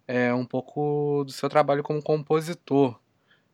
é, 0.08 0.34
um 0.34 0.46
pouco 0.46 1.24
do 1.26 1.32
seu 1.32 1.50
trabalho 1.50 1.84
como 1.84 2.02
compositor, 2.02 3.00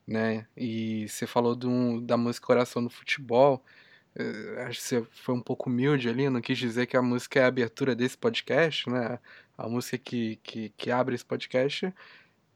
né? 0.08 0.48
E 0.56 1.08
você 1.10 1.28
falou 1.28 1.56
do, 1.56 2.02
da 2.02 2.18
música 2.18 2.48
Coração 2.48 2.84
do 2.84 2.90
Futebol. 2.90 3.64
Eh, 4.16 4.64
acho 4.68 4.80
que 4.80 4.86
você 4.86 5.04
foi 5.12 5.36
um 5.36 5.42
pouco 5.42 5.70
humilde 5.70 6.10
ali, 6.10 6.30
não 6.30 6.42
quis 6.42 6.58
dizer 6.58 6.88
que 6.88 6.98
a 6.98 7.02
música 7.02 7.40
é 7.40 7.44
a 7.44 7.48
abertura 7.48 7.96
desse 7.96 8.18
podcast, 8.18 8.90
né? 8.90 9.20
A 9.58 9.68
música 9.68 9.98
que, 9.98 10.38
que, 10.44 10.70
que 10.78 10.92
abre 10.92 11.16
esse 11.16 11.26
podcast 11.26 11.94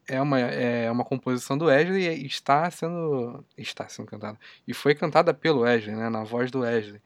é 0.07 0.21
uma, 0.21 0.39
é 0.39 0.91
uma 0.91 1.05
composição 1.05 1.57
do 1.57 1.65
Wesley 1.65 2.07
e 2.23 2.25
está 2.25 2.69
sendo, 2.71 3.45
está 3.57 3.87
sendo 3.89 4.07
cantada. 4.07 4.39
E 4.67 4.73
foi 4.73 4.95
cantada 4.95 5.33
pelo 5.33 5.61
Wesley, 5.61 5.95
né? 5.95 6.09
Na 6.09 6.23
voz 6.23 6.51
do 6.51 6.61
Wesley. 6.61 7.01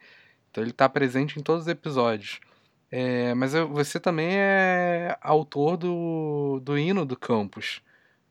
Então 0.52 0.64
ele 0.64 0.72
está 0.72 0.88
presente 0.90 1.40
em 1.40 1.44
todos 1.44 1.64
os 1.64 1.68
episódios. 1.68 2.40
É, 2.92 3.34
mas 3.34 3.54
você 3.54 4.00
também 4.00 4.38
é 4.38 5.18
autor 5.22 5.78
do, 5.78 6.62
do 6.64 6.78
hino 6.78 7.06
do 7.06 7.18
campus. 7.18 7.82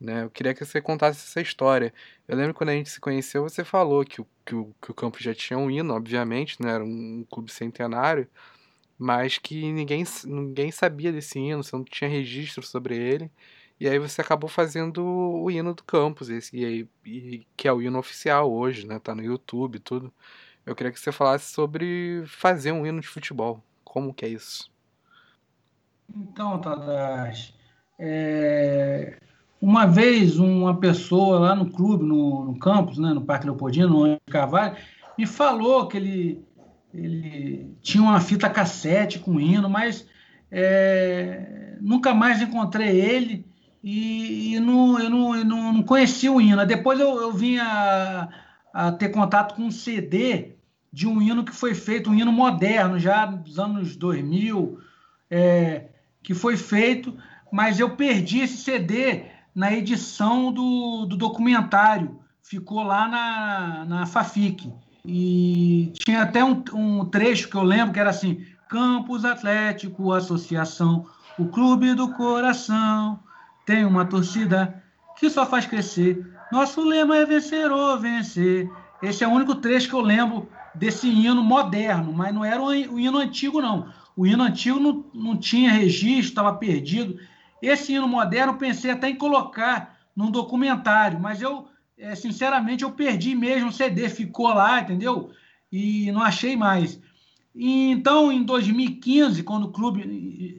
Né? 0.05 0.25
Eu 0.25 0.31
queria 0.31 0.55
que 0.55 0.65
você 0.65 0.81
contasse 0.81 1.27
essa 1.27 1.41
história. 1.41 1.93
Eu 2.29 2.37
lembro 2.37 2.55
quando 2.55 2.71
a 2.71 2.75
gente 2.75 2.91
se 2.91 3.01
conheceu, 3.01 3.43
você 3.43 3.65
falou 3.65 4.05
que 4.05 4.21
o, 4.21 4.27
que 4.45 4.55
o, 4.55 4.75
que 4.81 4.91
o 4.91 4.95
campus 4.95 5.23
já 5.23 5.35
tinha 5.35 5.59
um 5.59 5.71
hino, 5.71 5.95
obviamente, 5.95 6.63
né? 6.63 6.73
era 6.73 6.85
um 6.85 7.25
clube 7.31 7.51
centenário, 7.51 8.29
mas 8.99 9.39
que 9.39 9.73
ninguém, 9.73 10.05
ninguém 10.27 10.71
sabia 10.71 11.11
desse 11.13 11.39
hino, 11.39 11.63
você 11.63 11.75
não 11.75 11.85
tinha 11.85 12.09
registro 12.11 12.63
sobre 12.63 12.97
ele. 12.97 13.31
E 13.81 13.89
aí 13.89 13.99
você 13.99 14.21
acabou 14.21 14.49
fazendo 14.49 15.05
o 15.05 15.51
hino 15.51 15.75
do 15.75 15.83
campus, 15.83 16.29
esse, 16.29 16.57
e, 16.57 16.65
aí, 16.65 16.89
e, 17.05 17.47
que 17.57 17.67
é 17.67 17.73
o 17.73 17.83
hino 17.83 17.99
oficial 17.99 18.53
hoje, 18.53 18.87
né? 18.87 18.99
Tá 18.99 19.15
no 19.15 19.23
YouTube 19.23 19.81
tudo. 19.81 20.13
Eu 20.65 20.77
queria 20.77 20.93
que 20.93 21.01
você 21.01 21.11
falasse 21.11 21.53
sobre 21.53 22.25
fazer 22.27 22.73
um 22.73 22.87
hino 22.87 23.01
de 23.01 23.09
futebol. 23.09 23.63
Como 23.83 24.15
que 24.15 24.25
é 24.25 24.29
isso? 24.29 24.71
Então, 26.15 26.61
Tadashi, 26.61 27.55
é, 27.99 29.19
uma 29.65 29.87
vez, 29.87 30.39
uma 30.39 30.79
pessoa 30.79 31.39
lá 31.39 31.55
no 31.57 31.71
clube, 31.71 32.05
no, 32.05 32.45
no 32.45 32.59
campus, 32.59 32.99
né, 32.99 33.15
no 33.15 33.25
Parque 33.25 33.47
Leopoldino, 33.47 34.07
no 34.07 34.21
Carvalho, 34.31 34.77
me 35.17 35.25
falou 35.25 35.89
que 35.89 35.97
ele, 35.97 36.45
ele 36.93 37.75
tinha 37.81 38.03
uma 38.03 38.21
fita 38.21 38.51
cassete 38.51 39.19
com 39.19 39.41
hino, 39.41 39.71
mas 39.71 40.07
é, 40.51 41.79
nunca 41.81 42.13
mais 42.13 42.43
encontrei 42.43 43.01
ele 43.01 43.47
e, 43.83 44.55
e 44.55 44.61
não, 44.61 45.01
eu, 45.01 45.09
não, 45.09 45.35
eu 45.35 45.45
não, 45.47 45.73
não 45.73 45.83
conheci 45.83 46.29
o 46.29 46.43
hino. 46.43 46.67
Depois 46.67 47.01
eu, 47.01 47.19
eu 47.23 47.33
vim 47.33 47.57
a, 47.57 48.29
a, 48.71 48.93
ter 48.93 49.09
contato 49.09 49.55
com 49.55 49.63
um 49.63 49.71
CD 49.71 50.57
de 50.93 51.09
um 51.09 51.23
hino 51.23 51.43
que 51.43 51.53
foi 51.53 51.75
feito, 51.75 52.11
um 52.11 52.15
hino 52.15 52.31
moderno, 52.31 52.99
já 52.99 53.25
dos 53.25 53.59
anos 53.59 53.97
2000, 53.97 54.79
é, 55.31 55.87
que 56.23 56.35
foi 56.35 56.59
feito, 56.59 57.17
mas 57.51 57.81
eu 57.81 57.97
perdi 57.97 58.41
esse 58.41 58.59
CD 58.59 59.33
na 59.55 59.73
edição 59.73 60.53
do, 60.53 61.07
do 61.07 61.17
documentário. 61.17 62.19
Ficou 62.43 62.83
lá 62.83 63.09
na, 63.09 63.85
na 63.85 64.07
Fafic. 64.07 64.73
E 65.07 65.93
tinha 65.95 66.23
até 66.23 66.43
um, 66.45 66.63
um 66.73 67.05
trecho 67.05 67.49
que 67.49 67.57
eu 67.57 67.63
lembro 67.63 67.93
que 67.93 68.01
era 68.01 68.11
assim: 68.11 68.45
Campus 68.69 69.25
Atlético 69.25 70.13
Associação, 70.13 71.07
o 71.39 71.47
clube 71.47 71.95
do 71.95 72.13
coração, 72.13 73.21
tem 73.67 73.85
uma 73.85 74.05
torcida 74.05 74.83
que 75.19 75.31
só 75.31 75.47
faz 75.47 75.67
crescer. 75.67 76.27
Nosso 76.51 76.83
lema 76.83 77.17
é 77.17 77.25
vencer 77.25 77.71
ou 77.71 77.99
vencer. 77.99 78.71
Esse 79.03 79.25
é 79.25 79.29
o 79.29 79.31
único 79.31 79.55
trecho 79.55 79.89
que 79.89 79.95
eu 79.95 80.01
lembro 80.01 80.49
desse 80.75 81.09
hino 81.09 81.43
moderno, 81.43 82.13
mas 82.13 82.35
não 82.35 82.45
era 82.45 82.63
o, 82.63 82.73
hino 82.73 83.19
antigo, 83.19 83.61
não. 83.61 83.89
O 84.17 84.27
hino 84.27 84.43
antigo 84.43 84.79
não, 84.81 85.05
não 85.13 85.37
tinha 85.37 85.71
registro, 85.71 86.29
estava 86.29 86.55
perdido. 86.55 87.19
Esse 87.67 87.95
hino 87.95 88.07
moderno 88.07 88.55
pensei 88.55 88.91
até 88.91 89.09
em 89.09 89.17
colocar 89.17 89.97
num 90.15 90.31
documentário, 90.31 91.19
mas 91.19 91.41
eu, 91.41 91.67
é, 91.99 92.15
sinceramente, 92.15 92.85
eu 92.85 92.93
perdi 92.93 93.35
mesmo 93.35 93.69
o 93.69 93.73
CD, 93.73 94.09
ficou 94.09 94.49
lá, 94.49 94.81
entendeu? 94.81 95.31
E 95.71 96.11
não 96.13 96.23
achei 96.23 96.57
mais. 96.57 97.01
E, 97.55 97.91
então, 97.91 98.31
em 98.33 98.43
2015, 98.43 99.43
quando 99.43 99.65
o 99.65 99.73
clube, 99.73 100.03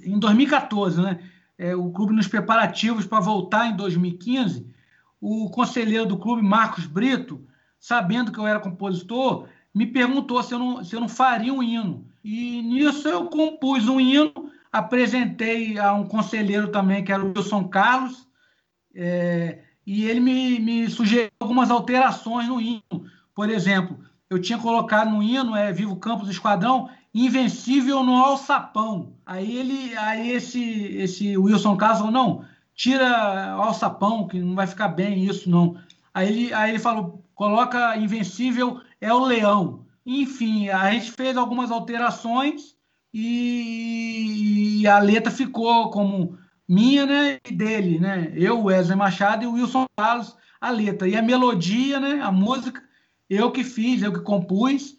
em 0.04 0.18
2014, 0.18 1.02
né, 1.02 1.20
é, 1.58 1.76
o 1.76 1.92
clube 1.92 2.14
nos 2.14 2.28
preparativos 2.28 3.06
para 3.06 3.20
voltar 3.20 3.68
em 3.68 3.76
2015, 3.76 4.66
o 5.20 5.50
conselheiro 5.50 6.06
do 6.06 6.18
clube, 6.18 6.42
Marcos 6.42 6.86
Brito, 6.86 7.46
sabendo 7.80 8.32
que 8.32 8.40
eu 8.40 8.48
era 8.48 8.60
compositor, 8.60 9.48
me 9.74 9.86
perguntou 9.86 10.42
se 10.42 10.54
eu 10.54 10.60
não, 10.60 10.84
se 10.84 10.96
eu 10.96 11.00
não 11.00 11.10
faria 11.10 11.54
um 11.54 11.62
hino. 11.62 12.06
E 12.24 12.62
nisso 12.62 13.08
eu 13.08 13.26
compus 13.26 13.88
um 13.88 14.00
hino 14.00 14.32
apresentei 14.76 15.80
a 15.80 15.94
um 15.94 16.06
conselheiro 16.06 16.70
também, 16.70 17.04
que 17.04 17.12
era 17.12 17.24
o 17.24 17.30
Wilson 17.30 17.66
Carlos, 17.70 18.28
é, 18.94 19.60
e 19.86 20.04
ele 20.04 20.20
me, 20.20 20.60
me 20.60 20.90
sugeriu 20.90 21.32
algumas 21.40 21.72
alterações 21.72 22.48
no 22.48 22.60
hino. 22.60 23.06
Por 23.34 23.50
exemplo, 23.50 23.98
eu 24.30 24.42
tinha 24.42 24.60
colocado 24.60 25.12
no 25.12 25.24
hino, 25.24 25.56
é 25.56 25.72
Vivo 25.72 25.96
Campos 25.96 26.30
Esquadrão, 26.30 26.90
Invencível 27.14 28.04
no 28.04 28.18
Alçapão. 28.18 29.14
Aí 29.26 29.58
ele, 29.58 29.96
aí 29.98 30.32
esse, 30.32 30.62
esse 30.98 31.38
Wilson 31.38 31.78
Carlos 31.78 32.00
falou, 32.00 32.14
não, 32.14 32.46
tira 32.74 33.52
alçapão, 33.52 34.28
que 34.28 34.40
não 34.40 34.56
vai 34.56 34.68
ficar 34.68 34.90
bem 34.90 35.24
isso, 35.24 35.50
não. 35.50 35.78
Aí 36.14 36.28
ele, 36.28 36.54
aí 36.54 36.72
ele 36.72 36.80
falou, 36.80 37.24
coloca 37.34 37.96
Invencível 37.96 38.82
é 39.00 39.14
o 39.14 39.24
leão. 39.24 39.86
Enfim, 40.06 40.68
a 40.68 40.92
gente 40.92 41.12
fez 41.12 41.38
algumas 41.38 41.72
alterações 41.72 42.75
e 43.18 44.86
a 44.86 45.00
letra 45.00 45.32
ficou 45.32 45.90
como 45.90 46.38
minha 46.68 47.06
né, 47.06 47.40
e 47.50 47.54
dele, 47.54 47.98
né? 47.98 48.34
Eu, 48.36 48.62
Wesley 48.64 48.98
Machado 48.98 49.46
e 49.46 49.48
o 49.48 49.54
Wilson 49.54 49.86
Carlos, 49.96 50.36
a 50.60 50.70
letra. 50.70 51.08
E 51.08 51.16
a 51.16 51.22
melodia, 51.22 51.98
né, 51.98 52.20
a 52.22 52.30
música, 52.30 52.84
eu 53.30 53.52
que 53.52 53.64
fiz, 53.64 54.02
eu 54.02 54.12
que 54.12 54.20
compus, 54.20 54.98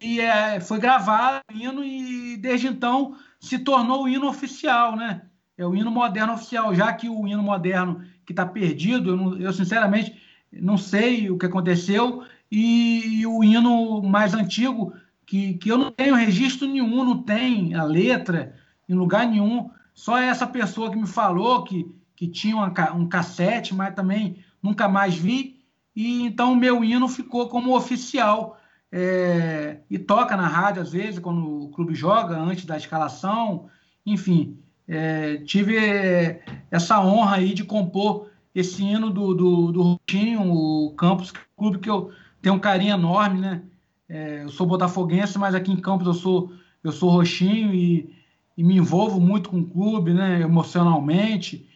e 0.00 0.18
é, 0.18 0.58
foi 0.60 0.78
gravado 0.78 1.42
o 1.52 1.56
hino 1.58 1.84
e 1.84 2.38
desde 2.38 2.68
então 2.68 3.16
se 3.38 3.58
tornou 3.58 4.04
o 4.04 4.08
hino 4.08 4.26
oficial, 4.26 4.96
né? 4.96 5.26
É 5.58 5.66
o 5.66 5.76
hino 5.76 5.90
moderno 5.90 6.32
oficial, 6.32 6.74
já 6.74 6.90
que 6.94 7.06
o 7.06 7.28
hino 7.28 7.42
moderno 7.42 8.02
que 8.24 8.32
está 8.32 8.46
perdido, 8.46 9.10
eu, 9.10 9.40
eu, 9.40 9.52
sinceramente 9.52 10.16
não 10.50 10.78
sei 10.78 11.30
o 11.30 11.36
que 11.36 11.44
aconteceu, 11.44 12.24
e, 12.50 13.20
e 13.20 13.26
o 13.26 13.44
hino 13.44 14.00
mais 14.02 14.32
antigo 14.32 14.94
que, 15.28 15.54
que 15.54 15.70
eu 15.70 15.76
não 15.76 15.90
tenho 15.90 16.14
registro 16.14 16.66
nenhum, 16.66 17.04
não 17.04 17.22
tem 17.22 17.74
a 17.74 17.84
letra 17.84 18.54
em 18.88 18.94
lugar 18.94 19.28
nenhum. 19.28 19.70
Só 19.92 20.16
essa 20.16 20.46
pessoa 20.46 20.90
que 20.90 20.96
me 20.96 21.06
falou 21.06 21.64
que, 21.64 21.86
que 22.16 22.26
tinha 22.26 22.56
uma, 22.56 22.92
um 22.94 23.06
cassete, 23.06 23.74
mas 23.74 23.94
também 23.94 24.42
nunca 24.62 24.88
mais 24.88 25.14
vi. 25.14 25.60
E 25.94 26.22
então 26.22 26.54
o 26.54 26.56
meu 26.56 26.82
hino 26.82 27.06
ficou 27.08 27.46
como 27.46 27.76
oficial. 27.76 28.58
É, 28.90 29.80
e 29.90 29.98
toca 29.98 30.34
na 30.34 30.48
rádio 30.48 30.80
às 30.80 30.92
vezes, 30.92 31.20
quando 31.20 31.64
o 31.64 31.68
clube 31.72 31.94
joga, 31.94 32.38
antes 32.38 32.64
da 32.64 32.78
escalação. 32.78 33.68
Enfim, 34.06 34.58
é, 34.88 35.36
tive 35.44 35.76
é, 35.76 36.42
essa 36.70 37.04
honra 37.04 37.36
aí 37.36 37.52
de 37.52 37.64
compor 37.64 38.30
esse 38.54 38.82
hino 38.82 39.10
do, 39.10 39.34
do, 39.34 39.72
do 39.72 39.82
Rotinho, 39.82 40.50
o 40.50 40.94
Campos, 40.94 41.34
clube 41.54 41.80
que 41.80 41.90
eu 41.90 42.10
tenho 42.40 42.54
um 42.54 42.58
carinho 42.58 42.94
enorme, 42.94 43.40
né? 43.40 43.62
É, 44.08 44.42
eu 44.42 44.48
sou 44.48 44.66
botafoguense, 44.66 45.38
mas 45.38 45.54
aqui 45.54 45.70
em 45.70 45.76
Campos 45.76 46.06
eu 46.06 46.14
sou, 46.14 46.52
eu 46.82 46.90
sou 46.90 47.10
roxinho 47.10 47.74
e, 47.74 48.14
e 48.56 48.64
me 48.64 48.76
envolvo 48.76 49.20
muito 49.20 49.50
com 49.50 49.60
o 49.60 49.66
clube, 49.66 50.14
né, 50.14 50.40
emocionalmente. 50.40 51.68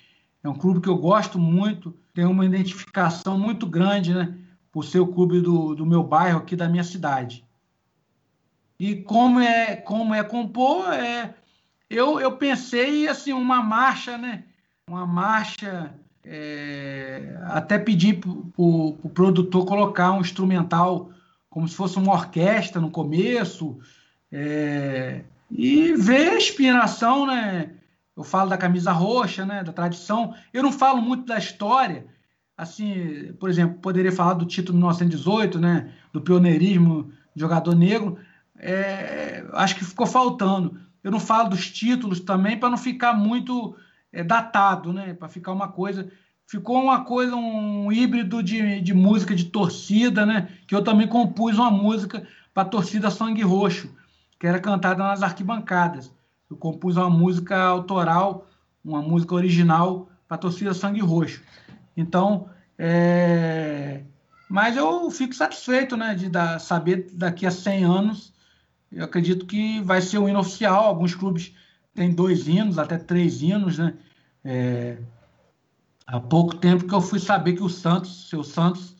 É 0.42 0.48
um 0.48 0.54
clube 0.54 0.80
que 0.80 0.88
eu 0.88 0.96
gosto 0.96 1.38
muito, 1.38 1.94
tenho 2.14 2.30
uma 2.30 2.44
identificação 2.44 3.38
muito 3.38 3.66
grande, 3.66 4.14
né, 4.14 4.34
por 4.72 4.84
ser 4.84 5.00
o 5.00 5.06
clube 5.06 5.40
do, 5.40 5.74
do 5.74 5.84
meu 5.84 6.02
bairro 6.02 6.38
aqui 6.38 6.56
da 6.56 6.68
minha 6.68 6.84
cidade. 6.84 7.44
E 8.80 8.96
como 8.96 9.38
é 9.38 9.76
como 9.76 10.14
é 10.14 10.24
compor, 10.24 10.92
é, 10.92 11.34
eu, 11.88 12.18
eu 12.18 12.32
pensei 12.36 13.06
assim 13.06 13.32
uma 13.32 13.62
marcha, 13.62 14.16
né, 14.16 14.44
uma 14.88 15.06
marcha 15.06 15.94
é, 16.24 17.36
até 17.44 17.78
pedi 17.78 18.14
para 18.14 18.30
o 18.30 18.96
pro 19.02 19.10
produtor 19.10 19.66
colocar 19.66 20.12
um 20.12 20.20
instrumental 20.20 21.10
como 21.52 21.68
se 21.68 21.76
fosse 21.76 21.98
uma 21.98 22.14
orquestra 22.14 22.80
no 22.80 22.90
começo. 22.90 23.78
É, 24.32 25.22
e 25.50 25.92
ver 25.92 26.30
a 26.30 26.36
inspiração, 26.36 27.26
né? 27.26 27.74
Eu 28.16 28.24
falo 28.24 28.48
da 28.48 28.56
camisa 28.56 28.90
roxa, 28.90 29.44
né? 29.44 29.62
Da 29.62 29.70
tradição. 29.70 30.34
Eu 30.50 30.62
não 30.62 30.72
falo 30.72 31.02
muito 31.02 31.26
da 31.26 31.36
história. 31.36 32.06
Assim, 32.56 33.34
por 33.38 33.50
exemplo, 33.50 33.78
poderia 33.80 34.10
falar 34.10 34.32
do 34.32 34.46
título 34.46 34.78
de 34.78 34.78
1918, 34.78 35.58
né? 35.58 35.92
Do 36.10 36.22
pioneirismo 36.22 37.12
do 37.34 37.40
jogador 37.40 37.74
negro. 37.74 38.18
É, 38.58 39.44
acho 39.52 39.76
que 39.76 39.84
ficou 39.84 40.06
faltando. 40.06 40.80
Eu 41.04 41.10
não 41.10 41.20
falo 41.20 41.50
dos 41.50 41.70
títulos 41.70 42.20
também 42.20 42.58
para 42.58 42.70
não 42.70 42.78
ficar 42.78 43.12
muito 43.12 43.76
é, 44.10 44.24
datado, 44.24 44.90
né? 44.90 45.12
Para 45.12 45.28
ficar 45.28 45.52
uma 45.52 45.68
coisa 45.68 46.10
ficou 46.52 46.82
uma 46.82 47.02
coisa, 47.02 47.34
um 47.34 47.90
híbrido 47.90 48.42
de, 48.42 48.82
de 48.82 48.92
música 48.92 49.34
de 49.34 49.46
torcida, 49.46 50.26
né? 50.26 50.50
Que 50.66 50.74
eu 50.74 50.84
também 50.84 51.08
compus 51.08 51.56
uma 51.58 51.70
música 51.70 52.26
para 52.52 52.64
a 52.64 52.66
torcida 52.66 53.10
Sangue 53.10 53.40
Roxo, 53.40 53.88
que 54.38 54.46
era 54.46 54.60
cantada 54.60 55.02
nas 55.02 55.22
arquibancadas. 55.22 56.12
Eu 56.50 56.58
compus 56.58 56.98
uma 56.98 57.08
música 57.08 57.58
autoral, 57.58 58.46
uma 58.84 59.00
música 59.00 59.34
original 59.34 60.10
para 60.28 60.34
a 60.34 60.38
torcida 60.38 60.74
Sangue 60.74 61.00
Roxo. 61.00 61.40
Então, 61.96 62.50
é... 62.78 64.02
mas 64.46 64.76
eu 64.76 65.10
fico 65.10 65.34
satisfeito, 65.34 65.96
né, 65.96 66.14
de 66.14 66.28
dar, 66.28 66.58
saber 66.58 67.08
daqui 67.14 67.46
a 67.46 67.50
100 67.50 67.84
anos, 67.84 68.30
eu 68.92 69.06
acredito 69.06 69.46
que 69.46 69.80
vai 69.80 70.02
ser 70.02 70.18
o 70.18 70.28
hino 70.28 70.40
oficial. 70.40 70.84
Alguns 70.84 71.14
clubes 71.14 71.54
têm 71.94 72.12
dois 72.12 72.46
hinos, 72.46 72.78
até 72.78 72.98
três 72.98 73.40
hinos, 73.40 73.78
né? 73.78 73.94
É... 74.44 74.98
Há 76.12 76.20
pouco 76.20 76.54
tempo 76.54 76.86
que 76.86 76.94
eu 76.94 77.00
fui 77.00 77.18
saber 77.18 77.54
que 77.54 77.62
o 77.62 77.70
Santos, 77.70 78.28
seu 78.28 78.44
Santos, 78.44 78.94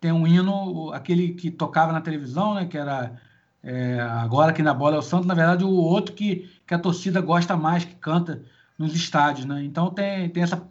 tem 0.00 0.10
um 0.10 0.26
hino, 0.26 0.90
aquele 0.90 1.34
que 1.34 1.50
tocava 1.50 1.92
na 1.92 2.00
televisão, 2.00 2.54
né? 2.54 2.64
Que 2.64 2.78
era 2.78 3.14
é, 3.62 4.00
agora 4.00 4.54
que 4.54 4.62
na 4.62 4.72
bola 4.72 4.96
é 4.96 4.98
o 4.98 5.02
Santos, 5.02 5.26
na 5.26 5.34
verdade, 5.34 5.64
o 5.64 5.70
outro 5.70 6.14
que, 6.14 6.50
que 6.66 6.72
a 6.72 6.78
torcida 6.78 7.20
gosta 7.20 7.54
mais, 7.58 7.84
que 7.84 7.94
canta 7.96 8.42
nos 8.78 8.94
estádios, 8.94 9.44
né? 9.44 9.62
Então 9.64 9.90
tem, 9.90 10.30
tem 10.30 10.42
essa 10.42 10.66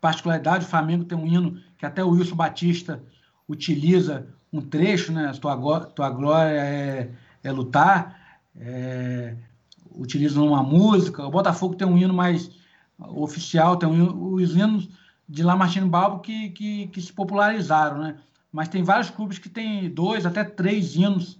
particularidade, 0.00 0.64
o 0.64 0.68
Flamengo 0.68 1.04
tem 1.04 1.16
um 1.16 1.24
hino 1.24 1.62
que 1.78 1.86
até 1.86 2.02
o 2.02 2.10
Wilson 2.10 2.34
Batista 2.34 3.00
utiliza 3.48 4.26
um 4.52 4.60
trecho, 4.60 5.12
né? 5.12 5.30
Tua, 5.40 5.80
tua 5.86 6.10
glória 6.10 6.58
é, 6.58 7.08
é 7.44 7.52
lutar, 7.52 8.40
é, 8.58 9.36
utiliza 9.92 10.42
uma 10.42 10.64
música. 10.64 11.24
O 11.24 11.30
Botafogo 11.30 11.76
tem 11.76 11.86
um 11.86 11.96
hino 11.96 12.12
mais 12.12 12.50
oficial, 12.98 13.76
tem 13.76 13.88
um, 13.88 14.34
os 14.34 14.56
hinos 14.56 14.88
de 15.30 15.44
Lamartine 15.44 15.88
Balbo 15.88 16.18
que, 16.18 16.50
que, 16.50 16.88
que, 16.88 17.00
se 17.00 17.12
popularizaram, 17.12 17.98
né? 17.98 18.16
Mas 18.52 18.68
tem 18.68 18.82
vários 18.82 19.10
clubes 19.10 19.38
que 19.38 19.48
têm 19.48 19.88
dois, 19.88 20.26
até 20.26 20.42
três 20.42 20.96
hinos. 20.96 21.38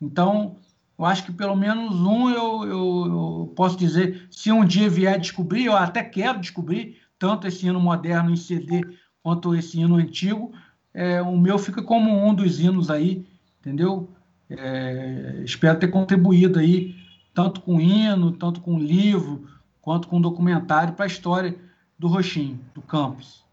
Então, 0.00 0.54
eu 0.96 1.04
acho 1.04 1.24
que 1.24 1.32
pelo 1.32 1.56
menos 1.56 1.96
um 1.96 2.30
eu, 2.30 2.64
eu, 2.64 3.06
eu, 3.06 3.52
posso 3.56 3.76
dizer, 3.76 4.28
se 4.30 4.52
um 4.52 4.64
dia 4.64 4.88
vier 4.88 5.18
descobrir, 5.18 5.64
eu 5.64 5.76
até 5.76 6.00
quero 6.00 6.38
descobrir, 6.38 6.98
tanto 7.18 7.48
esse 7.48 7.66
hino 7.66 7.80
moderno 7.80 8.30
em 8.30 8.36
CD 8.36 8.82
quanto 9.20 9.52
esse 9.52 9.80
hino 9.80 9.96
antigo, 9.96 10.52
é, 10.92 11.20
o 11.20 11.36
meu 11.36 11.58
fica 11.58 11.82
como 11.82 12.24
um 12.24 12.32
dos 12.32 12.60
hinos 12.60 12.88
aí, 12.88 13.26
entendeu? 13.58 14.08
É, 14.48 15.42
espero 15.44 15.80
ter 15.80 15.88
contribuído 15.88 16.60
aí, 16.60 16.94
tanto 17.34 17.60
com 17.62 17.80
hino, 17.80 18.30
tanto 18.30 18.60
com 18.60 18.78
livro, 18.78 19.48
quanto 19.82 20.06
com 20.06 20.20
documentário 20.20 20.94
para 20.94 21.04
a 21.04 21.08
história 21.08 21.58
do 21.98 22.08
Roxinho, 22.08 22.58
do 22.74 22.82
campus. 22.82 23.44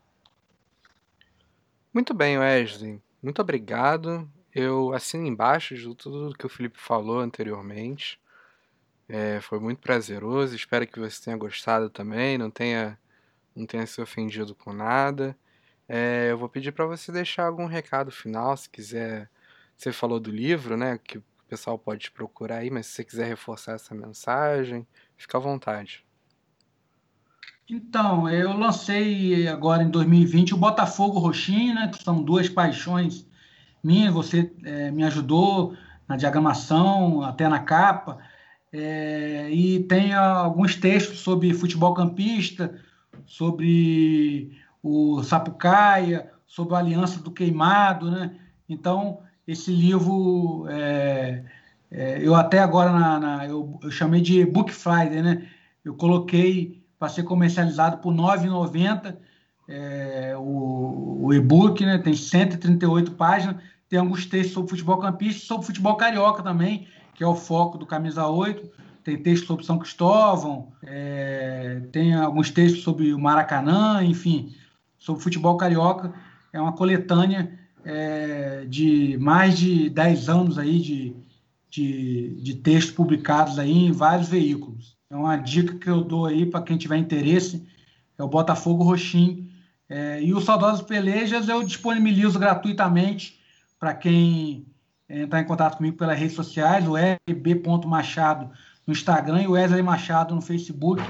Muito 1.93 2.13
bem, 2.13 2.38
Wesley. 2.38 3.01
Muito 3.22 3.41
obrigado. 3.41 4.30
Eu 4.53 4.93
assino 4.93 5.26
embaixo 5.26 5.76
de 5.76 5.95
tudo 5.95 6.35
que 6.38 6.45
o 6.45 6.49
Felipe 6.49 6.80
falou 6.80 7.19
anteriormente. 7.19 8.19
É, 9.07 9.41
foi 9.41 9.59
muito 9.59 9.80
prazeroso. 9.80 10.55
Espero 10.55 10.88
que 10.88 10.99
você 10.99 11.23
tenha 11.23 11.38
gostado 11.38 11.89
também. 11.89 12.38
Não 12.38 12.49
tenha, 12.49 12.97
não 13.55 13.65
tenha 13.65 13.85
se 13.85 14.01
ofendido 14.01 14.55
com 14.55 14.73
nada. 14.73 15.38
É, 15.88 16.31
eu 16.31 16.38
vou 16.38 16.47
pedir 16.47 16.72
para 16.72 16.85
você 16.85 17.11
deixar 17.11 17.45
algum 17.45 17.65
recado 17.65 18.11
final, 18.11 18.55
se 18.55 18.69
quiser. 18.69 19.30
Você 19.77 19.91
falou 19.91 20.19
do 20.19 20.31
livro, 20.31 20.77
né? 20.77 20.97
Que 20.97 21.18
o 21.18 21.23
pessoal 21.49 21.77
pode 21.77 22.09
procurar 22.11 22.59
aí, 22.59 22.69
mas 22.69 22.88
se 22.88 22.93
você 22.93 23.03
quiser 23.03 23.27
reforçar 23.27 23.73
essa 23.73 23.93
mensagem, 23.93 24.88
fica 25.18 25.38
à 25.38 25.41
vontade. 25.41 26.05
Então, 27.72 28.27
eu 28.30 28.52
lancei 28.52 29.48
agora 29.48 29.81
em 29.81 29.89
2020 29.89 30.53
o 30.53 30.57
Botafogo 30.57 31.19
Roxinho, 31.19 31.73
né, 31.73 31.88
que 31.88 32.03
são 32.03 32.22
duas 32.22 32.49
paixões 32.49 33.26
minhas. 33.81 34.14
Você 34.14 34.52
é, 34.65 34.91
me 34.91 35.06
ajudou 35.06 35.73
na 36.06 36.18
diagramação, 36.18 37.22
até 37.23 37.48
na 37.48 37.60
capa. 37.60 38.18
É, 38.73 39.49
e 39.49 39.80
tem 39.85 40.14
alguns 40.14 40.76
textos 40.76 41.19
sobre 41.19 41.53
futebol 41.53 41.93
campista, 41.93 42.77
sobre 43.26 44.52
o 44.84 45.23
Sapucaia, 45.23 46.30
sobre 46.45 46.76
a 46.76 46.80
Aliança 46.80 47.22
do 47.22 47.31
Queimado, 47.31 48.11
né? 48.11 48.35
Então, 48.68 49.19
esse 49.48 49.72
livro, 49.72 50.65
é, 50.68 51.45
é, 51.89 52.19
eu 52.22 52.35
até 52.35 52.60
agora, 52.60 52.91
na, 52.91 53.18
na 53.18 53.48
eu, 53.48 53.80
eu, 53.81 53.89
chamei 53.89 54.19
de 54.19 54.45
Book 54.45 54.73
Friday, 54.73 55.22
né? 55.22 55.48
Eu 55.85 55.95
coloquei 55.95 56.80
para 57.02 57.10
ser 57.10 57.23
comercializado 57.23 57.98
por 57.98 58.14
R$ 58.14 58.22
9,90. 58.22 59.18
É, 59.68 60.36
o, 60.38 61.18
o 61.23 61.34
e-book 61.34 61.84
né, 61.84 61.98
tem 61.98 62.14
138 62.14 63.14
páginas, 63.14 63.56
tem 63.90 63.98
alguns 63.98 64.28
textos 64.28 64.53
sobre 64.53 64.69
futebol 64.69 64.99
campista, 64.99 65.44
sobre 65.48 65.65
futebol 65.65 65.95
carioca 65.95 66.44
também, 66.44 66.88
que 67.15 67.23
é 67.23 67.28
o 67.28 67.34
foco 67.34 67.80
do 67.80 67.88
Camisa 67.88 68.28
8. 68.28 68.69
Tem 69.03 69.18
texto 69.18 69.48
sobre 69.48 69.65
São 69.65 69.80
Cristóvão, 69.80 70.73
é, 70.84 71.82
tem 71.91 72.14
alguns 72.14 72.52
textos 72.52 72.84
sobre 72.84 73.11
o 73.15 73.19
Maracanã, 73.19 74.03
enfim, 74.03 74.53
sobre 74.99 75.23
futebol 75.23 75.57
carioca. 75.57 76.14
É 76.53 76.61
uma 76.61 76.73
coletânea 76.73 77.52
é, 77.84 78.64
de 78.69 79.18
mais 79.19 79.57
de 79.57 79.90
10 79.90 80.30
anos 80.30 80.60
aí 80.60 80.80
de, 80.80 81.15
de, 81.68 82.36
de 82.44 82.53
textos 82.57 82.94
publicados 82.94 83.57
aí 83.57 83.88
em 83.88 83.91
vários 83.91 84.30
veículos. 84.30 84.90
É 85.11 85.15
uma 85.15 85.35
dica 85.35 85.77
que 85.77 85.89
eu 85.89 86.01
dou 86.01 86.25
aí 86.25 86.45
para 86.45 86.61
quem 86.61 86.77
tiver 86.77 86.95
interesse, 86.95 87.67
é 88.17 88.23
o 88.23 88.29
Botafogo 88.29 88.85
Roxinho. 88.85 89.45
É, 89.89 90.23
e 90.23 90.33
os 90.33 90.45
Saudosos 90.45 90.83
Pelejas 90.83 91.49
eu 91.49 91.61
disponibilizo 91.63 92.39
gratuitamente 92.39 93.38
para 93.77 93.93
quem 93.93 94.65
entrar 95.09 95.41
em 95.41 95.45
contato 95.45 95.75
comigo 95.75 95.97
pelas 95.97 96.17
redes 96.17 96.33
sociais, 96.33 96.88
o 96.88 96.93
rb.machado 96.95 98.49
no 98.88 98.93
Instagram 98.93 99.41
e 99.41 99.47
o 99.47 99.51
Wesley 99.51 99.83
Machado 99.83 100.33
no 100.33 100.41
Facebook. 100.41 101.03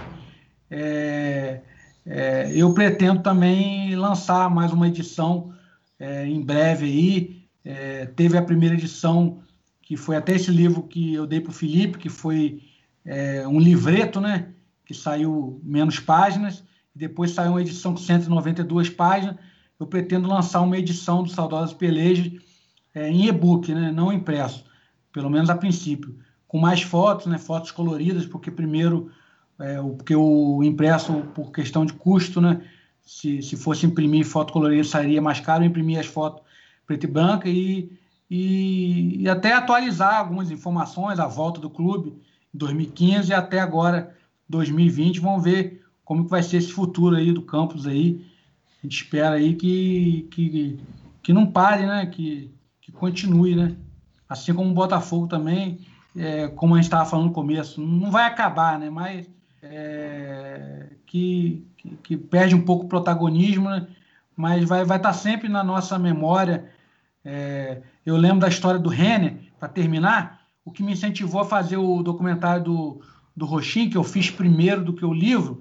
É, 0.71 1.61
é, 2.03 2.51
eu 2.55 2.73
pretendo 2.73 3.21
também 3.21 3.95
lançar 3.95 4.49
mais 4.49 4.73
uma 4.73 4.87
edição 4.87 5.53
é, 5.99 6.25
em 6.25 6.41
breve 6.41 6.85
aí. 6.87 7.45
É, 7.63 8.07
teve 8.07 8.35
a 8.35 8.41
primeira 8.41 8.73
edição, 8.73 9.43
que 9.79 9.95
foi 9.95 10.15
até 10.15 10.33
esse 10.33 10.49
livro 10.49 10.81
que 10.81 11.13
eu 11.13 11.27
dei 11.27 11.39
para 11.39 11.51
o 11.51 11.53
Felipe, 11.53 11.99
que 11.99 12.09
foi 12.09 12.70
é, 13.05 13.47
um 13.47 13.59
livreto, 13.59 14.19
né? 14.19 14.49
Que 14.85 14.93
saiu 14.93 15.59
menos 15.63 15.99
páginas, 15.99 16.63
depois 16.93 17.31
saiu 17.31 17.51
uma 17.51 17.61
edição 17.61 17.93
com 17.93 17.99
192 17.99 18.89
páginas. 18.89 19.35
Eu 19.79 19.87
pretendo 19.87 20.27
lançar 20.29 20.61
uma 20.61 20.77
edição 20.77 21.23
do 21.23 21.29
Saudosas 21.29 21.73
Pelejas 21.73 22.31
é, 22.93 23.09
em 23.09 23.27
e-book, 23.27 23.73
né? 23.73 23.91
Não 23.91 24.11
impresso, 24.11 24.65
pelo 25.11 25.29
menos 25.29 25.49
a 25.49 25.55
princípio, 25.55 26.17
com 26.47 26.59
mais 26.59 26.81
fotos, 26.81 27.27
né? 27.27 27.37
Fotos 27.37 27.71
coloridas, 27.71 28.25
porque 28.25 28.51
primeiro, 28.51 29.11
é, 29.59 29.79
o, 29.79 29.95
porque 29.95 30.15
o 30.15 30.61
impresso, 30.63 31.13
por 31.33 31.51
questão 31.51 31.85
de 31.85 31.93
custo, 31.93 32.39
né? 32.39 32.61
Se, 33.03 33.41
se 33.41 33.55
fosse 33.55 33.85
imprimir 33.85 34.25
foto 34.25 34.53
colorida, 34.53 34.83
sairia 34.83 35.21
mais 35.21 35.39
caro. 35.39 35.63
Imprimir 35.63 35.99
as 35.99 36.05
fotos 36.05 36.43
preto 36.85 37.05
e 37.05 37.07
branca 37.07 37.49
e, 37.49 37.91
e, 38.29 39.23
e 39.23 39.29
até 39.29 39.53
atualizar 39.53 40.19
algumas 40.19 40.51
informações, 40.51 41.19
a 41.19 41.27
volta 41.27 41.59
do 41.59 41.69
clube 41.69 42.21
2015 42.53 43.33
até 43.33 43.59
agora 43.59 44.15
2020. 44.49 45.19
Vamos 45.19 45.43
ver 45.43 45.83
como 46.03 46.25
que 46.25 46.29
vai 46.29 46.43
ser 46.43 46.57
esse 46.57 46.71
futuro 46.71 47.15
aí 47.15 47.31
do 47.31 47.41
campus 47.41 47.87
aí. 47.87 48.25
A 48.79 48.85
gente 48.85 49.03
espera 49.03 49.35
aí 49.35 49.55
que, 49.55 50.27
que, 50.31 50.79
que 51.21 51.33
não 51.33 51.45
pare, 51.45 51.85
né? 51.85 52.05
Que, 52.07 52.51
que 52.81 52.91
continue, 52.91 53.55
né? 53.55 53.75
Assim 54.27 54.53
como 54.53 54.69
o 54.69 54.73
Botafogo 54.73 55.27
também, 55.27 55.79
é, 56.17 56.47
como 56.47 56.73
a 56.73 56.77
gente 56.77 56.85
estava 56.85 57.05
falando 57.05 57.27
no 57.27 57.33
começo, 57.33 57.81
não 57.81 58.09
vai 58.09 58.25
acabar, 58.25 58.79
né? 58.79 58.89
Mas 58.89 59.29
é, 59.61 60.87
que, 61.05 61.65
que, 61.77 61.89
que, 62.03 62.17
perde 62.17 62.55
um 62.55 62.61
pouco 62.61 62.85
o 62.85 62.89
protagonismo, 62.89 63.69
né? 63.69 63.87
Mas 64.35 64.67
vai 64.67 64.83
vai 64.83 64.97
estar 64.97 65.09
tá 65.11 65.13
sempre 65.13 65.47
na 65.47 65.63
nossa 65.63 65.99
memória. 65.99 66.69
É, 67.23 67.81
eu 68.05 68.17
lembro 68.17 68.39
da 68.39 68.47
história 68.47 68.79
do 68.79 68.89
Renner, 68.89 69.37
para 69.59 69.69
terminar, 69.69 70.40
o 70.63 70.71
que 70.71 70.83
me 70.83 70.93
incentivou 70.93 71.41
a 71.41 71.45
fazer 71.45 71.77
o 71.77 72.03
documentário 72.03 72.63
do, 72.63 73.01
do 73.35 73.45
Roxin, 73.45 73.89
que 73.89 73.97
eu 73.97 74.03
fiz 74.03 74.29
primeiro 74.29 74.83
do 74.83 74.93
que 74.93 75.05
o 75.05 75.13
livro, 75.13 75.59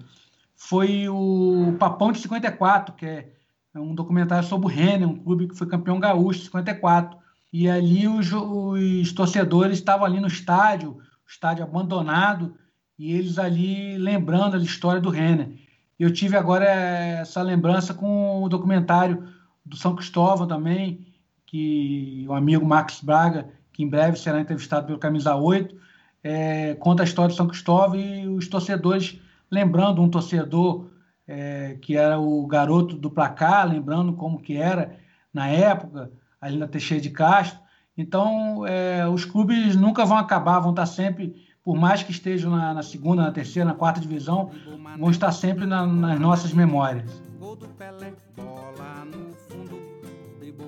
foi 0.55 1.09
o 1.09 1.74
Papão 1.78 2.12
de 2.12 2.18
54, 2.18 2.94
que 2.94 3.06
é 3.06 3.32
um 3.74 3.94
documentário 3.94 4.47
sobre 4.47 4.66
o 4.66 4.70
Renner, 4.70 5.09
um 5.09 5.16
clube 5.16 5.48
que 5.48 5.56
foi 5.56 5.66
campeão 5.66 5.98
gaúcho 5.98 6.40
em 6.40 6.44
54. 6.44 7.18
E 7.52 7.68
ali 7.68 8.06
os, 8.06 8.31
os 8.32 9.12
torcedores 9.12 9.78
estavam 9.78 10.05
ali 10.05 10.20
no 10.20 10.27
estádio, 10.27 10.98
estádio 11.27 11.64
abandonado, 11.64 12.55
e 12.98 13.12
eles 13.12 13.39
ali 13.39 13.97
lembrando 13.97 14.56
a 14.56 14.60
história 14.60 15.01
do 15.01 15.09
Renner. 15.09 15.51
Eu 15.98 16.12
tive 16.12 16.36
agora 16.36 16.64
essa 16.64 17.43
lembrança 17.43 17.94
com 17.94 18.43
o 18.43 18.48
documentário 18.48 19.28
do 19.64 19.77
São 19.77 19.94
Cristóvão 19.94 20.47
também, 20.47 21.06
que 21.47 22.24
o 22.28 22.35
amigo 22.35 22.66
Max 22.66 23.01
Braga, 23.01 23.48
que 23.81 23.85
em 23.85 23.89
breve 23.89 24.19
será 24.19 24.39
entrevistado 24.39 24.86
pelo 24.86 24.98
Camisa 24.98 25.35
8, 25.35 25.74
é, 26.23 26.74
conta 26.74 27.02
a 27.02 27.05
história 27.05 27.31
de 27.31 27.36
São 27.36 27.47
Cristóvão 27.47 27.98
e 27.98 28.28
os 28.28 28.47
torcedores, 28.47 29.19
lembrando 29.51 30.02
um 30.02 30.11
torcedor 30.11 30.90
é, 31.27 31.78
que 31.81 31.97
era 31.97 32.20
o 32.20 32.47
garoto 32.47 32.94
do 32.94 33.11
placar, 33.11 33.66
lembrando 33.66 34.12
como 34.12 34.39
que 34.39 34.55
era 34.55 34.98
na 35.32 35.48
época, 35.48 36.12
ali 36.39 36.59
na 36.59 36.69
Teixeira 36.69 37.02
de 37.02 37.09
Castro. 37.09 37.59
Então, 37.97 38.66
é, 38.66 39.09
os 39.09 39.24
clubes 39.24 39.74
nunca 39.77 40.05
vão 40.05 40.19
acabar, 40.19 40.61
vão 40.61 40.70
estar 40.70 40.85
sempre, 40.85 41.35
por 41.65 41.74
mais 41.74 42.02
que 42.02 42.11
estejam 42.11 42.51
na, 42.51 42.74
na 42.74 42.82
segunda, 42.82 43.23
na 43.23 43.32
terceira, 43.32 43.66
na 43.66 43.74
quarta 43.74 43.98
divisão, 43.98 44.51
vão 44.98 45.11
estar 45.11 45.32
sempre 45.32 45.65
na, 45.65 45.86
nas 45.86 46.20
nossas 46.20 46.52
memórias. 46.52 47.11
Gol 47.39 47.57
do 47.57 47.69
Pelé, 47.69 48.12
bola 48.36 49.07
no 49.07 49.32
fundo, 49.48 49.81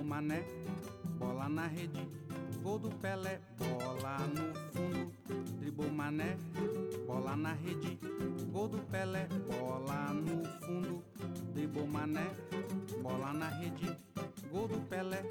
Mané, 0.02 0.42
bola 1.18 1.48
na 1.48 1.66
rede. 1.66 2.21
Gol 2.62 2.78
do 2.78 2.90
Pelé, 2.90 3.40
bola 3.58 4.18
no 4.28 4.54
fundo, 4.70 5.12
dribou 5.58 5.90
Mané, 5.90 6.36
bola 7.06 7.36
na 7.36 7.54
rede. 7.54 7.98
Gol 8.52 8.68
do 8.68 8.78
Pelé, 8.78 9.26
bola 9.50 10.12
no 10.14 10.44
fundo, 10.60 11.02
dribou 11.52 11.86
Mané, 11.88 12.30
bola 13.02 13.32
na 13.32 13.48
rede. 13.48 13.96
Gol 14.52 14.68
do 14.68 14.78
Pelé, 14.88 15.22